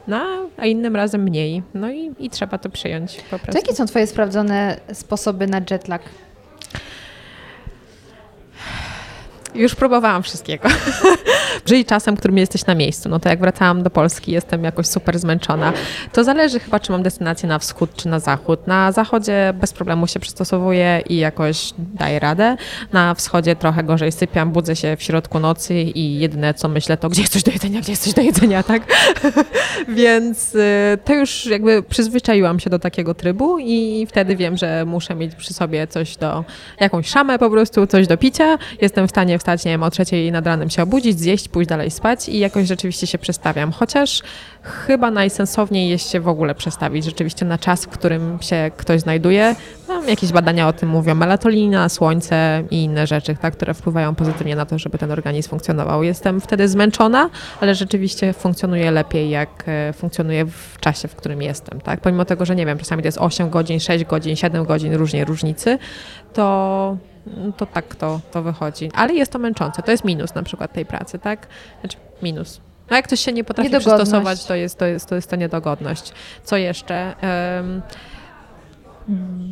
no, 0.08 0.26
a 0.56 0.66
innym 0.66 0.96
razem 0.96 1.22
mniej. 1.22 1.62
No 1.74 1.90
i, 1.90 2.12
i 2.18 2.30
trzeba 2.30 2.58
to 2.58 2.70
przyjąć 2.70 3.16
po 3.30 3.38
To 3.38 3.44
prostu. 3.44 3.62
jakie 3.62 3.74
są 3.74 3.86
Twoje 3.86 4.06
sprawdzone 4.06 4.76
sposoby 4.92 5.46
na 5.46 5.60
jetlag? 5.70 6.02
Już 9.56 9.74
próbowałam 9.74 10.22
wszystkiego. 10.22 10.68
Czyli 11.64 11.84
czasem, 11.84 12.16
którym 12.16 12.38
jesteś 12.38 12.66
na 12.66 12.74
miejscu. 12.74 13.08
No 13.08 13.20
to 13.20 13.28
jak 13.28 13.40
wracałam 13.40 13.82
do 13.82 13.90
Polski, 13.90 14.32
jestem 14.32 14.64
jakoś 14.64 14.86
super 14.86 15.18
zmęczona. 15.18 15.72
To 16.12 16.24
zależy 16.24 16.60
chyba, 16.60 16.80
czy 16.80 16.92
mam 16.92 17.02
destynację 17.02 17.48
na 17.48 17.58
wschód, 17.58 17.90
czy 17.96 18.08
na 18.08 18.20
zachód. 18.20 18.66
Na 18.66 18.92
zachodzie 18.92 19.54
bez 19.60 19.72
problemu 19.72 20.06
się 20.06 20.20
przystosowuję 20.20 21.02
i 21.08 21.16
jakoś 21.16 21.72
daję 21.78 22.18
radę. 22.18 22.56
Na 22.92 23.14
wschodzie 23.14 23.56
trochę 23.56 23.84
gorzej 23.84 24.12
sypiam, 24.12 24.52
budzę 24.52 24.76
się 24.76 24.96
w 24.96 25.02
środku 25.02 25.40
nocy 25.40 25.74
i 25.74 26.18
jedyne 26.18 26.54
co 26.54 26.68
myślę 26.68 26.96
to, 26.96 27.08
gdzie 27.08 27.20
jest 27.20 27.32
coś 27.32 27.42
do 27.42 27.50
jedzenia, 27.50 27.80
gdzie 27.80 27.92
jest 27.92 28.04
coś 28.04 28.14
do 28.14 28.22
jedzenia, 28.22 28.62
tak? 28.62 28.82
Więc 29.88 30.54
y, 30.54 30.98
to 31.04 31.14
już 31.14 31.46
jakby 31.46 31.82
przyzwyczaiłam 31.82 32.60
się 32.60 32.70
do 32.70 32.78
takiego 32.78 33.14
trybu 33.14 33.58
i 33.58 34.06
wtedy 34.08 34.36
wiem, 34.36 34.56
że 34.56 34.84
muszę 34.84 35.14
mieć 35.14 35.34
przy 35.34 35.54
sobie 35.54 35.86
coś 35.86 36.16
do, 36.16 36.44
jakąś 36.80 37.08
szamę 37.08 37.38
po 37.38 37.50
prostu, 37.50 37.86
coś 37.86 38.06
do 38.06 38.16
picia. 38.16 38.58
Jestem 38.80 39.08
w 39.08 39.10
stanie 39.10 39.38
wstać, 39.46 39.64
nie 39.64 39.70
wiem, 39.70 39.82
o 39.82 39.90
trzeciej 39.90 40.32
nad 40.32 40.46
ranem 40.46 40.70
się 40.70 40.82
obudzić, 40.82 41.18
zjeść, 41.18 41.48
pójść 41.48 41.68
dalej 41.68 41.90
spać 41.90 42.28
i 42.28 42.38
jakoś 42.38 42.66
rzeczywiście 42.66 43.06
się 43.06 43.18
przestawiam. 43.18 43.72
Chociaż 43.72 44.22
chyba 44.62 45.10
najsensowniej 45.10 45.88
jest 45.88 46.10
się 46.10 46.20
w 46.20 46.28
ogóle 46.28 46.54
przestawić 46.54 47.04
rzeczywiście 47.04 47.44
na 47.44 47.58
czas, 47.58 47.84
w 47.84 47.88
którym 47.88 48.38
się 48.40 48.70
ktoś 48.76 49.00
znajduje. 49.00 49.56
Mam 49.88 50.08
jakieś 50.08 50.32
badania 50.32 50.68
o 50.68 50.72
tym 50.72 50.88
mówią, 50.88 51.14
melatonina, 51.14 51.88
słońce 51.88 52.62
i 52.70 52.84
inne 52.84 53.06
rzeczy, 53.06 53.36
tak, 53.36 53.56
które 53.56 53.74
wpływają 53.74 54.14
pozytywnie 54.14 54.56
na 54.56 54.66
to, 54.66 54.78
żeby 54.78 54.98
ten 54.98 55.12
organizm 55.12 55.50
funkcjonował. 55.50 56.02
Jestem 56.02 56.40
wtedy 56.40 56.68
zmęczona, 56.68 57.30
ale 57.60 57.74
rzeczywiście 57.74 58.32
funkcjonuje 58.32 58.90
lepiej, 58.90 59.30
jak 59.30 59.64
e, 59.66 59.92
funkcjonuje 59.92 60.46
w 60.46 60.76
czasie, 60.80 61.08
w 61.08 61.16
którym 61.16 61.42
jestem, 61.42 61.80
tak. 61.80 62.00
Pomimo 62.00 62.24
tego, 62.24 62.44
że 62.44 62.56
nie 62.56 62.66
wiem, 62.66 62.78
czasami 62.78 63.02
to 63.02 63.08
jest 63.08 63.18
8 63.18 63.50
godzin, 63.50 63.80
6 63.80 64.04
godzin, 64.04 64.36
7 64.36 64.64
godzin, 64.64 64.94
różnie 64.94 65.24
różnicy, 65.24 65.78
to 66.32 66.96
to 67.56 67.66
tak 67.66 67.94
to, 67.94 68.20
to 68.32 68.42
wychodzi. 68.42 68.90
Ale 68.94 69.14
jest 69.14 69.32
to 69.32 69.38
męczące. 69.38 69.82
To 69.82 69.90
jest 69.90 70.04
minus 70.04 70.34
na 70.34 70.42
przykład 70.42 70.72
tej 70.72 70.86
pracy, 70.86 71.18
tak? 71.18 71.46
Znaczy 71.80 71.96
minus. 72.22 72.60
No 72.90 72.96
jak 72.96 73.04
ktoś 73.04 73.20
się 73.20 73.32
nie 73.32 73.44
potrafi 73.44 73.70
przystosować, 73.70 74.44
to 74.44 74.54
jest, 74.54 74.78
to, 74.78 74.86
jest, 74.86 75.08
to 75.08 75.14
jest 75.14 75.30
to 75.30 75.36
niedogodność. 75.36 76.12
Co 76.44 76.56
jeszcze? 76.56 77.14
Em, 77.20 77.82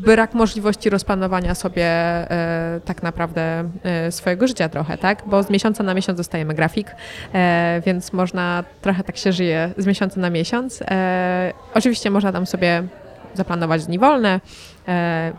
brak 0.05 0.35
możliwości 0.35 0.91
rozplanowania 0.91 1.55
sobie 1.55 1.87
e, 1.87 2.81
tak 2.85 3.03
naprawdę 3.03 3.71
e, 3.83 4.13
swojego 4.13 4.47
życia 4.47 4.69
trochę, 4.69 4.99
tak? 4.99 5.23
Bo 5.27 5.43
z 5.43 5.51
miesiąca 5.51 5.85
na 5.85 5.95
miesiąc 5.95 6.19
dostajemy 6.19 6.55
grafik, 6.55 6.97
e, 7.35 7.83
więc 7.87 8.13
można 8.13 8.65
trochę 8.81 9.05
tak 9.05 9.17
się 9.17 9.33
żyje 9.33 9.71
z 9.79 9.87
miesiąca 9.87 10.21
na 10.21 10.31
miesiąc. 10.31 10.83
E, 10.83 11.53
oczywiście 11.75 12.11
można 12.11 12.33
tam 12.33 12.47
sobie 12.47 12.83
zaplanować 13.35 13.87
dni 13.87 13.99
wolne, 13.99 14.41
e, 14.89 15.33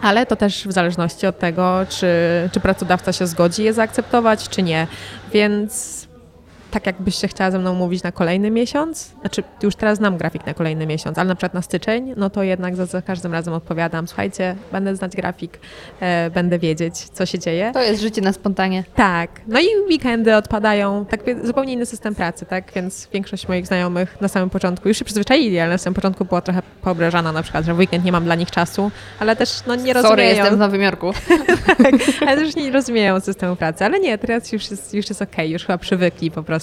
ale 0.00 0.26
to 0.26 0.36
też 0.36 0.68
w 0.68 0.72
zależności 0.72 1.26
od 1.26 1.38
tego, 1.38 1.78
czy, 1.88 2.06
czy 2.52 2.60
pracodawca 2.60 3.12
się 3.12 3.26
zgodzi 3.26 3.64
je 3.64 3.72
zaakceptować, 3.72 4.48
czy 4.48 4.62
nie. 4.62 4.86
Więc 5.32 6.01
tak 6.72 6.86
jakbyś 6.86 7.14
się 7.14 7.28
chciała 7.28 7.50
ze 7.50 7.58
mną 7.58 7.74
mówić 7.74 8.02
na 8.02 8.12
kolejny 8.12 8.50
miesiąc, 8.50 9.14
znaczy 9.20 9.42
już 9.62 9.76
teraz 9.76 9.98
znam 9.98 10.16
grafik 10.16 10.46
na 10.46 10.54
kolejny 10.54 10.86
miesiąc, 10.86 11.18
ale 11.18 11.28
na 11.28 11.34
przykład 11.34 11.54
na 11.54 11.62
styczeń, 11.62 12.14
no 12.16 12.30
to 12.30 12.42
jednak 12.42 12.76
za, 12.76 12.86
za 12.86 13.02
każdym 13.02 13.32
razem 13.32 13.54
odpowiadam, 13.54 14.08
słuchajcie, 14.08 14.56
będę 14.72 14.96
znać 14.96 15.16
grafik, 15.16 15.60
e, 16.00 16.30
będę 16.30 16.58
wiedzieć, 16.58 16.94
co 16.94 17.26
się 17.26 17.38
dzieje. 17.38 17.70
To 17.74 17.82
jest 17.82 18.02
życie 18.02 18.20
na 18.20 18.32
spontanie. 18.32 18.84
Tak, 18.94 19.30
no 19.46 19.60
i 19.60 19.66
weekendy 19.88 20.36
odpadają, 20.36 21.06
tak 21.06 21.20
zupełnie 21.44 21.72
inny 21.72 21.86
system 21.86 22.14
pracy, 22.14 22.46
tak, 22.46 22.72
więc 22.74 23.08
większość 23.12 23.48
moich 23.48 23.66
znajomych 23.66 24.20
na 24.20 24.28
samym 24.28 24.50
początku 24.50 24.88
już 24.88 24.98
się 24.98 25.04
przyzwyczaili, 25.04 25.58
ale 25.58 25.72
na 25.72 25.78
samym 25.78 25.94
początku 25.94 26.24
była 26.24 26.40
trochę 26.40 26.62
poobrażana 26.82 27.32
na 27.32 27.42
przykład, 27.42 27.64
że 27.64 27.74
w 27.74 27.78
weekend 27.78 28.04
nie 28.04 28.12
mam 28.12 28.24
dla 28.24 28.34
nich 28.34 28.50
czasu, 28.50 28.90
ale 29.20 29.36
też 29.36 29.60
no 29.66 29.74
nie 29.74 29.92
rozumieją. 29.92 30.08
Sorry, 30.08 30.24
jestem 30.24 30.54
w 30.54 30.58
Nowym 30.58 30.82
Jorku. 30.82 31.12
ale 32.26 32.36
też 32.36 32.56
nie 32.56 32.70
rozumieją 32.70 33.20
systemu 33.20 33.56
pracy, 33.56 33.84
ale 33.84 34.00
nie, 34.00 34.18
teraz 34.18 34.52
już 34.52 34.70
jest, 34.70 34.94
już 34.94 35.08
jest 35.08 35.22
okej, 35.22 35.50
już 35.50 35.64
chyba 35.64 35.78
przywykli 35.78 36.30
po 36.30 36.42
prostu. 36.42 36.61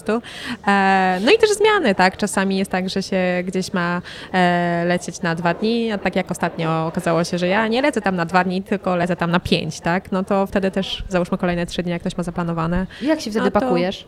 E, 0.67 1.19
no 1.26 1.31
i 1.31 1.38
też 1.38 1.49
zmiany, 1.49 1.95
tak, 1.95 2.17
czasami 2.17 2.57
jest 2.57 2.71
tak, 2.71 2.89
że 2.89 3.03
się 3.03 3.17
gdzieś 3.45 3.73
ma 3.73 4.01
e, 4.34 4.84
lecieć 4.88 5.21
na 5.21 5.35
dwa 5.35 5.53
dni, 5.53 5.91
a 5.91 5.97
tak 5.97 6.15
jak 6.15 6.31
ostatnio 6.31 6.88
okazało 6.88 7.23
się, 7.23 7.38
że 7.38 7.47
ja 7.47 7.67
nie 7.67 7.81
lecę 7.81 8.01
tam 8.01 8.15
na 8.15 8.26
dwa 8.26 8.43
dni, 8.43 8.63
tylko 8.63 8.95
lecę 8.95 9.15
tam 9.15 9.31
na 9.31 9.39
pięć, 9.39 9.80
tak, 9.80 10.11
no 10.11 10.23
to 10.23 10.47
wtedy 10.47 10.71
też 10.71 11.03
załóżmy 11.09 11.38
kolejne 11.38 11.65
trzy 11.65 11.84
dni, 11.84 11.91
jak 11.91 12.01
ktoś 12.01 12.17
ma 12.17 12.23
zaplanowane. 12.23 12.88
Jak 13.01 13.21
się 13.21 13.31
wtedy 13.31 13.45
No 13.45 13.51
to- 13.51 13.59
pakujesz? 13.59 14.07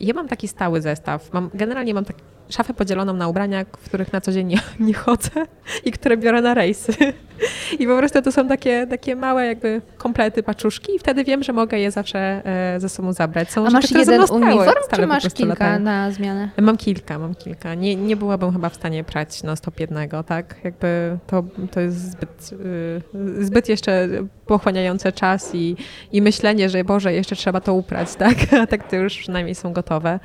Ja 0.00 0.14
mam 0.14 0.28
taki 0.28 0.48
stały 0.48 0.80
zestaw. 0.80 1.32
Mam, 1.32 1.50
generalnie 1.54 1.94
mam 1.94 2.04
tak, 2.04 2.16
szafę 2.52 2.74
podzieloną 2.74 3.12
na 3.12 3.28
ubrania, 3.28 3.64
w 3.64 3.88
których 3.88 4.12
na 4.12 4.20
co 4.20 4.32
dzień 4.32 4.46
nie, 4.46 4.60
nie 4.86 4.94
chodzę 4.94 5.30
i 5.84 5.92
które 5.92 6.16
biorę 6.16 6.42
na 6.42 6.54
rejsy. 6.54 6.92
I 7.80 7.86
po 7.86 7.98
prostu 7.98 8.22
to 8.22 8.32
są 8.32 8.48
takie, 8.48 8.86
takie 8.86 9.16
małe 9.16 9.46
jakby 9.46 9.82
komplety, 9.98 10.42
paczuszki 10.42 10.94
i 10.94 10.98
wtedy 10.98 11.24
wiem, 11.24 11.42
że 11.42 11.52
mogę 11.52 11.78
je 11.78 11.90
zawsze 11.90 12.18
e, 12.18 12.80
ze 12.80 12.88
sobą 12.88 13.12
zabrać. 13.12 13.50
Są 13.50 13.66
A 13.66 13.70
rzeczy, 13.70 13.94
masz 13.94 14.06
jeden 14.06 14.20
uniform, 14.30 14.80
czy 14.96 15.06
masz 15.06 15.22
kilka 15.34 15.48
latają. 15.48 15.78
na 15.80 16.10
zmianę? 16.10 16.50
Mam 16.60 16.76
kilka, 16.76 17.18
mam 17.18 17.34
kilka. 17.34 17.74
Nie, 17.74 17.96
nie 17.96 18.16
byłabym 18.16 18.52
chyba 18.52 18.68
w 18.68 18.74
stanie 18.74 19.04
prać 19.04 19.42
non 19.42 19.56
stop 19.56 19.80
jednego, 19.80 20.22
tak? 20.22 20.56
Jakby 20.64 21.18
to, 21.26 21.44
to 21.70 21.80
jest 21.80 22.10
zbyt, 22.10 22.50
y, 22.52 23.44
zbyt 23.44 23.68
jeszcze 23.68 24.08
pochłaniające 24.46 25.12
czas 25.12 25.54
i, 25.54 25.76
i 26.12 26.22
myślenie, 26.22 26.68
że 26.68 26.84
Boże, 26.84 27.12
jeszcze 27.12 27.36
trzeba 27.36 27.60
to 27.60 27.74
uprać, 27.74 28.14
tak? 28.24 28.34
A 28.62 28.66
tak 28.66 28.90
to 28.90 28.96
już 28.96 29.18
przynajmniej 29.18 29.54
są 29.54 29.72
gotowe. 29.72 30.20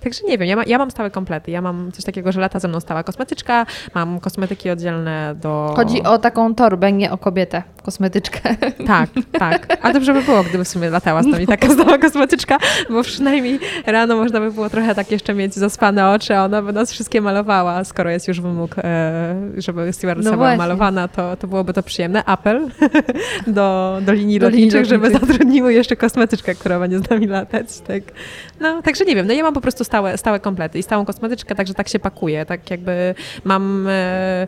Także 0.00 0.20
nie 0.26 0.38
wiem, 0.38 0.48
ja, 0.48 0.56
ma, 0.56 0.64
ja 0.66 0.78
mam 0.78 0.90
stałe 0.90 1.10
komplety. 1.10 1.50
Ja 1.50 1.62
mam 1.62 1.92
coś 1.92 2.04
takiego, 2.04 2.32
że 2.32 2.40
lata 2.40 2.58
ze 2.58 2.68
mną 2.68 2.80
stała 2.80 3.02
kosmetyczka, 3.02 3.66
mam 3.94 4.20
kosmetyki 4.20 4.70
oddzielne 4.70 5.34
do... 5.42 5.72
Chodzi 5.76 6.02
o 6.02 6.18
taką 6.18 6.54
torbę, 6.54 6.92
nie 6.92 7.10
o 7.12 7.18
kobietę, 7.18 7.62
kosmetyczkę. 7.82 8.40
Tak, 8.86 9.10
tak. 9.38 9.78
A 9.82 9.92
dobrze 9.92 10.12
by 10.12 10.22
było, 10.22 10.42
gdyby 10.44 10.64
w 10.64 10.68
sumie 10.68 10.90
latała 10.90 11.22
z 11.22 11.26
nami 11.26 11.46
taka 11.46 11.68
stała 11.68 11.98
kosmetyczka, 11.98 12.58
bo 12.90 13.02
przynajmniej 13.02 13.58
rano 13.86 14.16
można 14.16 14.40
by 14.40 14.52
było 14.52 14.70
trochę 14.70 14.94
tak 14.94 15.10
jeszcze 15.10 15.34
mieć 15.34 15.54
zaspane 15.54 16.10
oczy, 16.10 16.36
a 16.36 16.44
ona 16.44 16.62
by 16.62 16.72
nas 16.72 16.92
wszystkie 16.92 17.20
malowała, 17.20 17.84
skoro 17.84 18.10
jest 18.10 18.28
już 18.28 18.40
wymóg, 18.40 18.74
e, 18.78 19.34
żeby 19.56 19.92
stewardessa 19.92 20.30
No 20.30 20.36
była 20.36 20.56
malowana, 20.56 21.08
to, 21.08 21.36
to 21.36 21.46
byłoby 21.46 21.72
to 21.72 21.82
przyjemne. 21.82 22.24
Apel 22.24 22.68
do, 23.46 23.98
do 24.02 24.12
linii 24.12 24.38
Do 24.38 24.48
linii 24.48 24.64
lotniczych, 24.64 24.84
żeby 24.84 25.08
lotniczych. 25.08 25.28
zatrudniły 25.28 25.72
jeszcze 25.72 25.96
kosmetyczkę, 25.96 26.54
która 26.54 26.78
będzie 26.78 26.98
z 26.98 27.10
nami 27.10 27.26
latać. 27.26 27.80
Tak. 27.80 28.02
No, 28.60 28.82
także 28.82 29.04
nie 29.04 29.14
wiem, 29.14 29.26
no 29.26 29.32
ja 29.32 29.42
mam 29.42 29.54
po 29.54 29.60
prostu 29.60 29.84
stałe, 29.90 30.18
stałe 30.18 30.40
komplety 30.40 30.78
i 30.78 30.82
stałą 30.82 31.04
kosmetyczkę, 31.04 31.54
także 31.54 31.74
tak 31.74 31.88
się 31.88 31.98
pakuje, 31.98 32.46
tak 32.46 32.70
jakby 32.70 33.14
mam... 33.44 33.86
E, 33.88 34.46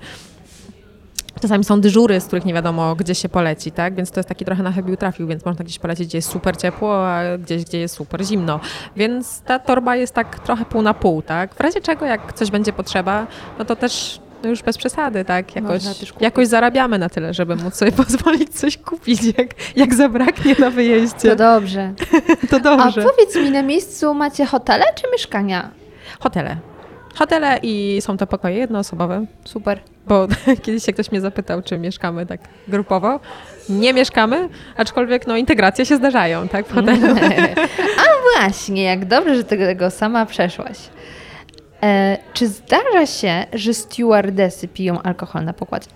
Czasami 1.40 1.64
są 1.64 1.80
dyżury, 1.80 2.20
z 2.20 2.26
których 2.26 2.44
nie 2.44 2.54
wiadomo, 2.54 2.96
gdzie 2.96 3.14
się 3.14 3.28
poleci, 3.28 3.72
tak? 3.72 3.94
Więc 3.94 4.10
to 4.10 4.20
jest 4.20 4.28
taki 4.28 4.44
trochę 4.44 4.62
na 4.62 4.72
chybił 4.72 4.96
trafił, 4.96 5.26
więc 5.26 5.44
można 5.44 5.64
gdzieś 5.64 5.78
polecieć, 5.78 6.08
gdzie 6.08 6.18
jest 6.18 6.30
super 6.30 6.56
ciepło, 6.56 7.08
a 7.08 7.38
gdzieś, 7.38 7.64
gdzie 7.64 7.78
jest 7.78 7.94
super 7.94 8.24
zimno. 8.24 8.60
Więc 8.96 9.40
ta 9.40 9.58
torba 9.58 9.96
jest 9.96 10.14
tak 10.14 10.38
trochę 10.38 10.64
pół 10.64 10.82
na 10.82 10.94
pół, 10.94 11.22
tak? 11.22 11.54
W 11.54 11.60
razie 11.60 11.80
czego, 11.80 12.06
jak 12.06 12.32
coś 12.32 12.50
będzie 12.50 12.72
potrzeba, 12.72 13.26
no 13.58 13.64
to 13.64 13.76
też 13.76 14.20
no 14.42 14.48
już 14.48 14.62
bez 14.62 14.78
przesady, 14.78 15.24
tak? 15.24 15.56
Jakoś, 15.56 15.82
jakoś 16.20 16.46
zarabiamy 16.48 16.98
na 16.98 17.08
tyle, 17.08 17.34
żeby 17.34 17.56
móc 17.56 17.74
sobie 17.74 17.92
pozwolić 18.02 18.60
coś 18.60 18.78
kupić, 18.78 19.20
jak, 19.38 19.48
jak 19.76 19.94
zabraknie 19.94 20.54
na 20.58 20.70
wyjeździe. 20.70 21.28
To 21.30 21.36
dobrze. 21.36 21.92
To 22.50 22.56
A 22.56 22.60
dobrze. 22.60 23.02
powiedz 23.02 23.36
mi, 23.36 23.50
na 23.50 23.62
miejscu 23.62 24.14
macie 24.14 24.46
hotele 24.46 24.84
czy 24.94 25.10
mieszkania? 25.12 25.70
Hotele. 26.20 26.56
Hotele 27.14 27.58
i 27.62 27.98
są 28.00 28.16
to 28.16 28.26
pokoje 28.26 28.56
jednoosobowe. 28.56 29.24
Super. 29.44 29.80
Bo 30.06 30.28
kiedyś 30.62 30.84
się 30.84 30.92
ktoś 30.92 31.10
mnie 31.10 31.20
zapytał, 31.20 31.62
czy 31.62 31.78
mieszkamy 31.78 32.26
tak 32.26 32.40
grupowo. 32.68 33.20
Nie 33.68 33.94
mieszkamy, 33.94 34.48
aczkolwiek 34.76 35.26
no, 35.26 35.36
integracje 35.36 35.86
się 35.86 35.96
zdarzają, 35.96 36.48
tak? 36.48 36.66
W 36.66 36.74
hotelu. 36.74 37.06
A 37.98 38.38
właśnie, 38.40 38.82
jak 38.82 39.04
dobrze, 39.04 39.36
że 39.36 39.44
tego 39.44 39.90
sama 39.90 40.26
przeszłaś. 40.26 40.78
E, 41.84 42.18
czy 42.32 42.48
zdarza 42.48 43.06
się, 43.06 43.46
że 43.52 43.74
stewardesy 43.74 44.68
piją 44.68 45.02
alkohol 45.02 45.44
na 45.44 45.52
pokładzie? 45.52 45.88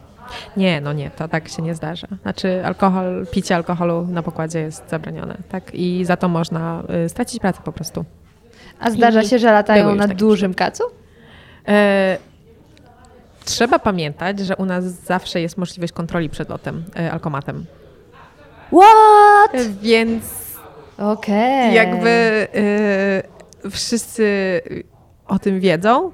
Nie, 0.57 0.81
no 0.81 0.93
nie, 0.93 1.11
to 1.11 1.29
tak 1.29 1.49
się 1.49 1.63
nie 1.63 1.75
zdarza. 1.75 2.07
Znaczy 2.23 2.63
alkohol, 2.65 3.27
picie 3.31 3.57
alkoholu 3.57 4.07
na 4.07 4.23
pokładzie 4.23 4.59
jest 4.59 4.91
zabronione, 4.91 5.37
tak? 5.49 5.75
I 5.75 6.05
za 6.05 6.17
to 6.17 6.29
można 6.29 6.83
y, 7.05 7.09
stracić 7.09 7.41
pracę 7.41 7.61
po 7.65 7.73
prostu. 7.73 8.05
A 8.81 8.91
zdarza 8.91 9.23
I 9.23 9.27
się, 9.29 9.39
że 9.39 9.53
latają 9.53 9.95
na 9.95 10.09
dużym 10.09 10.55
kacu? 10.55 10.85
E, 11.69 12.19
trzeba 13.45 13.79
pamiętać, 13.79 14.39
że 14.39 14.57
u 14.57 14.65
nas 14.65 14.85
zawsze 14.85 15.41
jest 15.41 15.57
możliwość 15.59 15.93
kontroli 15.93 16.29
przed 16.29 16.49
lotem 16.49 16.85
e, 16.97 17.13
alkomatem. 17.13 17.65
What? 18.69 19.55
E, 19.55 19.69
Więc 19.83 20.25
Okej. 20.99 21.75
jakby 21.75 22.49
y, 23.65 23.71
wszyscy 23.71 24.61
o 25.29 25.39
tym 25.39 25.61
wiedzą 25.61 26.13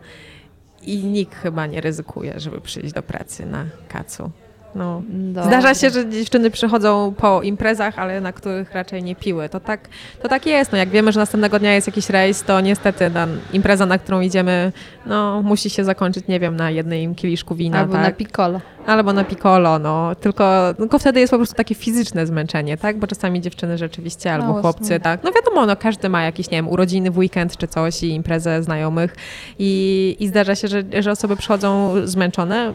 i 0.82 1.04
nikt 1.04 1.34
chyba 1.34 1.66
nie 1.66 1.80
ryzykuje, 1.80 2.40
żeby 2.40 2.60
przyjść 2.60 2.92
do 2.92 3.02
pracy 3.02 3.46
na 3.46 3.66
kacu. 3.88 4.30
No. 4.74 5.02
Zdarza 5.46 5.74
się, 5.74 5.90
że 5.90 6.08
dziewczyny 6.08 6.50
przychodzą 6.50 7.14
po 7.16 7.42
imprezach, 7.42 7.98
ale 7.98 8.20
na 8.20 8.32
których 8.32 8.72
raczej 8.72 9.02
nie 9.02 9.16
piły. 9.16 9.48
To 9.48 9.60
tak, 9.60 9.88
to 10.22 10.28
tak 10.28 10.46
jest. 10.46 10.72
No, 10.72 10.78
jak 10.78 10.88
wiemy, 10.88 11.12
że 11.12 11.20
następnego 11.20 11.58
dnia 11.58 11.74
jest 11.74 11.86
jakiś 11.86 12.10
rejs, 12.10 12.42
to 12.42 12.60
niestety 12.60 13.10
ta 13.10 13.26
impreza, 13.52 13.86
na 13.86 13.98
którą 13.98 14.20
idziemy, 14.20 14.72
no, 15.06 15.42
musi 15.42 15.70
się 15.70 15.84
zakończyć, 15.84 16.26
nie 16.28 16.40
wiem, 16.40 16.56
na 16.56 16.70
jednym 16.70 17.14
kieliszku 17.14 17.54
wina. 17.54 17.78
Albo 17.78 17.92
tak? 17.92 18.02
na 18.02 18.10
piccolo. 18.10 18.60
Albo 18.86 19.12
na 19.12 19.24
piccolo, 19.24 19.78
no. 19.78 20.14
Tylko, 20.14 20.74
tylko 20.76 20.98
wtedy 20.98 21.20
jest 21.20 21.30
po 21.30 21.36
prostu 21.36 21.54
takie 21.54 21.74
fizyczne 21.74 22.26
zmęczenie, 22.26 22.76
tak? 22.76 22.98
Bo 22.98 23.06
czasami 23.06 23.40
dziewczyny 23.40 23.78
rzeczywiście, 23.78 24.32
albo 24.32 24.48
Mało 24.48 24.60
chłopcy, 24.60 25.00
tak? 25.00 25.24
No 25.24 25.30
wiadomo, 25.32 25.66
no 25.66 25.76
każdy 25.76 26.08
ma 26.08 26.22
jakieś, 26.22 26.50
nie 26.50 26.58
wiem, 26.58 26.68
urodziny 26.68 27.10
w 27.10 27.18
weekend 27.18 27.56
czy 27.56 27.68
coś 27.68 28.02
i 28.02 28.08
imprezę 28.08 28.62
znajomych 28.62 29.16
i, 29.58 30.16
i 30.20 30.28
zdarza 30.28 30.54
się, 30.54 30.68
że, 30.68 30.82
że 31.00 31.10
osoby 31.10 31.36
przychodzą 31.36 31.94
zmęczone. 32.04 32.74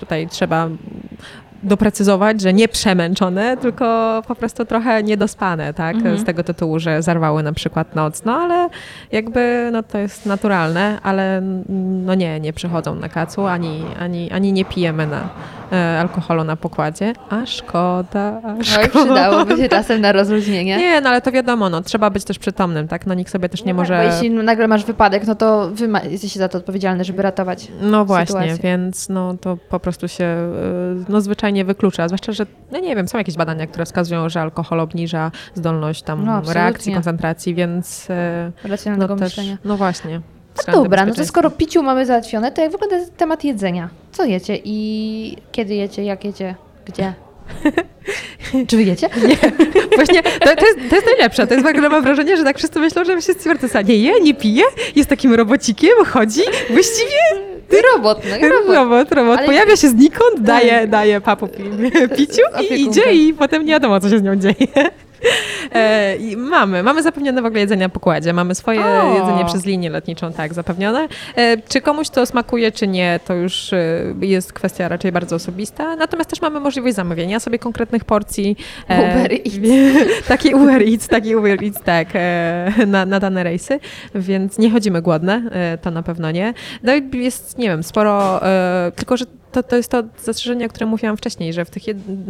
Tutaj 0.00 0.26
trzeba 0.28 0.68
doprecyzować, 1.62 2.40
że 2.40 2.52
nie 2.52 2.68
przemęczone, 2.68 3.56
tylko 3.56 4.22
po 4.28 4.34
prostu 4.34 4.64
trochę 4.64 5.02
niedospane, 5.02 5.74
tak? 5.74 5.96
Mhm. 5.96 6.18
Z 6.18 6.24
tego 6.24 6.44
tytułu, 6.44 6.78
że 6.78 7.02
zarwały 7.02 7.42
na 7.42 7.52
przykład 7.52 7.94
noc. 7.94 8.24
No 8.24 8.32
ale 8.32 8.68
jakby 9.12 9.68
no 9.72 9.82
to 9.82 9.98
jest 9.98 10.26
naturalne, 10.26 10.98
ale 11.02 11.38
mm, 11.38 11.64
no 12.04 12.14
nie, 12.14 12.40
nie 12.40 12.52
przychodzą 12.52 12.94
na 12.94 13.08
kacu, 13.08 13.46
ani, 13.46 13.84
ani, 14.00 14.30
ani 14.32 14.52
nie 14.52 14.64
pijemy 14.64 15.06
na 15.06 15.28
e, 15.72 16.00
alkoholu 16.00 16.44
na 16.44 16.56
pokładzie. 16.56 17.12
A 17.30 17.46
szkoda, 17.46 18.40
a 18.44 18.52
Oj, 18.58 18.64
szkoda. 18.64 18.88
przydałoby 18.88 19.56
się 19.56 19.68
czasem 19.68 20.00
na 20.00 20.12
rozluźnienie. 20.12 20.76
Nie, 20.76 21.00
no 21.00 21.08
ale 21.08 21.20
to 21.20 21.32
wiadomo, 21.32 21.68
no 21.70 21.82
trzeba 21.82 22.10
być 22.10 22.24
też 22.24 22.38
przytomnym, 22.38 22.88
tak? 22.88 23.06
No 23.06 23.14
nikt 23.14 23.32
sobie 23.32 23.48
też 23.48 23.64
nie 23.64 23.74
No 23.74 23.82
tak, 23.82 23.90
może... 23.90 23.96
Bo 24.08 24.12
jeśli 24.14 24.30
nagle 24.30 24.68
masz 24.68 24.84
wypadek, 24.84 25.26
no 25.26 25.34
to 25.34 25.68
wy 25.72 25.88
ma- 25.88 26.02
jesteście 26.02 26.38
za 26.38 26.48
to 26.48 26.58
odpowiedzialny, 26.58 27.04
żeby 27.04 27.22
ratować. 27.22 27.68
No 27.80 28.04
właśnie, 28.04 28.26
sytuację. 28.26 28.58
więc 28.62 29.08
no 29.08 29.34
to 29.40 29.56
po 29.68 29.80
prostu 29.80 30.08
się 30.08 30.24
y, 30.24 31.04
no, 31.08 31.20
zwyczajnie 31.20 31.47
wyklucza. 31.64 32.08
Zwłaszcza, 32.08 32.32
że 32.32 32.46
no 32.70 32.78
nie 32.78 32.96
wiem, 32.96 33.08
są 33.08 33.18
jakieś 33.18 33.34
badania, 33.36 33.66
które 33.66 33.84
wskazują, 33.84 34.28
że 34.28 34.40
alkohol 34.40 34.80
obniża 34.80 35.30
zdolność 35.54 36.02
tam 36.02 36.24
No, 36.24 36.42
reakcji, 36.52 36.94
koncentracji, 36.94 37.54
więc 37.54 38.06
no 38.64 38.70
Racjonalnego 38.70 39.16
też, 39.16 39.36
myślenia. 39.36 39.58
no 39.64 39.76
właśnie. 39.76 40.20
No 40.66 40.72
dobra, 40.72 41.06
no 41.06 41.14
to 41.14 41.24
skoro 41.24 41.50
piciu 41.50 41.82
mamy 41.82 42.06
załatwione, 42.06 42.52
to 42.52 42.62
jak 42.62 42.72
wygląda 42.72 42.96
temat 43.16 43.44
jedzenia? 43.44 43.88
Co 44.12 44.24
jecie 44.24 44.58
i 44.64 45.36
kiedy 45.52 45.74
jecie, 45.74 46.04
jak 46.04 46.24
jecie, 46.24 46.54
gdzie? 46.86 47.12
Czy 48.68 48.76
wy 48.76 48.82
jecie? 48.82 49.08
Właśnie, 49.96 50.22
to, 50.22 50.56
to, 50.56 50.66
jest, 50.66 50.78
to 50.90 50.94
jest 50.96 51.06
najlepsze. 51.06 51.46
To 51.46 51.54
jest 51.54 51.66
w 51.66 51.70
ogóle 51.70 51.88
mam 51.88 52.02
wrażenie, 52.02 52.36
że 52.36 52.44
tak 52.44 52.58
wszyscy 52.58 52.78
myślą, 52.80 53.04
że 53.04 53.12
wszyscy 53.20 53.40
stewardesa 53.40 53.82
nie 53.82 53.96
je, 53.96 54.20
nie 54.20 54.34
pije, 54.34 54.64
jest 54.96 55.08
takim 55.08 55.34
robocikiem, 55.34 55.90
chodzi, 56.06 56.40
właściwie 56.70 57.16
Ty 57.68 57.76
robot, 57.94 58.18
no 58.40 58.48
robot. 58.48 58.74
robot, 58.74 59.12
robot, 59.12 59.38
Ale- 59.38 59.46
pojawia 59.46 59.76
się 59.76 59.88
znikąd, 59.88 60.40
daje, 60.40 60.86
daje 60.86 61.20
papu 61.20 61.48
pi- 61.48 61.90
piciu 62.16 62.42
i 62.70 62.82
idzie 62.82 63.12
i 63.14 63.34
potem 63.34 63.64
nie 63.64 63.72
wiadomo, 63.72 64.00
co 64.00 64.08
się 64.10 64.18
z 64.18 64.22
nią 64.22 64.36
dzieje. 64.36 64.54
E, 65.74 66.16
mamy, 66.36 66.82
mamy 66.82 67.02
zapewnione 67.02 67.42
w 67.42 67.46
ogóle 67.46 67.60
jedzenie 67.60 67.82
na 67.82 67.88
pokładzie, 67.88 68.32
mamy 68.32 68.54
swoje 68.54 68.84
O. 68.84 69.14
jedzenie 69.14 69.44
przez 69.44 69.64
linię 69.64 69.90
lotniczą, 69.90 70.32
tak, 70.32 70.54
zapewnione. 70.54 71.08
E, 71.36 71.56
czy 71.68 71.80
komuś 71.80 72.08
to 72.08 72.26
smakuje, 72.26 72.72
czy 72.72 72.88
nie, 72.88 73.20
to 73.26 73.34
już 73.34 73.72
e, 73.72 74.14
jest 74.20 74.52
kwestia 74.52 74.88
raczej 74.88 75.12
bardzo 75.12 75.36
osobista, 75.36 75.96
natomiast 75.96 76.30
też 76.30 76.40
mamy 76.40 76.60
możliwość 76.60 76.96
zamawiania 76.96 77.40
sobie 77.40 77.58
konkretnych 77.58 78.04
porcji. 78.04 78.56
Uber 78.88 79.32
Eats. 79.32 79.58
Taki 80.28 80.54
Uber 80.54 80.82
Eats, 80.82 81.08
taki 81.08 81.36
Uber 81.36 81.64
Eats, 81.64 81.82
tak, 81.82 82.08
e, 82.14 82.72
na, 82.86 83.06
na 83.06 83.20
dane 83.20 83.44
rejsy, 83.44 83.80
więc 84.14 84.58
nie 84.58 84.70
chodzimy 84.70 85.02
głodne, 85.02 85.42
e, 85.52 85.78
to 85.78 85.90
na 85.90 86.02
pewno 86.02 86.30
nie. 86.30 86.54
No 86.82 86.94
i 86.94 87.22
jest, 87.22 87.58
nie 87.58 87.68
wiem, 87.68 87.82
sporo, 87.82 88.46
e, 88.46 88.92
tylko 88.96 89.16
że 89.16 89.24
to, 89.62 89.68
to 89.68 89.76
jest 89.76 89.90
to 89.90 90.02
zastrzeżenie, 90.22 90.66
o 90.66 90.68
którym 90.68 90.88
mówiłam 90.88 91.16
wcześniej, 91.16 91.52
że 91.52 91.64
w, 91.64 91.70
tych 91.70 91.82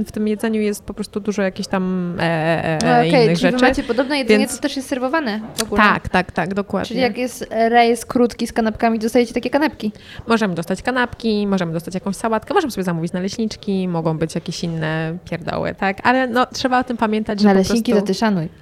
w 0.07 0.13
tym 0.13 0.29
jedzeniu 0.29 0.61
jest 0.61 0.85
po 0.85 0.95
prostu 0.95 1.21
dużo 1.21 1.43
jakichś 1.43 1.69
tam 1.69 2.15
e, 2.21 2.23
e, 2.65 2.79
No 2.83 2.89
e, 2.89 2.99
Okej, 2.99 3.11
innych 3.25 3.39
czyli 3.39 3.53
rzeczy. 3.53 3.65
macie 3.65 3.83
podobne 3.83 4.19
jedzenie, 4.19 4.39
więc- 4.39 4.57
to 4.57 4.63
też 4.63 4.77
jest 4.77 4.89
serwowane 4.89 5.41
w 5.57 5.63
ogóle. 5.63 5.83
Tak, 5.83 6.09
tak, 6.09 6.33
tak, 6.33 6.55
dokładnie. 6.55 6.89
Czyli 6.89 7.01
jak 7.01 7.19
jest 7.19 7.47
rejs 7.51 8.07
krótki 8.07 8.47
z 8.47 8.53
kanapkami, 8.53 8.99
dostajecie 8.99 9.35
takie 9.35 9.51
kanapki. 9.51 9.93
Możemy 10.27 10.55
dostać 10.55 10.83
kanapki, 10.83 11.47
możemy 11.47 11.73
dostać 11.73 11.95
jakąś 11.95 12.17
sałatkę, 12.17 12.55
możemy 12.55 12.71
sobie 12.71 12.85
zamówić 12.85 13.13
naleśniczki, 13.13 13.89
mogą 13.89 14.19
być 14.19 14.35
jakieś 14.35 14.65
inne 14.65 15.19
pierdoły, 15.31 15.75
tak? 15.75 15.99
Ale 16.03 16.27
no, 16.27 16.47
trzeba 16.47 16.81
o 16.81 16.85
tym 16.85 16.97
pamiętać, 16.97 17.41
że 17.41 17.49
Naleśniki 17.49 17.93
po 17.93 17.99
to 17.99 18.05
prostu... 18.07 18.07
ty 18.07 18.15
szanuj. 18.15 18.49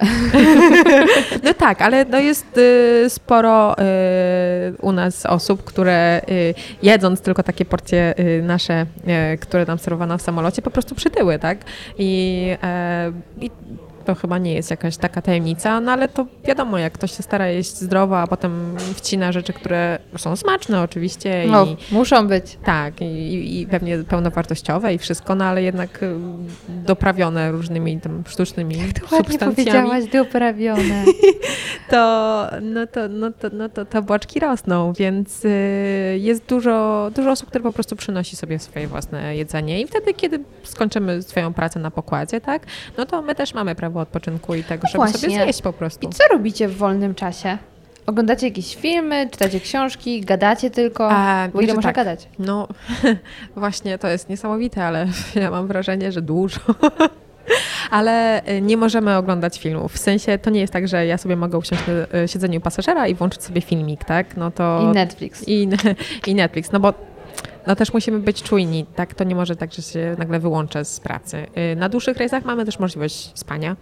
No 1.43 1.53
tak, 1.53 1.81
ale 1.81 2.05
no 2.05 2.19
jest 2.19 2.57
y, 2.57 3.05
sporo 3.09 3.75
y, 3.79 3.83
u 4.81 4.91
nas 4.91 5.25
osób, 5.25 5.63
które 5.63 6.21
y, 6.29 6.53
jedząc 6.83 7.21
tylko 7.21 7.43
takie 7.43 7.65
porcje 7.65 8.13
y, 8.19 8.41
nasze, 8.57 8.85
y, 9.33 9.37
które 9.37 9.65
nam 9.65 9.79
serwowano 9.79 10.17
w 10.17 10.21
samolocie, 10.21 10.61
po 10.61 10.71
prostu 10.71 10.95
przytyły, 10.95 11.39
tak? 11.39 11.57
I, 11.97 12.57
e, 12.63 13.11
i 13.41 13.51
to 14.07 14.15
chyba 14.15 14.37
nie 14.37 14.53
jest 14.53 14.71
jakaś 14.71 14.97
taka 14.97 15.21
tajemnica, 15.21 15.79
no 15.81 15.91
ale 15.91 16.07
to 16.07 16.25
wiadomo, 16.45 16.77
jak 16.77 16.93
ktoś 16.93 17.17
się 17.17 17.23
stara 17.23 17.47
jeść 17.47 17.75
zdrowo, 17.75 18.19
a 18.19 18.27
potem 18.27 18.75
wcina 18.95 19.31
rzeczy, 19.31 19.53
które 19.53 19.99
są 20.17 20.35
smaczne 20.35 20.81
oczywiście 20.81 21.45
No, 21.47 21.65
i 21.65 21.77
muszą 21.91 22.27
być. 22.27 22.57
tak, 22.65 23.01
i, 23.01 23.61
i 23.61 23.67
pewnie 23.67 23.97
pełnowartościowe 23.97 24.93
i 24.93 24.97
wszystko, 24.97 25.35
no 25.35 25.45
ale 25.45 25.63
jednak 25.63 26.03
y, 26.03 26.15
doprawione 26.69 27.51
różnymi 27.51 28.01
tam 28.01 28.23
sztucznymi 28.27 28.75
Ładnie 28.77 28.93
substancjami. 29.17 29.55
powiedziałaś, 29.55 30.03
doprawione. 30.05 31.03
to, 31.91 32.45
no 32.61 32.87
to, 32.87 33.07
no 33.09 33.31
to, 33.31 33.49
no 33.53 33.69
to, 33.69 33.85
to 33.85 34.01
boczki 34.01 34.39
rosną, 34.39 34.93
więc 34.93 35.45
y, 35.45 35.49
jest 36.19 36.45
dużo, 36.45 37.07
dużo 37.15 37.31
osób, 37.31 37.49
które 37.49 37.63
po 37.63 37.73
prostu 37.73 37.95
przynosi 37.95 38.35
sobie 38.35 38.59
swoje 38.59 38.87
własne 38.87 39.35
jedzenie 39.35 39.81
i 39.81 39.87
wtedy, 39.87 40.13
kiedy 40.13 40.39
skończymy 40.63 41.21
swoją 41.21 41.53
pracę 41.53 41.79
na 41.79 41.91
pokładzie, 41.91 42.41
tak, 42.41 42.65
no 42.97 43.05
to 43.05 43.21
my 43.21 43.35
też 43.35 43.53
mamy 43.53 43.75
prawo 43.75 43.96
odpoczynku 43.99 44.55
i 44.55 44.63
tego, 44.63 44.87
żeby 44.87 45.07
sobie 45.07 45.19
właśnie. 45.19 45.43
zjeść 45.43 45.61
po 45.61 45.73
prostu. 45.73 46.07
I 46.07 46.09
co 46.09 46.23
robicie 46.31 46.67
w 46.67 46.77
wolnym 46.77 47.15
czasie? 47.15 47.57
Oglądacie 48.05 48.47
jakieś 48.47 48.75
filmy, 48.75 49.29
czytacie 49.31 49.59
książki, 49.59 50.21
gadacie 50.21 50.69
tylko? 50.69 51.09
A, 51.11 51.47
Bo 51.53 51.61
ile 51.61 51.73
można 51.73 51.89
tak. 51.89 51.95
gadać? 51.95 52.27
No, 52.39 52.67
właśnie 53.55 53.97
to 53.97 54.07
jest 54.07 54.29
niesamowite, 54.29 54.85
ale 54.85 55.07
ja 55.35 55.51
mam 55.51 55.67
wrażenie, 55.67 56.11
że 56.11 56.21
dużo. 56.21 56.59
Ale 57.91 58.41
y, 58.49 58.61
nie 58.61 58.77
możemy 58.77 59.17
oglądać 59.17 59.59
filmów. 59.59 59.93
W 59.93 59.97
sensie 59.97 60.37
to 60.37 60.49
nie 60.49 60.59
jest 60.59 60.73
tak, 60.73 60.87
że 60.87 61.05
ja 61.05 61.17
sobie 61.17 61.35
mogę 61.35 61.57
usiąść 61.57 61.83
na 61.87 62.19
y, 62.19 62.27
siedzeniu 62.27 62.61
pasażera 62.61 63.07
i 63.07 63.15
włączyć 63.15 63.43
sobie 63.43 63.61
filmik, 63.61 64.03
tak? 64.03 64.37
No 64.37 64.51
to 64.51 64.81
I 64.91 64.95
Netflix. 64.95 65.47
i, 65.47 65.69
i 66.27 66.35
Netflix, 66.35 66.71
no 66.71 66.79
bo 66.79 66.93
no 67.67 67.75
też 67.75 67.93
musimy 67.93 68.19
być 68.19 68.43
czujni, 68.43 68.85
tak? 68.95 69.13
To 69.13 69.23
nie 69.23 69.35
może 69.35 69.55
tak, 69.55 69.73
że 69.73 69.81
się 69.81 70.15
nagle 70.17 70.39
wyłączę 70.39 70.85
z 70.85 70.99
pracy. 70.99 71.47
Y, 71.73 71.75
Na 71.75 71.89
dłuższych 71.89 72.17
rejsach 72.17 72.45
mamy 72.45 72.65
też 72.65 72.79
możliwość 72.79 73.31
spania 73.35 73.75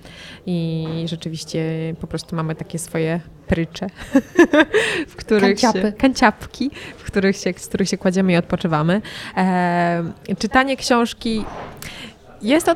i 0.45 0.87
rzeczywiście 1.05 1.61
po 2.01 2.07
prostu 2.07 2.35
mamy 2.35 2.55
takie 2.55 2.79
swoje 2.79 3.19
prycze, 3.47 3.87
w 5.07 5.15
których 5.15 5.59
się, 5.59 5.67
Kanciapy. 5.67 5.93
kanciapki, 5.97 6.71
w 6.97 7.03
których 7.03 7.37
się, 7.37 7.53
z 7.57 7.67
których 7.67 7.89
się 7.89 7.97
kładziemy 7.97 8.33
i 8.33 8.37
odpoczywamy. 8.37 9.01
E, 9.37 10.03
czytanie 10.39 10.77
książki 10.77 11.45
jest 12.41 12.65
to... 12.65 12.75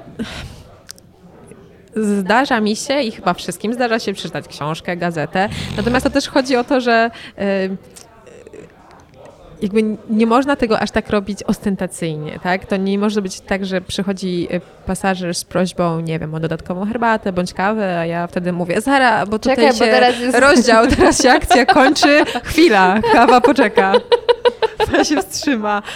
Zdarza 1.95 2.61
mi 2.61 2.75
się 2.75 3.01
i 3.01 3.11
chyba 3.11 3.33
wszystkim 3.33 3.73
zdarza 3.73 3.99
się 3.99 4.13
przeczytać 4.13 4.47
książkę, 4.47 4.97
gazetę. 4.97 5.49
Natomiast 5.77 6.03
to 6.03 6.09
też 6.09 6.27
chodzi 6.27 6.55
o 6.55 6.63
to, 6.63 6.81
że 6.81 7.11
y, 7.39 7.77
jakby 9.61 9.83
nie 10.09 10.25
można 10.27 10.55
tego 10.55 10.79
aż 10.79 10.91
tak 10.91 11.09
robić 11.09 11.43
ostentacyjnie, 11.43 12.39
tak? 12.43 12.65
To 12.65 12.77
nie 12.77 12.99
może 12.99 13.21
być 13.21 13.39
tak, 13.41 13.65
że 13.65 13.81
przychodzi 13.81 14.47
y, 14.53 14.61
pasażer 14.85 15.35
z 15.35 15.43
prośbą, 15.43 15.99
nie 15.99 16.19
wiem, 16.19 16.33
o 16.35 16.39
dodatkową 16.39 16.85
herbatę 16.85 17.31
bądź 17.33 17.53
kawę, 17.53 17.99
a 17.99 18.05
ja 18.05 18.27
wtedy 18.27 18.51
mówię, 18.51 18.81
Zara, 18.81 19.25
bo 19.25 19.39
tutaj 19.39 19.55
Czekaj, 19.55 19.71
bo 19.71 19.77
się 19.85 19.91
teraz 19.91 20.19
jest- 20.19 20.39
rozdział, 20.39 20.87
teraz 20.87 21.21
się 21.23 21.31
akcja 21.31 21.65
kończy, 21.65 22.23
chwila, 22.43 22.99
kawa 23.13 23.41
poczeka. 23.41 23.93
Ona 24.87 25.03
się 25.03 25.21
wstrzyma. 25.21 25.81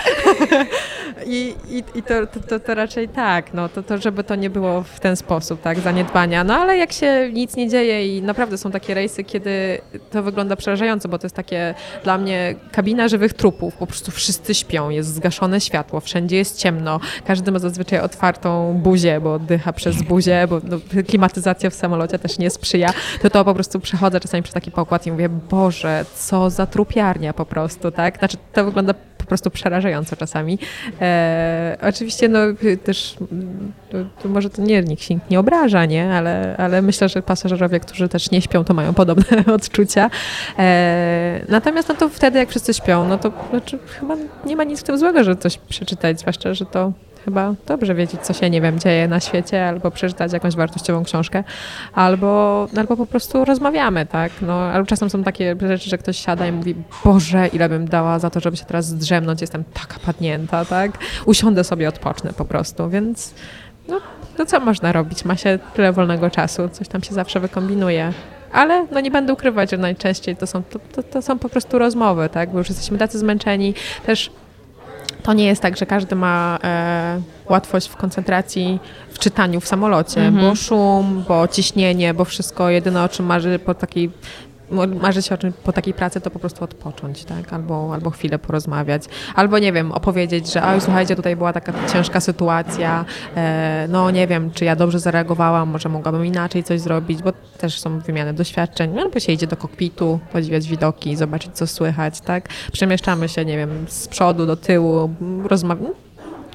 I, 1.26 1.56
i, 1.70 1.84
i 1.96 2.04
to, 2.04 2.28
to, 2.28 2.40
to, 2.40 2.60
to 2.60 2.76
raczej 2.76 3.10
tak, 3.10 3.54
no, 3.54 3.70
to, 3.70 3.84
to 3.84 3.98
żeby 3.98 4.24
to 4.24 4.36
nie 4.36 4.50
było 4.50 4.84
w 4.84 5.00
ten 5.00 5.16
sposób, 5.16 5.62
tak, 5.62 5.80
zaniedbania. 5.80 6.44
No 6.44 6.56
ale 6.56 6.78
jak 6.78 6.92
się 6.92 7.30
nic 7.34 7.56
nie 7.56 7.70
dzieje 7.70 8.18
i 8.18 8.22
naprawdę 8.22 8.58
są 8.58 8.72
takie 8.72 8.94
rejsy, 8.94 9.24
kiedy 9.24 9.82
to 10.12 10.24
wygląda 10.24 10.56
przerażająco, 10.56 11.10
bo 11.10 11.18
to 11.20 11.26
jest 11.26 11.36
takie 11.36 11.76
dla 12.04 12.18
mnie 12.18 12.56
kabina 12.72 13.08
żywych 13.08 13.34
trupów, 13.34 13.76
po 13.76 13.88
prostu 13.88 14.12
wszyscy 14.12 14.54
śpią, 14.54 14.90
jest 14.90 15.14
zgaszone 15.14 15.62
światło, 15.62 16.00
wszędzie 16.00 16.38
jest 16.38 16.58
ciemno, 16.58 17.00
każdy 17.26 17.52
ma 17.52 17.60
zazwyczaj 17.60 18.00
otwartą 18.00 18.74
buzię, 18.84 19.20
bo 19.22 19.34
oddycha 19.34 19.74
przez 19.74 20.02
buzię, 20.02 20.48
bo 20.50 20.62
no, 20.64 20.78
klimatyzacja 21.08 21.70
w 21.70 21.74
samolocie 21.74 22.20
też 22.20 22.38
nie 22.38 22.50
sprzyja, 22.50 22.94
to 23.22 23.30
to 23.30 23.46
po 23.46 23.54
prostu 23.54 23.80
przechodzę 23.80 24.20
czasami 24.20 24.44
przez 24.44 24.54
taki 24.54 24.72
pokład 24.72 25.08
i 25.08 25.12
mówię, 25.12 25.30
Boże, 25.30 26.06
co 26.16 26.50
za 26.50 26.66
trupiarnia 26.66 27.34
po 27.34 27.46
prostu, 27.46 27.92
tak? 27.92 28.18
Znaczy 28.18 28.38
to 28.54 28.73
wygląda 28.74 28.94
po 29.24 29.28
prostu 29.28 29.52
przerażająco 29.52 30.16
czasami. 30.16 30.60
E, 31.02 31.78
oczywiście 31.82 32.30
no 32.30 32.40
też 32.84 33.16
to, 33.90 33.98
to 34.24 34.30
może 34.30 34.50
to 34.50 34.62
nie, 34.62 34.82
nikt 34.82 35.04
się 35.04 35.20
nie 35.30 35.40
obraża, 35.40 35.86
nie? 35.86 36.14
Ale, 36.14 36.56
ale 36.58 36.82
myślę, 36.82 37.10
że 37.10 37.22
pasażerowie, 37.22 37.80
którzy 37.80 38.10
też 38.10 38.32
nie 38.32 38.42
śpią, 38.42 38.64
to 38.64 38.74
mają 38.74 38.94
podobne 38.94 39.44
odczucia. 39.56 40.10
E, 40.60 41.46
natomiast 41.50 41.90
no 41.90 41.96
to 41.96 42.10
wtedy, 42.10 42.40
jak 42.40 42.50
wszyscy 42.50 42.74
śpią, 42.74 43.08
no 43.08 43.18
to 43.18 43.32
znaczy, 43.50 43.80
chyba 44.00 44.16
nie 44.46 44.56
ma 44.56 44.64
nic 44.64 44.80
w 44.80 44.84
tym 44.84 44.98
złego, 44.98 45.24
że 45.24 45.36
coś 45.36 45.58
przeczytać, 45.58 46.20
zwłaszcza, 46.20 46.54
że 46.54 46.66
to 46.66 46.92
chyba 47.26 47.54
dobrze 47.68 47.96
wiedzieć, 47.96 48.22
co 48.22 48.34
się, 48.34 48.50
nie 48.50 48.62
wiem, 48.62 48.80
dzieje 48.80 49.08
na 49.08 49.20
świecie, 49.20 49.68
albo 49.68 49.92
przeczytać 49.92 50.34
jakąś 50.34 50.56
wartościową 50.56 51.04
książkę, 51.04 51.44
albo, 51.94 52.68
albo 52.78 52.98
po 52.98 53.06
prostu 53.06 53.46
rozmawiamy, 53.46 54.06
tak? 54.06 54.32
No, 54.42 54.54
albo 54.54 54.88
czasem 54.88 55.10
są 55.10 55.24
takie 55.24 55.56
rzeczy, 55.60 55.90
że 55.90 55.98
ktoś 55.98 56.18
siada 56.18 56.48
i 56.48 56.52
mówi, 56.52 56.76
Boże, 57.04 57.48
ile 57.48 57.70
bym 57.70 57.88
dała 57.88 58.20
za 58.20 58.30
to, 58.30 58.40
żeby 58.40 58.58
się 58.58 58.66
teraz 58.66 58.86
zdrzemnąć, 58.86 59.42
jestem 59.42 59.64
taka 59.74 60.00
padnięta, 60.06 60.66
tak? 60.66 60.92
Usiądę 61.26 61.64
sobie, 61.64 61.90
odpocznę 61.90 62.34
po 62.34 62.46
prostu, 62.46 62.90
więc 62.90 63.34
no, 63.88 64.02
no 64.38 64.46
co 64.46 64.60
można 64.60 64.92
robić? 64.92 65.26
Ma 65.26 65.36
się 65.36 65.60
tyle 65.74 65.92
wolnego 65.92 66.30
czasu, 66.30 66.70
coś 66.70 66.88
tam 66.88 67.04
się 67.04 67.14
zawsze 67.14 67.40
wykombinuje. 67.40 68.14
Ale 68.52 68.88
no 68.92 69.00
nie 69.00 69.12
będę 69.12 69.34
ukrywać, 69.34 69.72
że 69.72 69.78
najczęściej 69.78 70.36
to 70.36 70.48
są, 70.48 70.64
to, 70.64 70.80
to, 70.80 71.04
to 71.04 71.22
są 71.22 71.40
po 71.40 71.50
prostu 71.50 71.80
rozmowy, 71.80 72.30
tak? 72.30 72.52
Bo 72.52 72.58
już 72.58 72.70
jesteśmy 72.70 72.98
tacy 72.98 73.20
zmęczeni. 73.20 73.74
Też 74.06 74.32
to 75.24 75.34
nie 75.34 75.46
jest 75.46 75.62
tak, 75.62 75.78
że 75.78 75.86
każdy 75.86 76.16
ma 76.16 76.60
e, 76.64 77.22
łatwość 77.50 77.90
w 77.90 77.96
koncentracji 77.96 78.80
w 79.10 79.20
czytaniu 79.20 79.60
w 79.62 79.68
samolocie, 79.68 80.22
Mhm. 80.22 80.46
bo 80.50 80.56
szum, 80.56 81.24
bo 81.28 81.48
ciśnienie, 81.48 82.14
bo 82.14 82.26
wszystko 82.26 82.70
jedyne 82.70 83.04
o 83.04 83.10
czym 83.10 83.26
marzy 83.26 83.60
po 83.60 83.74
takiej 83.74 84.12
marzy 85.02 85.22
się 85.22 85.36
o 85.36 85.38
czym 85.38 85.54
po 85.54 85.74
takiej 85.74 85.94
pracy, 85.94 86.22
to 86.22 86.30
po 86.30 86.40
prostu 86.40 86.64
odpocząć, 86.64 87.26
tak? 87.26 87.54
Albo, 87.54 87.94
albo 87.94 88.10
chwilę 88.10 88.40
porozmawiać. 88.40 89.04
Albo, 89.36 89.60
nie 89.60 89.74
wiem, 89.74 89.92
opowiedzieć, 89.92 90.54
że 90.54 90.64
oj, 90.64 90.82
słuchajcie, 90.82 91.16
tutaj 91.16 91.36
była 91.36 91.54
taka 91.54 91.74
ciężka 91.94 92.20
sytuacja, 92.20 93.06
e, 93.36 93.88
no 93.90 94.12
nie 94.12 94.28
wiem, 94.28 94.52
czy 94.52 94.66
ja 94.66 94.76
dobrze 94.76 95.00
zareagowałam, 95.00 95.70
może 95.70 95.90
mogłabym 95.90 96.26
inaczej 96.26 96.64
coś 96.64 96.80
zrobić, 96.80 97.22
bo 97.22 97.32
też 97.58 97.80
są 97.80 98.00
wymiany 98.00 98.34
doświadczeń. 98.34 99.00
Albo 99.00 99.20
się 99.20 99.32
idzie 99.32 99.48
do 99.48 99.58
kokpitu, 99.58 100.20
podziwiać 100.32 100.68
widoki, 100.68 101.16
zobaczyć, 101.16 101.56
co 101.56 101.68
słychać, 101.68 102.22
tak? 102.22 102.50
Przemieszczamy 102.72 103.30
się, 103.30 103.46
nie 103.46 103.58
wiem, 103.58 103.86
z 103.88 104.08
przodu 104.08 104.46
do 104.46 104.56
tyłu, 104.56 105.10
rozmawiamy 105.44 105.90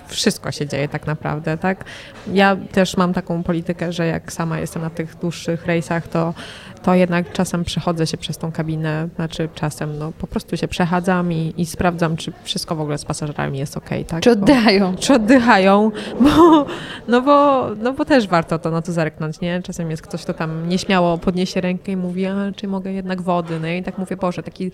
wszystko 0.09 0.53
się 0.53 0.67
dzieje 0.67 0.89
tak 0.89 1.07
naprawdę, 1.07 1.59
tak? 1.59 1.85
Ja 2.33 2.57
też 2.73 2.97
mam 2.97 3.13
taką 3.13 3.43
politykę, 3.43 3.93
że 3.93 4.07
jak 4.07 4.33
sama 4.33 4.61
jestem 4.61 4.83
na 4.83 4.91
tych 4.91 5.17
dłuższych 5.17 5.67
rejsach, 5.67 6.09
to, 6.09 6.35
to 6.89 6.95
jednak 6.95 7.33
czasem 7.33 7.65
przechodzę 7.65 8.07
się 8.07 8.17
przez 8.17 8.39
tą 8.39 8.53
kabinę, 8.53 9.09
znaczy 9.17 9.49
czasem 9.55 9.99
no 9.99 10.13
po 10.19 10.27
prostu 10.27 10.57
się 10.57 10.69
przechadzam 10.69 11.33
i, 11.33 11.55
i 11.57 11.67
sprawdzam, 11.67 12.17
czy 12.17 12.33
wszystko 12.43 12.77
w 12.77 12.81
ogóle 12.81 12.99
z 12.99 13.05
pasażerami 13.05 13.59
jest 13.59 13.77
ok, 13.77 13.89
tak? 14.07 14.23
Czy 14.23 14.37
Bo- 14.37 14.43
oddychają? 14.43 14.97
czy 14.97 15.15
oddychają, 15.15 15.91
bo, 16.21 16.67
no, 17.09 17.23
bo, 17.23 17.67
no 17.77 17.93
bo 17.93 18.05
też 18.05 18.29
warto 18.29 18.59
to 18.59 18.71
na 18.71 18.83
to 18.83 18.93
zerknąć, 18.93 19.41
nie? 19.41 19.63
Czasem 19.63 19.91
jest 19.91 20.03
ktoś, 20.03 20.23
kto 20.23 20.35
tam 20.35 20.69
nieśmiało 20.69 21.19
podniesie 21.19 21.61
rękę 21.61 21.93
i 21.93 21.97
mówi, 21.97 22.27
a 22.27 22.35
czy 22.57 22.69
mogę 22.69 22.93
jednak 22.93 23.23
wody, 23.23 23.61
no 23.61 23.69
i 23.69 23.83
tak 23.83 23.99
mówię, 23.99 24.17
Boże, 24.17 24.43
taki 24.43 24.71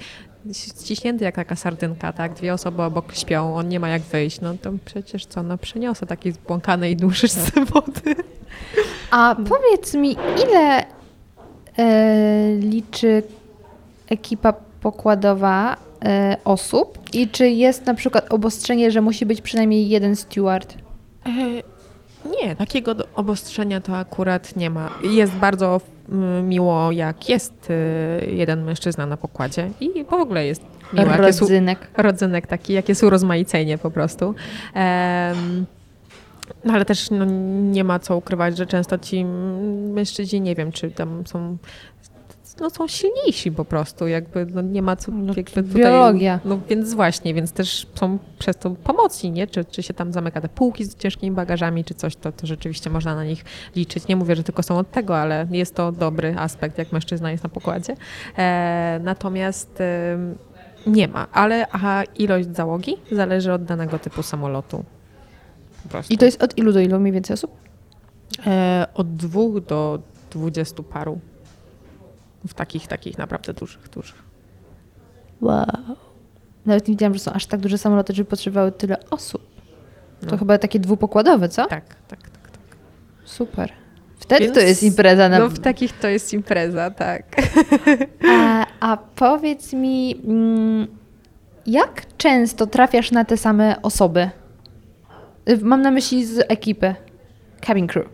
ściśnięty 0.52 1.24
jak 1.24 1.34
taka 1.34 1.56
sardynka, 1.56 2.12
tak? 2.12 2.34
Dwie 2.34 2.54
osoby 2.54 2.82
obok 2.82 3.14
śpią, 3.14 3.56
on 3.56 3.68
nie 3.68 3.80
ma 3.80 3.88
jak 3.88 4.02
wyjść, 4.02 4.40
no 4.40 4.54
to 4.62 4.72
przecież 4.84 5.26
co, 5.26 5.42
no 5.42 5.58
przyniosę 5.58 6.06
takiej 6.06 6.32
zbłąkanej 6.32 6.96
duszy 6.96 7.28
z 7.28 7.50
wody. 7.70 8.14
A 9.10 9.36
powiedz 9.48 9.94
mi, 9.94 10.16
ile 10.48 10.84
liczy 12.60 13.22
ekipa 14.08 14.54
pokładowa 14.80 15.76
e, 16.04 16.36
osób 16.44 16.98
i 17.12 17.28
czy 17.28 17.48
jest 17.48 17.86
na 17.86 17.94
przykład 17.94 18.32
obostrzenie, 18.32 18.90
że 18.90 19.00
musi 19.00 19.26
być 19.26 19.40
przynajmniej 19.40 19.88
jeden 19.88 20.16
steward? 20.16 20.74
E, 21.26 21.30
Nie, 22.42 22.56
takiego 22.56 22.94
obostrzenia 23.14 23.80
to 23.80 23.96
akurat 23.96 24.56
nie 24.56 24.70
ma. 24.70 24.90
Jest 25.02 25.32
bardzo 25.32 25.80
miło, 26.42 26.92
jak 26.92 27.28
jest 27.28 27.68
jeden 28.26 28.64
mężczyzna 28.64 29.06
na 29.06 29.16
pokładzie 29.16 29.70
i 29.80 30.04
w 30.04 30.12
ogóle 30.12 30.46
jest 30.46 30.62
miło, 30.92 31.06
jak 31.06 31.22
jest 31.26 31.40
Rodzynek. 31.40 31.78
rodzynek 31.96 32.46
taki, 32.46 32.72
jak 32.72 32.88
jest 32.88 33.02
urozmaicenie 33.02 33.78
po 33.78 33.90
prostu. 33.90 34.34
Em, 34.74 35.66
no 36.64 36.72
ale 36.72 36.84
też 36.84 37.10
no, 37.10 37.24
nie 37.72 37.84
ma 37.84 37.98
co 37.98 38.16
ukrywać, 38.16 38.56
że 38.56 38.66
często 38.66 38.98
ci 38.98 39.24
mężczyźni, 39.94 40.40
nie 40.40 40.54
wiem, 40.54 40.72
czy 40.72 40.90
tam 40.90 41.26
są 41.26 41.56
no, 42.60 42.70
są 42.70 42.88
silniejsi 42.88 43.52
po 43.52 43.64
prostu, 43.64 44.06
jakby 44.06 44.46
no, 44.46 44.62
nie 44.62 44.82
ma 44.82 44.96
co 44.96 45.12
No, 45.12 45.34
jakby 45.36 45.62
biologia. 45.62 46.40
No 46.44 46.60
więc 46.68 46.94
właśnie, 46.94 47.34
więc 47.34 47.52
też 47.52 47.86
są 47.94 48.18
przez 48.38 48.56
to 48.56 48.70
pomocni, 48.70 49.30
nie? 49.30 49.46
Czy, 49.46 49.64
czy 49.64 49.82
się 49.82 49.94
tam 49.94 50.12
zamyka 50.12 50.40
te 50.40 50.48
półki 50.48 50.84
z 50.84 50.96
ciężkimi 50.96 51.36
bagażami, 51.36 51.84
czy 51.84 51.94
coś, 51.94 52.16
to, 52.16 52.32
to 52.32 52.46
rzeczywiście 52.46 52.90
można 52.90 53.14
na 53.14 53.24
nich 53.24 53.44
liczyć. 53.76 54.08
Nie 54.08 54.16
mówię, 54.16 54.36
że 54.36 54.42
tylko 54.42 54.62
są 54.62 54.78
od 54.78 54.90
tego, 54.90 55.18
ale 55.18 55.46
jest 55.50 55.74
to 55.74 55.92
dobry 55.92 56.34
aspekt, 56.38 56.78
jak 56.78 56.92
mężczyzna 56.92 57.30
jest 57.30 57.44
na 57.44 57.50
pokładzie. 57.50 57.96
E, 58.38 59.00
natomiast 59.02 59.80
em, 59.80 60.38
nie 60.86 61.08
ma, 61.08 61.26
ale 61.32 61.66
a 61.72 62.02
ilość 62.18 62.56
załogi 62.56 62.96
zależy 63.12 63.52
od 63.52 63.64
danego 63.64 63.98
typu 63.98 64.22
samolotu. 64.22 64.84
I 66.10 66.18
to 66.18 66.24
jest 66.24 66.42
od 66.42 66.58
ilu 66.58 66.72
do 66.72 66.80
ilu 66.80 67.00
mniej 67.00 67.12
więcej 67.12 67.34
osób? 67.34 67.50
E, 68.46 68.86
od 68.94 69.16
dwóch 69.16 69.60
do 69.64 69.98
dwudziestu 70.30 70.82
paru. 70.82 71.18
W 72.48 72.54
takich, 72.54 72.86
takich 72.86 73.18
naprawdę 73.18 73.54
dużych, 73.54 73.88
dużych. 73.88 74.22
Wow. 75.40 75.64
Nawet 76.66 76.88
nie 76.88 76.92
wiedziałam, 76.94 77.14
że 77.14 77.20
są 77.20 77.32
aż 77.32 77.46
tak 77.46 77.60
duże 77.60 77.78
samoloty, 77.78 78.12
żeby 78.14 78.30
potrzebowały 78.30 78.72
tyle 78.72 78.96
osób. 79.10 79.42
To 80.20 80.26
No. 80.30 80.36
chyba 80.38 80.58
takie 80.58 80.80
dwupokładowe, 80.80 81.48
co? 81.48 81.66
Tak, 81.66 81.88
tak, 81.88 82.22
tak. 82.22 82.30
tak. 82.30 82.76
Super. 83.24 83.72
Wtedy 84.18 84.44
Więc- 84.44 84.54
to 84.54 84.60
jest 84.60 84.82
impreza 84.82 85.28
na 85.28 85.38
No 85.38 85.48
w 85.48 85.58
takich 85.58 85.98
to 85.98 86.08
jest 86.08 86.32
impreza, 86.32 86.90
tak. 86.90 87.36
A, 88.28 88.66
a 88.80 88.96
powiedz 88.96 89.72
mi, 89.72 90.20
mm, 90.26 90.86
jak 91.66 92.16
często 92.16 92.66
trafiasz 92.66 93.10
na 93.10 93.24
te 93.24 93.36
same 93.36 93.82
osoby? 93.82 94.30
Y, 95.48 95.62
Mam 95.62 95.82
na 95.82 95.90
myśli 95.90 96.26
z 96.26 96.46
ekipy. 96.48 96.94
Cabin 97.60 97.86
crew. 97.86 98.08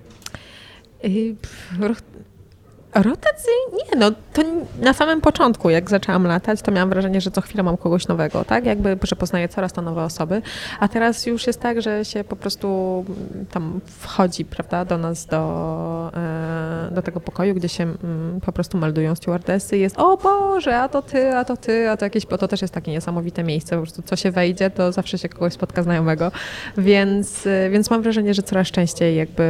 Rotacji? 2.95 3.53
Nie, 3.73 4.01
no 4.01 4.11
to 4.33 4.43
na 4.81 4.93
samym 4.93 5.21
początku, 5.21 5.71
jak 5.71 5.91
zaczęłam 5.91 6.27
latać, 6.27 6.62
to 6.62 6.73
miałam 6.73 6.89
wrażenie, 6.89 7.21
że 7.21 7.31
co 7.31 7.41
chwilę 7.41 7.62
mam 7.62 7.77
kogoś 7.77 8.09
nowego, 8.09 8.45
tak? 8.45 8.67
Jakby, 8.67 8.99
że 9.03 9.17
poznaję 9.17 9.49
coraz 9.49 9.73
to 9.73 9.83
nowe 9.83 10.05
osoby, 10.05 10.43
a 10.81 10.89
teraz 10.89 11.27
już 11.27 11.47
jest 11.47 11.61
tak, 11.61 11.83
że 11.83 12.05
się 12.05 12.25
po 12.25 12.37
prostu 12.37 12.69
mm, 13.09 13.47
tam 13.47 13.81
wchodzi, 13.85 14.45
prawda, 14.45 14.85
do 14.85 14.99
nas, 14.99 15.27
do, 15.27 16.11
e, 16.15 16.95
do 16.95 17.03
tego 17.03 17.21
pokoju, 17.21 17.55
gdzie 17.55 17.69
się 17.69 17.85
mm, 17.85 18.41
po 18.41 18.53
prostu 18.53 18.79
meldują 18.79 19.15
stewardessy 19.15 19.77
i 19.77 19.81
jest, 19.81 19.99
o 19.99 20.17
Boże, 20.17 20.79
a 20.79 20.89
to 20.89 21.03
ty, 21.03 21.37
a 21.37 21.45
to 21.45 21.57
ty, 21.57 21.91
a 21.91 21.97
to 21.97 22.05
jakieś, 22.05 22.27
bo 22.27 22.39
to 22.39 22.49
też 22.49 22.62
jest 22.62 22.75
takie 22.75 22.91
niesamowite 22.91 23.43
miejsce, 23.43 23.77
po 23.77 23.83
prostu 23.83 24.03
co 24.03 24.17
się 24.17 24.31
wejdzie, 24.31 24.71
to 24.71 24.93
zawsze 24.93 25.19
się 25.19 25.29
kogoś 25.29 25.53
spotka 25.53 25.83
znajomego, 25.83 26.33
więc, 26.79 27.47
e, 27.47 27.71
więc 27.71 27.91
mam 27.91 28.03
wrażenie, 28.03 28.35
że 28.35 28.43
coraz 28.43 28.69
częściej 28.69 29.17
jakby 29.17 29.45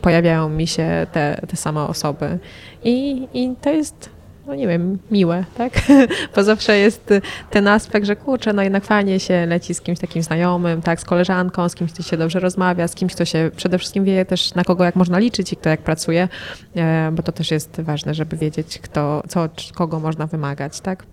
pojawiają 0.00 0.48
mi 0.48 0.66
się 0.66 1.06
te, 1.12 1.40
te 1.48 1.56
same 1.56 1.80
osoby. 1.82 2.38
I, 2.84 3.28
I 3.34 3.54
to 3.60 3.70
jest, 3.70 4.10
no 4.46 4.54
nie 4.54 4.68
wiem, 4.68 4.98
miłe, 5.10 5.44
tak? 5.58 5.72
Bo 6.36 6.44
zawsze 6.44 6.78
jest 6.78 7.14
ten 7.50 7.68
aspekt, 7.68 8.06
że 8.06 8.16
kurczę, 8.16 8.52
no 8.52 8.62
jednak 8.62 8.84
fajnie 8.84 9.20
się 9.20 9.46
leci 9.46 9.74
z 9.74 9.80
kimś 9.80 9.98
takim 9.98 10.22
znajomym, 10.22 10.82
tak, 10.82 11.00
z 11.00 11.04
koleżanką, 11.04 11.68
z 11.68 11.74
kimś, 11.74 11.92
kto 11.92 12.02
się 12.02 12.16
dobrze 12.16 12.40
rozmawia, 12.40 12.88
z 12.88 12.94
kimś, 12.94 13.14
kto 13.14 13.24
się 13.24 13.50
przede 13.56 13.78
wszystkim 13.78 14.04
wie 14.04 14.24
też 14.24 14.54
na 14.54 14.64
kogo 14.64 14.84
jak 14.84 14.96
można 14.96 15.18
liczyć 15.18 15.52
i 15.52 15.56
kto 15.56 15.68
jak 15.68 15.80
pracuje, 15.80 16.28
e, 16.76 17.10
bo 17.12 17.22
to 17.22 17.32
też 17.32 17.50
jest 17.50 17.80
ważne, 17.80 18.14
żeby 18.14 18.36
wiedzieć, 18.36 18.78
kto, 18.78 19.22
co, 19.28 19.48
kogo 19.74 20.00
można 20.00 20.26
wymagać, 20.26 20.80
tak? 20.80 21.06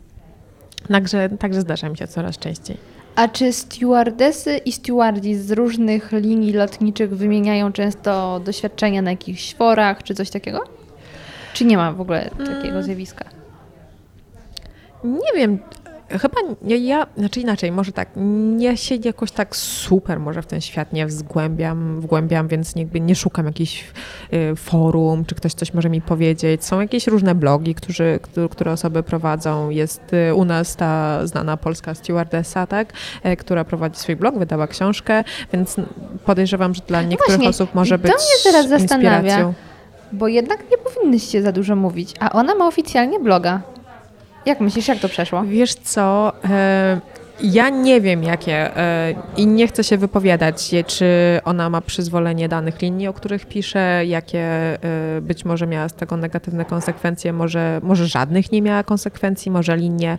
Także, 0.87 1.29
także 1.29 1.61
zdarza 1.61 1.89
mi 1.89 1.97
się 1.97 2.07
coraz 2.07 2.37
częściej. 2.37 2.77
A 3.15 3.27
czy 3.27 3.53
stewardesy 3.53 4.57
i 4.57 4.71
stewardzi 4.71 5.35
z 5.35 5.51
różnych 5.51 6.11
linii 6.11 6.53
lotniczych 6.53 7.15
wymieniają 7.15 7.71
często 7.71 8.41
doświadczenia 8.45 9.01
na 9.01 9.11
jakichś 9.11 9.55
forach 9.55 10.03
czy 10.03 10.15
coś 10.15 10.29
takiego? 10.29 10.80
Czy 11.53 11.65
nie 11.65 11.77
ma 11.77 11.93
w 11.93 12.01
ogóle 12.01 12.29
takiego 12.45 12.83
zjawiska? 12.83 13.25
Nie 15.03 15.33
wiem, 15.35 15.59
chyba 16.09 16.37
nie, 16.61 16.77
ja, 16.77 17.07
znaczy 17.17 17.39
inaczej, 17.39 17.71
może 17.71 17.91
tak, 17.91 18.09
nie 18.55 18.77
się 18.77 18.95
jakoś 19.03 19.31
tak 19.31 19.55
super 19.55 20.19
może 20.19 20.41
w 20.41 20.45
ten 20.45 20.61
świat 20.61 20.93
nie 20.93 21.07
wgłębiam, 21.07 22.01
wgłębiam 22.01 22.47
więc 22.47 22.75
jakby 22.75 22.99
nie 22.99 23.15
szukam 23.15 23.45
jakichś 23.45 23.83
y, 24.33 24.55
forum, 24.55 25.25
czy 25.25 25.35
ktoś 25.35 25.53
coś 25.53 25.73
może 25.73 25.89
mi 25.89 26.01
powiedzieć. 26.01 26.65
Są 26.65 26.81
jakieś 26.81 27.07
różne 27.07 27.35
blogi, 27.35 27.75
którzy, 27.75 28.19
któ- 28.21 28.49
które 28.49 28.71
osoby 28.71 29.03
prowadzą. 29.03 29.69
Jest 29.69 30.01
y, 30.29 30.33
u 30.33 30.45
nas 30.45 30.75
ta 30.75 31.27
znana 31.27 31.57
polska 31.57 31.95
stewardessa, 31.95 32.67
tak, 32.67 32.93
y, 33.25 33.35
która 33.37 33.63
prowadzi 33.65 33.99
swój 33.99 34.15
blog, 34.15 34.37
wydała 34.37 34.67
książkę, 34.67 35.23
więc 35.53 35.75
podejrzewam, 36.25 36.73
że 36.75 36.81
dla 36.87 37.01
niektórych 37.03 37.35
właśnie, 37.35 37.49
osób 37.49 37.75
może 37.75 37.99
to 37.99 38.01
być 38.03 38.11
mnie 38.11 38.51
teraz 38.51 38.67
zastanawia. 38.69 39.17
inspiracją. 39.17 39.53
Bo 40.13 40.27
jednak 40.27 40.59
nie 40.71 40.77
powinnyście 40.77 41.41
za 41.41 41.51
dużo 41.51 41.75
mówić, 41.75 42.13
a 42.19 42.31
ona 42.31 42.55
ma 42.55 42.67
oficjalnie 42.67 43.19
bloga. 43.19 43.61
Jak 44.45 44.59
myślisz, 44.59 44.87
jak 44.87 44.99
to 44.99 45.09
przeszło? 45.09 45.43
Wiesz 45.43 45.73
co, 45.73 46.33
e, 46.45 46.99
ja 47.43 47.69
nie 47.69 48.01
wiem 48.01 48.23
jakie 48.23 48.77
e, 48.77 49.13
i 49.37 49.47
nie 49.47 49.67
chcę 49.67 49.83
się 49.83 49.97
wypowiadać, 49.97 50.71
czy 50.87 51.05
ona 51.45 51.69
ma 51.69 51.81
przyzwolenie 51.81 52.49
danych 52.49 52.81
linii, 52.81 53.07
o 53.07 53.13
których 53.13 53.45
pisze, 53.45 54.05
jakie 54.05 54.39
e, 54.39 54.77
być 55.21 55.45
może 55.45 55.67
miała 55.67 55.89
z 55.89 55.93
tego 55.93 56.17
negatywne 56.17 56.65
konsekwencje, 56.65 57.33
może, 57.33 57.79
może 57.83 58.07
żadnych 58.07 58.51
nie 58.51 58.61
miała 58.61 58.83
konsekwencji, 58.83 59.51
może 59.51 59.77
linie 59.77 60.17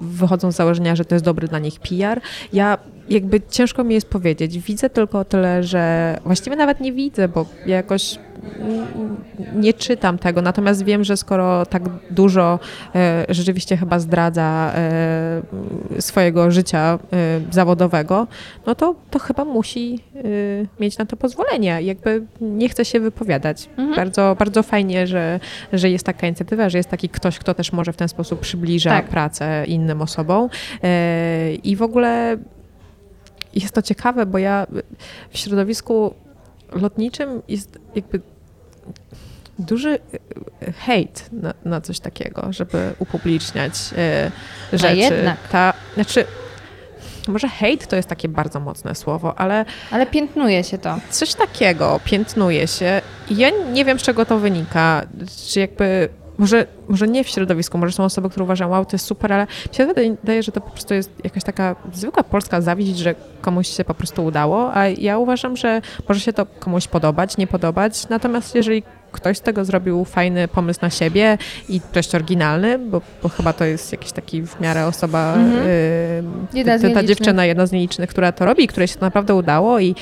wychodzą 0.00 0.52
z 0.52 0.56
założenia, 0.56 0.96
że 0.96 1.04
to 1.04 1.14
jest 1.14 1.24
dobry 1.24 1.48
dla 1.48 1.58
nich 1.58 1.80
PR. 1.80 2.20
Ja 2.52 2.78
jakby 3.08 3.40
ciężko 3.40 3.84
mi 3.84 3.94
jest 3.94 4.08
powiedzieć. 4.08 4.58
Widzę 4.58 4.90
tylko 4.90 5.24
tyle, 5.24 5.62
że 5.62 6.16
właściwie 6.24 6.56
nawet 6.56 6.80
nie 6.80 6.92
widzę, 6.92 7.28
bo 7.28 7.46
ja 7.66 7.76
jakoś 7.76 8.18
nie 9.54 9.72
czytam 9.72 10.18
tego, 10.18 10.42
natomiast 10.42 10.84
wiem, 10.84 11.04
że 11.04 11.16
skoro 11.16 11.66
tak 11.66 11.82
dużo 12.10 12.58
e, 12.94 13.26
rzeczywiście 13.28 13.76
chyba 13.76 13.98
zdradza 13.98 14.72
e, 14.74 15.42
swojego 16.00 16.50
życia 16.50 16.98
e, 17.12 17.40
zawodowego, 17.50 18.26
no 18.66 18.74
to, 18.74 18.94
to 19.10 19.18
chyba 19.18 19.44
musi 19.44 19.98
mieć 20.80 20.98
na 20.98 21.06
to 21.06 21.16
pozwolenie. 21.16 21.82
Jakby 21.82 22.26
nie 22.40 22.68
chce 22.68 22.84
się 22.84 23.00
wypowiadać. 23.00 23.68
Bardzo, 23.96 24.36
bardzo 24.38 24.62
fajnie, 24.62 25.06
że, 25.06 25.40
że 25.72 25.90
jest 25.90 26.06
taka 26.06 26.26
inicjatywa, 26.26 26.68
że 26.68 26.78
jest 26.78 26.88
taki 26.88 27.08
ktoś, 27.08 27.38
kto 27.38 27.54
też 27.54 27.72
może 27.72 27.92
w 27.92 27.96
ten 27.96 28.08
sposób 28.08 28.40
przybliża 28.40 28.90
Tak. 28.90 29.08
pracę 29.08 29.64
innym 29.66 30.02
osobom. 30.02 30.48
I 31.62 31.76
w 31.76 31.82
ogóle 31.82 32.36
jest 33.54 33.74
to 33.74 33.82
ciekawe, 33.82 34.26
bo 34.26 34.38
ja 34.38 34.66
w 35.30 35.38
środowisku 35.38 36.14
lotniczym 36.72 37.42
jest 37.48 37.78
jakby 37.94 38.20
duży 39.60 39.98
e, 40.62 40.72
hejt 40.72 41.28
na, 41.32 41.54
na 41.64 41.80
coś 41.80 42.00
takiego, 42.00 42.46
żeby 42.50 42.92
upubliczniać 42.98 43.72
e, 43.96 44.30
rzeczy. 44.72 44.96
jednak. 44.96 45.48
Ta, 45.48 45.72
znaczy, 45.94 46.24
może 47.28 47.48
hejt 47.48 47.86
to 47.86 47.96
jest 47.96 48.08
takie 48.08 48.28
bardzo 48.28 48.60
mocne 48.60 48.94
słowo, 48.94 49.38
ale 49.38 49.64
Ale 49.90 50.06
piętnuje 50.06 50.64
się 50.64 50.78
to. 50.78 50.96
coś 51.10 51.34
takiego 51.34 52.00
piętnuje 52.04 52.66
się 52.66 53.00
ja 53.30 53.50
nie 53.72 53.84
wiem, 53.84 53.98
z 53.98 54.02
czego 54.02 54.24
to 54.24 54.38
wynika. 54.38 55.02
Czy 55.48 55.60
jakby, 55.60 56.08
może, 56.38 56.66
może 56.88 57.08
nie 57.08 57.24
w 57.24 57.28
środowisku, 57.28 57.78
może 57.78 57.92
są 57.92 58.04
osoby, 58.04 58.30
które 58.30 58.44
uważają, 58.44 58.70
wow, 58.70 58.84
to 58.84 58.90
jest 58.92 59.06
super, 59.06 59.32
ale 59.32 59.46
mi 59.68 59.74
się 59.74 59.86
wydaje, 59.86 60.16
wydaje, 60.20 60.42
że 60.42 60.52
to 60.52 60.60
po 60.60 60.70
prostu 60.70 60.94
jest 60.94 61.10
jakaś 61.24 61.44
taka 61.44 61.76
zwykła 61.92 62.22
polska 62.22 62.60
zawiść, 62.60 62.96
że 62.96 63.14
komuś 63.40 63.68
się 63.68 63.84
po 63.84 63.94
prostu 63.94 64.24
udało, 64.24 64.74
a 64.74 64.88
ja 64.88 65.18
uważam, 65.18 65.56
że 65.56 65.82
może 66.08 66.20
się 66.20 66.32
to 66.32 66.46
komuś 66.46 66.88
podobać, 66.88 67.36
nie 67.36 67.46
podobać, 67.46 68.08
natomiast 68.08 68.54
jeżeli 68.54 68.82
ktoś 69.12 69.38
z 69.38 69.40
tego 69.40 69.64
zrobił 69.64 70.04
fajny 70.04 70.48
pomysł 70.48 70.80
na 70.82 70.90
siebie 70.90 71.38
i 71.68 71.80
dość 71.94 72.14
oryginalny, 72.14 72.78
bo, 72.78 73.00
bo 73.22 73.28
chyba 73.28 73.52
to 73.52 73.64
jest 73.64 73.92
jakiś 73.92 74.12
taki 74.12 74.42
w 74.46 74.60
miarę 74.60 74.86
osoba, 74.86 75.34
Mhm. 75.34 75.66
y, 76.56 76.64
ta, 76.64 76.78
ta 76.94 77.02
dziewczyna, 77.04 77.44
jedna 77.46 77.66
z 77.66 77.72
nielicznych, 77.72 78.10
która 78.10 78.32
to 78.32 78.44
robi, 78.44 78.66
której 78.66 78.88
się 78.88 78.94
to 78.94 79.00
naprawdę 79.06 79.34
udało 79.34 79.80
i 79.80 79.94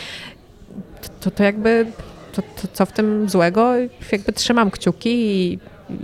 to, 1.20 1.30
to 1.30 1.42
jakby, 1.42 1.86
to, 2.32 2.42
to 2.42 2.68
co 2.72 2.86
w 2.86 2.92
tym 2.92 3.28
złego, 3.28 3.72
jakby 4.12 4.32
trzymam 4.32 4.70
kciuki 4.70 5.10
i 5.14 5.58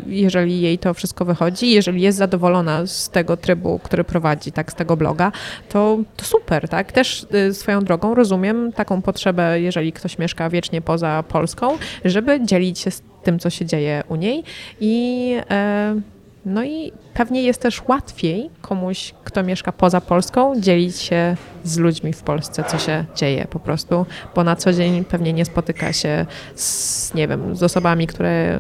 jeżeli 0.07 0.61
jej 0.61 0.79
to 0.79 0.95
wszystko 0.95 1.25
wychodzi, 1.25 1.71
jeżeli 1.71 2.03
jest 2.03 2.19
zadowolona 2.19 2.87
z 2.87 3.11
tego 3.11 3.37
trybu, 3.37 3.81
który 3.83 4.05
prowadzi, 4.05 4.53
tak, 4.53 4.73
z 4.73 4.75
tego 4.75 4.97
bloga, 4.97 5.33
to, 5.69 5.99
to 6.17 6.25
super, 6.25 6.69
tak. 6.69 6.93
Też 6.93 7.27
y, 7.35 7.55
swoją 7.55 7.81
drogą 7.81 8.15
rozumiem 8.15 8.73
taką 8.73 9.03
potrzebę, 9.03 9.61
jeżeli 9.61 9.93
ktoś 9.93 10.19
mieszka 10.19 10.51
wiecznie 10.51 10.81
poza 10.81 11.25
Polską, 11.29 11.79
żeby 12.05 12.47
dzielić 12.47 12.79
się 12.79 12.91
z 12.91 13.03
tym, 13.23 13.39
co 13.39 13.51
się 13.51 13.67
dzieje 13.67 14.03
u 14.09 14.17
niej 14.17 14.45
i 14.81 15.37
e, 15.51 16.01
no 16.47 16.65
i 16.65 16.93
pewnie 17.15 17.43
jest 17.43 17.61
też 17.61 17.83
łatwiej 17.89 18.51
komuś, 18.63 19.15
kto 19.25 19.43
mieszka 19.43 19.73
poza 19.73 20.01
Polską, 20.01 20.61
dzielić 20.61 20.97
się 20.97 21.37
z 21.65 21.79
ludźmi 21.79 22.13
w 22.13 22.23
Polsce, 22.23 22.65
co 22.65 22.79
się 22.79 23.05
dzieje 23.17 23.47
po 23.51 23.59
prostu, 23.59 24.07
bo 24.35 24.45
na 24.45 24.57
co 24.57 24.73
dzień 24.73 25.05
pewnie 25.05 25.33
nie 25.33 25.45
spotyka 25.45 25.93
się 25.93 26.27
z, 26.55 27.15
nie 27.15 27.29
wiem, 27.29 27.57
z 27.57 27.63
osobami, 27.63 28.07
które 28.07 28.59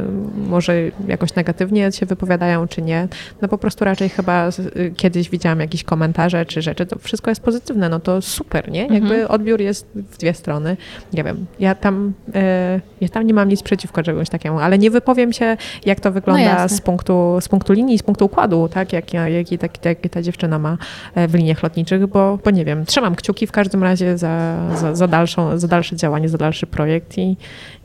może 0.48 0.74
jakoś 1.06 1.34
negatywnie 1.34 1.92
się 1.92 2.06
wypowiadają, 2.06 2.68
czy 2.68 2.82
nie. 2.82 3.08
No 3.42 3.48
po 3.48 3.58
prostu 3.58 3.84
raczej 3.84 4.08
chyba 4.08 4.48
kiedyś 4.96 5.30
widziałam 5.30 5.60
jakieś 5.60 5.84
komentarze 5.84 6.46
czy 6.46 6.62
rzeczy, 6.62 6.86
to 6.86 6.98
wszystko 6.98 7.30
jest 7.30 7.40
pozytywne, 7.40 7.88
no 7.88 8.00
to 8.00 8.22
super, 8.22 8.70
nie? 8.70 8.86
Jakby 8.86 9.28
odbiór 9.28 9.60
jest 9.60 9.86
w 9.94 10.16
dwie 10.16 10.34
strony. 10.34 10.76
Nie 11.12 11.24
wiem, 11.24 11.46
ja 11.60 11.74
tam, 11.74 12.12
e, 12.34 12.80
ja 13.00 13.08
tam 13.08 13.26
nie 13.26 13.34
mam 13.34 13.48
nic 13.48 13.62
przeciwko 13.62 14.02
czegoś 14.02 14.28
takiemu, 14.28 14.58
ale 14.58 14.78
nie 14.78 14.90
wypowiem 14.90 15.32
się, 15.32 15.56
jak 15.86 16.00
to 16.00 16.12
wygląda 16.12 16.42
jasne. 16.42 16.76
z 16.76 16.80
punktu, 16.80 17.38
z 17.40 17.48
punktu 17.48 17.72
linii, 17.72 17.98
z 17.98 18.02
punktu 18.02 18.24
układu, 18.24 18.43
tak, 18.68 18.92
jaki, 18.92 19.18
ta 20.10 20.22
dziewczyna 20.22 20.58
ma 20.58 20.78
e, 21.14 21.28
w 21.28 21.34
liniach 21.34 21.62
lotniczych, 21.62 22.06
bo, 22.06 22.38
bo 22.44 22.50
nie 22.50 22.64
wiem, 22.64 22.86
trzymam 22.86 23.14
kciuki 23.14 23.46
w 23.46 23.52
każdym 23.52 23.82
razie 23.82 24.18
za, 24.18 24.56
za, 24.76 24.94
za, 24.94 25.08
dalszą, 25.08 25.58
za 25.58 25.68
dalsze 25.68 25.96
działanie, 25.96 26.28
za 26.28 26.38
dalszy 26.38 26.66
projekt 26.66 27.18
i, 27.18 27.36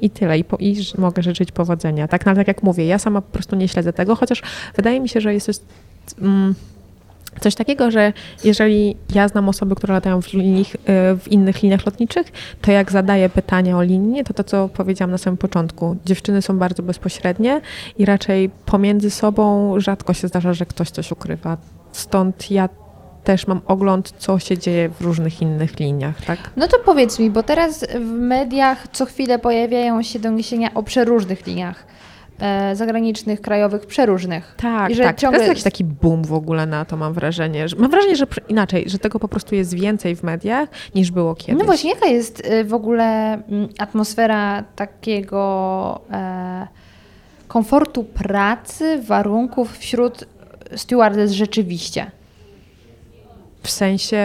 i 0.01 0.09
tyle. 0.09 0.37
I, 0.37 0.43
po, 0.43 0.57
I 0.57 0.75
mogę 0.97 1.23
życzyć 1.23 1.51
powodzenia. 1.51 2.07
Tak, 2.07 2.25
no, 2.25 2.29
ale 2.29 2.39
tak 2.39 2.47
jak 2.47 2.63
mówię, 2.63 2.85
ja 2.85 2.99
sama 2.99 3.21
po 3.21 3.31
prostu 3.31 3.55
nie 3.55 3.67
śledzę 3.67 3.93
tego, 3.93 4.15
chociaż 4.15 4.41
wydaje 4.75 4.99
mi 4.99 5.09
się, 5.09 5.21
że 5.21 5.33
jest, 5.33 5.47
jest 5.47 5.65
mm, 6.21 6.55
coś 7.41 7.55
takiego, 7.55 7.91
że 7.91 8.13
jeżeli 8.43 8.95
ja 9.15 9.27
znam 9.27 9.49
osoby, 9.49 9.75
które 9.75 9.93
latają 9.93 10.21
w, 10.21 10.33
linii, 10.33 10.65
w 11.19 11.27
innych 11.31 11.63
liniach 11.63 11.85
lotniczych, 11.85 12.27
to 12.61 12.71
jak 12.71 12.91
zadaję 12.91 13.29
pytanie 13.29 13.77
o 13.77 13.83
linię, 13.83 14.23
to 14.23 14.33
to, 14.33 14.43
co 14.43 14.69
powiedziałam 14.69 15.11
na 15.11 15.17
samym 15.17 15.37
początku. 15.37 15.95
Dziewczyny 16.05 16.41
są 16.41 16.57
bardzo 16.59 16.83
bezpośrednie 16.83 17.61
i 17.97 18.05
raczej 18.05 18.49
pomiędzy 18.65 19.09
sobą 19.09 19.73
rzadko 19.79 20.13
się 20.13 20.27
zdarza, 20.27 20.53
że 20.53 20.65
ktoś 20.65 20.89
coś 20.89 21.11
ukrywa. 21.11 21.57
Stąd 21.91 22.51
ja 22.51 22.69
też 23.23 23.47
mam 23.47 23.61
ogląd, 23.65 24.13
co 24.17 24.39
się 24.39 24.57
dzieje 24.57 24.89
w 24.89 25.01
różnych 25.01 25.41
innych 25.41 25.79
liniach, 25.79 26.25
tak? 26.25 26.39
No 26.57 26.67
to 26.67 26.77
powiedz 26.85 27.19
mi, 27.19 27.29
bo 27.29 27.43
teraz 27.43 27.85
w 27.99 28.11
mediach 28.19 28.87
co 28.91 29.05
chwilę 29.05 29.39
pojawiają 29.39 30.03
się 30.03 30.19
doniesienia 30.19 30.73
o 30.73 30.83
przeróżnych 30.83 31.47
liniach 31.47 31.85
e, 32.39 32.75
zagranicznych, 32.75 33.41
krajowych, 33.41 33.85
przeróżnych. 33.85 34.55
Tak, 34.57 34.91
I 34.91 34.95
że 34.95 35.03
tak. 35.03 35.17
ciągle- 35.19 35.39
To 35.39 35.43
jest 35.43 35.47
jakiś 35.49 35.63
taki 35.63 35.83
boom 35.83 36.23
w 36.23 36.33
ogóle 36.33 36.65
na 36.65 36.85
to, 36.85 36.97
mam 36.97 37.13
wrażenie. 37.13 37.67
Że, 37.69 37.75
mam 37.75 37.91
wrażenie, 37.91 38.15
że 38.15 38.25
inaczej, 38.49 38.89
że 38.89 38.99
tego 38.99 39.19
po 39.19 39.27
prostu 39.27 39.55
jest 39.55 39.73
więcej 39.73 40.15
w 40.15 40.23
mediach 40.23 40.69
niż 40.95 41.11
było 41.11 41.35
kiedyś. 41.35 41.59
No 41.59 41.65
właśnie, 41.65 41.89
jaka 41.89 42.07
jest 42.07 42.45
y, 42.45 42.63
w 42.65 42.73
ogóle 42.73 43.33
mm, 43.33 43.69
atmosfera 43.77 44.63
takiego 44.75 46.01
e, 46.11 46.67
komfortu 47.47 48.03
pracy, 48.03 49.01
warunków 49.07 49.77
wśród 49.77 50.25
stewardess 50.75 51.31
rzeczywiście? 51.31 52.11
W 53.63 53.69
sensie... 53.71 54.17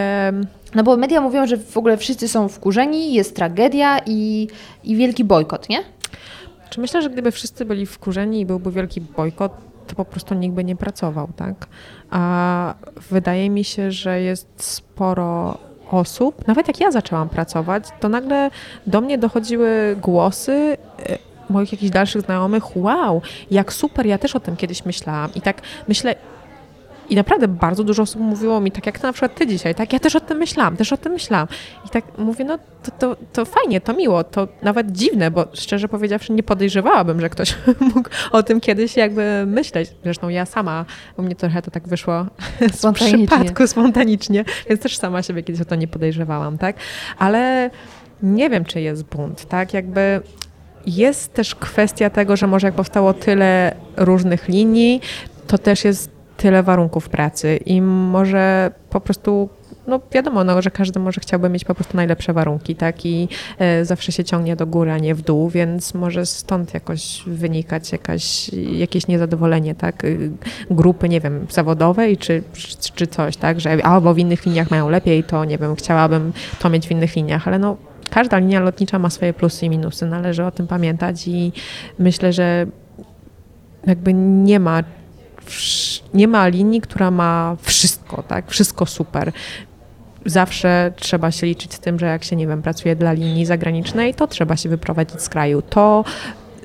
No 0.75 0.83
bo 0.83 0.97
media 0.97 1.21
mówią, 1.21 1.47
że 1.47 1.57
w 1.57 1.77
ogóle 1.77 1.97
wszyscy 1.97 2.29
są 2.29 2.49
wkurzeni, 2.49 3.15
jest 3.15 3.37
tragedia 3.37 3.99
i, 4.07 4.49
i 4.85 4.97
wielki 4.97 5.25
bojkot, 5.25 5.69
nie? 5.69 5.79
Myślę, 6.79 7.03
że 7.03 7.11
gdyby 7.11 7.31
wszyscy 7.31 7.65
byli 7.65 7.87
wkurzeni 7.87 8.41
i 8.41 8.47
byłby 8.47 8.73
wielki 8.73 9.01
bojkot, 9.01 9.53
to 9.87 9.95
po 9.95 10.05
prostu 10.05 10.35
nikt 10.35 10.55
by 10.55 10.65
nie 10.65 10.77
pracował, 10.77 11.29
tak? 11.37 11.67
A 12.11 12.75
wydaje 13.11 13.51
mi 13.51 13.65
się, 13.65 13.91
że 13.93 14.21
jest 14.21 14.49
sporo 14.57 15.59
osób, 15.91 16.49
nawet 16.49 16.69
jak 16.69 16.81
ja 16.81 16.91
zaczęłam 16.91 17.29
pracować, 17.29 17.85
to 18.01 18.09
nagle 18.09 18.51
do 18.87 19.01
mnie 19.01 19.19
dochodziły 19.19 19.97
głosy 20.03 20.53
e, 20.53 21.19
moich 21.51 21.73
jakichś 21.73 21.91
dalszych 21.91 22.23
znajomych, 22.23 22.77
wow, 22.77 23.23
jak 23.51 23.73
super, 23.73 24.07
ja 24.07 24.19
też 24.19 24.37
o 24.37 24.41
tym 24.41 24.57
kiedyś 24.57 24.85
myślałam. 24.85 25.31
I 25.35 25.41
tak 25.41 25.63
myślę, 25.89 26.15
i 27.09 27.17
naprawdę 27.17 27.49
bardzo 27.49 27.85
dużo 27.85 28.03
osób 28.03 28.21
mówiło 28.21 28.61
mi, 28.61 28.73
tak 28.73 28.87
jak 28.87 29.03
na 29.03 29.13
przykład 29.13 29.35
ty 29.35 29.47
dzisiaj, 29.47 29.75
tak, 29.75 29.93
ja 29.93 29.99
też 29.99 30.17
o 30.17 30.21
tym 30.21 30.39
myślałam, 30.39 30.77
też 30.77 30.93
o 30.93 30.97
tym 30.97 31.13
myślałam. 31.13 31.49
I 31.87 31.89
tak 31.89 32.05
mówię, 32.19 32.45
no 32.45 32.59
to, 32.83 32.91
to, 32.99 33.17
to 33.33 33.45
fajnie, 33.45 33.81
to 33.81 33.93
miło, 33.93 34.25
to 34.25 34.49
nawet 34.63 34.93
dziwne, 34.93 35.31
bo 35.31 35.47
szczerze 35.53 35.89
powiedziawszy 35.89 36.33
nie 36.33 36.43
podejrzewałabym, 36.43 37.21
że 37.21 37.31
ktoś 37.31 37.57
mógł 37.95 38.11
o 38.33 38.43
tym 38.43 38.61
kiedyś 38.61 38.97
jakby 38.97 39.45
myśleć. 39.47 39.93
Zresztą 40.05 40.29
ja 40.29 40.47
sama, 40.47 40.85
u 41.17 41.23
mnie 41.23 41.37
trochę 41.37 41.63
to 41.63 41.71
tak 41.71 41.89
wyszło 41.89 42.27
z 42.73 42.95
przypadku, 42.95 43.67
spontanicznie, 43.67 44.45
więc 44.69 44.81
też 44.81 44.97
sama 44.97 45.23
siebie 45.23 45.43
kiedyś 45.43 45.63
o 45.63 45.65
to 45.65 45.75
nie 45.75 45.89
podejrzewałam, 45.89 46.59
tak? 46.59 46.77
Ale 47.19 47.71
nie 48.23 48.51
wiem, 48.51 48.65
czy 48.65 48.81
jest 48.81 49.05
bunt, 49.05 49.45
tak? 49.45 49.75
Jakby 49.75 50.21
jest 50.87 51.35
też 51.35 51.55
kwestia 51.55 52.11
tego, 52.11 52.37
że 52.37 52.47
może 52.47 52.67
jak 52.67 52.75
powstało 52.75 53.15
tyle 53.15 53.77
różnych 53.97 54.49
linii, 54.49 55.01
to 55.47 55.59
też 55.59 55.85
jest 55.85 56.14
tyle 56.37 56.63
warunków 56.63 57.09
pracy 57.09 57.57
i 57.57 57.83
może 57.83 58.71
po 58.91 59.01
prostu 59.01 59.49
no 59.87 60.01
wiadomo, 60.13 60.45
no, 60.45 60.63
że 60.63 60.71
każdy 60.71 61.01
może 61.01 61.21
chciałby 61.21 61.49
mieć 61.49 61.65
po 61.65 61.75
prostu 61.75 61.97
najlepsze 61.97 62.33
warunki, 62.33 62.77
tak? 62.77 63.07
I 63.07 63.29
e, 63.59 63.85
zawsze 63.85 64.13
się 64.13 64.25
ciągnie 64.25 64.57
do 64.57 64.67
góry, 64.67 64.91
a 64.91 64.99
nie 64.99 65.15
w 65.15 65.23
dół, 65.23 65.49
więc 65.49 65.95
może 65.95 66.27
stąd 66.27 66.75
jakoś 66.75 67.23
wynikać 67.27 67.93
jakaś, 67.93 68.51
jakieś 68.73 69.07
niezadowolenie, 69.07 69.75
tak? 69.75 70.05
Y, 70.05 70.31
Grupy, 70.71 71.09
nie 71.09 71.21
wiem, 71.21 71.47
zawodowej 71.51 72.17
czy, 72.17 72.43
czy, 72.53 72.93
czy 72.95 73.07
coś, 73.07 73.37
tak? 73.37 73.61
Że 73.61 73.85
albo 73.85 74.15
w 74.15 74.19
innych 74.19 74.47
liniach 74.47 74.71
mają 74.71 74.89
lepiej, 74.89 75.25
to 75.25 75.45
nie 75.45 75.59
wiem, 75.59 75.77
chciałabym 75.77 76.33
to 76.59 76.71
mieć 76.71 76.89
w 76.89 76.91
innych 76.91 77.17
liniach, 77.17 77.49
ale 77.49 77.59
no 77.59 77.77
każda 78.11 78.39
linia 78.39 78.61
lotnicza 78.61 78.99
ma 78.99 79.11
swoje 79.11 79.33
plusy 79.33 79.67
i 79.67 79.71
minusy, 79.71 80.07
należy 80.07 80.45
o 80.45 80.51
tym 80.51 80.67
pamiętać 80.67 81.29
i 81.29 81.53
myślę, 81.99 82.33
że 82.33 82.67
jakby 83.87 84.15
nie 84.15 84.61
ma 84.61 84.83
nie 86.15 86.29
ma 86.29 86.49
linii, 86.49 86.81
która 86.81 87.11
ma 87.11 87.57
wszystko, 87.63 88.23
tak? 88.23 88.51
Wszystko 88.51 88.87
super. 88.87 89.33
Zawsze 90.27 90.93
trzeba 90.97 91.31
się 91.31 91.47
liczyć 91.47 91.75
z 91.75 91.79
tym, 91.79 91.99
że 91.99 92.07
jak 92.07 92.25
się, 92.25 92.37
nie 92.37 92.47
wiem, 92.47 92.63
pracuje 92.63 92.97
dla 92.97 93.13
linii 93.13 93.47
zagranicznej, 93.47 94.15
to 94.15 94.27
trzeba 94.27 94.57
się 94.57 94.69
wyprowadzić 94.69 95.23
z 95.23 95.29
kraju. 95.29 95.63
To, 95.63 96.05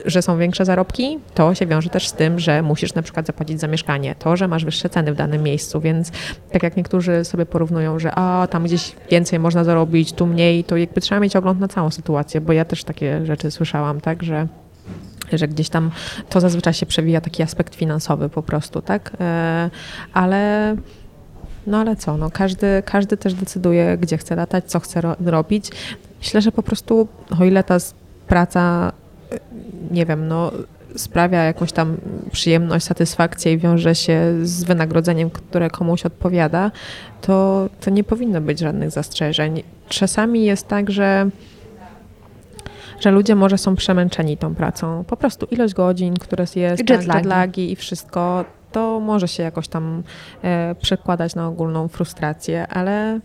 że 0.05 0.21
są 0.21 0.37
większe 0.37 0.65
zarobki, 0.65 1.19
to 1.33 1.55
się 1.55 1.65
wiąże 1.67 1.89
też 1.89 2.07
z 2.07 2.13
tym, 2.13 2.39
że 2.39 2.61
musisz 2.61 2.93
na 2.93 3.01
przykład 3.01 3.25
zapłacić 3.25 3.59
za 3.59 3.67
mieszkanie, 3.67 4.15
to, 4.19 4.35
że 4.35 4.47
masz 4.47 4.65
wyższe 4.65 4.89
ceny 4.89 5.13
w 5.13 5.15
danym 5.15 5.43
miejscu, 5.43 5.81
więc 5.81 6.11
tak 6.51 6.63
jak 6.63 6.77
niektórzy 6.77 7.25
sobie 7.25 7.45
porównują, 7.45 7.99
że 7.99 8.11
a 8.15 8.47
tam 8.47 8.63
gdzieś 8.63 8.95
więcej 9.11 9.39
można 9.39 9.63
zarobić, 9.63 10.13
tu 10.13 10.25
mniej, 10.25 10.63
to 10.63 10.77
jakby 10.77 11.01
trzeba 11.01 11.21
mieć 11.21 11.35
ogląd 11.35 11.59
na 11.59 11.67
całą 11.67 11.89
sytuację, 11.89 12.41
bo 12.41 12.53
ja 12.53 12.65
też 12.65 12.83
takie 12.83 13.25
rzeczy 13.25 13.51
słyszałam, 13.51 14.01
tak, 14.01 14.23
że 14.23 14.47
że 15.37 15.47
gdzieś 15.47 15.69
tam 15.69 15.91
to 16.29 16.39
zazwyczaj 16.41 16.73
się 16.73 16.85
przewija 16.85 17.21
taki 17.21 17.43
aspekt 17.43 17.75
finansowy 17.75 18.29
po 18.29 18.43
prostu, 18.43 18.81
tak? 18.81 19.11
E, 19.21 19.69
Ale 20.13 20.75
no 21.67 21.77
ale 21.77 21.95
co, 21.95 22.17
no 22.17 22.29
każdy, 22.31 22.83
każdy 22.85 23.17
też 23.17 23.33
decyduje, 23.33 23.97
gdzie 23.97 24.17
chce 24.17 24.35
latać, 24.35 24.65
co 24.65 24.79
chce 24.79 25.01
ro- 25.01 25.15
robić. 25.25 25.69
Myślę, 26.19 26.41
że 26.41 26.51
po 26.51 26.63
prostu 26.63 27.07
o 27.39 27.43
ile 27.45 27.63
ta 27.63 27.77
praca, 28.27 28.91
e, 29.31 29.39
nie 29.91 30.05
wiem, 30.05 30.27
no 30.27 30.51
sprawia 30.95 31.43
jakąś 31.43 31.71
tam 31.71 31.97
przyjemność, 32.31 32.85
satysfakcję 32.85 33.53
i 33.53 33.57
wiąże 33.57 33.95
się 33.95 34.21
z 34.43 34.63
wynagrodzeniem, 34.63 35.29
które 35.29 35.69
komuś 35.69 36.05
odpowiada, 36.05 36.71
to, 37.21 37.69
to 37.81 37.89
nie 37.89 38.03
powinno 38.03 38.41
być 38.41 38.59
żadnych 38.59 38.91
zastrzeżeń. 38.91 39.63
Czasami 39.89 40.45
jest 40.45 40.67
tak, 40.67 40.91
że 40.91 41.29
że 42.99 43.11
ludzie 43.11 43.35
może 43.35 43.57
są 43.57 43.75
przemęczeni 43.75 44.37
tą 44.37 44.55
pracą. 44.55 45.03
Po 45.03 45.17
prostu 45.17 45.45
ilość 45.51 45.73
godzin, 45.73 46.13
które 46.13 46.45
jest, 46.55 46.89
jetlagi 46.89 47.71
i 47.71 47.75
wszystko, 47.75 48.45
to 48.71 48.99
może 48.99 49.27
się 49.27 49.43
jakoś 49.43 49.67
tam 49.67 50.03
e, 50.43 50.75
przekładać 50.81 51.35
na 51.35 51.47
ogólną 51.47 51.87
frustrację, 51.87 52.67
ale 52.67 53.19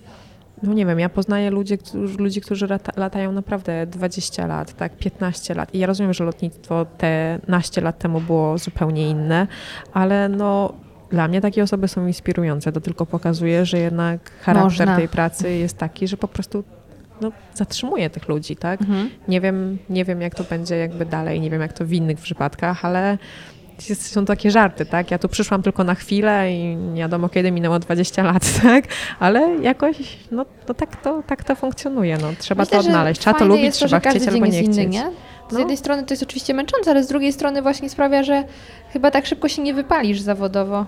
no 0.63 0.73
nie 0.73 0.87
wiem, 0.87 1.01
ja 1.01 1.09
poznaję 1.09 1.51
ludzi, 1.51 1.79
którzy, 1.79 2.19
ludzi, 2.19 2.41
którzy 2.41 2.67
lata, 2.67 2.93
latają 2.97 3.33
naprawdę 3.33 3.87
20 3.87 4.47
lat, 4.47 4.77
tak, 4.77 4.97
15 4.97 5.55
lat 5.55 5.75
i 5.75 5.79
ja 5.79 5.87
rozumiem, 5.87 6.13
że 6.13 6.25
lotnictwo 6.25 6.87
te 6.99 7.39
naście 7.49 7.81
lat 7.81 7.99
temu 7.99 8.21
było 8.21 8.59
zupełnie 8.59 9.11
inne, 9.11 9.47
ale 9.93 10.29
no 10.29 10.73
dla 11.11 11.29
mnie 11.29 11.41
takie 11.41 11.63
osoby 11.63 11.89
są 11.89 12.07
inspirujące. 12.07 12.73
To 12.73 12.81
tylko 12.81 13.07
pokazuje, 13.07 13.67
że 13.67 13.79
jednak 13.79 14.31
charakter 14.41 14.65
Można. 14.65 14.97
tej 14.97 15.09
pracy 15.09 15.53
jest 15.53 15.79
taki, 15.79 16.09
że 16.09 16.17
po 16.17 16.29
prostu 16.29 16.65
no, 17.25 17.33
zatrzymuje 17.55 18.11
tych 18.11 18.29
ludzi, 18.29 18.57
tak? 18.57 18.81
Mhm. 18.81 19.11
Nie 19.29 19.41
wiem, 19.41 19.79
nie 19.91 20.05
wiem, 20.05 20.21
jak 20.21 20.35
to 20.35 20.45
będzie 20.45 20.77
jakby 20.77 21.07
dalej, 21.07 21.41
nie 21.41 21.51
wiem, 21.51 21.61
jak 21.61 21.73
to 21.73 21.85
w 21.85 21.93
innych 21.93 22.19
przypadkach, 22.21 22.85
ale 22.85 23.19
są 23.95 24.25
takie 24.25 24.51
żarty, 24.51 24.87
tak? 24.87 25.11
Ja 25.11 25.19
tu 25.19 25.29
przyszłam 25.29 25.63
tylko 25.63 25.85
na 25.85 25.95
chwilę 25.95 26.53
i 26.53 26.77
nie 26.77 27.01
wiadomo 27.03 27.29
kiedy 27.29 27.53
minęło 27.53 27.79
20 27.79 28.23
lat, 28.23 28.43
tak? 28.63 28.85
Ale 29.21 29.57
jakoś, 29.63 29.97
no, 30.31 30.47
no 30.69 30.75
tak, 30.75 30.97
to, 31.03 31.23
tak 31.27 31.45
to 31.45 31.55
funkcjonuje, 31.55 32.19
no. 32.23 32.29
Trzeba 32.39 32.63
Myślę, 32.63 32.79
to 32.79 32.85
odnaleźć. 32.87 33.21
Trzeba 33.21 33.39
to 33.39 33.45
lubić, 33.47 33.79
to, 33.79 33.87
trzeba 33.87 34.11
chcieć 34.11 34.29
albo 34.29 34.47
nie 34.47 34.63
inny, 34.63 34.73
chcieć. 34.73 34.93
nie? 34.93 35.11
Z 35.49 35.53
No. 35.53 35.59
jednej 35.59 35.77
strony 35.77 36.03
to 36.05 36.15
jest 36.15 36.23
oczywiście 36.23 36.55
męczące, 36.55 36.91
ale 36.91 37.05
z 37.05 37.07
drugiej 37.09 37.33
strony 37.33 37.63
właśnie 37.63 37.91
sprawia, 37.91 38.23
że 38.23 38.45
chyba 38.93 39.11
tak 39.11 39.27
szybko 39.27 39.49
się 39.49 39.63
nie 39.63 39.75
wypalisz 39.75 40.21
zawodowo, 40.21 40.87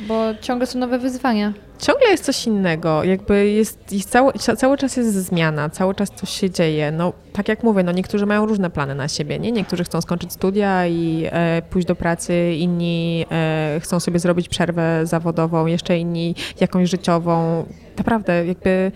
bo 0.00 0.24
ciągle 0.40 0.66
są 0.66 0.78
nowe 0.78 0.98
wyzwania. 0.98 1.52
Ciągle 1.78 2.06
jest 2.08 2.24
coś 2.24 2.46
innego, 2.46 3.04
jakby 3.04 3.48
jest, 3.50 3.92
jest 3.92 4.10
cały, 4.10 4.32
ca- 4.32 4.56
cały 4.56 4.76
czas 4.78 4.96
jest 4.96 5.14
zmiana, 5.14 5.70
cały 5.70 5.94
czas 5.94 6.10
coś 6.10 6.30
się 6.30 6.50
dzieje. 6.50 6.92
No, 6.92 7.12
tak 7.32 7.48
jak 7.48 7.62
mówię, 7.62 7.82
no 7.82 7.92
niektórzy 7.92 8.26
mają 8.26 8.46
różne 8.46 8.70
plany 8.70 8.94
na 8.94 9.08
siebie, 9.08 9.38
nie? 9.38 9.52
Niektórzy 9.52 9.84
chcą 9.84 10.00
skończyć 10.00 10.32
studia 10.32 10.86
i 10.86 11.26
e, 11.32 11.62
pójść 11.70 11.88
do 11.88 11.94
pracy, 11.94 12.54
inni 12.58 13.26
e, 13.30 13.80
chcą 13.82 14.00
sobie 14.00 14.18
zrobić 14.18 14.48
przerwę 14.48 15.06
zawodową, 15.06 15.66
jeszcze 15.66 15.98
inni 15.98 16.34
jakąś 16.60 16.90
życiową. 16.90 17.66
Naprawdę 17.98 18.46
jakby 18.46 18.92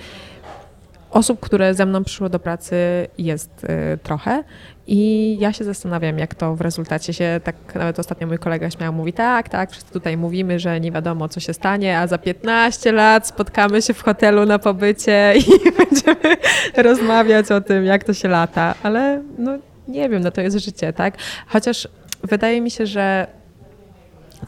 osób, 1.11 1.41
które 1.41 1.75
ze 1.75 1.87
mną 1.87 2.05
przyszły 2.05 2.31
do 2.31 2.39
pracy 2.39 2.77
jest 3.19 3.65
y, 3.65 3.99
trochę 4.03 4.45
i 4.87 5.37
ja 5.41 5.53
się 5.53 5.65
zastanawiam, 5.65 6.19
jak 6.19 6.35
to 6.35 6.57
w 6.57 6.61
rezultacie 6.61 7.13
się, 7.13 7.41
tak 7.45 7.57
nawet 7.75 7.99
ostatnio 7.99 8.27
mój 8.27 8.39
kolega 8.39 8.71
śmiał, 8.71 8.93
mówi 8.93 9.13
tak, 9.13 9.49
tak, 9.49 9.71
wszyscy 9.71 9.93
tutaj 9.93 10.17
mówimy, 10.17 10.59
że 10.59 10.81
nie 10.81 10.93
wiadomo, 10.93 11.29
co 11.29 11.41
się 11.41 11.55
stanie, 11.55 11.99
a 11.99 12.07
za 12.07 12.19
15 12.19 12.93
lat 12.93 13.27
spotkamy 13.27 13.83
się 13.83 13.95
w 13.95 14.03
hotelu 14.03 14.47
na 14.47 14.59
pobycie 14.59 15.35
i 15.37 15.45
będziemy 15.79 16.37
rozmawiać 16.77 17.51
o 17.51 17.61
tym, 17.61 17.85
jak 17.85 18.05
to 18.05 18.15
się 18.15 18.29
lata, 18.29 18.75
ale 18.83 19.23
no 19.39 19.59
nie 19.89 20.09
wiem, 20.09 20.23
no 20.23 20.31
to 20.31 20.41
jest 20.41 20.59
życie, 20.59 20.93
tak? 20.93 21.15
Chociaż 21.47 21.89
wydaje 22.23 22.61
mi 22.61 22.71
się, 22.71 22.87
że 22.87 23.27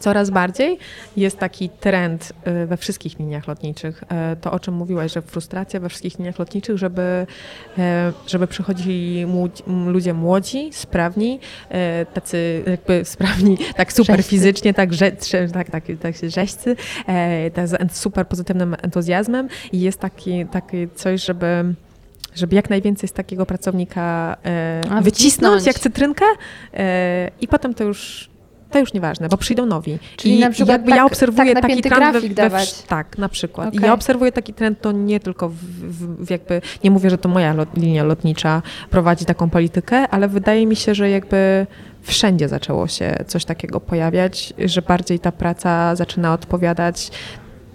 Coraz 0.00 0.30
bardziej 0.30 0.78
jest 1.16 1.38
taki 1.38 1.68
trend 1.68 2.32
y, 2.62 2.66
we 2.66 2.76
wszystkich 2.76 3.18
liniach 3.18 3.48
lotniczych. 3.48 4.04
E, 4.08 4.36
To, 4.36 4.52
o 4.52 4.60
czym 4.60 4.74
mówiłaś, 4.74 5.12
że 5.12 5.22
frustracja 5.22 5.80
we 5.80 5.88
wszystkich 5.88 6.18
liniach 6.18 6.38
lotniczych, 6.38 6.78
żeby, 6.78 7.26
e, 7.78 8.12
żeby 8.26 8.46
przychodzili 8.46 9.26
ludzie 9.86 10.14
młodzi, 10.14 10.70
sprawni, 10.72 11.40
tacy 12.14 12.62
jakby 12.66 13.04
sprawni, 13.14 13.58
tak 13.76 13.92
super 13.92 14.16
Rzeźcy. 14.16 14.30
fizycznie, 14.30 14.74
tak, 14.74 14.92
rze, 14.92 15.12
tak, 15.52 15.70
tak, 15.70 15.84
tak 16.02 16.14
rzeźcy, 16.22 16.76
tak 17.54 17.68
z 17.68 17.96
super 17.96 18.28
pozytywnym 18.28 18.76
entuzjazmem 18.82 19.48
i 19.72 19.80
jest 19.80 20.00
taki, 20.00 20.46
taki 20.46 20.88
coś, 20.94 21.24
żeby 21.24 21.74
żeby 22.34 22.56
jak 22.56 22.70
najwięcej 22.70 23.08
z 23.08 23.12
takiego 23.12 23.46
pracownika 23.46 24.36
e, 24.44 25.02
wycisnąć. 25.02 25.66
jak 25.66 25.78
cytrynkę 25.78 26.24
e, 26.74 27.30
i 27.40 27.48
potem 27.48 27.74
to 27.74 27.84
już 27.84 28.30
to 28.70 28.78
już 28.78 28.92
nieważne, 28.92 29.28
bo 29.28 29.36
przyjdą 29.36 29.66
nowi. 29.66 29.98
Czyli 30.16 30.36
I 30.36 30.40
na 30.40 30.50
przykład 30.50 30.68
jakby 30.68 30.88
tak- 30.88 30.96
ja 30.96 31.04
obserwuję 31.04 31.54
tak 31.54 31.62
taki 31.62 31.82
trend 31.82 32.12
we, 32.12 32.20
we, 32.20 32.28
dawać. 32.28 32.82
tak, 32.82 33.18
na 33.18 33.28
przykład. 33.28 33.74
I 33.74 33.76
Okej. 33.76 33.86
ja 33.86 33.94
obserwuję 33.94 34.32
taki 34.32 34.54
trend, 34.54 34.80
to 34.80 34.92
nie 34.92 35.20
tylko 35.20 35.48
w, 35.48 35.54
w, 35.54 36.26
w 36.26 36.30
jakby, 36.30 36.60
nie 36.84 36.90
mówię, 36.90 37.10
że 37.10 37.18
to 37.18 37.28
moja 37.28 37.52
lot, 37.54 37.76
linia 37.76 38.04
lotnicza 38.04 38.62
prowadzi 38.90 39.24
taką 39.24 39.50
politykę, 39.50 40.08
ale 40.08 40.28
wydaje 40.28 40.66
mi 40.66 40.76
się, 40.76 40.94
że 40.94 41.10
jakby 41.10 41.66
wszędzie 42.02 42.48
zaczęło 42.48 42.88
się 42.88 43.24
coś 43.26 43.44
takiego 43.44 43.80
pojawiać, 43.80 44.52
że 44.64 44.82
bardziej 44.82 45.20
ta 45.20 45.32
praca 45.32 45.96
zaczyna 45.96 46.32
odpowiadać 46.32 47.10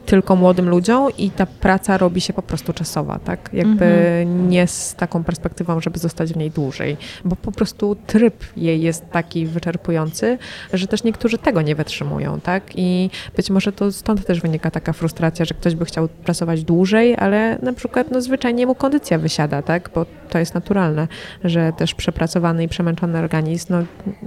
tylko 0.05 0.35
młodym 0.35 0.69
ludziom 0.69 1.09
i 1.17 1.31
ta 1.31 1.45
praca 1.45 1.97
robi 1.97 2.21
się 2.21 2.33
po 2.33 2.41
prostu 2.41 2.73
czasowa, 2.73 3.19
tak? 3.19 3.49
Jakby 3.53 3.85
Mhm. 3.85 4.49
nie 4.49 4.67
z 4.67 4.95
taką 4.95 5.23
perspektywą, 5.23 5.81
żeby 5.81 5.99
zostać 5.99 6.33
w 6.33 6.37
niej 6.37 6.51
dłużej, 6.51 6.97
bo 7.25 7.35
po 7.35 7.51
prostu 7.51 7.95
tryb 8.07 8.43
jej 8.57 8.81
jest 8.81 9.09
taki 9.11 9.45
wyczerpujący, 9.45 10.37
że 10.73 10.87
też 10.87 11.03
niektórzy 11.03 11.37
tego 11.37 11.61
nie 11.61 11.75
wytrzymują, 11.75 12.39
tak? 12.39 12.63
I 12.75 13.09
być 13.35 13.49
może 13.49 13.71
to 13.71 13.91
stąd 13.91 14.25
też 14.25 14.41
wynika 14.41 14.71
taka 14.71 14.93
frustracja, 14.93 15.45
że 15.45 15.53
ktoś 15.53 15.75
by 15.75 15.85
chciał 15.85 16.07
pracować 16.07 16.63
dłużej, 16.63 17.15
ale 17.17 17.57
na 17.61 17.73
przykład 17.73 18.11
no, 18.11 18.21
zwyczajnie 18.21 18.67
mu 18.67 18.75
kondycja 18.75 19.17
wysiada, 19.17 19.61
tak? 19.61 19.89
Bo 19.95 20.05
to 20.29 20.39
jest 20.39 20.53
naturalne, 20.53 21.07
że 21.43 21.73
też 21.77 21.95
przepracowany 21.95 22.63
i 22.63 22.67
przemęczony 22.67 23.19
organizm 23.19 23.73
no, 23.73 23.83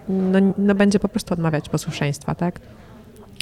no, 0.09 0.55
no 0.59 0.75
będzie 0.75 0.99
po 0.99 1.09
prostu 1.09 1.35
odmawiać 1.35 1.69
posłuszeństwa, 1.69 2.35
tak? 2.35 2.61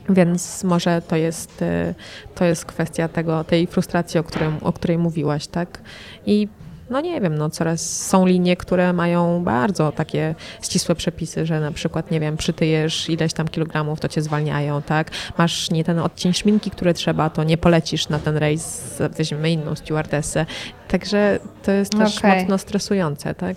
Więc 0.09 0.65
może 0.65 1.03
to 1.03 1.17
jest, 1.17 1.63
y, 1.63 1.95
to 2.35 2.45
jest 2.45 2.65
kwestia 2.65 3.09
tego, 3.09 3.45
tej 3.45 3.67
frustracji, 3.67 4.21
o, 4.21 4.25
którym, 4.25 4.59
o 4.63 4.73
której 4.73 4.99
mówiłaś, 4.99 5.47
tak? 5.47 5.79
I 6.27 6.49
no 6.91 7.01
nie 7.01 7.21
wiem, 7.21 7.39
no 7.39 7.51
coraz 7.51 8.07
są 8.07 8.27
linie, 8.27 8.57
które 8.57 8.93
mają 8.93 9.45
bardzo 9.45 9.93
takie 9.93 10.35
ścisłe 10.63 10.95
przepisy, 10.95 11.47
że 11.47 11.61
na 11.61 11.73
przykład, 11.73 12.11
nie 12.11 12.21
wiem, 12.21 12.37
przytyjesz 12.37 13.11
ileś 13.11 13.33
tam 13.33 13.49
kilogramów, 13.49 14.01
to 14.01 14.09
cię 14.09 14.23
zwalniają, 14.23 14.83
tak? 14.83 15.11
Masz 15.39 15.71
nie 15.71 15.85
ten 15.85 15.99
odcień 15.99 16.35
szminki, 16.35 16.71
który 16.71 16.95
trzeba, 16.95 17.31
to 17.31 17.45
nie 17.45 17.59
polecisz 17.59 18.09
na 18.09 18.19
ten 18.19 18.37
rejs, 18.37 18.95
weźmiemy 19.11 19.51
inną 19.51 19.75
stewardessę. 19.75 20.47
Także 20.89 21.39
to 21.63 21.73
jest 21.73 21.93
też 21.93 22.19
Okej. 22.19 22.41
mocno 22.41 22.59
stresujące, 22.59 23.35
tak? 23.35 23.57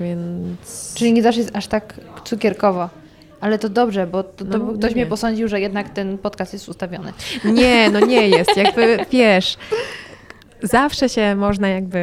Więc... 0.00 0.94
Czyli 0.94 1.12
nie 1.12 1.22
zawsze 1.22 1.40
jest 1.40 1.56
aż 1.56 1.66
tak 1.66 1.94
cukierkowo. 2.24 2.88
Ale 3.40 3.58
to 3.58 3.68
dobrze, 3.68 4.06
bo 4.06 4.22
to, 4.22 4.44
to 4.44 4.58
No, 4.58 4.72
ktoś 4.78 4.90
nie. 4.90 4.94
mnie 4.96 5.06
posądził, 5.06 5.48
że 5.48 5.60
jednak 5.60 5.90
ten 5.90 6.18
podcast 6.18 6.52
jest 6.52 6.68
ustawiony. 6.68 7.12
Nie, 7.44 7.90
no 7.90 8.00
nie 8.00 8.28
jest. 8.28 8.56
Jakby 8.56 8.98
wiesz, 9.12 9.56
zawsze 10.62 11.08
się 11.08 11.34
można 11.34 11.68
jakby, 11.68 11.98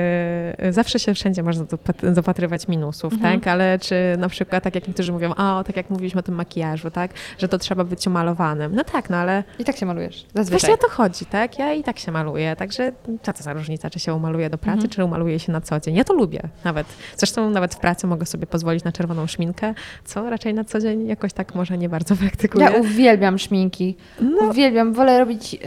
zawsze 0.69 0.99
się 0.99 1.13
wszędzie 1.13 1.43
można 1.43 1.65
dopat- 1.65 2.13
dopatrywać 2.13 2.67
minusów, 2.67 3.13
Mhm. 3.13 3.39
tak? 3.39 3.47
Ale 3.47 3.79
czy 3.79 3.95
na 4.17 4.29
przykład, 4.29 4.63
tak 4.63 4.75
jak 4.75 4.87
niektórzy 4.87 5.11
mówią, 5.11 5.31
o, 5.35 5.63
tak 5.63 5.75
jak 5.77 5.89
mówiliśmy 5.89 6.19
o 6.19 6.23
tym 6.23 6.35
makijażu, 6.35 6.91
tak? 6.91 7.11
Że 7.37 7.47
to 7.47 7.57
trzeba 7.57 7.83
być 7.83 8.07
umalowanym. 8.07 8.75
No 8.75 8.83
tak, 8.83 9.09
no 9.09 9.17
ale 9.17 9.43
I 9.59 9.63
tak 9.63 9.77
się 9.77 9.85
malujesz. 9.85 10.15
właśnie 10.15 10.43
Zazwyczaj. 10.43 10.73
o 10.73 10.77
to 10.77 10.89
chodzi, 10.89 11.25
tak? 11.25 11.59
Ja 11.59 11.73
i 11.73 11.83
tak 11.83 11.99
się 11.99 12.11
maluję, 12.11 12.55
także 12.55 12.91
co 13.23 13.33
to 13.33 13.43
za 13.43 13.53
różnica, 13.53 13.89
czy 13.89 13.99
się 13.99 14.13
umaluję 14.13 14.49
do 14.49 14.57
pracy, 14.57 14.73
Mhm. 14.75 14.89
czy 14.89 15.03
umaluję 15.05 15.39
się 15.39 15.51
na 15.51 15.61
co 15.61 15.79
dzień. 15.79 15.95
Ja 15.95 16.03
to 16.03 16.13
lubię 16.13 16.41
nawet. 16.63 16.87
Zresztą 17.17 17.49
nawet 17.49 17.75
w 17.75 17.79
pracy 17.79 18.07
mogę 18.07 18.25
sobie 18.25 18.47
pozwolić 18.47 18.83
na 18.83 18.91
czerwoną 18.91 19.27
szminkę, 19.27 19.73
co 20.05 20.29
raczej 20.29 20.53
na 20.53 20.63
co 20.63 20.79
dzień 20.79 21.07
jakoś 21.07 21.33
tak 21.33 21.55
może 21.55 21.77
nie 21.77 21.89
bardzo 21.89 22.15
praktykuję. 22.25 22.65
Ja 22.65 22.71
uwielbiam 22.71 23.39
szminki. 23.39 23.95
No. 24.21 24.47
Uwielbiam. 24.49 24.93
Wolę 24.93 25.19
robić, 25.19 25.53
y, 25.53 25.57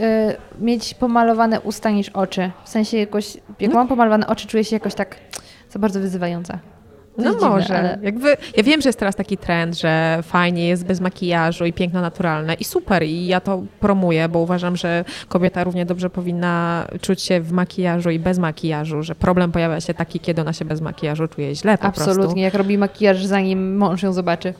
mieć 0.59 0.93
pomalowane 0.93 1.61
usta 1.61 1.89
niż 1.89 2.09
oczy. 2.09 2.51
W 2.63 2.69
sensie 2.69 2.80
jakoś, 2.93 3.37
jak 3.59 3.71
No. 3.71 3.77
mam 3.77 3.87
pomalowane 3.87 4.27
oczy, 4.27 4.47
czuję 4.47 4.63
się 4.63 4.75
jakoś 4.75 4.93
tak 4.95 5.15
za 5.69 5.79
bardzo 5.79 5.99
wyzywająca. 5.99 6.59
To 7.15 7.21
No 7.23 7.31
dziwne, 7.31 7.49
może. 7.49 7.77
ale- 7.79 7.97
Jakby, 8.01 8.37
ja 8.57 8.63
wiem, 8.63 8.81
że 8.81 8.89
jest 8.89 8.99
teraz 8.99 9.15
taki 9.15 9.37
trend, 9.37 9.79
że 9.79 10.19
fajnie 10.23 10.67
jest 10.67 10.85
bez 10.85 11.01
makijażu 11.01 11.65
i 11.65 11.73
piękno 11.73 12.01
naturalne 12.01 12.53
i 12.53 12.63
super 12.63 13.03
i 13.03 13.25
ja 13.27 13.39
to 13.39 13.61
promuję, 13.79 14.29
bo 14.29 14.39
uważam, 14.39 14.75
że 14.77 15.05
kobieta 15.27 15.63
równie 15.63 15.85
dobrze 15.85 16.09
powinna 16.09 16.85
czuć 17.01 17.21
się 17.21 17.41
w 17.41 17.51
makijażu 17.51 18.09
i 18.09 18.19
bez 18.19 18.39
makijażu, 18.39 19.03
że 19.03 19.15
problem 19.15 19.51
pojawia 19.51 19.81
się 19.81 19.93
taki, 19.93 20.19
kiedy 20.19 20.41
ona 20.41 20.53
się 20.53 20.65
bez 20.65 20.81
makijażu 20.81 21.27
czuje 21.27 21.55
źle 21.55 21.77
po 21.77 21.91
prostu. 21.91 22.01
Absolutnie. 22.11 22.41
Jak 22.43 22.53
robi 22.53 22.77
makijaż, 22.77 23.25
zanim 23.25 23.77
mąż 23.77 24.03
ją 24.03 24.13
zobaczy. 24.13 24.53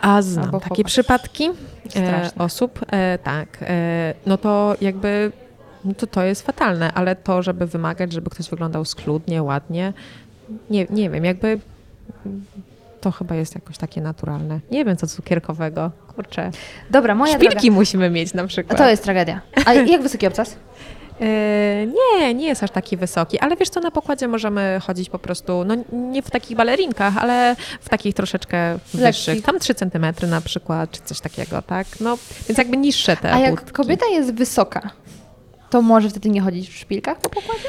A 0.00 0.22
znam 0.22 0.44
Albo 0.44 0.58
takie 0.60 0.68
chłopak. 0.68 0.86
przypadki 0.86 1.50
e, 1.96 2.30
osób, 2.38 2.80
e, 2.92 3.18
tak, 3.18 3.48
e, 3.62 4.14
no 4.26 4.38
to 4.38 4.74
jakby 4.80 5.32
no 5.84 5.94
to, 5.94 6.06
to 6.06 6.22
jest 6.22 6.42
fatalne, 6.46 6.92
ale 6.94 7.16
to, 7.16 7.42
żeby 7.42 7.66
wymagać, 7.66 8.12
żeby 8.12 8.30
ktoś 8.30 8.50
wyglądał 8.50 8.84
schludnie, 8.84 9.42
ładnie, 9.42 9.92
nie, 10.70 10.86
nie 10.90 11.10
wiem, 11.10 11.24
jakby 11.24 11.58
to 13.00 13.10
chyba 13.10 13.34
jest 13.34 13.54
jakoś 13.54 13.78
takie 13.78 14.00
naturalne. 14.00 14.60
Nie 14.70 14.84
wiem, 14.84 14.96
co 14.96 15.06
cukierkowego. 15.06 15.90
Kurczę. 16.16 16.50
Dobra, 16.90 17.14
moja 17.14 17.34
Szpilki 17.34 17.56
droga. 17.66 17.74
musimy 17.74 18.10
mieć 18.10 18.34
na 18.34 18.42
A 18.42 18.46
przykład. 18.46 18.78
to 18.78 18.88
jest 18.90 19.02
tragedia. 19.04 19.40
A 19.66 19.74
jak 19.94 20.02
wysoki 20.02 20.26
obcas? 20.26 20.56
E, 21.20 21.86
nie, 21.86 22.34
nie 22.34 22.46
jest 22.46 22.62
aż 22.62 22.70
taki 22.70 22.96
wysoki, 22.96 23.38
ale 23.38 23.56
wiesz 23.56 23.68
co, 23.68 23.80
na 23.80 23.90
pokładzie 23.90 24.28
możemy 24.28 24.80
chodzić 24.86 25.10
po 25.10 25.18
prostu, 25.18 25.64
no 25.64 25.74
nie 25.92 26.22
w 26.22 26.30
takich 26.30 26.56
balerinkach, 26.56 27.18
ale 27.18 27.56
w 27.80 27.88
takich 27.88 28.14
troszeczkę 28.14 28.78
wyższych, 28.94 29.42
tam 29.42 29.58
3 29.58 29.74
centymetry 29.74 30.28
na 30.28 30.40
przykład, 30.40 30.90
czy 30.90 31.00
coś 31.00 31.20
takiego, 31.20 31.62
tak? 31.62 31.86
No, 32.00 32.18
więc 32.48 32.58
jakby 32.58 32.76
niższe 32.76 33.16
te 33.16 33.32
A 33.32 33.38
jak 33.38 33.50
butki. 33.54 33.72
kobieta 33.72 34.06
jest 34.06 34.34
wysoka, 34.34 34.90
to 35.70 35.82
może 35.82 36.10
wtedy 36.10 36.30
nie 36.30 36.40
chodzić 36.40 36.68
w 36.70 36.76
szpilkach 36.76 37.18
po 37.18 37.30
pokładzie? 37.30 37.68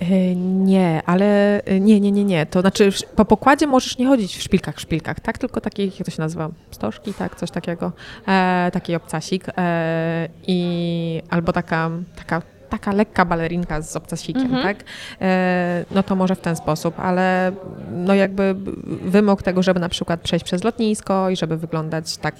E, 0.00 0.34
Nie, 0.36 1.02
ale 1.06 1.60
e, 1.64 1.80
nie, 1.80 2.00
nie, 2.00 2.12
nie, 2.12 2.24
nie. 2.24 2.46
To 2.46 2.60
znaczy 2.60 2.90
po 3.16 3.24
pokładzie 3.24 3.66
możesz 3.66 3.98
nie 3.98 4.06
chodzić 4.06 4.36
w 4.36 4.42
szpilkach, 4.42 4.76
w 4.76 4.80
szpilkach, 4.80 5.20
tak? 5.20 5.38
Tylko 5.38 5.60
takich, 5.60 5.98
jak 5.98 6.04
to 6.06 6.10
się 6.14 6.22
nazywa, 6.22 6.48
stożki, 6.70 7.14
tak? 7.14 7.36
Coś 7.36 7.50
takiego. 7.50 7.92
E, 8.28 8.70
taki 8.72 8.94
obcasik. 8.94 9.44
E, 9.58 10.28
i, 10.46 11.22
albo 11.30 11.52
taka, 11.52 11.90
taka, 12.16 12.42
taka 12.68 12.92
lekka 12.92 13.24
balerinka 13.24 13.82
z 13.82 13.96
obcasikiem, 13.96 14.42
Mhm. 14.42 14.62
tak? 14.62 14.84
E, 15.20 15.84
no 15.90 16.02
to 16.02 16.16
może 16.16 16.34
w 16.34 16.40
ten 16.40 16.56
sposób, 16.56 17.00
ale 17.00 17.52
no 17.92 18.14
jakby 18.14 18.54
wymóg 19.02 19.42
tego, 19.42 19.62
żeby 19.62 19.80
na 19.80 19.88
przykład 19.88 20.20
przejść 20.20 20.44
przez 20.44 20.64
lotnisko 20.64 21.30
i 21.30 21.36
żeby 21.36 21.56
wyglądać 21.56 22.16
tak 22.16 22.34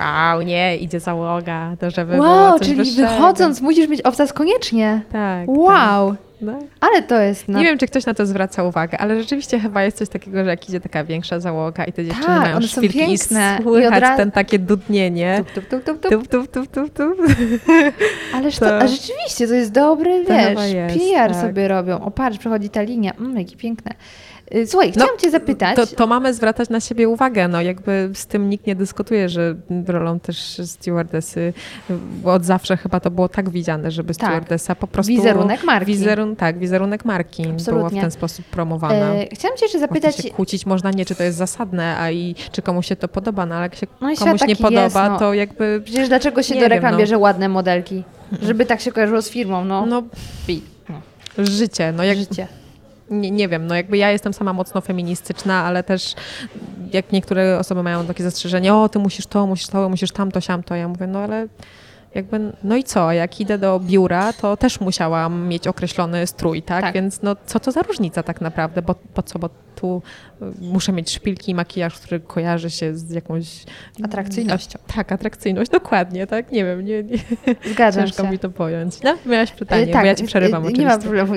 wow, 0.00 0.42
nie, 0.42 0.76
idzie 0.76 1.00
załoga, 1.00 1.76
to 1.80 1.90
żeby 1.90 2.12
było 2.14 2.26
Wow, 2.28 2.58
coś 2.58 2.66
czyli 2.68 2.76
wyższego. 2.78 3.08
wychodząc 3.08 3.60
musisz 3.60 3.88
mieć 3.88 4.02
obcas 4.02 4.32
koniecznie. 4.32 5.02
Tak, 5.12 5.48
Wow, 5.48 6.10
Tak. 6.10 6.18
No. 6.40 6.58
ale 6.80 7.02
to 7.02 7.20
jest... 7.20 7.48
Na... 7.48 7.58
Nie 7.58 7.64
wiem, 7.64 7.78
czy 7.78 7.86
ktoś 7.86 8.06
na 8.06 8.14
to 8.14 8.26
zwraca 8.26 8.62
uwagę, 8.64 8.98
ale 8.98 9.20
rzeczywiście 9.20 9.58
chyba 9.60 9.82
jest 9.82 9.98
coś 9.98 10.08
takiego, 10.08 10.44
że 10.44 10.50
jak 10.50 10.68
idzie 10.68 10.80
taka 10.80 11.04
większa 11.04 11.40
załoga 11.40 11.84
i 11.84 11.92
te 11.92 12.04
dziewczyny 12.04 12.26
Tak, 12.26 12.40
mają 12.42 12.60
szpilki 12.60 12.98
piękne 12.98 13.56
i 13.58 13.60
i 13.60 13.62
słychać 13.64 14.00
razu- 14.02 14.16
ten 14.16 14.30
takie 14.30 14.58
dudnienie. 14.58 15.44
Tup, 15.54 15.68
tup, 15.68 15.84
tup, 15.84 16.00
tup, 16.00 16.28
tup. 16.28 16.48
Tup, 16.48 16.66
tup, 16.70 16.92
tup. 16.92 17.26
Ależ 18.34 18.58
to, 18.58 18.66
To- 18.66 18.78
a 18.78 18.86
rzeczywiście, 18.86 19.48
to 19.48 19.54
jest 19.54 19.72
dobry, 19.72 20.24
To 20.24 20.32
wiesz, 20.32 20.72
jest, 20.72 20.94
PR 20.98 21.32
tak. 21.32 21.40
sobie 21.40 21.68
robią. 21.68 22.00
O, 22.00 22.10
patrz, 22.10 22.38
przechodzi 22.38 22.70
ta 22.70 22.82
linia, 22.82 23.12
mm, 23.18 23.38
jakie 23.38 23.56
piękne. 23.56 23.90
Y, 24.54 24.66
Słuchaj, 24.66 24.88
No, 24.88 25.02
chciałam 25.02 25.18
cię 25.18 25.30
zapytać, 25.30 25.76
To, 25.76 25.86
to 25.86 26.06
mamy 26.06 26.34
zwracać 26.34 26.68
na 26.68 26.80
siebie 26.80 27.08
uwagę, 27.08 27.48
no 27.48 27.62
jakby 27.62 28.10
z 28.14 28.26
tym 28.26 28.50
nikt 28.50 28.66
nie 28.66 28.74
dyskutuje, 28.74 29.28
że 29.28 29.54
rolą 29.86 30.20
też 30.20 30.60
stewardessy, 30.64 31.52
bo 32.22 32.32
od 32.32 32.44
zawsze 32.44 32.76
chyba 32.76 33.00
to 33.00 33.10
było 33.10 33.28
tak 33.28 33.50
widziane, 33.50 33.90
żeby 33.90 34.14
Tak. 34.14 34.28
stewardessa 34.28 34.74
po 34.74 34.86
prostu... 34.86 35.12
wizerunek 35.12 35.64
marki. 35.64 35.86
Wizerun, 35.86 36.36
tak, 36.36 36.58
wizerunek 36.58 37.04
marki 37.04 37.42
była 37.42 37.52
w 37.52 37.60
Absolutnie. 37.60 38.00
ten 38.00 38.10
sposób 38.10 38.46
promowana. 38.46 39.14
E, 39.14 39.26
chciałam 39.32 39.58
cię 39.58 39.64
jeszcze 39.64 39.78
Można 39.78 39.88
zapytać, 39.88 40.16
się 40.16 40.30
kłócić 40.30 40.66
można 40.66 40.90
nie, 40.90 41.04
czy 41.04 41.14
to 41.14 41.22
jest 41.22 41.38
zasadne, 41.38 41.96
a 41.98 42.10
i 42.10 42.34
czy 42.52 42.62
komuś 42.62 42.86
się 42.86 42.96
to 42.96 43.08
podoba, 43.08 43.46
no 43.46 43.54
ale 43.54 43.62
jak 43.62 43.74
się 43.74 43.86
No 44.00 44.08
komuś 44.18 44.40
nie 44.48 44.56
podoba, 44.56 44.82
jest, 44.84 44.96
no. 44.96 45.18
to 45.18 45.34
jakby 45.34 45.82
przecież 45.84 46.08
dlaczego 46.08 46.42
się 46.42 46.54
do 46.54 46.60
wiem, 46.60 46.70
reklam 46.70 46.92
no. 46.92 46.98
bierze 46.98 47.18
ładne 47.18 47.48
modelki? 47.48 48.04
Żeby 48.42 48.66
tak 48.66 48.80
się 48.80 48.92
kojarzyło 48.92 49.22
z 49.22 49.30
firmą, 49.30 49.64
no. 49.64 49.86
no, 49.86 50.02
no. 50.88 51.00
życie, 51.44 51.92
no 51.96 52.04
jak, 52.04 52.18
Życie. 52.18 52.61
Nie, 53.12 53.30
nie 53.30 53.48
wiem, 53.48 53.66
no 53.66 53.74
jakby 53.74 53.96
ja 53.96 54.10
jestem 54.10 54.32
sama 54.32 54.52
mocno 54.52 54.80
feministyczna, 54.80 55.64
ale 55.64 55.82
też 55.82 56.14
jak 56.92 57.12
niektóre 57.12 57.58
osoby 57.58 57.82
mają 57.82 58.06
takie 58.06 58.22
zastrzeżenie, 58.22 58.74
o 58.74 58.88
ty 58.88 58.98
musisz 58.98 59.26
to, 59.26 59.46
musisz 59.46 59.66
to, 59.66 59.88
musisz 59.88 60.12
tamto, 60.12 60.40
siamto, 60.40 60.74
ja 60.74 60.88
mówię, 60.88 61.06
no 61.06 61.18
ale 61.18 61.46
jakby, 62.14 62.52
no 62.64 62.76
i 62.76 62.84
co, 62.84 63.12
jak 63.12 63.40
idę 63.40 63.58
do 63.58 63.80
biura, 63.80 64.32
to 64.32 64.56
też 64.56 64.80
musiałam 64.80 65.48
mieć 65.48 65.66
określony 65.68 66.26
strój, 66.26 66.62
tak? 66.62 66.80
Tak. 66.80 66.94
Więc 66.94 67.22
no 67.22 67.36
co 67.46 67.60
to 67.60 67.72
za 67.72 67.82
różnica 67.82 68.22
tak 68.22 68.40
naprawdę, 68.40 68.82
bo 68.82 68.94
po 68.94 69.22
co, 69.22 69.38
bo 69.38 69.48
tu 69.74 70.02
y, 70.42 70.44
muszę 70.60 70.92
mieć 70.92 71.10
szpilki 71.10 71.50
i 71.50 71.54
makijaż, 71.54 71.98
który 71.98 72.20
kojarzy 72.20 72.70
się 72.70 72.94
z 72.94 73.10
jakąś... 73.10 73.46
Atrakcyjnością. 74.04 74.78
A, 74.88 74.92
tak, 74.92 75.12
atrakcyjność, 75.12 75.70
dokładnie, 75.70 76.26
tak? 76.26 76.52
Nie 76.52 76.64
wiem, 76.64 76.84
nie, 76.84 77.02
nie, 77.02 77.18
Zgadzam 77.72 78.04
ciężko 78.04 78.22
się. 78.22 78.30
mi 78.30 78.38
to 78.38 78.50
pojąć. 78.50 79.02
No, 79.02 79.14
miałaś 79.26 79.52
pytanie, 79.52 79.82
E, 79.82 80.00
bo 80.00 80.06
ja 80.06 80.14
ci 80.14 80.24
przerywam 80.24 80.62
e, 80.62 80.66
oczywiście. 80.66 80.84
Nie 80.84 80.96
ma 80.96 80.98
problemu. 80.98 81.34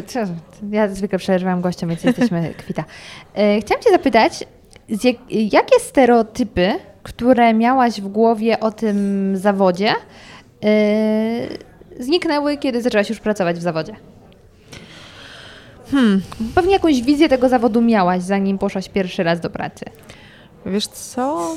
Ja 0.72 0.88
zwykle 0.88 1.20
przerywam 1.20 1.62
gościom, 1.62 1.90
więc 1.90 2.04
jesteśmy 2.04 2.54
kwita. 2.58 2.84
E, 3.36 3.60
Chciałam 3.62 3.84
Cię 3.84 3.92
zapytać, 3.92 4.44
jak, 4.90 5.16
jakie 5.30 5.80
stereotypy, 5.80 6.74
które 7.04 7.54
miałaś 7.54 8.02
w 8.02 8.08
głowie 8.08 8.60
o 8.60 8.72
tym 8.72 9.32
zawodzie, 9.38 9.94
zniknęły, 12.00 12.58
kiedy 12.58 12.82
zaczęłaś 12.82 13.10
już 13.10 13.20
pracować 13.20 13.58
w 13.58 13.62
zawodzie? 13.62 13.96
Hmm. 15.92 16.22
Pewnie 16.56 16.74
jakąś 16.74 17.02
wizję 17.02 17.30
tego 17.30 17.50
zawodu 17.50 17.82
miałaś, 17.82 18.22
zanim 18.24 18.58
poszłaś 18.58 18.90
pierwszy 18.90 19.24
raz 19.24 19.40
do 19.40 19.50
pracy. 19.50 19.86
Wiesz 20.66 20.88
co? 20.88 21.56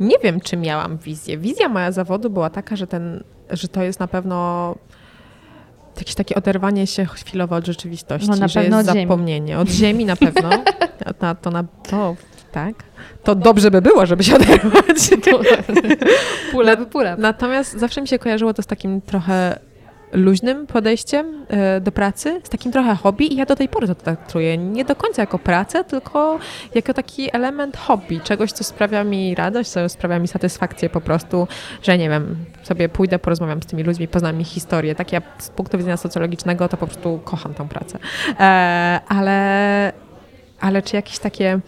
Nie 0.00 0.16
wiem, 0.24 0.40
czy 0.40 0.56
miałam 0.56 0.98
wizję. 0.98 1.38
Wizja 1.38 1.68
moja 1.68 1.92
zawodu 1.92 2.30
była 2.30 2.50
taka, 2.50 2.76
że, 2.76 2.86
ten, 2.86 3.24
że 3.50 3.68
to 3.68 3.82
jest 3.82 4.00
na 4.00 4.06
pewno 4.08 4.74
jakieś 5.98 6.14
takie 6.14 6.34
oderwanie 6.34 6.86
się 6.86 7.06
chwilowo 7.06 7.56
od 7.56 7.66
rzeczywistości, 7.66 8.28
No, 8.28 8.48
że 8.48 8.64
jest 8.64 8.74
od 8.76 8.86
ziemi. 8.86 9.00
zapomnienie. 9.02 9.58
Od 9.58 9.68
ziemi 9.68 10.04
na 10.04 10.16
pewno. 10.16 10.50
Na, 11.20 11.34
to, 11.34 11.50
na, 11.50 11.64
to, 11.90 12.16
tak. 12.52 12.74
To 13.24 13.34
dobrze 13.34 13.70
by 13.70 13.82
było, 13.82 14.06
żeby 14.06 14.24
się 14.24 14.34
oderwać. 14.36 15.10
Pula 16.52 16.76
by 16.76 16.86
pula. 16.86 17.16
Natomiast 17.16 17.78
zawsze 17.78 18.02
mi 18.02 18.08
się 18.08 18.18
kojarzyło 18.18 18.54
to 18.54 18.62
z 18.62 18.66
takim 18.66 19.00
trochę 19.00 19.58
luźnym 20.12 20.66
podejściem 20.66 21.46
e, 21.48 21.80
do 21.80 21.92
pracy, 21.92 22.40
z 22.44 22.48
takim 22.48 22.72
trochę 22.72 22.94
hobby 22.94 23.32
i 23.32 23.36
ja 23.36 23.46
do 23.46 23.56
tej 23.56 23.68
pory 23.68 23.86
to 23.86 23.94
traktuję 23.94 24.58
nie 24.58 24.84
do 24.84 24.96
końca 24.96 25.22
jako 25.22 25.38
pracę, 25.38 25.84
tylko 25.84 26.38
jako 26.74 26.94
taki 26.94 27.36
element 27.36 27.76
hobby, 27.76 28.20
czegoś, 28.20 28.52
co 28.52 28.64
sprawia 28.64 29.04
mi 29.04 29.34
radość, 29.34 29.70
co 29.70 29.88
sprawia 29.88 30.18
mi 30.18 30.28
satysfakcję 30.28 30.90
po 30.90 31.00
prostu, 31.00 31.48
że 31.82 31.98
nie 31.98 32.08
wiem, 32.08 32.36
sobie 32.62 32.88
pójdę, 32.88 33.18
porozmawiam 33.18 33.62
z 33.62 33.66
tymi 33.66 33.82
ludźmi, 33.82 34.08
poznam 34.08 34.40
ich 34.40 34.46
historię. 34.46 34.94
Tak 34.94 35.12
ja 35.12 35.22
z 35.38 35.50
punktu 35.50 35.78
widzenia 35.78 35.96
socjologicznego 35.96 36.68
to 36.68 36.76
po 36.76 36.86
prostu 36.86 37.20
kocham 37.24 37.54
tą 37.54 37.68
pracę. 37.68 37.98
E, 38.40 39.00
ale, 39.08 39.92
ale 40.60 40.82
czy 40.82 40.96
jakieś 40.96 41.18
takie 41.18 41.60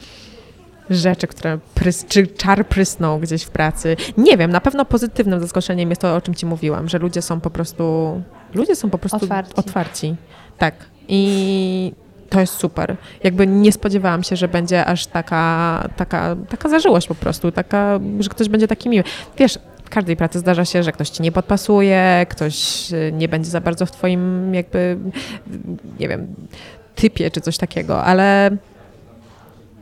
rzeczy, 0.96 1.26
które 1.26 1.58
prys, 1.74 2.06
czy 2.06 2.26
czar 2.26 2.66
prysnął 2.66 3.18
gdzieś 3.18 3.42
w 3.42 3.50
pracy. 3.50 3.96
Nie 4.16 4.36
wiem, 4.36 4.50
na 4.50 4.60
pewno 4.60 4.84
pozytywnym 4.84 5.40
zaskoczeniem 5.40 5.90
jest 5.90 6.00
to, 6.00 6.14
o 6.14 6.20
czym 6.20 6.34
ci 6.34 6.46
mówiłam, 6.46 6.88
że 6.88 6.98
ludzie 6.98 7.22
są 7.22 7.40
po 7.40 7.50
prostu, 7.50 8.22
ludzie 8.54 8.76
są 8.76 8.90
po 8.90 8.98
prostu 8.98 9.16
Otwarci. 9.16 9.52
otwarci. 9.56 10.16
Tak. 10.58 10.74
I 11.08 11.92
to 12.30 12.40
jest 12.40 12.54
super. 12.54 12.96
Jakby 13.22 13.46
nie 13.46 13.72
spodziewałam 13.72 14.22
się, 14.22 14.36
że 14.36 14.48
będzie 14.48 14.84
aż 14.86 15.06
taka, 15.06 15.88
taka, 15.96 16.36
taka 16.48 16.68
zażyłość 16.68 17.08
po 17.08 17.14
prostu, 17.14 17.52
taka, 17.52 18.00
że 18.18 18.28
ktoś 18.28 18.48
będzie 18.48 18.68
taki 18.68 18.88
miły. 18.88 19.04
Wiesz, 19.38 19.58
w 19.84 19.90
każdej 19.90 20.16
pracy 20.16 20.38
zdarza 20.38 20.64
się, 20.64 20.82
że 20.82 20.92
ktoś 20.92 21.10
ci 21.10 21.22
nie 21.22 21.32
podpasuje, 21.32 22.26
ktoś 22.28 22.88
y, 22.92 23.12
nie 23.12 23.28
będzie 23.28 23.50
za 23.50 23.60
bardzo 23.60 23.86
w 23.86 23.90
twoim 23.90 24.54
jakby, 24.54 24.98
nie 26.00 26.08
wiem, 26.08 26.34
typie 26.94 27.30
czy 27.30 27.40
coś 27.40 27.56
takiego, 27.56 28.04
ale 28.04 28.50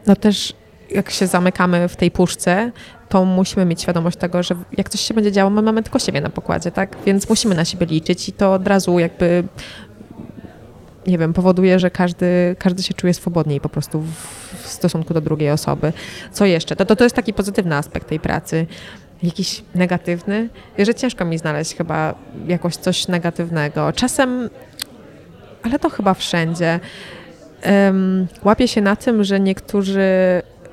no 0.06 0.16
też 0.16 0.52
jak 0.94 1.10
się 1.10 1.26
zamykamy 1.26 1.88
w 1.88 1.96
tej 1.96 2.10
puszce, 2.10 2.72
to 3.08 3.24
musimy 3.24 3.64
mieć 3.64 3.82
świadomość 3.82 4.16
tego, 4.16 4.42
że 4.42 4.54
jak 4.76 4.88
coś 4.88 5.00
się 5.00 5.14
będzie 5.14 5.32
działo, 5.32 5.50
my 5.50 5.62
mamy 5.62 5.82
tylko 5.82 5.98
siebie 5.98 6.20
na 6.20 6.30
pokładzie, 6.30 6.70
tak? 6.70 6.96
Więc 7.06 7.28
musimy 7.28 7.54
na 7.54 7.64
siebie 7.64 7.86
liczyć 7.86 8.28
i 8.28 8.32
to 8.32 8.52
od 8.52 8.68
razu 8.68 8.98
jakby 8.98 9.44
nie 11.06 11.18
wiem, 11.18 11.32
powoduje, 11.32 11.78
że 11.78 11.90
każdy, 11.90 12.56
każdy 12.58 12.82
się 12.82 12.94
czuje 12.94 13.14
swobodniej 13.14 13.60
po 13.60 13.68
prostu 13.68 14.00
w, 14.00 14.66
stosunku 14.66 15.14
do 15.14 15.20
drugiej 15.20 15.50
osoby. 15.50 15.92
Co 16.32 16.44
jeszcze? 16.44 16.76
To, 16.76 16.86
to, 16.86 16.96
to 16.96 17.04
jest 17.04 17.16
taki 17.16 17.32
pozytywny 17.32 17.76
aspekt 17.76 18.08
tej 18.08 18.20
pracy. 18.20 18.66
Jakiś 19.22 19.62
negatywny? 19.74 20.48
Że 20.78 20.94
ciężko 20.94 21.24
mi 21.24 21.38
znaleźć 21.38 21.76
chyba 21.76 22.14
jakoś 22.46 22.76
coś 22.76 23.08
negatywnego. 23.08 23.92
Czasem, 23.92 24.50
ale 25.62 25.78
to 25.78 25.90
chyba 25.90 26.14
wszędzie. 26.14 26.80
Um, 27.66 28.26
łapię 28.44 28.68
się 28.68 28.80
na 28.80 28.96
tym, 28.96 29.24
że 29.24 29.40
niektórzy 29.40 30.08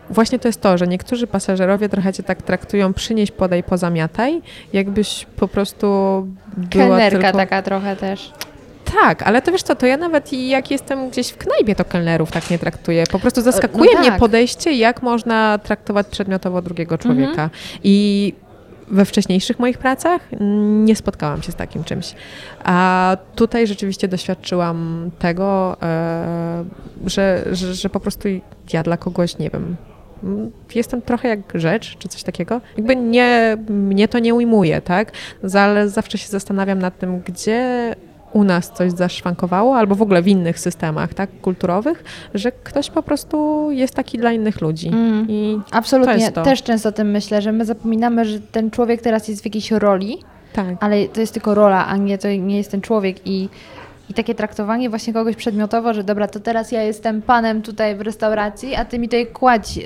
Właśnie 0.10 0.40
to 0.40 0.48
jest 0.48 0.62
to, 0.62 0.78
że 0.78 0.88
niektórzy 0.88 1.28
pasażerowie 1.28 1.90
trochę 1.90 2.14
cię 2.14 2.24
tak 2.24 2.42
traktują, 2.42 2.94
przynieś, 2.94 3.32
podaj, 3.32 3.64
pozamiataj, 3.64 4.42
jakbyś 4.74 5.26
po 5.36 5.48
prostu 5.48 5.88
była 6.58 6.86
Kelnerka 6.86 7.20
tylko... 7.20 7.38
taka 7.38 7.62
trochę 7.62 7.96
też. 7.96 8.34
Tak, 9.02 9.24
ale 9.24 9.42
to 9.42 9.52
wiesz 9.52 9.64
co, 9.64 9.76
to 9.76 9.86
ja 9.86 9.98
nawet 9.98 10.34
jak 10.34 10.72
jestem 10.72 11.10
gdzieś 11.10 11.30
w 11.30 11.38
knajpie, 11.38 11.76
to 11.76 11.86
kelnerów 11.86 12.32
tak 12.32 12.50
nie 12.50 12.60
traktuję. 12.60 13.04
Po 13.12 13.20
prostu 13.20 13.42
zaskakuje 13.42 13.90
no 13.94 14.00
mnie 14.00 14.10
tak. 14.10 14.20
podejście, 14.20 14.74
jak 14.74 15.02
można 15.02 15.58
traktować 15.58 16.08
przedmiotowo 16.08 16.62
drugiego 16.62 16.98
człowieka. 16.98 17.50
I 17.84 18.34
we 18.88 19.06
wcześniejszych 19.06 19.60
moich 19.60 19.78
pracach 19.78 20.22
nie 20.86 20.96
spotkałam 20.96 21.42
się 21.42 21.52
z 21.52 21.56
takim 21.56 21.84
czymś. 21.84 22.16
A 22.64 23.18
tutaj 23.36 23.68
rzeczywiście 23.68 24.08
doświadczyłam 24.08 25.12
tego, 25.20 25.78
e, 25.82 26.66
że, 27.06 27.46
że, 27.52 27.74
że 27.74 27.90
po 27.90 28.00
prostu 28.00 28.28
ja 28.74 28.84
dla 28.84 28.98
kogoś, 28.98 29.38
nie 29.38 29.50
wiem, 29.50 29.76
jestem 30.76 31.02
trochę 31.02 31.28
jak 31.28 31.40
rzecz, 31.54 31.98
czy 31.98 32.08
coś 32.08 32.24
takiego. 32.24 32.62
Jakby 32.78 32.96
nie, 32.96 33.58
mnie 33.70 34.08
to 34.08 34.20
nie 34.20 34.36
ujmuje, 34.36 34.82
tak? 34.82 35.12
Ale 35.60 35.90
zawsze 35.90 36.18
się 36.18 36.28
zastanawiam 36.28 36.80
nad 36.80 37.00
tym, 37.00 37.20
gdzie 37.20 37.96
u 38.34 38.44
nas 38.44 38.72
coś 38.72 38.92
zaszwankowało, 38.92 39.78
albo 39.78 39.96
w 39.96 40.02
ogóle 40.02 40.22
w 40.22 40.28
innych 40.28 40.60
systemach, 40.60 41.14
tak, 41.14 41.30
kulturowych, 41.42 42.04
że 42.34 42.52
ktoś 42.52 42.90
po 42.90 43.04
prostu 43.04 43.68
jest 43.72 43.96
taki 43.96 44.18
dla 44.18 44.32
innych 44.32 44.62
ludzi. 44.62 44.88
Mm. 44.88 45.26
I 45.30 45.60
To 45.70 45.76
Absolutnie, 45.76 46.14
jest 46.14 46.34
to. 46.34 46.44
też 46.44 46.64
często 46.64 46.90
o 46.90 46.92
tym 46.92 47.12
myślę, 47.12 47.42
że 47.42 47.52
my 47.52 47.66
zapominamy, 47.66 48.26
że 48.26 48.40
ten 48.40 48.72
człowiek 48.72 49.02
teraz 49.02 49.28
jest 49.28 49.42
w 49.42 49.46
jakiejś 49.46 49.72
roli, 49.72 50.18
tak. 50.54 50.76
ale 50.80 51.08
to 51.08 51.22
jest 51.22 51.34
tylko 51.34 51.54
rola, 51.54 51.88
a 51.88 51.98
nie 51.98 52.18
to 52.18 52.28
nie 52.28 52.58
jest 52.58 52.72
ten 52.72 52.82
człowiek 52.82 53.18
i, 53.28 53.50
i 54.10 54.14
takie 54.14 54.36
traktowanie 54.36 54.90
właśnie 54.90 55.14
kogoś 55.14 55.36
przedmiotowo, 55.36 55.94
że 55.94 56.04
dobra, 56.04 56.28
to 56.28 56.40
teraz 56.40 56.72
ja 56.72 56.84
jestem 56.84 57.22
panem 57.22 57.62
tutaj 57.62 57.96
w 57.96 58.02
restauracji, 58.02 58.76
a 58.76 58.86
ty 58.86 59.00
mi 59.00 59.08
tutaj 59.08 59.28
kładź 59.28 59.78
y, 59.78 59.82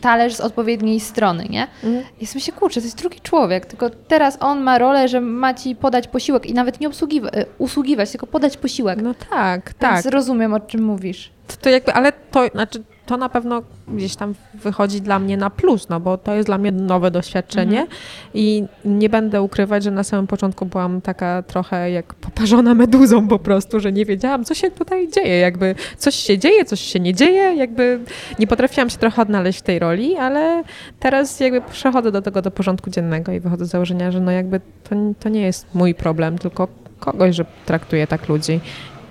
talerz 0.00 0.34
z 0.34 0.40
odpowiedniej 0.40 1.00
strony, 1.00 1.46
nie? 1.50 1.66
Mhm. 1.84 2.04
Sobie 2.26 2.40
się 2.40 2.52
kurczę, 2.52 2.80
to 2.80 2.86
jest 2.86 2.98
drugi 2.98 3.20
człowiek, 3.20 3.66
tylko 3.66 3.90
teraz 3.90 4.36
on 4.40 4.60
ma 4.60 4.78
rolę, 4.78 5.08
że 5.08 5.20
ma 5.20 5.54
ci 5.54 5.76
podać 5.76 6.08
posiłek 6.08 6.46
i 6.46 6.54
nawet 6.54 6.80
nie 6.80 6.88
obsługiwa- 6.90 7.38
y, 7.38 7.46
usługiwać, 7.58 8.10
tylko 8.10 8.26
podać 8.26 8.56
posiłek. 8.56 9.02
No 9.02 9.14
tak, 9.30 9.72
tak. 9.74 9.92
Więc 9.94 10.06
rozumiem, 10.06 10.54
o 10.54 10.60
czym 10.60 10.82
mówisz. 10.82 11.30
To, 11.46 11.54
to 11.56 11.70
jakby, 11.70 11.92
ale 11.92 12.12
to, 12.12 12.46
znaczy, 12.48 12.82
to 13.08 13.16
na 13.16 13.28
pewno 13.28 13.62
gdzieś 13.88 14.16
tam 14.16 14.34
wychodzi 14.54 15.00
dla 15.00 15.18
mnie 15.18 15.36
na 15.36 15.50
plus, 15.50 15.88
no 15.88 16.00
bo 16.00 16.18
to 16.18 16.34
jest 16.34 16.48
dla 16.48 16.58
mnie 16.58 16.72
nowe 16.72 17.10
doświadczenie 17.10 17.86
i 18.34 18.64
nie 18.84 19.08
będę 19.08 19.42
ukrywać, 19.42 19.84
że 19.84 19.90
na 19.90 20.04
samym 20.04 20.26
początku 20.26 20.66
byłam 20.66 21.00
taka 21.00 21.42
trochę 21.42 21.90
jak 21.90 22.14
poparzona 22.14 22.74
meduzą 22.74 23.28
po 23.28 23.38
prostu, 23.38 23.80
że 23.80 23.92
nie 23.92 24.04
wiedziałam, 24.04 24.44
co 24.44 24.54
się 24.54 24.70
tutaj 24.70 25.08
dzieje, 25.08 25.38
jakby 25.38 25.74
coś 25.98 26.14
się 26.14 26.38
dzieje, 26.38 26.64
coś 26.64 26.80
się 26.80 27.00
nie 27.00 27.14
dzieje, 27.14 27.54
jakby 27.56 28.00
nie 28.38 28.46
potrafiłam 28.46 28.90
się 28.90 28.98
trochę 28.98 29.22
odnaleźć 29.22 29.58
w 29.58 29.62
tej 29.62 29.78
roli, 29.78 30.16
ale 30.16 30.62
teraz 31.00 31.40
jakby 31.40 31.60
przechodzę 31.60 32.12
do 32.12 32.22
tego 32.22 32.42
do 32.42 32.50
porządku 32.50 32.90
dziennego 32.90 33.32
i 33.32 33.40
wychodzę 33.40 33.66
z 33.66 33.70
założenia, 33.70 34.10
że 34.10 34.20
no 34.20 34.30
jakby 34.30 34.60
to, 34.60 34.96
to 35.20 35.28
nie 35.28 35.40
jest 35.40 35.66
mój 35.74 35.94
problem, 35.94 36.38
tylko 36.38 36.68
kogoś, 37.00 37.36
że 37.36 37.44
traktuję 37.66 38.06
tak 38.06 38.28
ludzi. 38.28 38.60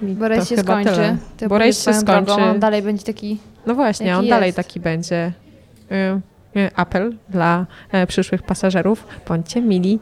Bo 0.01 0.27
rejs 0.27 0.49
się 0.49 0.57
skończy. 0.57 0.91
tyle. 0.91 1.17
Ty 1.37 1.47
Bo 1.47 1.57
rejs 1.57 1.77
się 1.85 1.93
swoją 1.93 2.05
drogą, 2.05 2.33
skończy. 2.33 2.51
on 2.51 2.59
dalej 2.59 2.81
będzie 2.81 3.03
taki... 3.03 3.37
No 3.65 3.75
właśnie, 3.75 4.17
on 4.17 4.27
dalej 4.27 4.47
jest? 4.47 4.55
taki 4.57 4.79
będzie. 4.79 5.31
Y, 5.91 6.59
y, 6.59 6.69
Apel 6.75 7.15
dla 7.29 7.65
e, 7.91 8.07
przyszłych 8.07 8.43
pasażerów. 8.43 9.07
Bądźcie 9.27 9.61
mili. 9.61 9.99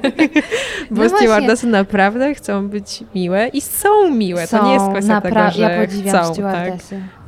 Bo 0.90 1.02
No 1.02 1.08
stewardessy 1.08 1.66
naprawdę 1.66 2.34
chcą 2.34 2.68
być 2.68 3.04
miłe 3.14 3.48
i 3.48 3.60
są 3.60 4.10
miłe. 4.10 4.48
to 4.48 4.64
nie 4.66 4.72
jest 4.72 4.86
kwestia 4.90 5.20
tego, 5.20 5.50
że 5.50 5.62
Ja 5.62 5.80
podziwiam 5.86 6.24
chcą. 6.32 6.42
Tak. 6.42 6.72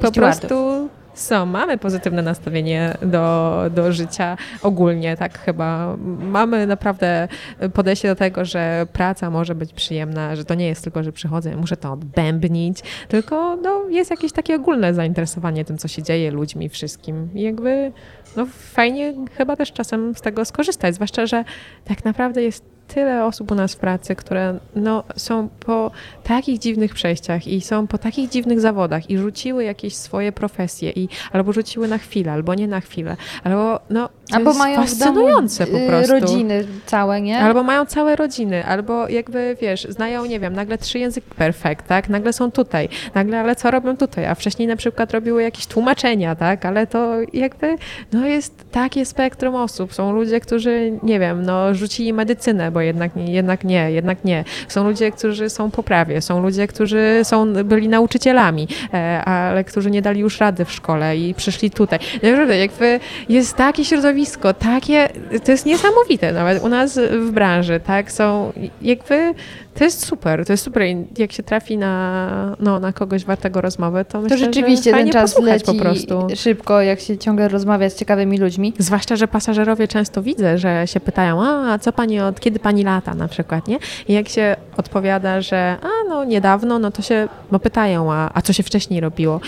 Po 0.01 0.13
prostu 0.13 0.89
są. 1.15 1.47
Mamy 1.47 1.79
pozytywne 1.79 2.23
nastawienie 2.23 2.97
do, 3.03 3.57
do 3.75 3.93
życia 3.93 4.37
ogólnie, 4.63 5.17
tak 5.17 5.39
chyba. 5.39 5.97
Mamy 6.21 6.67
naprawdę 6.67 7.29
podejście 7.75 8.09
do 8.09 8.17
tego, 8.17 8.45
że 8.45 8.87
praca 8.93 9.31
może 9.31 9.55
być 9.55 9.73
przyjemna, 9.73 10.37
że 10.37 10.45
to 10.45 10.55
nie 10.55 10.67
jest 10.67 10.83
tylko, 10.83 11.03
że 11.03 11.13
przychodzę, 11.13 11.57
muszę 11.57 11.77
to 11.77 11.93
odbębnić, 11.93 12.79
tylko 13.09 13.57
no, 13.57 13.89
jest 13.89 14.11
jakieś 14.11 14.33
takie 14.33 14.57
ogólne 14.57 14.95
zainteresowanie 14.95 15.65
tym, 15.65 15.79
co 15.79 15.89
się 15.89 16.03
dzieje, 16.03 16.31
ludźmi, 16.31 16.69
wszystkim. 16.69 17.29
I 17.35 17.43
jakby 17.43 17.93
no, 18.37 18.47
fajnie 18.51 19.15
chyba 19.37 19.57
też 19.57 19.73
czasem 19.73 20.15
z 20.15 20.21
tego 20.21 20.45
skorzystać, 20.45 20.95
zwłaszcza, 20.95 21.27
że 21.27 21.45
tak 21.85 22.05
naprawdę 22.05 22.43
jest 22.43 22.65
tyle 22.95 23.25
osób 23.25 23.51
u 23.51 23.55
nas 23.55 23.75
w 23.75 23.77
pracy, 23.77 24.17
które 24.17 24.59
no, 24.77 25.05
są 25.17 25.49
po 25.49 25.91
takich 26.31 26.59
dziwnych 26.59 26.95
przejściach 26.95 27.47
i 27.47 27.61
są 27.61 27.87
po 27.87 27.99
takich 27.99 28.31
dziwnych 28.31 28.61
zawodach 28.61 29.11
i 29.11 29.19
rzuciły 29.19 29.65
jakieś 29.65 29.97
swoje 29.97 30.33
profesje 30.33 30.91
i 30.91 31.09
albo 31.33 31.53
rzuciły 31.53 31.89
na 31.89 31.99
chwilę, 31.99 32.33
albo 32.33 32.55
nie 32.55 32.69
na 32.69 32.81
chwilę, 32.81 33.17
albo 33.45 33.81
no 33.91 34.09
to 34.31 34.37
Albo 34.37 34.55
mają 34.55 34.81
fascynujące 34.81 35.67
po 35.67 35.79
y, 35.79 35.87
prostu. 35.87 36.13
rodziny 36.13 36.65
całe, 36.87 37.21
nie? 37.21 37.39
Albo 37.39 37.63
mają 37.63 37.87
całe 37.87 38.17
rodziny, 38.17 38.65
albo 38.65 39.09
jakby, 39.09 39.57
wiesz, 39.61 39.87
znają, 39.89 40.25
nie 40.25 40.41
wiem, 40.41 40.53
nagle 40.53 40.79
trzy 40.79 40.99
języki 40.99 41.31
perfekt, 41.37 41.87
tak? 41.87 42.09
Nagle 42.09 42.33
są 42.33 42.51
tutaj, 42.51 42.89
nagle, 43.15 43.41
ale 43.41 43.57
co 43.57 43.71
robią 43.71 43.97
tutaj? 43.97 44.27
A 44.27 44.35
wcześniej 44.35 44.69
na 44.69 44.77
przykład 44.77 45.13
robiły 45.13 45.43
jakieś 45.43 45.67
tłumaczenia, 45.67 46.35
tak? 46.35 46.67
Ale 46.67 46.87
to 46.87 47.17
jakby, 47.33 47.77
no 48.13 48.27
jest 48.27 48.71
takie 48.71 49.05
spektrum 49.05 49.55
osób. 49.55 49.95
Są 49.95 50.13
ludzie, 50.13 50.41
którzy, 50.41 50.99
nie 51.03 51.21
wiem, 51.21 51.43
no 51.43 51.75
rzucili 51.75 52.13
medycynę, 52.13 52.71
bo 52.71 52.81
jednak 52.81 53.17
nie, 53.17 53.33
jednak 53.33 53.65
nie, 53.65 53.91
jednak 53.91 54.25
nie. 54.25 54.45
Są 54.69 54.85
ludzie, 54.85 55.13
którzy 55.13 55.51
są 55.51 55.71
po 55.71 55.83
prawie, 55.83 56.20
są 56.23 56.43
ludzie, 56.43 56.67
którzy 56.67 57.21
są, 57.23 57.53
byli 57.53 57.89
nauczycielami, 57.89 58.69
e, 58.95 59.25
ale 59.25 59.65
którzy 59.65 59.91
nie 59.91 60.03
dali 60.03 60.21
już 60.21 60.41
rady 60.41 60.65
w 60.65 60.73
szkole 60.73 61.17
i 61.17 61.35
przyszli 61.35 61.71
tutaj. 61.71 61.99
Naprawdę, 62.23 62.59
jakby 62.59 63.01
jest 63.29 63.57
takie 63.57 63.85
środowisko, 63.85 64.55
takie, 64.55 65.09
to 65.45 65.53
jest 65.53 65.67
niesamowite 65.67 66.33
nawet 66.33 66.63
u 66.63 66.69
nas 66.69 66.99
w 66.99 67.31
branży, 67.31 67.81
tak, 67.87 68.13
są 68.13 68.53
jakby, 68.83 69.35
to 69.75 69.85
jest 69.85 70.07
super, 70.07 70.47
to 70.47 70.53
jest 70.53 70.65
super 70.65 70.83
I 70.87 71.07
jak 71.19 71.33
się 71.33 71.43
trafi 71.43 71.79
na, 71.79 72.57
no, 72.61 72.81
na 72.81 72.93
kogoś 72.93 73.25
wartego 73.25 73.61
rozmowy, 73.61 74.05
to 74.05 74.11
to 74.13 74.21
myślę, 74.21 74.39
rzeczywiście 74.39 74.91
że 74.91 74.97
ten 74.97 75.11
czas 75.11 75.39
leci 75.39 75.67
po 75.67 75.75
prostu. 75.75 76.27
szybko, 76.35 76.83
jak 76.83 77.01
się 77.01 77.19
ciągle 77.19 77.49
rozmawia 77.49 77.91
z 77.91 77.97
ciekawymi 77.97 78.39
ludźmi. 78.39 78.73
Zwłaszcza, 78.79 79.17
że 79.17 79.29
pasażerowie 79.29 79.89
często 79.89 80.23
widzę, 80.23 80.59
że 80.59 80.87
się 80.87 81.01
pytają, 81.01 81.43
a 81.43 81.79
co 81.79 81.93
pani 81.93 82.21
od 82.21 82.41
kiedy 82.41 82.59
pani 82.59 82.85
lata 82.85 83.15
na 83.15 83.29
przykład, 83.29 83.69
nie? 83.69 83.79
I 84.09 84.13
jak 84.13 84.29
się 84.29 84.57
odpowiada, 84.77 85.41
że 85.41 85.77
a 85.83 86.09
no 86.09 86.25
niedawno, 86.25 86.79
no 86.79 86.91
to 86.91 87.03
się 87.03 87.29
no 87.53 87.59
pytają, 87.59 88.13
a, 88.13 88.31
a 88.35 88.43
co 88.43 88.53
się 88.53 88.63
wcześniej 88.63 89.01
robiło? 89.01 89.41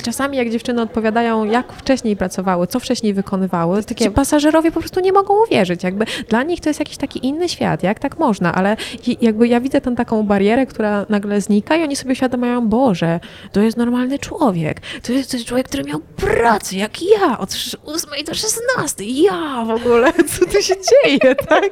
I 0.00 0.02
czasami 0.02 0.36
jak 0.36 0.50
dziewczyny 0.50 0.82
odpowiadają, 0.82 1.44
jak 1.44 1.72
wcześniej 1.72 2.16
pracowały, 2.16 2.66
co 2.66 2.80
wcześniej 2.80 3.14
wykonywały, 3.14 3.84
ci 3.96 4.10
pasażerowie 4.10 4.72
po 4.72 4.80
prostu 4.80 5.00
nie 5.00 5.12
mogą 5.12 5.42
uwierzyć. 5.46 5.82
Jakby 5.82 6.04
dla 6.28 6.42
nich 6.42 6.60
to 6.60 6.68
jest 6.70 6.80
jakiś 6.80 6.96
taki 6.96 7.26
inny 7.26 7.48
świat, 7.48 7.82
jak 7.82 7.98
tak 7.98 8.18
można, 8.18 8.54
ale 8.54 8.76
jakby 9.20 9.48
ja 9.48 9.60
widzę 9.60 9.80
tę 9.80 9.94
taką 9.96 10.22
barierę, 10.22 10.66
która 10.66 11.06
nagle 11.08 11.40
znika 11.40 11.76
i 11.76 11.82
oni 11.82 11.96
sobie 11.96 12.12
uświadamiają, 12.12 12.68
Boże, 12.68 13.20
to 13.52 13.60
jest 13.60 13.76
normalny 13.76 14.18
człowiek. 14.18 14.80
To 15.02 15.12
jest, 15.12 15.30
to 15.30 15.36
jest 15.36 15.48
człowiek, 15.48 15.68
który 15.68 15.84
miał 15.84 16.00
pracę, 16.16 16.76
jak 16.76 17.02
ja, 17.02 17.38
od 17.38 17.50
8 17.86 18.10
do 18.26 18.34
16. 18.34 19.04
Ja 19.04 19.64
w 19.66 19.70
ogóle, 19.70 20.12
co 20.38 20.44
tu 20.46 20.62
się 20.62 20.74
dzieje, 20.74 21.34
tak? 21.34 21.70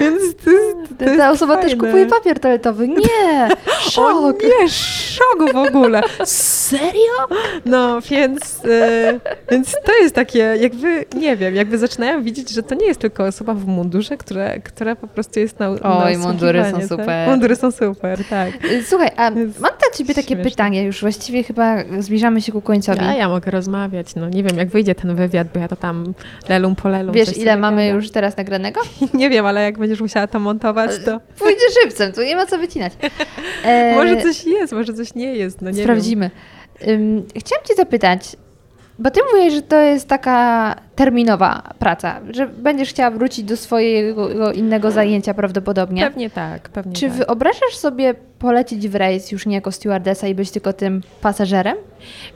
Więc 0.00 0.20
to 0.44 0.50
jest, 0.50 0.76
to 0.98 1.04
Ta 1.16 1.30
osoba 1.30 1.56
też 1.56 1.70
fajne. 1.72 1.84
kupuje 1.86 2.06
papier 2.06 2.40
toaletowy. 2.40 2.88
Nie! 2.88 3.48
O 3.78 3.90
Szok! 3.90 4.42
nie, 4.42 4.68
szok 4.68 5.52
w 5.52 5.56
ogóle. 5.56 6.02
Serio? 6.24 7.27
No, 7.64 8.00
więc, 8.00 8.64
e, 8.64 9.20
więc 9.50 9.72
to 9.84 9.92
jest 10.02 10.14
takie, 10.14 10.38
jakby, 10.38 11.04
nie 11.16 11.36
wiem, 11.36 11.54
jakby 11.54 11.78
zaczynają 11.78 12.22
widzieć, 12.22 12.50
że 12.50 12.62
to 12.62 12.74
nie 12.74 12.86
jest 12.86 13.00
tylko 13.00 13.24
osoba 13.24 13.54
w 13.54 13.66
mundurze, 13.66 14.16
która, 14.16 14.58
która 14.58 14.96
po 14.96 15.06
prostu 15.06 15.40
jest 15.40 15.58
na 15.58 15.70
na 15.70 16.04
Oj, 16.04 16.16
mundury 16.16 16.58
są 16.58 16.66
osłuchiwanie, 16.68 16.88
super. 16.88 17.06
Tak? 17.06 17.28
Mundury 17.28 17.56
są 17.56 17.70
super, 17.70 18.18
tak. 18.30 18.64
Y, 18.64 18.84
Słuchaj, 18.84 19.10
a 19.16 19.30
mam 19.30 19.50
dla 19.60 19.90
ciebie 19.94 20.14
takie 20.14 20.34
śmieszne. 20.34 20.50
pytanie, 20.50 20.84
już 20.84 21.00
właściwie 21.00 21.42
chyba 21.42 21.76
zbliżamy 21.98 22.42
się 22.42 22.52
ku 22.52 22.60
końcowi. 22.62 23.00
A 23.00 23.14
ja 23.14 23.28
mogę 23.28 23.50
rozmawiać, 23.50 24.14
no 24.14 24.28
nie 24.28 24.42
wiem, 24.42 24.58
jak 24.58 24.68
wyjdzie 24.68 24.94
ten 24.94 25.16
wywiad, 25.16 25.48
bo 25.54 25.60
ja 25.60 25.68
to 25.68 25.76
tam 25.76 26.14
lelum 26.48 26.76
po 26.76 26.88
lelum 26.88 27.14
Wiesz, 27.14 27.36
ile 27.36 27.56
mamy 27.56 27.82
gadam. 27.82 27.96
już 27.96 28.10
teraz 28.10 28.36
nagranego? 28.36 28.80
Nie 29.14 29.30
wiem, 29.30 29.46
ale 29.46 29.62
jak 29.62 29.78
będziesz 29.78 30.00
musiała 30.00 30.26
to 30.26 30.38
montować, 30.40 30.90
to 31.04 31.20
Pójdzie 31.38 31.66
żywcem, 31.84 32.12
tu 32.12 32.22
nie 32.22 32.36
ma 32.36 32.46
co 32.46 32.58
wycinać. 32.58 32.92
E, 33.64 33.94
może 33.94 34.22
coś 34.22 34.44
jest, 34.44 34.72
może 34.72 34.94
coś 34.94 35.14
nie 35.14 35.34
jest, 35.34 35.62
no 35.62 35.70
nie 35.70 35.76
wiem. 35.76 35.84
Sprawdzimy. 35.84 36.24
Ym, 36.24 36.30
chciałam 37.38 37.64
cię 37.68 37.74
zapytać, 37.76 38.36
bo 38.98 39.10
ty 39.10 39.20
mówisz, 39.34 39.54
że 39.54 39.62
to 39.62 39.76
jest 39.80 40.08
taka 40.08 40.76
terminowa 40.96 41.74
praca, 41.78 42.20
że 42.30 42.46
będziesz 42.46 42.88
chciała 42.88 43.10
wrócić 43.10 43.44
do 43.44 43.56
swojego 43.56 44.52
innego 44.52 44.90
zajęcia 44.90 45.34
prawdopodobnie. 45.34 46.02
Pewnie 46.02 46.30
tak, 46.30 46.68
pewnie 46.68 46.92
Czy 46.92 47.08
tak. 47.08 47.16
wyobrażasz 47.16 47.76
sobie 47.76 48.14
polecieć 48.38 48.88
w 48.88 48.94
rejs 48.94 49.32
już 49.32 49.46
nie 49.46 49.54
jako 49.54 49.72
stewardesa 49.72 50.28
i 50.28 50.34
być 50.34 50.50
tylko 50.50 50.72
tym 50.72 51.02
pasażerem? 51.20 51.76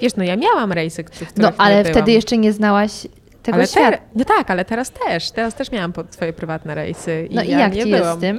Wiesz, 0.00 0.16
no 0.16 0.24
ja 0.24 0.36
miałam 0.36 0.72
rejsy, 0.72 1.04
których 1.04 1.36
No, 1.36 1.52
ale 1.58 1.82
byłam. 1.82 1.92
wtedy 1.94 2.12
jeszcze 2.12 2.38
nie 2.38 2.52
znałaś 2.52 3.06
tego 3.42 3.56
ale 3.56 3.66
świata. 3.66 3.90
ter- 3.90 4.00
no 4.14 4.24
tak, 4.24 4.50
ale 4.50 4.64
teraz 4.64 4.90
też. 4.90 5.30
Teraz 5.30 5.54
też 5.54 5.70
miałam 5.72 5.92
swoje 6.10 6.32
prywatne 6.32 6.74
rejsy. 6.74 7.26
I 7.30 7.34
No 7.34 7.42
i 7.42 7.48
ja 7.50 7.58
jak 7.58 7.74
nie 7.74 7.84
ci 7.84 7.90
byłam. 7.90 8.02
jest 8.04 8.18
z 8.18 8.20
tym? 8.20 8.36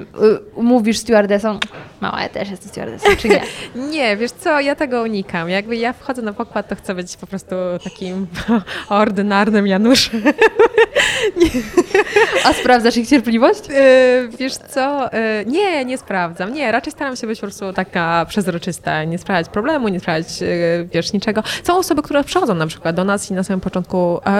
Y, 0.58 0.62
Mówisz 0.64 0.98
stewardessom, 0.98 1.60
mała, 2.02 2.22
ja 2.22 2.30
też 2.30 2.50
jestem 2.50 2.70
stewardessą, 2.70 3.16
czy 3.18 3.30
nie? 3.30 3.42
Nie, 3.92 4.18
wiesz 4.18 4.32
co, 4.32 4.60
ja 4.60 4.76
tego 4.76 5.02
unikam. 5.04 5.50
Jakby 5.50 5.76
ja 5.76 5.94
wchodzę 5.94 6.22
na 6.22 6.34
pokład, 6.34 6.68
to 6.68 6.76
chcę 6.76 6.96
być 6.96 7.18
po 7.18 7.28
prostu 7.28 7.56
takim 7.84 8.28
ordynarnym 8.90 9.68
Januszem. 9.68 10.22
A 12.46 12.54
sprawdzasz 12.54 12.98
ich 12.98 13.08
cierpliwość? 13.10 13.70
Yy, 13.70 13.76
wiesz 14.40 14.54
co, 14.56 15.10
yy, 15.14 15.46
nie, 15.46 15.86
nie 15.86 15.98
sprawdzam. 15.98 16.54
Nie, 16.54 16.72
raczej 16.72 16.92
staram 16.94 17.16
się 17.16 17.28
być 17.28 17.40
po 17.40 17.48
prostu 17.48 17.74
taka 17.74 18.26
przezroczysta, 18.30 19.04
nie 19.04 19.18
sprawiać 19.18 19.50
problemu, 19.50 19.88
nie 19.88 20.00
sprawiać, 20.00 20.28
wiesz, 20.94 21.14
niczego. 21.14 21.44
Są 21.64 21.78
osoby, 21.78 22.02
które 22.02 22.24
przychodzą 22.24 22.54
na 22.56 22.68
przykład 22.68 22.96
do 22.96 23.04
nas 23.04 23.32
i 23.32 23.34
na 23.34 23.44
samym 23.44 23.60
początku, 23.62 24.20
a 24.24 24.34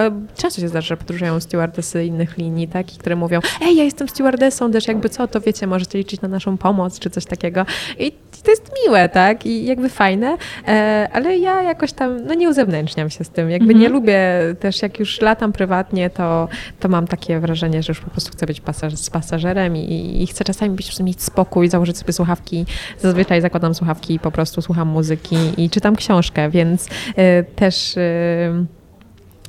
często 0.54 0.60
się 0.60 0.68
zdarza, 0.68 0.86
że 0.86 0.96
podróżują 0.96 1.40
stewardesy 1.40 2.04
innych 2.04 2.38
linii, 2.38 2.68
tak, 2.68 2.94
i 2.94 2.98
które 2.98 3.16
mówią, 3.16 3.40
ej, 3.62 3.76
ja 3.76 3.84
jestem 3.84 4.08
stewardessą, 4.08 4.72
też 4.72 4.88
jakby 4.88 5.08
co, 5.08 5.28
to 5.28 5.40
wiecie, 5.40 5.66
możecie 5.66 5.98
liczyć 5.98 6.20
na 6.20 6.28
naszą 6.28 6.58
pomoc, 6.58 6.98
czy 6.98 7.10
coś 7.10 7.24
takiego. 7.24 7.66
I 7.98 8.12
to 8.44 8.50
jest 8.50 8.72
miłe, 8.84 9.08
tak, 9.08 9.46
i 9.46 9.64
jakby 9.64 9.88
fajne, 9.88 10.36
e, 10.68 11.08
ale 11.12 11.38
ja 11.38 11.62
jakoś 11.62 11.92
tam, 11.92 12.26
no 12.26 12.34
nie 12.34 12.48
uzewnętrzniam 12.48 13.10
się 13.10 13.24
z 13.24 13.30
tym, 13.30 13.50
jakby 13.50 13.74
nie 13.74 13.88
lubię 13.88 14.20
też, 14.60 14.82
jak 14.82 14.98
już 14.98 15.20
latam 15.20 15.52
prywatnie, 15.52 16.10
to, 16.10 16.48
to 16.80 16.88
mam 16.88 17.06
takie 17.06 17.40
wrażenie, 17.40 17.82
że 17.82 17.90
już 17.90 18.00
po 18.00 18.10
prostu 18.10 18.32
chcę 18.32 18.46
być 18.46 18.60
pasaż 18.60 18.94
z 18.94 19.10
pasażerem 19.10 19.76
i, 19.76 20.22
i 20.22 20.26
chcę 20.26 20.44
czasami 20.44 20.76
być, 20.76 21.00
mieć 21.00 21.22
spokój, 21.22 21.68
założyć 21.68 21.98
sobie 21.98 22.12
słuchawki. 22.12 22.66
Zazwyczaj 22.98 23.40
zakładam 23.40 23.74
słuchawki 23.74 24.14
i 24.14 24.18
po 24.18 24.30
prostu 24.30 24.62
słucham 24.62 24.88
muzyki 24.88 25.36
i 25.56 25.70
czytam 25.70 25.96
książkę, 25.96 26.50
więc 26.50 26.88
e, 27.16 27.42
też... 27.42 27.96
e, 27.96 28.83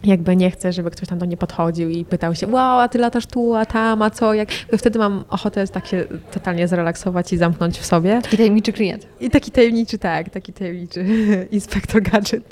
jakby 0.05 0.35
nie 0.35 0.51
chcę, 0.51 0.73
żeby 0.73 0.91
ktoś 0.91 1.09
tam 1.09 1.19
do 1.19 1.25
mnie 1.25 1.37
podchodził 1.37 1.89
i 1.89 2.05
pytał 2.05 2.35
się, 2.35 2.47
wow, 2.47 2.79
a 2.79 2.87
ty 2.87 2.97
latasz 2.97 3.25
tu, 3.25 3.55
a 3.55 3.65
tam, 3.65 4.01
a 4.01 4.09
co, 4.09 4.33
jak... 4.33 4.49
Wtedy 4.77 4.99
mam 4.99 5.23
ochotę 5.29 5.67
tak 5.67 5.87
się 5.87 6.05
totalnie 6.31 6.67
zrelaksować 6.67 7.33
i 7.33 7.37
zamknąć 7.37 7.79
w 7.79 7.85
sobie. 7.85 8.19
Taki 8.21 8.37
tajemniczy 8.37 8.73
klient. 8.73 9.07
I 9.19 9.29
taki 9.29 9.51
tajemniczy, 9.51 9.97
tak, 9.97 10.29
taki 10.29 10.53
tajemniczy 10.53 11.05
inspektor 11.51 12.01
gadżet. 12.01 12.49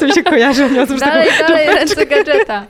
To 0.00 0.06
mi 0.06 0.12
się 0.12 0.22
kojarzy 0.22 0.68
razu, 0.76 0.98
że 0.98 1.04
Dalej, 1.04 1.28
taką 1.28 1.48
dalej, 1.48 1.66
ręce 1.66 2.06
gadżeta. 2.06 2.66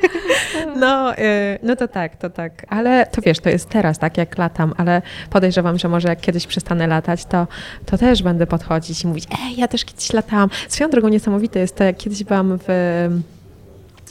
No, 0.77 1.19
y, 1.19 1.19
no 1.63 1.77
to 1.77 1.89
tak, 1.89 2.17
to 2.17 2.31
tak. 2.31 2.53
Ale 2.69 3.07
to 3.07 3.23
wiesz, 3.23 3.39
to 3.39 3.49
jest 3.49 3.69
teraz, 3.69 3.99
tak, 3.99 4.19
jak 4.19 4.39
latam, 4.39 4.75
ale 4.77 5.03
podejrzewam, 5.31 5.79
że 5.79 5.89
może 5.89 6.09
jak 6.09 6.21
kiedyś 6.21 6.47
przestanę 6.47 6.87
latać, 6.87 7.25
to, 7.25 7.47
to 7.87 7.99
też 7.99 8.23
będę 8.23 8.47
podchodzić 8.47 9.05
i 9.05 9.07
mówić, 9.07 9.25
ej, 9.47 9.57
ja 9.57 9.69
też 9.69 9.85
kiedyś 9.85 10.13
latałam. 10.13 10.51
Swoją 10.69 10.91
drogą 10.91 11.09
niesamowite 11.09 11.59
jest 11.61 11.77
to, 11.77 11.85
jak 11.85 11.97
kiedyś 11.97 12.25
byłam 12.25 12.59
w... 12.69 13.09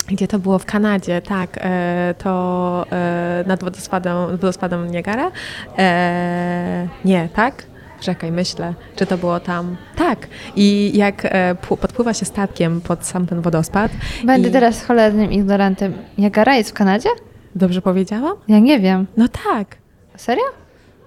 Gdzie 0.08 0.28
to 0.28 0.40
było? 0.40 0.60
W 0.60 0.66
Kanadzie, 0.66 1.22
tak. 1.22 1.58
E, 1.62 2.16
to 2.18 2.86
e, 2.92 3.44
nad 3.48 3.64
wodospadem, 3.64 4.28
wodospadem 4.32 4.92
Niagara. 4.92 5.32
E, 5.78 6.88
nie, 7.06 7.30
tak? 7.34 7.64
Czekaj, 8.00 8.32
myślę, 8.32 8.74
czy 8.96 9.06
to 9.06 9.18
było 9.18 9.40
tam. 9.40 9.78
Tak. 9.96 10.28
I 10.56 10.92
jak 10.98 11.26
e, 11.26 11.56
pł- 11.56 11.78
podpływa 11.78 12.14
się 12.14 12.26
statkiem 12.26 12.82
pod 12.82 13.06
sam 13.06 13.28
ten 13.28 13.42
wodospad. 13.42 13.92
Będę 14.24 14.50
i... 14.50 14.52
teraz 14.52 14.84
cholernym 14.86 15.32
ignorantem. 15.32 15.94
Niagara 16.18 16.56
jest 16.56 16.70
w 16.70 16.74
Kanadzie? 16.74 17.10
Dobrze 17.56 17.82
powiedziałam? 17.82 18.36
Ja 18.48 18.60
nie 18.60 18.80
wiem. 18.80 19.08
No 19.18 19.28
tak. 19.28 19.76
Serio? 20.18 20.44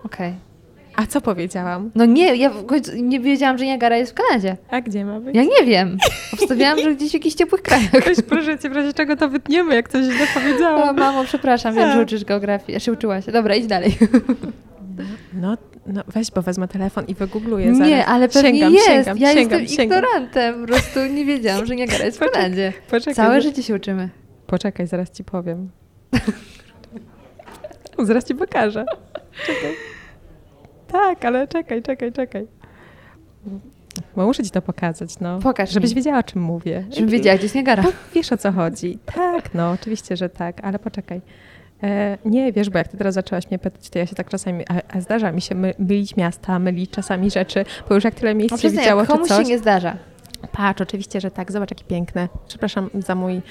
Okej. 0.05 0.35
A 0.97 1.07
co 1.07 1.21
powiedziałam? 1.21 1.91
No 1.95 2.05
nie, 2.05 2.37
ja 2.37 2.51
w 2.51 2.67
końcu 2.67 2.91
nie 2.97 3.21
wiedziałam, 3.21 3.59
że 3.59 3.67
Niagara 3.67 3.97
jest 3.97 4.13
w 4.13 4.15
Kanadzie. 4.15 4.57
A 4.71 4.81
gdzie 4.81 5.05
ma 5.05 5.21
być? 5.21 5.37
Ja 5.37 5.43
nie 5.43 5.67
wiem. 5.67 5.99
Obstawiałam, 6.33 6.79
że 6.79 6.95
gdzieś 6.95 7.11
w 7.11 7.15
jakichś 7.15 7.37
ciepłych 7.37 7.63
krajach. 7.63 7.91
Weź, 8.07 8.19
proszę 8.29 8.59
cię, 8.59 8.71
w 8.71 8.73
razie 8.73 8.93
czego 8.93 9.17
to 9.17 9.29
wytniemy, 9.29 9.75
jak 9.75 9.89
coś 9.89 10.05
źle 10.05 10.25
O, 10.25 10.41
powiedziałam. 10.41 10.97
mamo, 10.97 11.25
przepraszam, 11.25 11.75
wiem, 11.75 11.93
że 11.93 12.03
uczysz 12.03 12.25
geografii. 12.25 12.79
Znaczy 12.79 12.93
uczyłaś 12.93 13.27
się. 13.27 13.33
Dobra, 13.33 13.55
idź 13.55 13.67
dalej. 13.67 13.99
No, 15.35 15.57
no 15.87 16.03
weź, 16.09 16.31
bo 16.31 16.43
wezmę 16.43 16.69
telefon 16.69 17.05
i 17.09 17.15
wygoogluję 17.15 17.75
zaraz. 17.75 17.89
Nie, 17.89 18.07
ale 18.07 18.29
pewnie 18.29 18.51
sięgam, 18.51 18.73
jest. 18.75 18.87
Sięgam, 18.87 19.19
ja 19.19 19.33
sięgam, 19.35 19.61
jestem 19.61 19.77
sięgam. 19.77 19.99
ignorantem. 19.99 20.61
Po 20.61 20.67
prostu 20.67 21.01
nie 21.15 21.25
wiedziałam, 21.25 21.67
że 21.67 21.77
Niagara 21.77 22.05
jest 22.05 22.19
w 22.19 22.31
Kanadzie. 22.31 22.73
Poczekaj, 22.91 23.15
Całe 23.15 23.41
życie 23.41 23.63
się 23.63 23.75
uczymy. 23.75 24.09
Poczekaj, 24.47 24.87
zaraz 24.87 25.11
ci 25.11 25.25
powiem. 25.25 25.71
zaraz 27.99 28.25
ci 28.25 28.35
pokażę. 28.35 28.85
Czekaj. 29.47 29.75
Tak, 30.93 31.25
ale 31.25 31.49
czekaj, 31.49 31.83
czekaj, 31.83 32.13
czekaj. 32.13 32.47
Bo 34.17 34.27
muszę 34.27 34.45
ci 34.45 34.51
to 34.51 34.63
pokazać, 34.63 35.21
no. 35.21 35.39
Pokaż 35.39 35.71
Żebyś 35.71 35.91
mi. 35.91 35.97
wiedziała, 35.97 36.19
o 36.19 36.23
czym 36.23 36.43
mówię. 36.43 36.85
Żebym 36.91 37.11
wiedziała, 37.11 37.37
gdzie 37.37 37.43
jest 37.45 37.55
Niagara. 37.55 37.83
No, 37.83 37.93
wiesz 38.15 38.33
o 38.33 38.37
co 38.37 38.53
chodzi. 38.53 38.99
Tak, 39.15 39.55
no, 39.55 39.71
oczywiście, 39.71 40.17
że 40.17 40.29
tak, 40.29 40.65
ale 40.65 40.79
poczekaj. 40.79 41.21
E, 41.83 42.19
nie, 42.25 42.53
wiesz, 42.53 42.71
bo 42.71 42.79
jak 42.79 42.89
ty 42.89 42.97
teraz 42.97 43.15
zaczęłaś 43.15 43.49
mnie 43.51 43.59
pytać, 43.59 43.91
to 43.91 43.99
ja 43.99 44.07
się 44.07 44.15
tak 44.17 44.29
czasami, 44.29 44.65
a, 44.69 44.97
a 44.97 45.01
zdarza 45.01 45.33
mi 45.33 45.41
się 45.41 45.55
my, 45.55 45.75
mylić 45.79 46.17
miasta, 46.17 46.59
mylić 46.59 46.91
czasami 46.91 47.31
rzeczy, 47.31 47.65
bo 47.89 47.95
już 47.95 48.05
jak 48.05 48.15
tyle 48.15 48.35
miejsc 48.35 48.51
No 48.51 48.57
się 48.57 48.61
przestań, 48.61 48.81
widziało, 48.85 49.01
jak 49.01 49.09
czy 49.09 49.13
komuś 49.15 49.29
coś. 49.29 49.39
się 49.47 49.53
nie 49.53 49.59
zdarza. 49.59 49.97
Patrz, 50.53 50.81
oczywiście, 50.83 51.21
że 51.21 51.31
tak. 51.31 51.53
Zobacz, 51.53 51.71
jakie 51.71 51.85
piękne. 51.85 52.29
Przepraszam 52.49 52.91
za 52.95 53.15
mój 53.15 53.43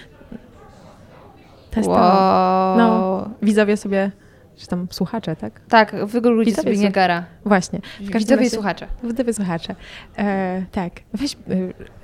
test. 1.72 1.88
Wow. 1.90 2.78
No, 2.78 3.30
widzowie 3.42 3.78
sobie, 3.78 4.12
czy 4.60 4.68
tam 4.68 4.88
słuchacze, 4.92 5.36
tak? 5.36 5.62
Tak, 5.70 6.06
wygooglujcie 6.06 6.52
Widzowie 6.52 6.78
Niagara. 6.78 7.26
Właśnie. 7.46 7.80
W 7.80 8.12
każdym 8.12 8.20
Widzowie 8.20 8.42
i 8.42 8.46
razie, 8.46 8.56
słuchacze. 8.56 8.88
widzowie 9.04 9.34
słuchacze. 9.34 9.76
E, 10.18 10.64
tak, 10.72 10.92
weź, 11.14 11.34
e, 11.34 11.38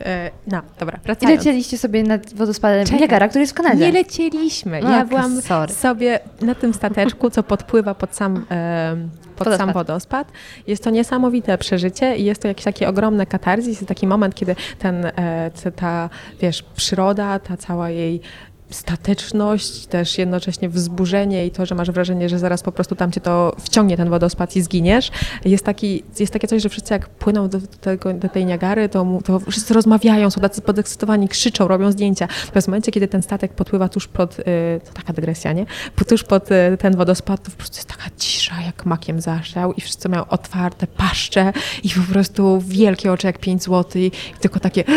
e, 0.05 0.31
no, 0.47 0.61
dobra, 0.79 0.97
I 1.03 1.05
wracając. 1.05 1.39
lecieliście 1.39 1.77
sobie 1.77 2.03
nad 2.03 2.33
wodospadem 2.33 2.85
Czekaj. 2.85 2.99
Niagara, 3.01 3.27
który 3.27 3.41
jest 3.41 3.53
w 3.53 3.55
Kanadzie. 3.55 3.79
Nie 3.85 3.91
lecieliśmy. 3.91 4.81
No, 4.83 4.91
Ja 4.91 5.05
byłam 5.05 5.41
sorry. 5.41 5.73
sobie 5.73 6.19
na 6.41 6.55
tym 6.55 6.73
stateczku, 6.73 7.29
co 7.29 7.43
podpływa 7.43 7.95
pod 7.95 8.15
sam, 8.15 8.35
em, 8.35 9.09
pod 9.35 9.45
Wodospad. 9.47 9.57
sam 9.57 9.73
wodospad. 9.73 10.31
Jest 10.67 10.83
to 10.83 10.89
niesamowite 10.89 11.57
przeżycie 11.57 12.17
i 12.17 12.25
jest 12.25 12.41
to 12.41 12.47
jakieś 12.47 12.65
takie 12.65 12.89
ogromne 12.89 13.25
katarzis. 13.25 13.85
Taki 13.85 14.07
moment, 14.07 14.35
kiedy 14.35 14.55
ten, 14.79 15.05
e, 15.05 15.51
ta, 15.75 16.09
wiesz, 16.41 16.63
przyroda, 16.75 17.39
ta 17.39 17.57
cała 17.57 17.89
jej 17.89 18.21
stateczność, 18.69 19.85
też 19.85 20.17
jednocześnie 20.17 20.69
wzburzenie 20.69 21.45
i 21.45 21.51
to, 21.51 21.65
że 21.65 21.75
masz 21.75 21.91
wrażenie, 21.91 22.29
że 22.29 22.39
zaraz 22.39 22.63
po 22.63 22.71
prostu 22.71 22.95
tam 22.95 23.11
cię 23.11 23.21
to 23.21 23.55
wciągnie 23.59 23.97
ten 23.97 24.09
wodospad 24.09 24.55
i 24.55 24.61
zginiesz. 24.61 25.11
Jest, 25.45 25.65
taki, 25.65 26.03
jest 26.19 26.33
takie 26.33 26.47
coś, 26.47 26.61
że 26.61 26.69
wszyscy 26.69 26.93
jak 26.93 27.09
płyną 27.09 27.49
do, 27.49 27.59
tego, 27.81 28.13
do 28.13 28.29
tej 28.29 28.45
Niagary, 28.45 28.89
to, 28.89 29.05
to 29.25 29.39
wszyscy 29.39 29.73
rozmawiają, 29.73 30.29
są 30.29 30.41
tacy 30.41 30.61
podekscytowani, 30.61 31.27
krzyczą, 31.27 31.67
robią 31.67 31.91
zdjęcia. 31.91 32.27
Natomiast 32.45 32.67
w 32.67 32.69
momencie, 32.69 32.91
kiedy 32.91 33.07
ten 33.07 33.21
statek 33.21 33.53
podpływa 33.53 33.89
tuż 33.89 34.07
pod, 34.07 34.39
y, 34.39 34.43
to 34.85 34.93
taka 34.93 35.13
dygresja, 35.13 35.53
nie? 35.53 35.65
Tuż 36.07 36.23
pod 36.23 36.51
y, 36.51 36.77
ten 36.79 36.95
wodospad, 36.95 37.43
to 37.43 37.51
po 37.51 37.57
prostu 37.57 37.77
jest 37.77 37.89
taka 37.89 38.09
cisza, 38.17 38.55
jak 38.65 38.85
makiem 38.85 39.21
zaszczał 39.21 39.73
i 39.73 39.81
wszyscy 39.81 40.09
mają 40.09 40.27
otwarte 40.27 40.87
paszcze 40.87 41.53
i 41.83 41.89
po 41.89 42.13
prostu 42.13 42.61
wielkie 42.67 43.11
oczy 43.11 43.27
jak 43.27 43.39
5 43.39 43.63
zł 43.63 44.01
i 44.01 44.11
tylko 44.39 44.59
takie 44.59 44.83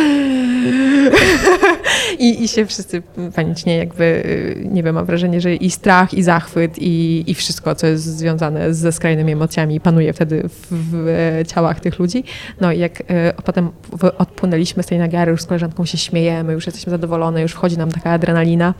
i, 2.18 2.44
i 2.44 2.48
się 2.48 2.66
wszyscy 2.66 3.02
panicznie 3.58 3.76
jakby, 3.76 4.04
y, 4.04 4.68
nie 4.70 4.82
wiem, 4.82 4.94
mam 4.94 5.06
wrażenie, 5.06 5.40
że 5.40 5.54
i 5.54 5.70
strach, 5.70 6.14
i 6.14 6.22
zachwyt, 6.22 6.78
i, 6.78 7.24
i 7.26 7.34
wszystko, 7.34 7.74
co 7.74 7.86
jest 7.86 8.04
związane 8.04 8.74
ze 8.74 8.92
skrajnymi 8.92 9.32
emocjami 9.32 9.80
panuje 9.80 10.12
wtedy 10.12 10.48
w, 10.48 10.66
w 10.70 11.08
e, 11.08 11.46
ciałach 11.46 11.80
tych 11.80 11.98
ludzi. 11.98 12.24
No 12.60 12.72
i 12.72 12.78
jak 12.78 13.02
e, 13.08 13.32
potem 13.44 13.70
odpłynęliśmy 14.18 14.82
z 14.82 14.86
tej 14.86 14.98
nagary, 14.98 15.30
już 15.30 15.42
z 15.42 15.46
koleżanką 15.46 15.84
się 15.84 15.98
śmiejemy, 15.98 16.52
już 16.52 16.66
jesteśmy 16.66 16.90
zadowolone, 16.90 17.42
już 17.42 17.52
wchodzi 17.52 17.78
nam 17.78 17.90
taka 17.90 18.10
adrenalina. 18.10 18.74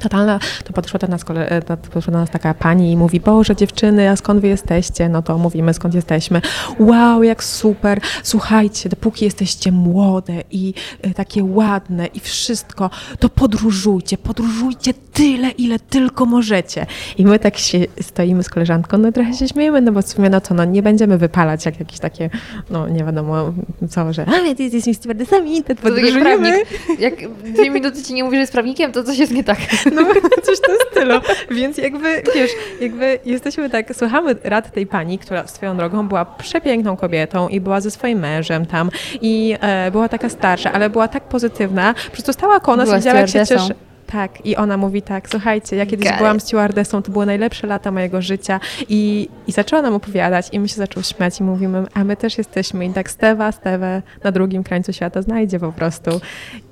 Totalna, 0.00 0.38
to 0.64 0.72
podeszła 0.72 0.98
do, 0.98 1.06
nas, 1.06 1.24
kole- 1.24 1.46
e, 1.48 1.62
podeszła 1.76 2.12
do 2.12 2.18
nas 2.18 2.30
taka 2.30 2.54
pani 2.54 2.92
i 2.92 2.96
mówi, 2.96 3.20
Boże 3.20 3.56
dziewczyny, 3.56 4.10
a 4.10 4.16
skąd 4.16 4.40
wy 4.40 4.48
jesteście? 4.48 5.08
No 5.08 5.22
to 5.22 5.38
mówimy, 5.38 5.74
skąd 5.74 5.94
jesteśmy. 5.94 6.42
Wow, 6.78 7.22
jak 7.22 7.44
super. 7.44 8.00
Słuchajcie, 8.22 8.88
dopóki 8.88 9.24
jesteście 9.24 9.72
młode 9.72 10.32
i 10.50 10.74
e, 11.02 11.14
takie 11.14 11.44
ładne 11.44 12.06
i 12.06 12.20
wszystko, 12.20 12.90
to 13.18 13.28
podróżujcie, 13.28 14.18
podróżujcie 14.18 14.94
tyle, 15.12 15.50
ile 15.50 15.78
tylko 15.78 16.26
możecie. 16.26 16.86
I 17.18 17.24
my 17.26 17.38
tak 17.38 17.58
się 17.58 17.78
stoimy 18.00 18.42
z 18.42 18.48
koleżanką, 18.48 18.98
no 18.98 19.12
trochę 19.12 19.34
się 19.34 19.48
śmiejemy, 19.48 19.80
no 19.80 19.92
bo 19.92 20.02
w 20.02 20.08
sumie, 20.08 20.30
no 20.30 20.40
co, 20.40 20.54
no 20.54 20.64
nie 20.64 20.82
będziemy 20.82 21.18
wypalać 21.18 21.66
jak 21.66 21.80
jakieś 21.80 21.98
takie, 21.98 22.30
no 22.70 22.88
nie 22.88 23.04
wiadomo 23.04 23.52
co, 23.90 24.12
że 24.12 24.26
a, 24.28 24.42
my 24.42 24.54
ty 24.54 24.62
jesteśmy 24.62 24.94
stewardesami, 24.94 25.62
te 25.62 25.74
To 25.74 25.82
podróżujemy. 25.82 26.62
Jak 26.98 27.14
dwie 27.52 27.70
minuty 27.70 28.02
ci 28.02 28.14
nie 28.14 28.24
mówi, 28.24 28.36
że 28.36 28.40
jest 28.40 28.52
prawnikiem, 28.52 28.92
to 28.92 29.04
coś 29.04 29.18
jest 29.18 29.32
nie 29.32 29.44
tak. 29.44 29.58
No 29.94 30.02
coś 30.46 30.58
w 30.58 30.60
tym 30.60 30.76
stylu. 30.90 31.20
Więc 31.50 31.78
jakby, 31.78 32.22
wiesz, 32.34 32.50
jakby 32.80 33.18
jesteśmy 33.24 33.70
tak, 33.70 33.94
słuchamy 33.96 34.36
rad 34.44 34.72
tej 34.72 34.86
pani, 34.86 35.18
która 35.18 35.46
swoją 35.46 35.76
drogą 35.76 36.08
była 36.08 36.24
przepiękną 36.24 36.96
kobietą 36.96 37.48
i 37.48 37.60
była 37.60 37.80
ze 37.80 37.90
swoim 37.90 38.18
mężem 38.18 38.66
tam 38.66 38.90
i 39.20 39.56
e, 39.60 39.90
była 39.90 40.08
taka 40.08 40.28
starsza, 40.28 40.72
ale 40.72 40.90
była 40.90 41.08
tak 41.08 41.22
pozytywna. 41.22 41.94
Po 42.06 42.10
prostu 42.12 42.32
stała 42.32 42.60
koło 42.60 42.76
nas 42.76 42.86
Była 42.86 42.96
i 42.96 43.00
widziała, 43.00 43.20
jak 43.20 43.28
się 43.28 43.46
cieszy. 43.46 43.74
Tak, 44.12 44.46
i 44.46 44.56
ona 44.56 44.76
mówi 44.76 45.02
tak, 45.02 45.28
słuchajcie, 45.28 45.76
ja 45.76 45.86
kiedyś 45.86 46.08
Got 46.08 46.18
byłam 46.18 46.40
stewardessą, 46.40 47.02
to 47.02 47.12
były 47.12 47.26
najlepsze 47.26 47.66
lata 47.66 47.90
mojego 47.90 48.22
życia 48.22 48.60
i, 48.88 49.28
i 49.46 49.52
zaczęła 49.52 49.82
nam 49.82 49.94
opowiadać 49.94 50.48
i 50.52 50.60
my 50.60 50.68
się 50.68 50.74
zaczęło 50.76 51.02
śmiać 51.04 51.40
i 51.40 51.42
mówimy, 51.42 51.84
a 51.94 52.04
my 52.04 52.16
też 52.16 52.38
jesteśmy 52.38 52.84
i 52.86 52.90
tak 52.92 53.10
Stewa, 53.10 53.52
Stewę 53.52 54.02
na 54.24 54.32
drugim 54.32 54.64
krańcu 54.64 54.92
świata 54.92 55.22
znajdzie 55.22 55.60
po 55.60 55.72
prostu. 55.72 56.20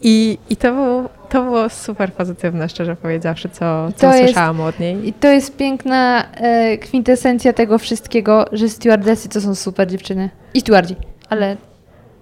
I, 0.03 0.39
i 0.51 0.57
to, 0.57 0.73
było, 0.73 1.09
to 1.29 1.43
było 1.43 1.69
super 1.69 2.13
pozytywne, 2.13 2.69
szczerze 2.69 2.97
powiedziawszy, 2.97 3.49
co, 3.49 3.89
co 3.97 4.01
To 4.11 4.15
jest- 4.15 4.25
słyszałam 4.25 4.61
od 4.61 4.81
niej. 4.81 5.09
I 5.09 5.13
to 5.13 5.29
jest 5.29 5.57
piękna 5.57 6.25
e, 6.35 6.79
kwintesencja 6.79 7.53
tego 7.53 7.79
wszystkiego, 7.79 8.45
że 8.53 8.69
stewardessy 8.69 9.29
to 9.29 9.41
są 9.41 9.55
super 9.55 9.89
dziewczyny. 9.89 10.31
I 10.55 10.61
stewardzi. 10.61 10.97
Ale 11.29 11.57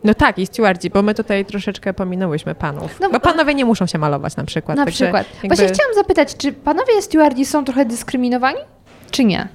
No 0.06 0.14
tak, 0.14 0.38
i 0.38 0.46
stewardzi, 0.46 0.90
bo 0.90 1.02
my 1.02 1.14
tutaj 1.14 1.44
troszeczkę 1.44 1.94
pominęłyśmy 1.94 2.54
panów. 2.54 3.00
No, 3.00 3.10
bo 3.10 3.20
panowie 3.20 3.54
nie 3.54 3.64
muszą 3.64 3.86
się 3.86 3.98
malować 3.98 4.36
na 4.36 4.44
przykład. 4.44 4.78
na 4.78 4.86
przykład. 4.86 5.26
jakby- 5.42 5.48
Właśnie 5.56 5.74
chciałam 5.74 5.94
zapytać, 5.94 6.36
czy 6.36 6.52
panowie 6.52 7.02
stewardzi 7.02 7.46
są 7.46 7.64
trochę 7.64 7.84
dyskryminowani? 7.84 8.58
Czy 9.10 9.24
nie? 9.24 9.48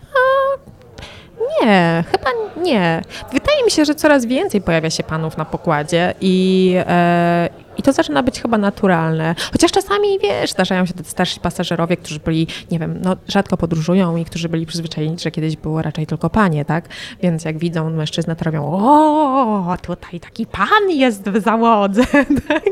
Nie, 1.62 2.04
chyba 2.12 2.30
nie. 2.64 3.02
Wydaje 3.34 3.64
mi 3.66 3.72
się, 3.72 3.86
że 3.86 3.96
coraz 3.96 4.26
więcej 4.26 4.62
pojawia 4.62 4.90
się 4.90 5.04
panów 5.04 5.38
na 5.38 5.46
pokładzie 5.46 6.14
i, 6.22 6.74
e, 6.88 7.50
i 7.78 7.84
to 7.84 7.94
zaczyna 7.94 8.24
być 8.24 8.42
chyba 8.42 8.58
naturalne. 8.58 9.36
Chociaż 9.52 9.72
czasami, 9.72 10.20
wiesz, 10.20 10.52
zdarzają 10.52 10.86
się 10.86 10.94
tacy 10.94 11.10
starsi 11.12 11.40
pasażerowie, 11.40 11.98
którzy 11.98 12.20
byli, 12.20 12.48
nie 12.72 12.80
wiem, 12.80 13.00
no 13.04 13.16
rzadko 13.28 13.58
podróżują 13.58 14.18
i 14.18 14.26
którzy 14.26 14.50
byli 14.50 14.66
przyzwyczajeni, 14.66 15.20
że 15.20 15.32
kiedyś 15.32 15.56
było 15.56 15.82
raczej 15.82 16.08
tylko 16.08 16.30
panie, 16.30 16.66
tak? 16.66 16.90
Więc 17.24 17.46
jak 17.46 17.58
widzą 17.58 17.90
mężczyznę, 17.90 18.36
to 18.36 18.46
robią, 18.46 18.66
o, 18.66 19.76
tutaj 19.82 20.20
taki 20.20 20.46
pan 20.46 20.90
jest 20.90 21.30
w 21.30 21.44
załodze, 21.44 22.04
tak? 22.48 22.64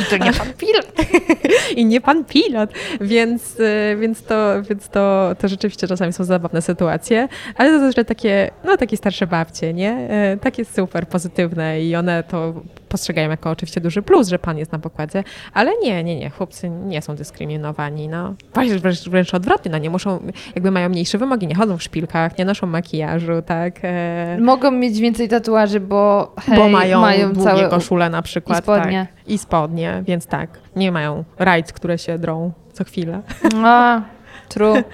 I 0.00 0.04
to 0.10 0.16
nie 0.24 0.32
pan 0.32 0.52
pilot. 0.58 0.92
i 1.76 1.84
nie 1.84 2.00
pan 2.00 2.24
pilot, 2.24 2.70
więc, 3.00 3.60
y, 3.60 3.96
więc, 4.00 4.22
to, 4.22 4.62
więc 4.62 4.88
to, 4.88 5.30
to 5.38 5.48
rzeczywiście 5.48 5.88
czasami 5.88 6.12
są 6.12 6.24
zabawne 6.24 6.62
sytuacje, 6.62 7.28
ale 7.56 7.70
to 7.70 7.78
zazwyczaj 7.78 8.04
takie, 8.04 8.50
no 8.64 8.76
takie 8.76 8.96
starsze 8.96 9.26
babcie, 9.26 9.74
nie? 9.74 9.90
E, 10.10 10.36
Takie 10.40 10.64
super, 10.64 11.08
pozytywne 11.08 11.82
i 11.82 11.96
one 11.96 12.22
to 12.22 12.54
postrzegają 12.90 13.30
jako 13.30 13.50
oczywiście 13.50 13.80
duży 13.80 14.02
plus, 14.02 14.28
że 14.28 14.38
pan 14.38 14.58
jest 14.58 14.72
na 14.72 14.78
pokładzie, 14.78 15.24
ale 15.54 15.70
nie, 15.82 16.04
nie, 16.04 16.16
nie, 16.16 16.30
chłopcy 16.30 16.70
nie 16.70 17.02
są 17.02 17.16
dyskryminowani, 17.16 18.08
no. 18.08 18.34
Właśnie 18.54 18.78
wręcz, 18.78 19.08
wręcz 19.08 19.34
odwrotnie, 19.34 19.70
no 19.70 19.78
nie 19.78 19.90
muszą, 19.90 20.20
jakby 20.54 20.70
mają 20.70 20.88
mniejsze 20.88 21.18
wymogi, 21.18 21.46
nie 21.46 21.54
chodzą 21.54 21.78
w 21.78 21.82
szpilkach, 21.82 22.38
nie 22.38 22.44
noszą 22.44 22.66
makijażu, 22.66 23.42
tak? 23.46 23.74
E, 23.82 24.38
Mogą 24.40 24.70
mieć 24.70 24.98
więcej 25.00 25.28
tatuaży, 25.28 25.80
bo, 25.80 26.34
hej, 26.46 26.58
bo 26.58 26.68
mają, 26.68 27.00
mają 27.00 27.32
długie 27.32 27.50
całe... 27.50 27.68
koszule 27.68 28.10
na 28.10 28.22
przykład. 28.22 28.58
i 28.58 28.62
spodnie. 28.62 29.06
Tak, 29.16 29.28
I 29.28 29.38
spodnie, 29.38 30.02
więc 30.06 30.26
tak. 30.26 30.58
Nie 30.76 30.92
mają 30.92 31.24
rajc, 31.38 31.72
które 31.72 31.98
się 31.98 32.18
drą 32.18 32.52
co 32.72 32.84
chwilę. 32.84 33.22
A, 33.64 34.00
true. 34.48 34.84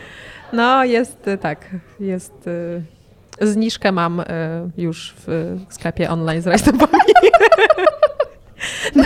No, 0.52 0.85
jest 0.85 1.28
y, 1.28 1.39
tak, 1.39 1.70
jest... 2.01 2.47
y, 2.47 2.82
Zniżkę 3.40 3.93
mam 3.93 4.20
y, 4.20 4.24
już 4.77 5.14
w 5.18 5.56
sklepie 5.68 6.10
online 6.10 6.43
z 6.43 6.47
rajstopami. 6.47 6.93
No, 8.95 9.05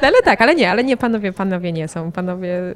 ale 0.00 0.22
tak, 0.24 0.40
ale 0.40 0.54
nie, 0.54 0.70
ale 0.70 0.84
nie, 0.84 0.96
panowie, 0.96 1.32
panowie 1.32 1.72
nie 1.72 1.88
są. 1.88 2.12
Panowie, 2.12 2.74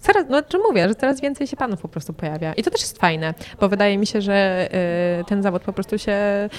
coraz, 0.00 0.24
no 0.28 0.42
czym 0.42 0.60
mówię, 0.68 0.88
że 0.88 0.94
coraz 0.94 1.20
więcej 1.20 1.46
się 1.46 1.56
panów 1.56 1.80
po 1.80 1.88
prostu 1.88 2.12
pojawia. 2.12 2.52
I 2.52 2.62
to 2.62 2.70
też 2.70 2.80
jest 2.80 2.98
fajne, 2.98 3.34
bo 3.60 3.68
wydaje 3.68 3.98
mi 3.98 4.06
się, 4.06 4.20
że 4.20 4.68
y, 5.20 5.24
ten 5.24 5.42
zawód 5.42 5.62
po 5.62 5.72
prostu 5.72 5.98
się 5.98 6.16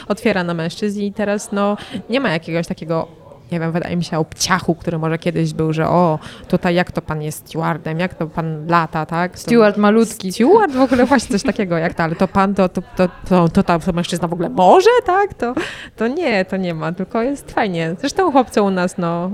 otwiera 0.08 0.44
na 0.44 0.54
mężczyzn 0.54 1.02
i 1.02 1.14
teraz 1.14 1.52
no 1.52 1.78
nie 2.10 2.20
ma 2.20 2.30
jakiegoś 2.30 2.68
takiego 2.68 3.27
nie 3.52 3.60
wiem, 3.60 3.72
wydaje 3.72 3.96
mi 3.96 4.04
się 4.04 4.18
obciachu, 4.18 4.76
który 4.76 4.98
może 4.98 5.18
kiedyś 5.18 5.54
był, 5.54 5.74
że 5.74 5.88
o, 5.88 6.20
tutaj 6.48 6.76
jak 6.76 6.92
to 6.92 7.02
pan 7.02 7.22
jest 7.22 7.48
stewardem, 7.48 8.00
jak 8.00 8.14
to 8.14 8.28
pan 8.28 8.68
lata, 8.68 9.06
tak? 9.06 9.40
Steward 9.40 9.78
malutki. 9.78 10.34
Steward 10.34 10.72
w 10.74 10.82
ogóle 10.82 11.06
właśnie 11.06 11.30
coś 11.30 11.44
takiego 11.44 11.78
jak 11.78 11.94
to, 11.94 12.04
ale 12.04 12.16
to 12.16 12.28
pan, 12.28 12.56
to, 12.56 12.70
to, 12.70 12.82
to, 12.82 13.10
to, 13.30 13.50
to, 13.50 13.64
to, 13.64 13.80
to 13.80 13.94
mężczyzna 13.94 14.28
w 14.28 14.34
ogóle 14.34 14.50
może, 14.50 14.90
tak? 15.06 15.34
To, 15.34 15.54
to 15.96 16.08
nie, 16.08 16.46
to 16.46 16.58
nie 16.58 16.74
ma, 16.74 16.92
tylko 16.92 17.22
jest 17.22 17.52
fajnie. 17.52 17.96
Zresztą 18.00 18.32
chłopcy 18.32 18.62
u 18.62 18.70
nas 18.70 18.98
no, 18.98 19.32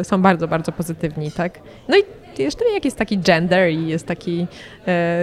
y, 0.00 0.04
są 0.04 0.22
bardzo, 0.22 0.48
bardzo 0.48 0.72
pozytywni, 0.72 1.32
tak? 1.32 1.60
No 1.88 1.96
i 1.96 2.02
jeszcze 2.42 2.64
jak 2.74 2.84
jest 2.84 2.96
taki 2.96 3.18
gender 3.18 3.70
i 3.70 3.88
jest 3.88 4.06
taki 4.06 4.46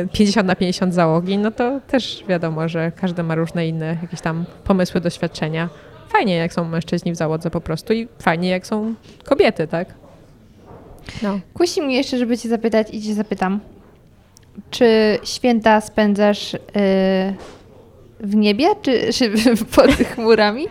y, 0.04 0.08
50 0.14 0.48
na 0.48 0.56
50 0.56 0.94
załogi, 0.94 1.38
no 1.38 1.52
to 1.52 1.80
też 1.88 2.24
wiadomo, 2.28 2.68
że 2.68 2.92
każdy 2.92 3.24
ma 3.24 3.36
różne 3.36 3.68
inne 3.68 3.98
jakieś 4.02 4.22
tam 4.22 4.46
pomysły, 4.64 5.02
doświadczenia. 5.02 5.70
Fajnie 6.14 6.36
jak 6.36 6.54
są 6.54 6.66
mężczyźni 6.66 7.12
w 7.12 7.16
załodze 7.16 7.50
po 7.50 7.62
prostu 7.62 7.94
i 7.94 8.08
fajnie 8.22 8.50
jak 8.50 8.68
są 8.68 8.94
kobiety, 9.24 9.68
tak? 9.68 9.88
No. 11.24 11.40
Kusi 11.54 11.82
mnie 11.82 11.96
jeszcze, 11.96 12.18
żeby 12.18 12.38
cię 12.38 12.50
zapytać 12.50 12.88
i 12.92 13.02
cię 13.02 13.14
zapytam. 13.14 13.60
Czy 14.72 15.20
święta 15.24 15.82
spędzasz 15.82 16.54
y, 16.54 16.60
w 18.20 18.36
niebie, 18.36 18.68
czy, 18.82 19.14
czy 19.14 19.32
pod 19.76 19.92
chmurami, 19.92 20.68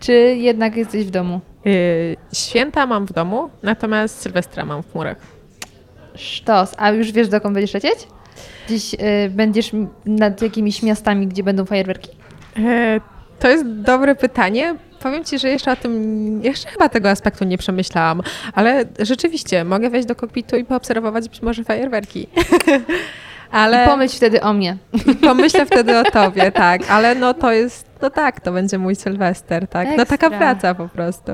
czy 0.00 0.12
jednak 0.38 0.76
jesteś 0.76 1.04
w 1.04 1.10
domu? 1.10 1.40
Y, 1.66 2.16
święta 2.32 2.86
mam 2.86 3.06
w 3.06 3.12
domu, 3.12 3.50
natomiast 3.62 4.20
Sylwestra 4.20 4.64
mam 4.64 4.82
w 4.82 4.92
chmurach. 4.92 5.16
Sztos. 6.14 6.74
A 6.78 6.90
już 6.90 7.12
wiesz, 7.12 7.28
dokąd 7.28 7.54
będziesz 7.54 7.74
lecieć? 7.74 7.98
Gdzieś 8.66 8.94
y, 8.94 8.98
będziesz 9.30 9.70
nad 10.06 10.42
jakimiś 10.42 10.82
miastami, 10.82 11.26
gdzie 11.26 11.42
będą 11.42 11.64
fajerwerki? 11.64 12.10
To 13.42 13.48
jest 13.48 13.66
dobre 13.66 14.14
pytanie. 14.14 14.74
Powiem 15.00 15.24
Ci, 15.24 15.38
że 15.38 15.48
jeszcze 15.48 15.72
o 15.72 15.76
tym, 15.76 16.40
jeszcze 16.44 16.68
chyba 16.68 16.88
tego 16.88 17.10
aspektu 17.10 17.44
nie 17.44 17.58
przemyślałam, 17.58 18.22
ale 18.52 18.84
rzeczywiście 18.98 19.64
mogę 19.64 19.90
wejść 19.90 20.08
do 20.08 20.14
kokpitu 20.14 20.56
i 20.56 20.64
poobserwować 20.64 21.28
być 21.28 21.42
może 21.42 21.64
fajerwerki. 21.64 22.26
Ale 23.50 23.84
I 23.84 23.88
pomyśl 23.88 24.16
wtedy 24.16 24.40
o 24.40 24.52
mnie. 24.52 24.76
pomyślę 25.20 25.66
wtedy 25.66 25.98
o 25.98 26.04
Tobie, 26.04 26.52
tak, 26.52 26.90
ale 26.90 27.14
no 27.14 27.34
to 27.34 27.52
jest, 27.52 27.86
no 28.02 28.10
tak, 28.10 28.40
to 28.40 28.52
będzie 28.52 28.78
mój 28.78 28.96
Sylwester, 28.96 29.68
tak, 29.68 29.88
no 29.96 30.06
taka 30.06 30.26
Ekstra. 30.26 30.38
praca 30.38 30.74
po 30.74 30.88
prostu. 30.88 31.32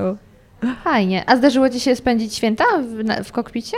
Fajnie. 0.83 1.23
A 1.27 1.37
zdarzyło 1.37 1.69
Ci 1.69 1.79
się 1.79 1.95
spędzić 1.95 2.35
święta 2.35 2.63
w, 2.81 3.03
na, 3.03 3.23
w 3.23 3.31
kokpicie? 3.31 3.77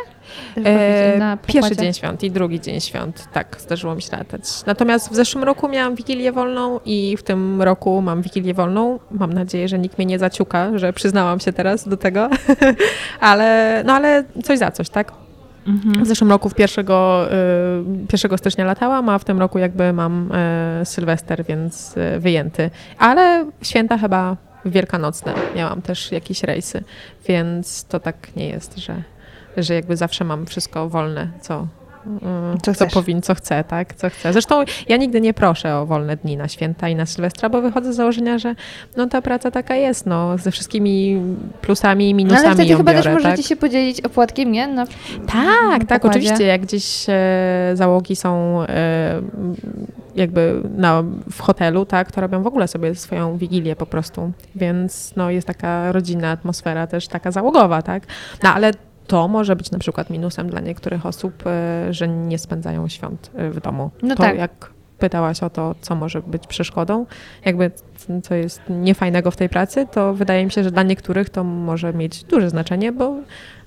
E, 0.65 1.17
na 1.17 1.37
pierwszy 1.37 1.75
dzień 1.75 1.93
świąt 1.93 2.23
i 2.23 2.31
drugi 2.31 2.59
dzień 2.59 2.81
świąt, 2.81 3.27
tak, 3.33 3.57
zdarzyło 3.59 3.95
mi 3.95 4.01
się 4.01 4.17
latać. 4.17 4.43
Natomiast 4.65 5.11
w 5.11 5.15
zeszłym 5.15 5.43
roku 5.43 5.69
miałam 5.69 5.95
Wigilię 5.95 6.31
wolną 6.31 6.79
i 6.85 7.17
w 7.17 7.23
tym 7.23 7.61
roku 7.61 8.01
mam 8.01 8.21
Wigilię 8.21 8.53
wolną. 8.53 8.99
Mam 9.11 9.33
nadzieję, 9.33 9.67
że 9.67 9.79
nikt 9.79 9.97
mnie 9.97 10.05
nie 10.05 10.19
zaciuka, 10.19 10.77
że 10.77 10.93
przyznałam 10.93 11.39
się 11.39 11.53
teraz 11.53 11.87
do 11.87 11.97
tego, 11.97 12.29
ale, 13.19 13.81
no 13.85 13.93
ale 13.93 14.23
coś 14.43 14.59
za 14.59 14.71
coś, 14.71 14.89
tak? 14.89 15.11
Mhm. 15.67 16.03
W 16.03 16.07
zeszłym 16.07 16.29
roku 16.29 16.49
w 16.49 16.55
pierwszego, 16.55 17.27
y, 18.13 18.17
1 18.23 18.37
stycznia 18.37 18.65
latałam, 18.65 19.09
a 19.09 19.19
w 19.19 19.25
tym 19.25 19.39
roku 19.39 19.59
jakby 19.59 19.93
mam 19.93 20.31
y, 20.81 20.85
Sylwester, 20.85 21.45
więc 21.45 21.97
y, 21.97 22.19
wyjęty. 22.19 22.69
Ale 22.97 23.45
święta 23.61 23.97
chyba 23.97 24.37
wielkanocne. 24.65 25.33
Miałam 25.55 25.81
też 25.81 26.11
jakieś 26.11 26.43
rejsy, 26.43 26.83
więc 27.27 27.83
to 27.83 27.99
tak 27.99 28.35
nie 28.35 28.49
jest, 28.49 28.77
że, 28.77 29.03
że 29.57 29.73
jakby 29.73 29.97
zawsze 29.97 30.23
mam 30.23 30.45
wszystko 30.45 30.89
wolne, 30.89 31.31
co, 31.41 31.67
Co 32.61 32.73
co, 32.73 32.73
chcesz. 32.73 32.93
powin, 32.93 33.21
co 33.21 33.35
chcę, 33.35 33.63
tak, 33.63 33.93
co 33.95 34.09
chcę. 34.09 34.33
Zresztą 34.33 34.63
ja 34.89 34.97
nigdy 34.97 35.21
nie 35.21 35.33
proszę 35.33 35.75
o 35.75 35.85
wolne 35.85 36.17
dni 36.17 36.37
na 36.37 36.47
święta 36.47 36.89
i 36.89 36.95
na 36.95 37.05
Sylwestra, 37.05 37.49
bo 37.49 37.61
wychodzę 37.61 37.93
z 37.93 37.95
założenia, 37.95 38.37
że 38.39 38.55
no 38.97 39.07
ta 39.07 39.21
praca 39.21 39.51
taka 39.51 39.75
jest, 39.75 40.05
no, 40.05 40.37
ze 40.37 40.51
wszystkimi 40.51 41.21
plusami 41.61 42.09
i 42.09 42.13
No, 42.13 42.17
minusami 42.17 42.45
ale 42.45 42.55
wtedy 42.55 42.75
chyba 42.75 42.91
biorę, 42.91 43.03
też 43.03 43.13
możecie 43.13 43.37
tak? 43.37 43.45
się 43.45 43.55
podzielić 43.55 44.01
opłatkiem, 44.01 44.51
nie? 44.51 44.67
Na, 44.67 44.85
Tak, 45.27 45.85
tak, 45.85 46.01
pokładzie. 46.01 46.07
oczywiście. 46.09 46.45
Jak 46.45 46.61
gdzieś 46.61 47.05
e, 47.09 47.71
załogi 47.73 48.15
są 48.15 48.61
e, 48.63 49.21
jakby 50.15 50.61
na, 50.77 51.03
w 51.31 51.39
hotelu, 51.41 51.85
tak, 51.85 52.11
to 52.11 52.21
robią 52.21 52.43
w 52.43 52.47
ogóle 52.47 52.67
sobie 52.67 52.95
swoją 52.95 53.37
wigilię 53.37 53.75
po 53.75 53.85
prostu. 53.85 54.31
Więc 54.55 55.13
no, 55.15 55.29
jest 55.31 55.47
taka 55.47 55.91
rodzinna 55.91 56.31
atmosfera 56.31 56.87
też 56.87 57.07
taka 57.07 57.31
załogowa, 57.31 57.81
tak. 57.81 58.03
No 58.43 58.53
ale 58.53 58.71
to 59.11 59.27
może 59.27 59.55
być 59.55 59.71
na 59.71 59.79
przykład 59.79 60.09
minusem 60.09 60.49
dla 60.49 60.59
niektórych 60.59 61.05
osób, 61.05 61.43
e, 61.45 61.93
że 61.93 62.07
nie 62.07 62.39
spędzają 62.39 62.87
świąt 62.87 63.31
e, 63.35 63.49
w 63.49 63.59
domu. 63.59 63.91
No 64.03 64.15
to 64.15 64.23
tak. 64.23 64.37
jak 64.37 64.69
pytałaś 64.99 65.43
o 65.43 65.49
to, 65.49 65.75
co 65.81 65.95
może 65.95 66.21
być 66.21 66.47
przeszkodą, 66.47 67.05
jakby 67.45 67.71
co 68.23 68.35
jest 68.35 68.61
niefajnego 68.69 69.31
w 69.31 69.37
tej 69.37 69.49
pracy, 69.49 69.87
to 69.91 70.13
wydaje 70.13 70.45
mi 70.45 70.51
się, 70.51 70.63
że 70.63 70.71
dla 70.71 70.83
niektórych 70.83 71.29
to 71.29 71.43
może 71.43 71.93
mieć 71.93 72.23
duże 72.23 72.49
znaczenie, 72.49 72.91
bo 72.91 73.15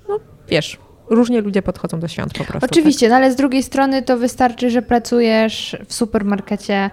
no 0.09 0.21
wiesz, 0.49 0.79
różnie 1.11 1.41
ludzie 1.41 1.63
podchodzą 1.63 2.01
do 2.01 2.09
świąt 2.09 2.33
po 2.39 2.45
prostu. 2.45 2.67
Oczywiście, 2.71 3.09
no 3.09 3.17
ale 3.17 3.33
z 3.33 3.37
drugiej 3.37 3.63
strony 3.63 4.03
to 4.03 4.17
wystarczy, 4.17 4.71
że 4.71 4.83
pracujesz 4.83 5.77
w 5.87 5.95
supermarkecie, 5.95 6.91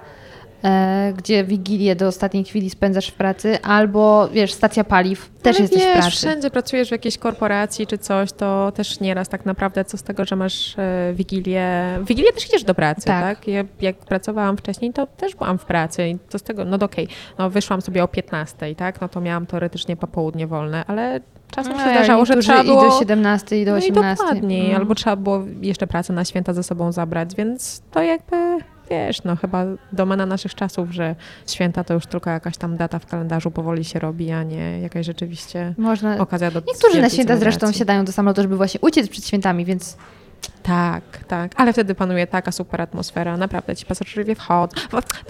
gdzie 1.17 1.43
wigilię 1.43 1.95
do 1.95 2.07
ostatniej 2.07 2.43
chwili 2.43 2.69
spędzasz 2.69 3.07
w 3.07 3.13
pracy, 3.13 3.61
albo 3.63 4.29
wiesz, 4.33 4.53
stacja 4.53 4.83
paliw, 4.83 5.29
też 5.41 5.55
Ale 5.55 5.61
jesteś 5.61 5.79
wiesz, 5.83 5.89
w 5.89 5.93
pracy. 5.93 6.11
wszędzie 6.11 6.49
pracujesz 6.49 6.87
w 6.89 6.91
jakiejś 6.91 7.17
korporacji 7.17 7.87
czy 7.87 7.97
coś, 7.97 8.31
to 8.31 8.71
też 8.71 8.99
nieraz 8.99 9.29
tak 9.29 9.45
naprawdę 9.45 9.85
co 9.85 9.97
z 9.97 10.03
tego, 10.03 10.25
że 10.25 10.35
masz 10.35 10.75
e, 10.79 11.13
wigilię. 11.13 11.71
W 12.01 12.05
Wigilię 12.07 12.33
też 12.33 12.45
idziesz 12.47 12.63
do 12.63 12.75
pracy, 12.75 13.05
Tak. 13.05 13.23
tak? 13.39 13.47
Ja, 13.47 13.63
jak 13.81 13.95
pracowałam 13.97 14.57
wcześniej, 14.57 14.93
to 14.93 15.07
też 15.07 15.35
byłam 15.35 15.57
w 15.57 15.65
pracy 15.65 16.07
i 16.07 16.17
to 16.29 16.39
z 16.39 16.43
tego, 16.43 16.65
no 16.65 16.77
okej, 16.81 17.07
no 17.37 17.49
wyszłam 17.49 17.81
sobie 17.81 18.03
o 18.03 18.07
15, 18.07 18.75
tak? 18.75 19.01
No 19.01 19.09
to 19.09 19.21
miałam 19.21 19.45
teoretycznie 19.45 19.97
popołudnie 19.97 20.47
wolne, 20.47 20.83
ale 20.87 21.19
czasem 21.51 21.73
No, 21.73 21.83
się 21.83 21.91
zdarzało, 21.91 22.25
że 22.25 22.35
trzeba 22.37 22.63
było... 22.63 22.85
i 22.85 22.89
do 22.89 22.99
17, 22.99 23.61
i 23.61 23.65
do 23.65 23.71
no 23.71 23.77
18. 23.77 24.11
i 24.13 24.17
dokładniej, 24.17 24.65
Mm. 24.65 24.81
albo 24.81 24.95
trzeba 24.95 25.15
było 25.15 25.43
jeszcze 25.61 25.87
pracę 25.87 26.13
na 26.13 26.25
święta 26.25 26.53
ze 26.53 26.63
sobą 26.63 26.91
zabrać, 26.91 27.35
więc 27.35 27.81
to 27.91 28.01
jakby, 28.03 28.35
wiesz, 28.91 29.23
no 29.23 29.35
chyba 29.35 29.65
domena 29.93 30.25
naszych 30.25 30.55
czasów, 30.55 30.91
że 30.91 31.15
święta 31.47 31.83
to 31.83 31.93
już 31.93 32.05
tylko 32.05 32.29
jakaś 32.29 32.57
tam 32.57 32.77
data 32.77 32.99
w 32.99 33.05
kalendarzu 33.05 33.51
powoli 33.51 33.85
się 33.85 33.99
robi, 33.99 34.31
a 34.31 34.43
nie 34.43 34.79
jakaś 34.79 35.05
rzeczywiście 35.05 35.73
Można... 35.77 36.17
okazja 36.17 36.51
do 36.51 36.61
Niektórzy 36.67 37.01
na 37.01 37.09
święta 37.09 37.37
zresztą 37.37 37.71
siadają 37.71 38.05
do 38.05 38.11
samolotu, 38.11 38.41
żeby 38.41 38.57
właśnie 38.57 38.79
uciec 38.79 39.09
przed 39.09 39.25
świętami, 39.27 39.65
więc 39.65 39.97
Tak, 40.63 41.03
tak, 41.27 41.51
ale 41.55 41.73
wtedy 41.73 41.95
panuje 41.95 42.27
taka 42.27 42.51
super 42.51 42.81
atmosfera, 42.81 43.37
naprawdę 43.37 43.75
ci 43.75 43.85
pasażerowie 43.85 44.35
wchodzą. 44.35 44.77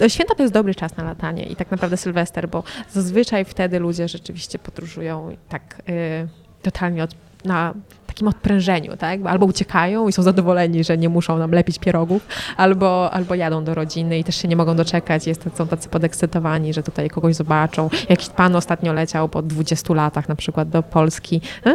Święta 0.08 0.34
to 0.34 0.42
jest 0.42 0.54
dobry 0.54 0.74
czas 0.74 0.96
na 0.96 1.04
latanie 1.04 1.44
i 1.46 1.56
tak 1.56 1.70
naprawdę 1.70 1.96
Sylwester, 1.96 2.48
bo 2.48 2.62
zazwyczaj 2.90 3.44
wtedy 3.44 3.78
ludzie 3.78 4.08
rzeczywiście 4.08 4.58
podróżują 4.58 5.36
tak 5.48 5.82
y, 5.88 6.28
totalnie 6.62 7.04
od, 7.04 7.14
na 7.44 7.74
takim 8.12 8.28
odprężeniu, 8.28 8.96
tak? 8.96 9.20
Albo 9.24 9.46
uciekają 9.46 10.08
i 10.08 10.12
są 10.12 10.22
zadowoleni, 10.22 10.84
że 10.84 10.98
nie 10.98 11.08
muszą 11.08 11.38
nam 11.38 11.50
lepić 11.50 11.78
pierogów, 11.78 12.26
albo, 12.56 13.10
albo 13.10 13.34
jadą 13.34 13.64
do 13.64 13.74
rodziny 13.74 14.18
i 14.18 14.24
też 14.24 14.36
się 14.36 14.48
nie 14.48 14.56
mogą 14.56 14.76
doczekać, 14.76 15.26
jest, 15.26 15.44
są 15.54 15.68
tacy 15.68 15.88
podekscytowani, 15.88 16.72
że 16.72 16.82
tutaj 16.82 17.10
kogoś 17.10 17.34
zobaczą. 17.34 17.90
Jakiś 18.08 18.28
pan 18.28 18.56
ostatnio 18.56 18.92
leciał 18.92 19.28
po 19.28 19.42
20 19.42 19.94
latach 19.94 20.28
na 20.28 20.34
przykład 20.36 20.68
do 20.68 20.82
Polski. 20.82 21.40
No, 21.64 21.74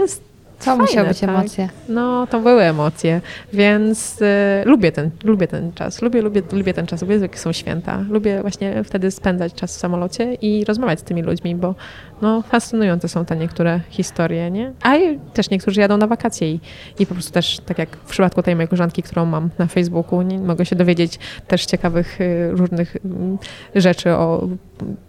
to 0.59 0.65
Fajne, 0.65 0.81
musiały 0.81 1.07
być 1.07 1.19
tak. 1.19 1.29
emocje. 1.29 1.69
no, 1.89 2.27
to 2.27 2.39
były 2.39 2.63
emocje, 2.63 3.21
więc 3.53 4.21
y, 4.21 4.25
lubię, 4.65 4.91
ten, 4.91 5.09
lubię 5.23 5.47
ten 5.47 5.73
czas. 5.73 6.01
Lubię, 6.01 6.21
lubię, 6.21 6.41
lubię 6.51 6.73
ten 6.73 6.87
czas. 6.87 7.01
Lubię, 7.01 7.17
jakie 7.17 7.37
są 7.37 7.53
święta. 7.53 8.05
Lubię 8.09 8.41
właśnie 8.41 8.83
wtedy 8.83 9.11
spędzać 9.11 9.53
czas 9.53 9.77
w 9.77 9.79
samolocie 9.79 10.33
i 10.33 10.65
rozmawiać 10.65 10.99
z 10.99 11.03
tymi 11.03 11.21
ludźmi, 11.21 11.55
bo 11.55 11.75
no, 12.21 12.41
fascynujące 12.41 13.07
są 13.07 13.25
te 13.25 13.35
niektóre 13.35 13.81
historie, 13.89 14.51
nie? 14.51 14.73
A 14.83 14.95
też 15.33 15.49
niektórzy 15.49 15.81
jadą 15.81 15.97
na 15.97 16.07
wakacje 16.07 16.51
i, 16.51 16.59
i 16.99 17.05
po 17.05 17.13
prostu 17.13 17.31
też, 17.31 17.59
tak 17.65 17.77
jak 17.77 17.97
w 17.97 18.09
przypadku 18.09 18.43
tej 18.43 18.55
mojej 18.55 18.67
koleżanki, 18.67 19.03
którą 19.03 19.25
mam 19.25 19.49
na 19.57 19.67
Facebooku, 19.67 20.21
nie, 20.21 20.39
mogę 20.39 20.65
się 20.65 20.75
dowiedzieć 20.75 21.19
też 21.47 21.65
ciekawych 21.65 22.21
y, 22.21 22.51
różnych 22.51 22.95
mm, 23.05 23.37
rzeczy 23.75 24.11
o 24.11 24.47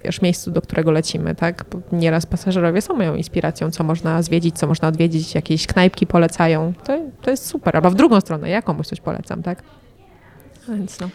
wiesz, 0.04 0.22
miejscu, 0.22 0.50
do 0.50 0.62
którego 0.62 0.90
lecimy, 0.90 1.34
tak? 1.34 1.64
Bo 1.70 1.96
nieraz 1.96 2.26
pasażerowie 2.26 2.82
są 2.82 2.94
moją 2.94 3.14
inspiracją, 3.14 3.70
co 3.70 3.84
można 3.84 4.22
zwiedzić, 4.22 4.58
co 4.58 4.66
można 4.66 4.88
odwiedzić, 4.88 5.34
jakieś 5.34 5.66
knajpki 5.66 6.06
polecają. 6.06 6.72
To, 6.84 6.98
to 7.22 7.30
jest 7.30 7.46
super. 7.46 7.76
Albo 7.76 7.90
w 7.90 7.94
drugą 7.94 8.20
stronę, 8.20 8.50
ja 8.50 8.62
komuś 8.62 8.86
coś 8.86 9.00
polecam, 9.00 9.42
tak? 9.42 9.62
Więc 10.68 11.00
no. 11.00 11.08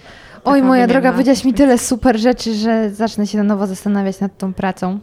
Oj, 0.45 0.61
moja 0.61 0.71
wymiana 0.71 0.87
droga, 0.87 1.11
powiedziałaś 1.11 1.45
mi 1.45 1.53
tyle 1.53 1.77
super 1.77 2.19
rzeczy, 2.19 2.53
że 2.53 2.89
zacznę 2.89 3.27
się 3.27 3.37
na 3.37 3.43
nowo 3.43 3.67
zastanawiać 3.67 4.19
nad 4.19 4.37
tą 4.37 4.53
pracą. 4.53 4.99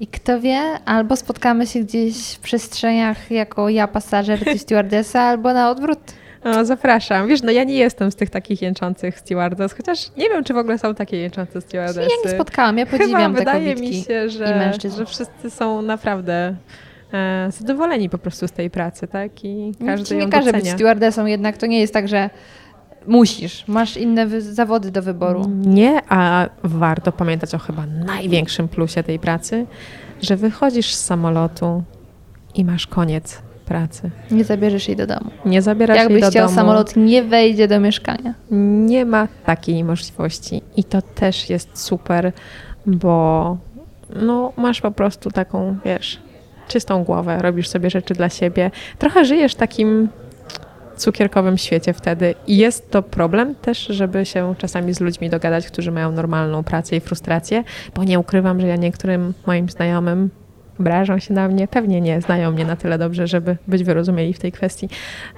I 0.00 0.06
kto 0.06 0.40
wie, 0.40 0.60
albo 0.84 1.16
spotkamy 1.16 1.66
się 1.66 1.80
gdzieś 1.80 2.34
w 2.34 2.38
przestrzeniach 2.38 3.30
jako 3.30 3.68
ja 3.68 3.88
pasażer, 3.88 4.44
ty 4.44 4.58
stewardesa, 4.64 5.20
albo 5.20 5.52
na 5.52 5.70
odwrót. 5.70 5.98
O, 6.44 6.64
zapraszam. 6.64 7.28
Wiesz, 7.28 7.42
no 7.42 7.50
ja 7.50 7.64
nie 7.64 7.74
jestem 7.74 8.10
z 8.10 8.16
tych 8.16 8.30
takich 8.30 8.62
jęczących 8.62 9.18
stewardess, 9.18 9.72
chociaż 9.72 10.16
nie 10.16 10.28
wiem, 10.28 10.44
czy 10.44 10.54
w 10.54 10.56
ogóle 10.56 10.78
są 10.78 10.94
takie 10.94 11.16
jęczące 11.16 11.60
stewardessy. 11.60 12.00
Ja 12.00 12.30
nie 12.30 12.30
spotkałam, 12.30 12.78
ja 12.78 12.86
Chyba 12.86 12.98
podziwiam 12.98 13.32
te 13.32 13.38
wydaje 13.38 13.74
mi 13.74 13.94
się, 13.94 14.28
że, 14.28 14.72
że 14.96 15.06
wszyscy 15.06 15.50
są 15.50 15.82
naprawdę 15.82 16.56
e, 17.12 17.48
zadowoleni 17.52 18.10
po 18.10 18.18
prostu 18.18 18.48
z 18.48 18.52
tej 18.52 18.70
pracy, 18.70 19.08
tak? 19.08 19.44
I 19.44 19.72
każdy 19.86 20.14
nie 20.14 20.20
ją 20.20 20.30
każe 20.30 20.52
być 20.52 20.54
docenia. 20.54 20.74
stewardessą, 20.74 21.26
jednak 21.26 21.56
to 21.56 21.66
nie 21.66 21.80
jest 21.80 21.94
tak, 21.94 22.08
że 22.08 22.30
musisz. 23.08 23.64
Masz 23.68 23.96
inne 23.96 24.40
zawody 24.40 24.90
do 24.90 25.02
wyboru. 25.02 25.44
Nie, 25.48 26.00
a 26.08 26.48
warto 26.64 27.12
pamiętać 27.12 27.54
o 27.54 27.58
chyba 27.58 27.86
największym 27.86 28.68
plusie 28.68 29.02
tej 29.02 29.18
pracy, 29.18 29.66
że 30.22 30.36
wychodzisz 30.36 30.94
z 30.94 31.04
samolotu 31.04 31.82
i 32.54 32.64
masz 32.64 32.86
koniec 32.86 33.42
pracy. 33.66 34.10
Nie 34.30 34.44
zabierzesz 34.44 34.88
jej 34.88 34.96
do 34.96 35.06
domu. 35.06 35.30
Nie 35.44 35.62
zabierasz 35.62 35.96
jej 35.96 36.04
Jakbyś 36.04 36.22
do 36.22 36.30
chciał, 36.30 36.44
domu. 36.46 36.56
samolot 36.56 36.96
nie 36.96 37.22
wejdzie 37.22 37.68
do 37.68 37.80
mieszkania. 37.80 38.34
Nie 38.86 39.04
ma 39.04 39.28
takiej 39.46 39.84
możliwości 39.84 40.62
i 40.76 40.84
to 40.84 41.02
też 41.02 41.50
jest 41.50 41.78
super, 41.78 42.32
bo 42.86 43.56
no, 44.22 44.52
masz 44.56 44.80
po 44.80 44.90
prostu 44.90 45.30
taką, 45.30 45.76
wiesz, 45.84 46.20
czystą 46.68 47.04
głowę, 47.04 47.38
robisz 47.42 47.68
sobie 47.68 47.90
rzeczy 47.90 48.14
dla 48.14 48.28
siebie. 48.28 48.70
Trochę 48.98 49.24
żyjesz 49.24 49.54
takim 49.54 50.08
cukierkowym 50.98 51.58
świecie 51.58 51.92
wtedy 51.92 52.34
i 52.46 52.56
jest 52.56 52.90
to 52.90 53.02
problem 53.02 53.54
też, 53.54 53.78
żeby 53.86 54.26
się 54.26 54.54
czasami 54.58 54.94
z 54.94 55.00
ludźmi 55.00 55.30
dogadać, 55.30 55.66
którzy 55.66 55.90
mają 55.92 56.12
normalną 56.12 56.64
pracę 56.64 56.96
i 56.96 57.00
frustrację, 57.00 57.64
bo 57.94 58.04
nie 58.04 58.18
ukrywam, 58.18 58.60
że 58.60 58.66
ja 58.66 58.76
niektórym 58.76 59.34
moim 59.46 59.68
znajomym 59.68 60.30
obrażą 60.80 61.18
się 61.18 61.34
na 61.34 61.48
mnie, 61.48 61.68
pewnie 61.68 62.00
nie 62.00 62.20
znają 62.20 62.52
mnie 62.52 62.64
na 62.64 62.76
tyle 62.76 62.98
dobrze, 62.98 63.26
żeby 63.26 63.56
być 63.68 63.84
wyrozumieli 63.84 64.34
w 64.34 64.38
tej 64.38 64.52
kwestii. 64.52 64.88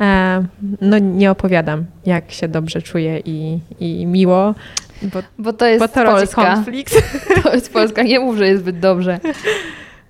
E, 0.01 0.45
no 0.81 0.99
nie 0.99 1.31
opowiadam, 1.31 1.85
jak 2.07 2.33
się 2.33 2.49
dobrze 2.49 2.83
czuję 2.83 3.21
i, 3.25 3.61
i 3.81 4.07
miło, 4.07 4.55
bo, 5.03 5.23
Bo 5.39 5.53
to 5.53 5.67
jest 5.67 5.85
bo 5.85 5.89
to 5.89 6.05
Polska. 6.05 6.55
konflikt. 6.55 6.95
To 7.43 7.55
jest 7.55 7.73
Polska. 7.73 8.03
Nie 8.03 8.21
mów, 8.21 8.37
że 8.37 8.47
jest 8.49 8.63
zbyt 8.63 8.79
dobrze. 8.79 9.21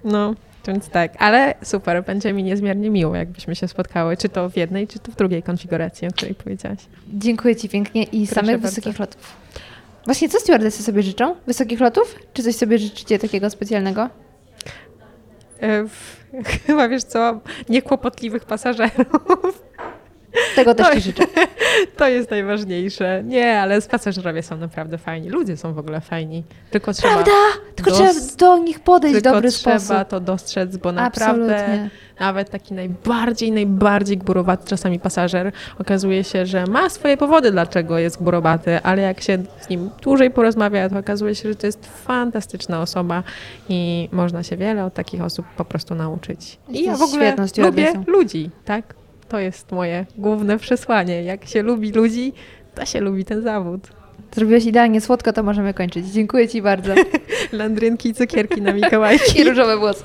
No, 0.04 0.34
Więc 0.70 0.88
tak, 0.88 1.12
ale 1.18 1.54
super, 1.62 2.04
będzie 2.04 2.32
mi 2.32 2.42
niezmiernie 2.42 2.90
miło, 2.90 3.14
jakbyśmy 3.16 3.56
się 3.56 3.68
spotkały, 3.68 4.16
czy 4.16 4.28
to 4.28 4.50
w 4.50 4.56
jednej, 4.56 4.88
czy 4.88 4.98
to 4.98 5.12
w 5.12 5.16
drugiej 5.16 5.42
konfiguracji, 5.42 6.08
o 6.08 6.10
której 6.10 6.34
powiedziałaś. 6.34 6.78
Dziękuję 7.08 7.56
Ci 7.56 7.68
pięknie 7.68 8.02
i 8.02 8.26
Proszę 8.26 8.34
samych 8.34 8.60
bardzo. 8.60 8.76
wysokich 8.76 8.98
lotów. 8.98 9.36
Właśnie 10.04 10.28
co 10.28 10.40
stewardessy 10.40 10.82
sobie 10.82 11.02
życzą? 11.02 11.34
Wysokich 11.46 11.80
lotów? 11.80 12.16
Czy 12.32 12.42
coś 12.42 12.54
sobie 12.56 12.78
życzycie 12.78 13.18
takiego 13.18 13.50
specjalnego? 13.50 14.08
E, 15.62 15.84
Chyba 16.66 16.88
wiesz 16.88 17.02
co, 17.04 17.40
niekłopotliwych 17.68 18.44
pasażerów. 18.44 19.62
Tego 20.56 20.74
też 20.74 20.86
To- 20.88 20.94
Ci 20.94 21.00
życzę. 21.00 21.24
To 21.96 22.08
jest 22.08 22.30
najważniejsze. 22.30 23.22
Nie, 23.24 23.60
ale 23.60 23.82
pasażerowie 23.82 24.42
są 24.42 24.56
naprawdę 24.56 24.98
fajni. 24.98 25.28
Ludzie 25.28 25.56
są 25.56 25.74
w 25.74 25.78
ogóle 25.78 26.00
fajni. 26.00 26.44
Tylko 26.70 26.92
trzeba. 26.92 27.14
Prawda? 27.14 27.30
Tylko 27.74 27.90
trzeba 27.90 28.10
do 28.38 28.58
nich 28.58 28.80
podejść 28.80 29.18
w 29.18 29.22
Tylko 29.22 29.34
dobry 29.36 29.50
trzeba 29.50 29.78
sposób. 29.78 30.08
to 30.08 30.20
dostrzec, 30.20 30.76
bo 30.76 30.92
naprawdę 30.92 31.54
Absolutnie. 31.56 31.90
nawet 32.20 32.50
taki 32.50 32.74
najbardziej, 32.74 33.52
najbardziej 33.52 34.18
gburowaty 34.18 34.66
czasami 34.68 35.00
pasażer 35.00 35.52
okazuje 35.78 36.24
się, 36.24 36.46
że 36.46 36.66
ma 36.66 36.88
swoje 36.88 37.16
powody, 37.16 37.50
dlaczego 37.50 37.98
jest 37.98 38.18
gburowaty, 38.18 38.80
ale 38.82 39.02
jak 39.02 39.20
się 39.20 39.38
z 39.60 39.68
nim 39.68 39.90
dłużej 40.02 40.30
porozmawia, 40.30 40.88
to 40.88 40.98
okazuje 40.98 41.34
się, 41.34 41.48
że 41.48 41.54
to 41.54 41.66
jest 41.66 41.86
fantastyczna 42.04 42.80
osoba 42.82 43.22
i 43.68 44.08
można 44.12 44.42
się 44.42 44.56
wiele 44.56 44.84
od 44.84 44.94
takich 44.94 45.22
osób 45.22 45.46
po 45.56 45.64
prostu 45.64 45.94
nauczyć. 45.94 46.58
I 46.68 46.84
ja 46.84 46.96
w 46.96 47.02
ogóle 47.02 47.36
lubię 47.58 47.92
ludzi, 48.06 48.50
tak? 48.64 48.99
To 49.30 49.38
jest 49.38 49.72
moje 49.72 50.06
główne 50.18 50.58
przesłanie. 50.58 51.22
Jak 51.22 51.44
się 51.46 51.62
lubi 51.62 51.92
ludzi, 51.92 52.32
to 52.74 52.86
się 52.86 53.00
lubi 53.00 53.24
ten 53.24 53.42
zawód. 53.42 53.88
Zrobiłeś 54.34 54.64
idealnie 54.64 55.00
słodko, 55.00 55.32
to 55.32 55.42
możemy 55.42 55.74
kończyć. 55.74 56.06
Dziękuję 56.06 56.48
Ci 56.48 56.62
bardzo. 56.62 56.94
Landrynki 57.52 58.08
i 58.08 58.14
cukierki 58.14 58.62
na 58.62 58.72
Mikołajki. 58.72 59.38
I 59.40 59.44
różowe 59.44 59.76
włosy. 59.76 60.04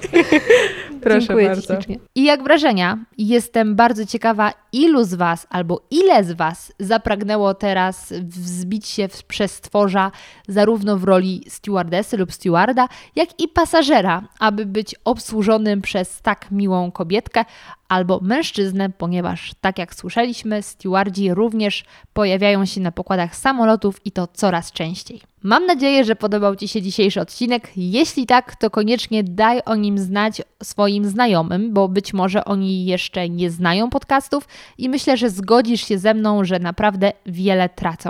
Proszę 1.02 1.20
Dziękuję 1.20 1.48
bardzo. 1.48 1.74
Ślicznie. 1.74 2.00
I 2.16 2.24
jak 2.24 2.44
wrażenia? 2.44 2.98
Jestem 3.18 3.76
bardzo 3.76 4.06
ciekawa, 4.06 4.54
ilu 4.72 5.04
z 5.04 5.14
Was 5.14 5.48
albo 5.50 5.82
ile 5.92 6.24
z 6.24 6.32
Was 6.32 6.74
zapragnęło 6.80 7.54
teraz 7.54 8.14
wzbić 8.24 8.88
się 8.88 9.08
w 9.08 9.24
przestworza 9.24 10.12
zarówno 10.48 10.98
w 10.98 11.04
roli 11.04 11.44
stewardessy 11.48 12.18
lub 12.18 12.34
stewarda, 12.34 12.88
jak 13.16 13.42
i 13.42 13.48
pasażera, 13.48 14.28
aby 14.40 14.66
być 14.66 14.96
obsłużonym 15.06 15.82
przez 15.82 16.22
tak 16.22 16.52
miłą 16.52 16.92
kobietkę 16.92 17.46
albo 17.90 18.20
mężczyznę, 18.22 18.90
ponieważ 18.90 19.54
tak 19.62 19.80
jak 19.80 19.96
słyszeliśmy, 19.96 20.62
stewardzi 20.62 21.34
również 21.34 21.86
pojawiają 22.14 22.66
się 22.66 22.82
na 22.82 22.92
pokładach 22.92 23.36
samolotów 23.36 24.06
i 24.06 24.12
to 24.12 24.28
coraz 24.28 24.72
częściej. 24.72 25.22
Mam 25.44 25.66
nadzieję, 25.66 26.06
że 26.06 26.16
podobał 26.16 26.56
Ci 26.56 26.68
się 26.68 26.82
dzisiejszy 26.82 27.22
odcinek. 27.22 27.72
Jeśli 27.76 28.26
tak, 28.26 28.56
to 28.56 28.70
koniecznie 28.70 29.24
daj 29.24 29.62
o 29.66 29.76
nim 29.76 29.98
znać 29.98 30.42
swoim 30.64 31.06
znajomym, 31.06 31.74
bo 31.74 31.88
być 31.88 32.14
może 32.14 32.46
oni 32.46 32.86
jeszcze 32.86 33.30
nie 33.30 33.52
znają 33.52 33.90
podcastów 33.90 34.48
i 34.78 34.90
myślę, 34.90 35.18
że 35.18 35.30
zgodzisz 35.30 35.88
się 35.88 35.98
ze 35.98 36.14
mną, 36.14 36.44
że 36.44 36.60
naprawdę 36.60 37.12
wiele 37.26 37.70
tracą. 37.70 38.10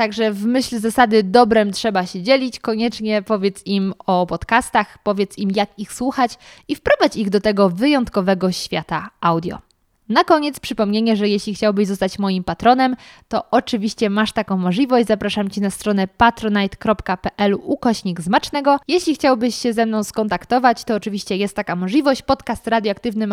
Także 0.00 0.32
w 0.32 0.46
myśl 0.46 0.78
zasady 0.78 1.22
dobrem 1.22 1.72
trzeba 1.72 2.06
się 2.06 2.22
dzielić, 2.22 2.60
koniecznie 2.60 3.22
powiedz 3.22 3.66
im 3.66 3.94
o 4.06 4.26
podcastach, 4.26 4.98
powiedz 5.02 5.38
im 5.38 5.50
jak 5.50 5.78
ich 5.78 5.92
słuchać 5.92 6.38
i 6.68 6.76
wprowadź 6.76 7.16
ich 7.16 7.30
do 7.30 7.40
tego 7.40 7.70
wyjątkowego 7.70 8.52
świata 8.52 9.10
audio. 9.20 9.69
Na 10.10 10.24
koniec 10.24 10.60
przypomnienie, 10.60 11.16
że 11.16 11.28
jeśli 11.28 11.54
chciałbyś 11.54 11.86
zostać 11.86 12.18
moim 12.18 12.44
patronem, 12.44 12.96
to 13.28 13.50
oczywiście 13.50 14.10
masz 14.10 14.32
taką 14.32 14.56
możliwość. 14.56 15.06
Zapraszam 15.06 15.50
Cię 15.50 15.60
na 15.60 15.70
stronę 15.70 16.08
patronite.pl 16.08 17.54
ukośnik 17.62 18.20
zmacznego. 18.20 18.76
Jeśli 18.88 19.14
chciałbyś 19.14 19.54
się 19.54 19.72
ze 19.72 19.86
mną 19.86 20.04
skontaktować, 20.04 20.84
to 20.84 20.94
oczywiście 20.94 21.36
jest 21.36 21.56
taka 21.56 21.76
możliwość 21.76 22.22
podcast 22.22 22.66
radioaktywny 22.66 23.26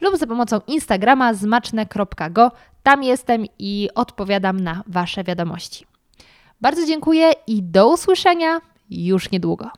lub 0.00 0.16
za 0.16 0.26
pomocą 0.26 0.60
Instagrama 0.66 1.34
zmaczne.go. 1.34 2.52
Tam 2.82 3.02
jestem 3.02 3.44
i 3.58 3.88
odpowiadam 3.94 4.60
na 4.60 4.82
Wasze 4.86 5.24
wiadomości. 5.24 5.86
Bardzo 6.60 6.86
dziękuję 6.86 7.32
i 7.46 7.62
do 7.62 7.88
usłyszenia 7.88 8.60
już 8.90 9.30
niedługo. 9.30 9.70